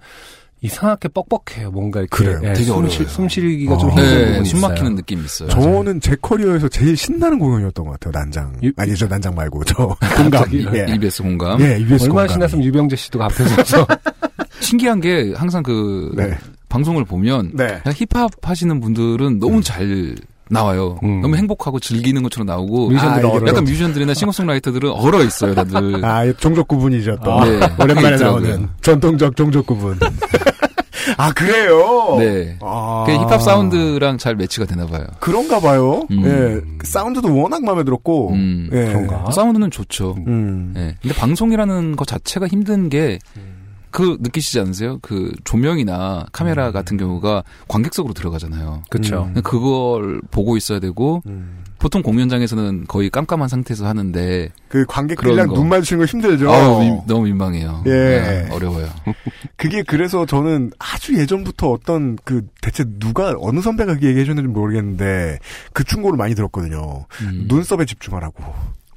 이상하게 0.64 1.08
뻑뻑해요. 1.08 1.70
뭔가 1.70 2.00
이렇게 2.00 2.16
그래요. 2.16 2.40
예, 2.42 2.52
되게 2.54 2.64
숨, 2.64 2.76
어려워요. 2.78 2.90
쉬, 2.90 3.04
숨 3.04 3.28
쉬기가 3.28 3.74
어. 3.74 3.78
좀 3.78 3.90
힘든 3.90 4.04
네, 4.04 4.26
부분이 4.32 4.48
숨. 4.48 4.60
막히는 4.62 4.94
느낌이 4.96 5.24
있어요. 5.24 5.48
저는 5.50 6.00
제 6.00 6.16
커리어에서 6.20 6.68
제일 6.68 6.96
신나는 6.96 7.38
공연이었던 7.38 7.84
것 7.84 7.92
같아요. 8.00 8.12
난장. 8.22 8.56
유- 8.62 8.72
아니죠, 8.76 9.06
난장 9.06 9.34
말고. 9.34 9.64
저, 9.64 9.96
공감. 10.16 10.44
예. 10.52 10.86
EBS 10.94 11.22
공감. 11.22 11.60
예, 11.60 11.76
EBS 11.80 12.04
얼마나 12.04 12.08
공감이. 12.08 12.28
신났으면 12.32 12.64
유병재 12.64 12.96
씨도 12.96 13.18
그 13.18 13.24
앞에서 13.24 13.64
서 13.64 13.86
신기한 14.60 15.00
게 15.00 15.32
항상 15.36 15.62
그 15.62 16.12
네. 16.16 16.36
방송을 16.68 17.04
보면 17.04 17.50
네. 17.54 17.66
그냥 17.82 17.94
힙합 17.94 18.30
하시는 18.42 18.80
분들은 18.80 19.38
너무 19.38 19.62
잘 19.62 20.14
나와요. 20.54 20.98
음. 21.02 21.20
너무 21.20 21.36
행복하고 21.36 21.78
즐기는 21.80 22.22
것처럼 22.22 22.46
나오고 22.46 22.90
아, 22.96 23.16
이게 23.18 23.26
얼어 23.26 23.46
약간 23.46 23.64
뮤지션들이나 23.64 24.14
싱어송라이터들은 24.14 24.90
얼어 24.90 25.22
있어요, 25.22 25.54
다들. 25.54 26.02
아, 26.06 26.32
종족 26.38 26.66
구분이죠, 26.68 27.18
또. 27.22 27.44
네, 27.44 27.60
오랜만에. 27.78 28.16
나오는 28.16 28.68
전통적 28.80 29.36
종족 29.36 29.66
구분. 29.66 29.98
아, 31.18 31.32
그래요? 31.32 32.16
네. 32.18 32.56
아. 32.62 33.04
그 33.06 33.12
힙합 33.12 33.42
사운드랑 33.42 34.16
잘 34.16 34.36
매치가 34.36 34.64
되나 34.64 34.86
봐요. 34.86 35.04
그런가 35.20 35.60
봐요. 35.60 36.06
음. 36.10 36.24
예. 36.24 36.76
그 36.78 36.86
사운드도 36.86 37.36
워낙 37.36 37.62
마음에 37.62 37.84
들었고. 37.84 38.30
음, 38.30 38.70
예. 38.72 38.86
그런가? 38.86 39.30
사운드는 39.30 39.70
좋죠. 39.70 40.16
음. 40.26 40.72
예. 40.76 40.94
근데 41.02 41.14
방송이라는 41.14 41.96
것 41.96 42.06
자체가 42.08 42.46
힘든 42.46 42.88
게, 42.88 43.18
그, 43.94 44.16
느끼시지 44.20 44.58
않으세요? 44.58 44.98
그, 45.02 45.30
조명이나 45.44 46.26
카메라 46.32 46.72
같은 46.72 46.96
경우가 46.96 47.44
관객석으로 47.68 48.12
들어가잖아요. 48.12 48.82
그렇죠. 48.90 49.30
음. 49.36 49.40
그걸 49.44 50.20
보고 50.32 50.56
있어야 50.56 50.80
되고, 50.80 51.22
음. 51.26 51.62
보통 51.78 52.02
공연장에서는 52.02 52.86
거의 52.88 53.08
깜깜한 53.08 53.48
상태에서 53.48 53.86
하는데, 53.86 54.48
그 54.66 54.84
관객들이랑. 54.88 55.54
눈 55.54 55.68
마주치는 55.68 56.00
거 56.00 56.06
힘들죠. 56.06 56.50
아우, 56.50 56.80
민- 56.80 57.00
너무 57.06 57.26
민망해요. 57.26 57.84
예. 57.86 57.90
네, 57.90 58.48
어려워요. 58.50 58.88
그게 59.56 59.84
그래서 59.84 60.26
저는 60.26 60.72
아주 60.80 61.16
예전부터 61.16 61.70
어떤 61.70 62.16
그 62.24 62.44
대체 62.60 62.84
누가 62.98 63.32
어느 63.38 63.60
선배가 63.60 63.98
그 63.98 64.06
얘기 64.08 64.18
해 64.18 64.24
줬는지 64.24 64.48
모르겠는데 64.48 65.38
그 65.72 65.84
충고를 65.84 66.16
많이 66.16 66.34
들었거든요. 66.34 67.04
음. 67.22 67.44
눈썹에 67.46 67.84
집중하라고. 67.84 68.42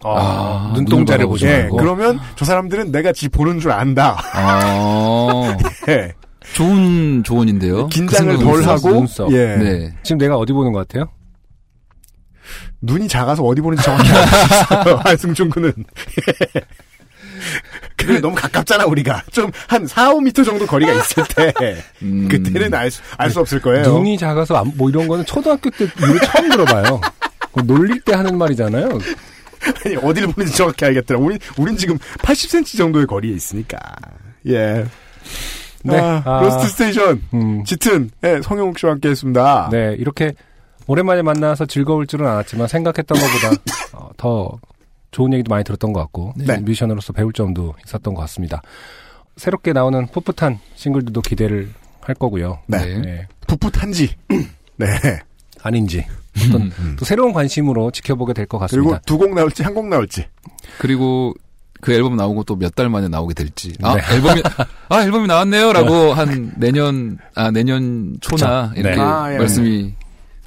아, 0.03 0.09
아, 0.09 0.71
눈동자를 0.75 1.25
보지 1.27 1.45
예, 1.45 1.59
말고. 1.63 1.77
그러면 1.77 2.19
저 2.35 2.45
사람들은 2.45 2.91
내가 2.91 3.11
지 3.11 3.29
보는 3.29 3.59
줄 3.59 3.71
안다. 3.71 4.17
아, 4.33 5.57
예. 5.89 6.13
좋은 6.53 7.23
조언인데요. 7.23 7.87
긴장을 7.87 8.37
그덜 8.37 8.57
생각은 8.63 8.67
하고 8.69 8.89
눈썹. 8.99 9.31
예. 9.33 9.55
네. 9.57 9.93
지금 10.03 10.17
내가 10.19 10.37
어디 10.37 10.53
보는 10.53 10.71
것 10.71 10.87
같아요? 10.87 11.09
눈이 12.81 13.07
작아서 13.07 13.43
어디 13.43 13.59
보는지 13.59 13.83
정확히 13.83 14.09
알겠어요. 14.09 15.01
한승준 15.03 15.49
군은. 15.51 15.73
그래 17.97 18.19
너무 18.19 18.35
가깝잖아 18.35 18.85
우리가 18.85 19.21
좀 19.31 19.51
한 19.67 19.85
4, 19.85 20.13
5미터 20.13 20.45
정도 20.45 20.65
거리가 20.65 20.91
있을 20.93 21.23
때 21.35 21.53
음, 22.01 22.27
그때는 22.29 22.73
알수 22.73 23.01
알수 23.17 23.39
없을 23.41 23.59
거예요. 23.61 23.83
눈이 23.83 24.17
작아서 24.17 24.55
안- 24.57 24.71
뭐 24.75 24.89
이런 24.89 25.07
거는 25.07 25.25
초등학교 25.25 25.69
때 25.69 25.87
처음 26.33 26.49
들어봐요. 26.49 27.01
그거 27.41 27.61
놀릴 27.63 28.01
때 28.01 28.13
하는 28.13 28.37
말이잖아요. 28.37 28.89
아니, 29.85 29.95
어디를 29.95 30.29
보는지 30.29 30.55
정확히 30.55 30.85
알겠더라. 30.85 31.19
우린 31.19 31.39
우린 31.57 31.77
지금 31.77 31.97
80cm 31.97 32.77
정도의 32.77 33.05
거리에 33.07 33.33
있으니까. 33.33 33.79
예. 34.47 34.85
네. 35.83 35.97
아, 35.99 36.21
아. 36.25 36.41
로스트 36.41 36.67
스테이션 36.69 37.23
음, 37.33 37.63
짙은 37.63 38.09
예, 38.23 38.41
성용욱 38.41 38.77
씨와 38.77 38.93
함께 38.93 39.09
했습니다. 39.09 39.69
네, 39.71 39.95
이렇게 39.97 40.33
오랜만에 40.87 41.21
만나서 41.21 41.65
즐거울 41.65 42.07
줄은 42.07 42.25
알았지만 42.25 42.67
생각했던 42.67 43.17
것보다 43.17 43.61
어, 43.93 44.09
더 44.17 44.57
좋은 45.11 45.33
얘기도 45.33 45.49
많이 45.49 45.63
들었던 45.63 45.93
것 45.93 45.99
같고 46.01 46.33
네. 46.37 46.57
뮤지션으로서 46.57 47.13
배울 47.13 47.33
점도 47.33 47.75
있었던 47.85 48.13
것 48.13 48.21
같습니다. 48.21 48.61
새롭게 49.35 49.73
나오는 49.73 50.07
풋풋한 50.07 50.59
싱글들도 50.75 51.21
기대를 51.21 51.69
할 52.01 52.15
거고요. 52.15 52.59
네. 52.67 52.99
네, 52.99 53.27
풋풋한지. 53.47 54.15
네. 54.77 54.87
아닌지 55.63 56.05
어떤 56.45 56.71
또 56.97 57.05
새로운 57.05 57.33
관심으로 57.33 57.91
지켜보게 57.91 58.33
될것 58.33 58.59
그리고 58.69 58.89
같습니다. 58.91 58.99
두곡 59.05 59.33
나올지 59.33 59.63
한 59.63 59.73
곡 59.73 59.87
나올지. 59.87 60.25
그리고 60.79 61.33
그 61.81 61.93
앨범 61.93 62.15
나오고 62.15 62.43
또 62.43 62.55
몇 62.55 62.73
달 62.75 62.89
만에 62.89 63.07
나오게 63.07 63.33
될지. 63.33 63.73
아, 63.83 63.95
네. 63.95 64.01
앨범이, 64.15 64.41
아, 64.89 65.03
앨범이 65.03 65.27
나왔네요라고 65.27 66.13
한 66.13 66.53
내년, 66.57 67.17
아, 67.35 67.51
내년 67.51 68.17
초나 68.21 68.69
그쵸. 68.69 68.79
이렇게 68.81 68.95
네. 68.95 69.01
아, 69.01 69.33
예. 69.33 69.37
말씀이 69.37 69.93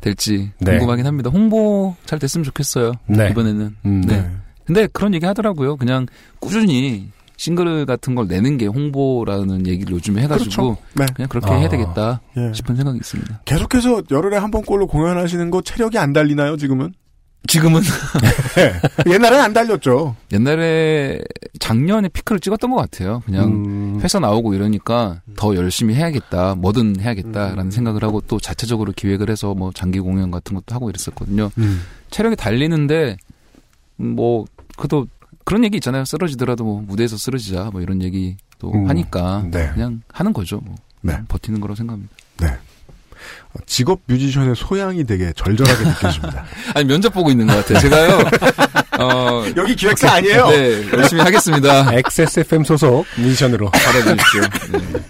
될지 0.01 0.51
네. 0.59 0.73
궁금하긴 0.73 1.07
합니다. 1.07 1.31
홍보 1.31 1.95
잘 2.07 2.19
됐으면 2.19 2.43
좋겠어요. 2.45 2.93
네. 3.07 3.29
이번에는. 3.31 3.77
음, 3.85 4.01
네. 4.07 4.29
근데 4.65 4.87
그런 4.93 5.15
얘기 5.15 5.27
하더라고요. 5.27 5.77
그냥 5.77 6.07
꾸준히 6.41 7.11
싱글 7.41 7.87
같은 7.87 8.15
걸 8.15 8.27
내는 8.29 8.59
게 8.59 8.67
홍보라는 8.67 9.67
얘기를 9.67 9.95
요즘에 9.95 10.25
해가지고 10.25 10.51
그렇죠. 10.51 10.77
네. 10.95 11.07
그냥 11.15 11.29
그렇게 11.31 11.51
아. 11.51 11.55
해야 11.55 11.71
되겠다 11.71 12.21
예. 12.37 12.53
싶은 12.53 12.77
생각이 12.77 12.99
있습니다. 12.99 13.41
계속해서 13.47 14.03
열흘에 14.11 14.37
한 14.37 14.51
번꼴로 14.51 14.87
공연하시는 14.87 15.51
거 15.51 15.63
체력이 15.63 15.97
안 15.97 16.13
달리나요, 16.13 16.59
지금은? 16.59 16.93
지금은 17.47 17.81
옛날엔 19.11 19.41
안 19.41 19.55
달렸죠. 19.55 20.17
옛날에 20.35 21.19
작년에 21.59 22.11
피크를 22.11 22.41
찍었던 22.41 22.71
것 22.73 22.77
같아요. 22.77 23.23
그냥 23.25 23.47
음, 23.47 24.01
회사 24.03 24.19
나오고 24.19 24.53
이러니까 24.53 25.23
더 25.37 25.57
열심히 25.57 25.95
해야겠다, 25.95 26.57
뭐든 26.57 27.01
해야겠다라는 27.01 27.71
생각을 27.71 28.05
하고 28.05 28.21
또 28.21 28.39
자체적으로 28.39 28.93
기획을 28.95 29.31
해서 29.31 29.55
뭐 29.55 29.73
장기 29.73 29.99
공연 29.99 30.31
같은 30.31 30.55
것도 30.55 30.75
하고 30.75 30.91
이랬었거든요. 30.91 31.51
체력이 32.11 32.37
달리는데 32.37 33.17
음, 34.01 34.15
뭐 34.15 34.45
그래도 34.77 35.07
그런 35.45 35.65
얘기 35.65 35.77
있잖아요. 35.79 36.05
쓰러지더라도 36.05 36.65
뭐 36.65 36.83
무대에서 36.83 37.17
쓰러지자 37.17 37.71
뭐 37.73 37.81
이런 37.81 38.03
얘기 38.03 38.37
또 38.59 38.73
음, 38.73 38.89
하니까 38.89 39.45
네. 39.51 39.71
그냥 39.73 40.03
하는 40.13 40.33
거죠. 40.33 40.61
뭐. 40.61 40.75
네. 41.03 41.19
버티는 41.29 41.61
거라고 41.61 41.77
생각합니다. 41.77 42.15
직업 43.67 44.01
뮤지션의 44.07 44.55
소양이 44.57 45.05
되게 45.05 45.33
절절하게 45.33 45.85
느껴집니다. 45.85 46.45
아니 46.75 46.87
면접 46.87 47.13
보고 47.13 47.31
있는 47.31 47.47
것 47.47 47.57
같아요. 47.57 47.79
제가요. 47.81 48.19
어, 48.99 49.45
여기 49.57 49.75
기획사 49.75 50.13
아니에요? 50.15 50.49
네, 50.49 50.91
열심히 50.93 51.23
하겠습니다. 51.23 51.93
XSFM 51.95 52.65
소속 52.65 53.07
뮤지션으로 53.17 53.71
받아주십시오. 53.71 54.41
네. 54.73 55.01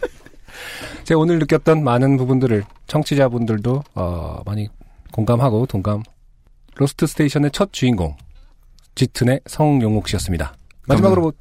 제가 1.05 1.20
오늘 1.20 1.39
느꼈던 1.40 1.82
많은 1.82 2.16
부분들을 2.16 2.65
청취자분들도 2.86 3.82
어, 3.94 4.43
많이 4.47 4.69
공감하고 5.12 5.66
동감. 5.66 6.02
로스트 6.77 7.07
스테이션의 7.07 7.51
첫 7.52 7.73
주인공 7.73 8.16
짙은의 9.01 9.41
성용욱 9.47 10.09
씨였습니다. 10.09 10.55
마지막으로 10.87 11.23
뭐 11.23 11.33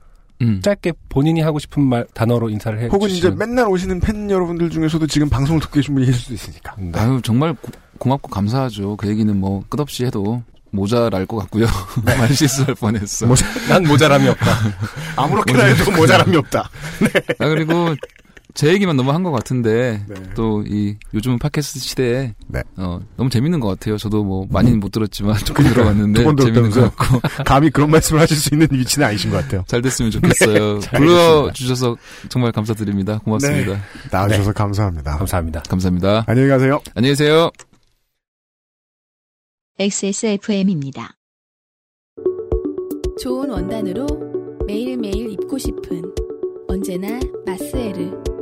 음. 0.41 0.61
짧게 0.61 0.93
본인이 1.09 1.41
하고 1.41 1.59
싶은 1.59 1.83
말 1.83 2.05
단어로 2.13 2.49
인사를 2.49 2.79
해 2.79 2.87
혹은 2.87 3.09
이제 3.09 3.15
주시면 3.15 3.37
맨날 3.37 3.67
오시는 3.67 3.99
팬 3.99 4.31
여러분들 4.31 4.69
중에서도 4.69 5.05
지금 5.07 5.29
방송을 5.29 5.59
듣고 5.59 5.73
계신 5.73 5.93
분이 5.93 6.05
계실 6.05 6.21
수도 6.21 6.33
있으니까. 6.35 6.75
네. 6.77 6.91
아유 6.95 7.19
정말 7.21 7.53
고, 7.53 7.71
고맙고 7.97 8.29
감사하죠. 8.29 8.95
그 8.95 9.09
얘기는 9.09 9.35
뭐 9.37 9.63
끝없이 9.67 10.05
해도 10.05 10.41
모자랄 10.71 11.25
것 11.25 11.35
같고요. 11.37 11.65
말 12.05 12.33
실수할 12.33 12.75
뻔했어. 12.75 13.27
난 13.67 13.83
모자람이 13.83 14.29
없다. 14.29 14.51
아무렇게나 15.17 15.65
해도 15.65 15.91
모자람이 15.91 16.37
없다. 16.37 16.69
아, 17.39 17.47
그리고 17.49 17.93
제 18.59 18.73
얘기만 18.73 18.97
너무 18.97 19.13
한 19.13 19.23
것 19.23 19.31
같은데 19.31 20.03
네. 20.05 20.15
또이 20.35 20.97
요즘은 21.13 21.39
팟캐스트 21.39 21.79
시대에 21.79 22.33
네. 22.47 22.61
어, 22.75 22.99
너무 23.15 23.29
재밌는 23.29 23.61
것 23.61 23.69
같아요. 23.69 23.95
저도 23.97 24.25
뭐 24.25 24.45
많이는 24.49 24.81
못 24.81 24.91
들었지만 24.91 25.37
조금 25.45 25.63
들어봤는데 25.63 26.19
너무 26.19 26.35
재밌는 26.35 26.69
것? 26.71 26.93
같고 26.93 27.21
감히 27.45 27.69
그런 27.69 27.89
말씀을 27.89 28.19
하실 28.21 28.35
수 28.35 28.53
있는 28.53 28.67
위치는 28.69 29.07
아니신 29.07 29.31
것 29.31 29.37
같아요. 29.37 29.63
잘 29.65 29.81
됐으면 29.81 30.11
좋겠어요. 30.11 30.79
불러 30.93 31.49
주셔서 31.53 31.95
정말 32.27 32.51
감사드립니다. 32.51 33.19
고맙습니다. 33.19 33.79
나와주셔서 34.11 34.51
감사합니다. 34.51 35.17
감사합니다. 35.17 35.61
감사합니다. 35.61 36.25
안녕히 36.27 36.49
가세요. 36.49 36.81
안녕히 36.95 37.13
계세요. 37.13 37.51
XSFM입니다. 39.79 41.11
좋은 43.21 43.49
원단으로 43.49 44.05
매일매일 44.67 45.31
입고 45.31 45.57
싶은 45.57 46.01
언제나 46.67 47.21
마스에르. 47.45 48.38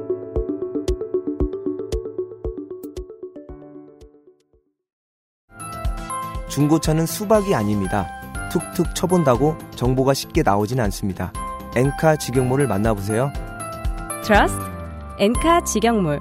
중고차는 6.58 7.06
수박이 7.06 7.54
아닙니다. 7.54 8.10
툭툭 8.52 8.96
쳐본다고 8.96 9.56
정보가 9.76 10.16
쉽게 10.16 10.42
나오진 10.42 10.80
않습니다. 10.80 11.32
엔카 11.76 12.16
직영몰을 12.16 12.68
만나보세요. 12.68 13.32
트러스트 14.24 14.60
엔카 15.20 15.66
직영몰 15.66 16.20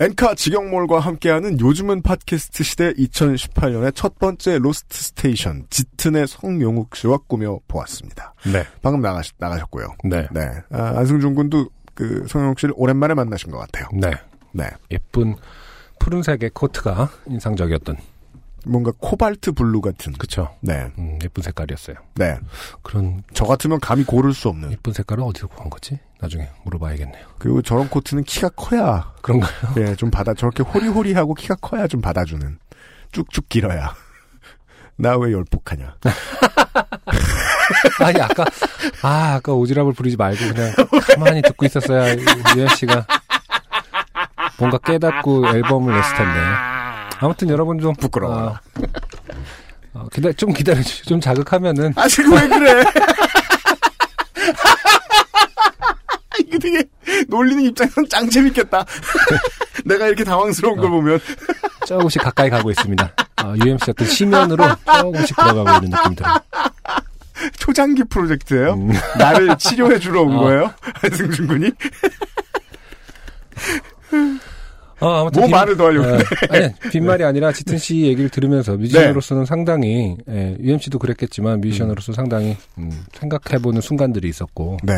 엔카 0.00 0.34
직영몰과 0.34 0.98
함께하는 0.98 1.60
요즘은 1.60 2.02
팟캐스트 2.02 2.64
시대 2.64 2.92
2018년의 2.94 3.94
첫 3.94 4.18
번째 4.18 4.58
로스트 4.58 5.04
스테이션 5.04 5.66
짙은의 5.70 6.26
성용욱 6.26 6.96
씨와 6.96 7.18
꾸며 7.28 7.60
보았습니다. 7.68 8.34
네. 8.52 8.64
방금 8.82 9.00
나가 9.00 9.22
나가셨고요. 9.38 9.86
네. 10.02 10.26
네. 10.32 10.40
아, 10.72 10.98
안승준 10.98 11.36
군도 11.36 11.68
그 11.94 12.26
성용욱 12.26 12.58
씨를 12.58 12.74
오랜만에 12.76 13.14
만나신 13.14 13.52
것 13.52 13.58
같아요. 13.58 13.86
네. 13.92 14.10
네. 14.50 14.64
예쁜 14.90 15.36
푸른색의 16.06 16.50
코트가 16.52 17.08
인상적이었던 17.28 17.96
뭔가 18.66 18.92
코발트 18.98 19.52
블루 19.52 19.80
같은. 19.80 20.12
그쵸. 20.14 20.48
네. 20.60 20.90
음, 20.98 21.18
예쁜 21.22 21.42
색깔이었어요. 21.42 21.96
네. 22.14 22.38
그런 22.82 23.22
저 23.34 23.44
같으면 23.44 23.78
감히 23.80 24.04
고를 24.04 24.32
수 24.34 24.48
없는. 24.48 24.70
예쁜 24.72 24.92
색깔을 24.92 25.22
어디서 25.24 25.46
구한 25.48 25.70
거지? 25.70 25.98
나중에 26.20 26.48
물어봐야겠네요. 26.64 27.26
그리고 27.38 27.62
저런 27.62 27.88
코트는 27.88 28.22
키가 28.24 28.50
커야. 28.50 29.12
그런가요? 29.22 29.52
예, 29.78 29.94
좀 29.96 30.10
받아, 30.10 30.34
저렇게 30.34 30.62
호리호리하고 30.62 31.34
키가 31.34 31.56
커야 31.56 31.86
좀 31.88 32.00
받아주는. 32.00 32.58
쭉쭉 33.12 33.48
길어야. 33.48 33.94
나 34.96 35.16
왜 35.16 35.32
열폭하냐. 35.32 35.96
아니 38.00 38.20
아까 38.20 38.44
아 39.02 39.34
아까 39.34 39.52
오지랖을 39.52 39.96
부리지 39.96 40.16
말고 40.16 40.38
그냥 40.54 40.72
가만히 41.14 41.42
듣고 41.42 41.64
있었어야 41.66 42.14
유현 42.14 42.68
씨가 42.76 43.06
뭔가 44.62 44.78
깨닫고 44.78 45.48
앨범을 45.48 45.92
냈을 45.92 46.14
텐데. 46.14 46.40
아무튼 47.18 47.48
여러분 47.48 47.80
좀 47.80 47.92
부끄러워요. 47.94 48.56
아, 49.94 49.98
어, 49.98 50.06
기다 50.12 50.30
좀 50.32 50.52
기다려. 50.52 50.80
좀 50.82 51.20
자극하면은 51.20 51.92
아, 51.96 52.06
지금 52.06 52.32
왜 52.34 52.46
그래? 52.48 52.84
이거 56.38 56.58
되게 56.58 56.84
놀리는 57.26 57.64
입장에서는 57.64 58.08
짱 58.08 58.30
재밌겠다. 58.30 58.84
내가 59.84 60.06
이렇게 60.06 60.22
당황스러운 60.22 60.76
걸 60.78 60.90
보면. 60.90 61.18
조금씩 61.86 62.22
가까이 62.22 62.48
가고 62.48 62.70
있습니다. 62.70 63.12
어, 63.42 63.54
UMC 63.64 63.90
어떤 63.90 64.06
시면으로 64.06 64.64
조금씩 64.84 65.36
들어가고 65.36 65.84
있는 65.84 65.98
느낌 65.98 66.14
들어요. 66.14 66.36
초장기 67.58 68.04
프로젝트예요 68.04 68.74
음. 68.74 68.92
나를 69.18 69.56
치료해 69.58 69.98
주러 69.98 70.22
온 70.22 70.36
어. 70.36 70.40
거예요? 70.42 70.72
한승준 71.02 71.48
군이? 71.48 71.72
어, 75.02 75.20
아무튼 75.22 75.40
뭐 75.40 75.46
빈- 75.48 75.56
말을 75.56 75.76
더 75.76 75.84
하려고. 75.86 76.08
어, 76.08 76.18
아니, 76.50 76.72
빈말이 76.90 77.24
아니라 77.24 77.52
짙은 77.52 77.78
씨 77.78 78.02
얘기를 78.02 78.30
들으면서 78.30 78.76
뮤지션으로서는 78.76 79.44
상당히 79.44 80.16
예, 80.28 80.56
UMC도 80.60 80.98
그랬겠지만 80.98 81.60
뮤지션으로서 81.60 82.12
상당히 82.12 82.56
음, 82.78 82.90
생각해보는 83.12 83.80
순간들이 83.80 84.28
있었고 84.28 84.78
네. 84.82 84.92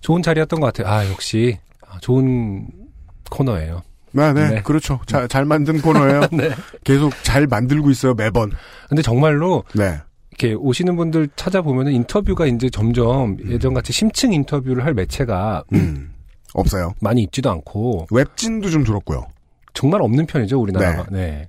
좋은 0.00 0.22
자리였던 0.22 0.60
것 0.60 0.72
같아요. 0.72 0.92
아 0.92 1.08
역시 1.10 1.58
아, 1.86 1.98
좋은 2.00 2.66
코너예요. 3.30 3.82
네, 4.12 4.32
네, 4.32 4.48
네. 4.48 4.62
그렇죠. 4.62 5.00
자, 5.06 5.26
잘 5.26 5.44
만든 5.44 5.80
코너예요. 5.82 6.22
네. 6.32 6.50
계속 6.82 7.12
잘 7.22 7.46
만들고 7.46 7.90
있어요, 7.90 8.14
매번. 8.14 8.50
근데 8.88 9.02
정말로 9.02 9.64
네. 9.74 9.98
이렇게 10.30 10.54
오시는 10.54 10.96
분들 10.96 11.28
찾아보면은 11.36 11.92
인터뷰가 11.92 12.46
이제 12.46 12.70
점점 12.70 13.36
예전같이 13.46 13.92
심층 13.92 14.32
인터뷰를 14.32 14.84
할 14.84 14.94
매체가 14.94 15.64
음. 15.74 16.10
없어요. 16.54 16.94
많이 17.00 17.22
있지도 17.22 17.50
않고 17.50 18.06
웹진도 18.10 18.70
좀 18.70 18.84
줄었고요. 18.84 19.26
정말 19.74 20.02
없는 20.02 20.26
편이죠 20.26 20.60
우리나라가. 20.60 21.06
네. 21.10 21.48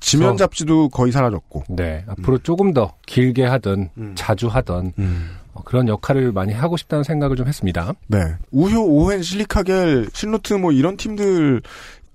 지면 0.00 0.28
그래서- 0.30 0.36
잡지도 0.44 0.88
거의 0.88 1.12
사라졌고. 1.12 1.64
네. 1.70 2.04
앞으로 2.06 2.38
조금 2.38 2.72
더 2.72 2.94
길게 3.06 3.44
하던 3.44 3.90
음. 3.98 4.12
자주 4.16 4.46
하던 4.48 4.92
어, 5.54 5.62
그런 5.64 5.88
역할을 5.88 6.32
많이 6.32 6.52
하고 6.52 6.76
싶다는 6.76 7.02
생각을 7.02 7.36
좀 7.36 7.48
했습니다. 7.48 7.92
네. 8.06 8.18
우효, 8.52 8.82
오웬, 8.82 9.22
실리카겔, 9.22 10.08
신노트 10.12 10.54
뭐 10.54 10.70
이런 10.72 10.96
팀들 10.96 11.62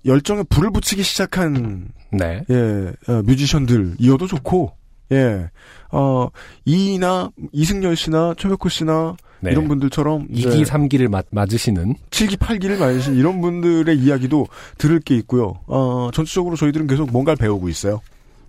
열정에 0.06 0.44
불을 0.44 0.72
붙이기 0.72 1.04
시작한 1.04 1.90
네. 2.12 2.44
예, 2.50 2.92
어, 3.12 3.22
뮤지션들이어도 3.24 4.28
좋고, 4.28 4.74
예, 5.12 5.50
어, 5.92 6.28
이나 6.66 7.30
이승열 7.52 7.96
씨나 7.96 8.34
최백호 8.38 8.70
씨나 8.70 9.16
네. 9.42 9.52
이런 9.52 9.68
분들처럼 9.68 10.28
2기, 10.30 10.66
3기를 10.66 11.10
맞, 11.10 11.26
맞으시는 11.32 11.96
7기, 12.12 12.38
8기를 12.38 12.78
맞으신 12.78 13.16
이런 13.16 13.42
분들의 13.42 13.98
이야기도 13.98 14.48
들을 14.78 15.00
게 15.00 15.16
있고요. 15.18 15.60
어, 15.68 16.10
전체적으로 16.14 16.56
저희들은 16.56 16.88
계속 16.88 17.12
뭔가를 17.12 17.38
배우고 17.38 17.68
있어요. 17.70 18.02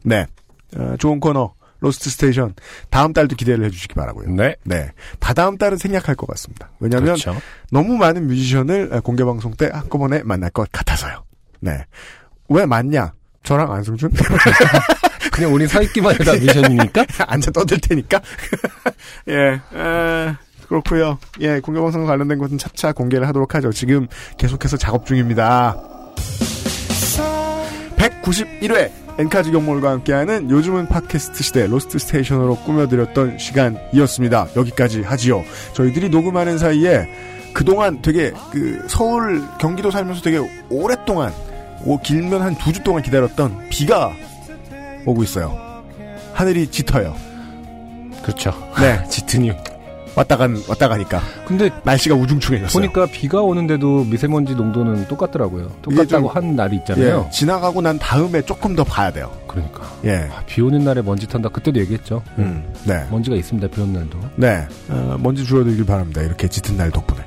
네. 0.02 0.26
어, 0.76 0.94
좋은 0.98 1.18
코너, 1.20 1.54
로스트 1.80 2.10
스테이션. 2.10 2.54
다음 2.90 3.12
달도 3.12 3.36
기대를 3.36 3.64
해주시기 3.66 3.94
바라고요. 3.94 4.30
네. 4.30 4.54
네. 4.64 4.90
다다음 5.18 5.58
달은 5.58 5.78
생략할 5.78 6.14
것 6.14 6.26
같습니다. 6.28 6.70
왜냐하면 6.78 7.14
그렇죠. 7.14 7.36
너무 7.70 7.96
많은 7.96 8.26
뮤지션을 8.28 9.00
공개 9.02 9.24
방송 9.24 9.52
때 9.54 9.70
한꺼번에 9.72 10.22
만날 10.22 10.50
것 10.50 10.70
같아서요. 10.70 11.24
네. 11.60 11.84
왜 12.48 12.66
맞냐? 12.66 13.12
저랑 13.42 13.72
안승준? 13.72 14.10
그냥 15.32 15.54
우리 15.54 15.66
서 15.66 15.82
있기만 15.82 16.14
해도 16.14 16.32
미션이니까? 16.34 17.06
앉아 17.26 17.50
떠들 17.50 17.80
테니까. 17.80 18.20
예, 19.28 19.34
에, 19.34 20.36
그렇고요. 20.76 21.18
예, 21.42 21.60
공개 21.60 21.78
방송 21.82 22.06
관련된 22.06 22.38
것은 22.38 22.56
차차 22.56 22.92
공개를 22.94 23.28
하도록 23.28 23.54
하죠. 23.54 23.72
지금 23.72 24.06
계속해서 24.38 24.78
작업 24.78 25.04
중입니다. 25.04 25.76
191회 27.96 28.90
엔카지 29.18 29.50
경몰과 29.52 29.90
함께하는 29.90 30.50
요즘은 30.50 30.88
팟캐스트 30.88 31.42
시대 31.42 31.66
로스트 31.66 31.98
스테이션으로 31.98 32.56
꾸며드렸던 32.64 33.36
시간이었습니다. 33.38 34.48
여기까지 34.56 35.02
하지요. 35.02 35.44
저희들이 35.74 36.08
녹음하는 36.08 36.56
사이에 36.56 37.06
그동안 37.52 38.00
되게 38.00 38.32
그 38.50 38.82
서울 38.88 39.42
경기도 39.60 39.90
살면서 39.90 40.22
되게 40.22 40.38
오랫동안 40.70 41.34
오, 41.84 41.98
길면 41.98 42.40
한 42.40 42.54
두 42.56 42.72
주 42.72 42.82
동안 42.82 43.02
기다렸던 43.02 43.68
비가 43.68 44.14
오고 45.04 45.22
있어요. 45.24 45.82
하늘이 46.32 46.66
짙어요. 46.68 47.14
그렇죠. 48.22 48.54
네. 48.80 49.04
짙으니. 49.10 49.52
왔다 50.14 50.36
간, 50.36 50.62
왔다 50.68 50.88
가니까. 50.88 51.22
근데 51.46 51.70
날씨가 51.84 52.14
우중충해졌어요. 52.14 52.72
보니까 52.80 53.06
비가 53.06 53.40
오는데도 53.40 54.04
미세먼지 54.04 54.54
농도는 54.54 55.08
똑같더라고요. 55.08 55.70
똑같다고 55.82 56.28
좀- 56.28 56.36
한 56.36 56.54
날이 56.56 56.76
있잖아요. 56.76 57.24
예, 57.26 57.30
지나가고 57.30 57.80
난 57.80 57.98
다음에 57.98 58.42
조금 58.42 58.76
더 58.76 58.84
봐야 58.84 59.10
돼요. 59.10 59.30
그러니까. 59.48 59.80
예. 60.04 60.28
아, 60.34 60.42
비 60.46 60.60
오는 60.60 60.84
날에 60.84 61.00
먼지 61.02 61.26
턴다. 61.26 61.48
그때도 61.48 61.80
얘기했죠. 61.80 62.22
음, 62.38 62.62
네. 62.84 63.06
먼지가 63.10 63.36
있습니다. 63.36 63.68
비 63.68 63.80
오는 63.80 63.94
날도. 63.94 64.18
네. 64.36 64.66
어, 64.90 65.16
먼지 65.18 65.44
줄어들길 65.44 65.84
바랍니다. 65.86 66.20
이렇게 66.20 66.46
짙은 66.48 66.76
날 66.76 66.90
덕분에. 66.90 67.24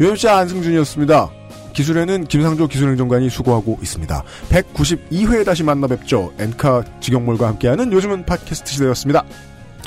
유엠씨 0.00 0.28
안승준이었습니다. 0.28 1.30
기술에는 1.72 2.24
김상조 2.26 2.68
기술행정관이 2.68 3.30
수고하고 3.30 3.78
있습니다. 3.82 4.22
192회에 4.50 5.44
다시 5.44 5.62
만나 5.64 5.86
뵙죠. 5.86 6.32
엔카 6.38 6.84
직영몰과 7.00 7.48
함께하는 7.48 7.92
요즘은 7.92 8.26
팟캐스트 8.26 8.72
시대였습니다. 8.72 9.24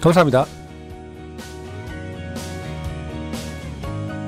감사합니다. 0.02 0.46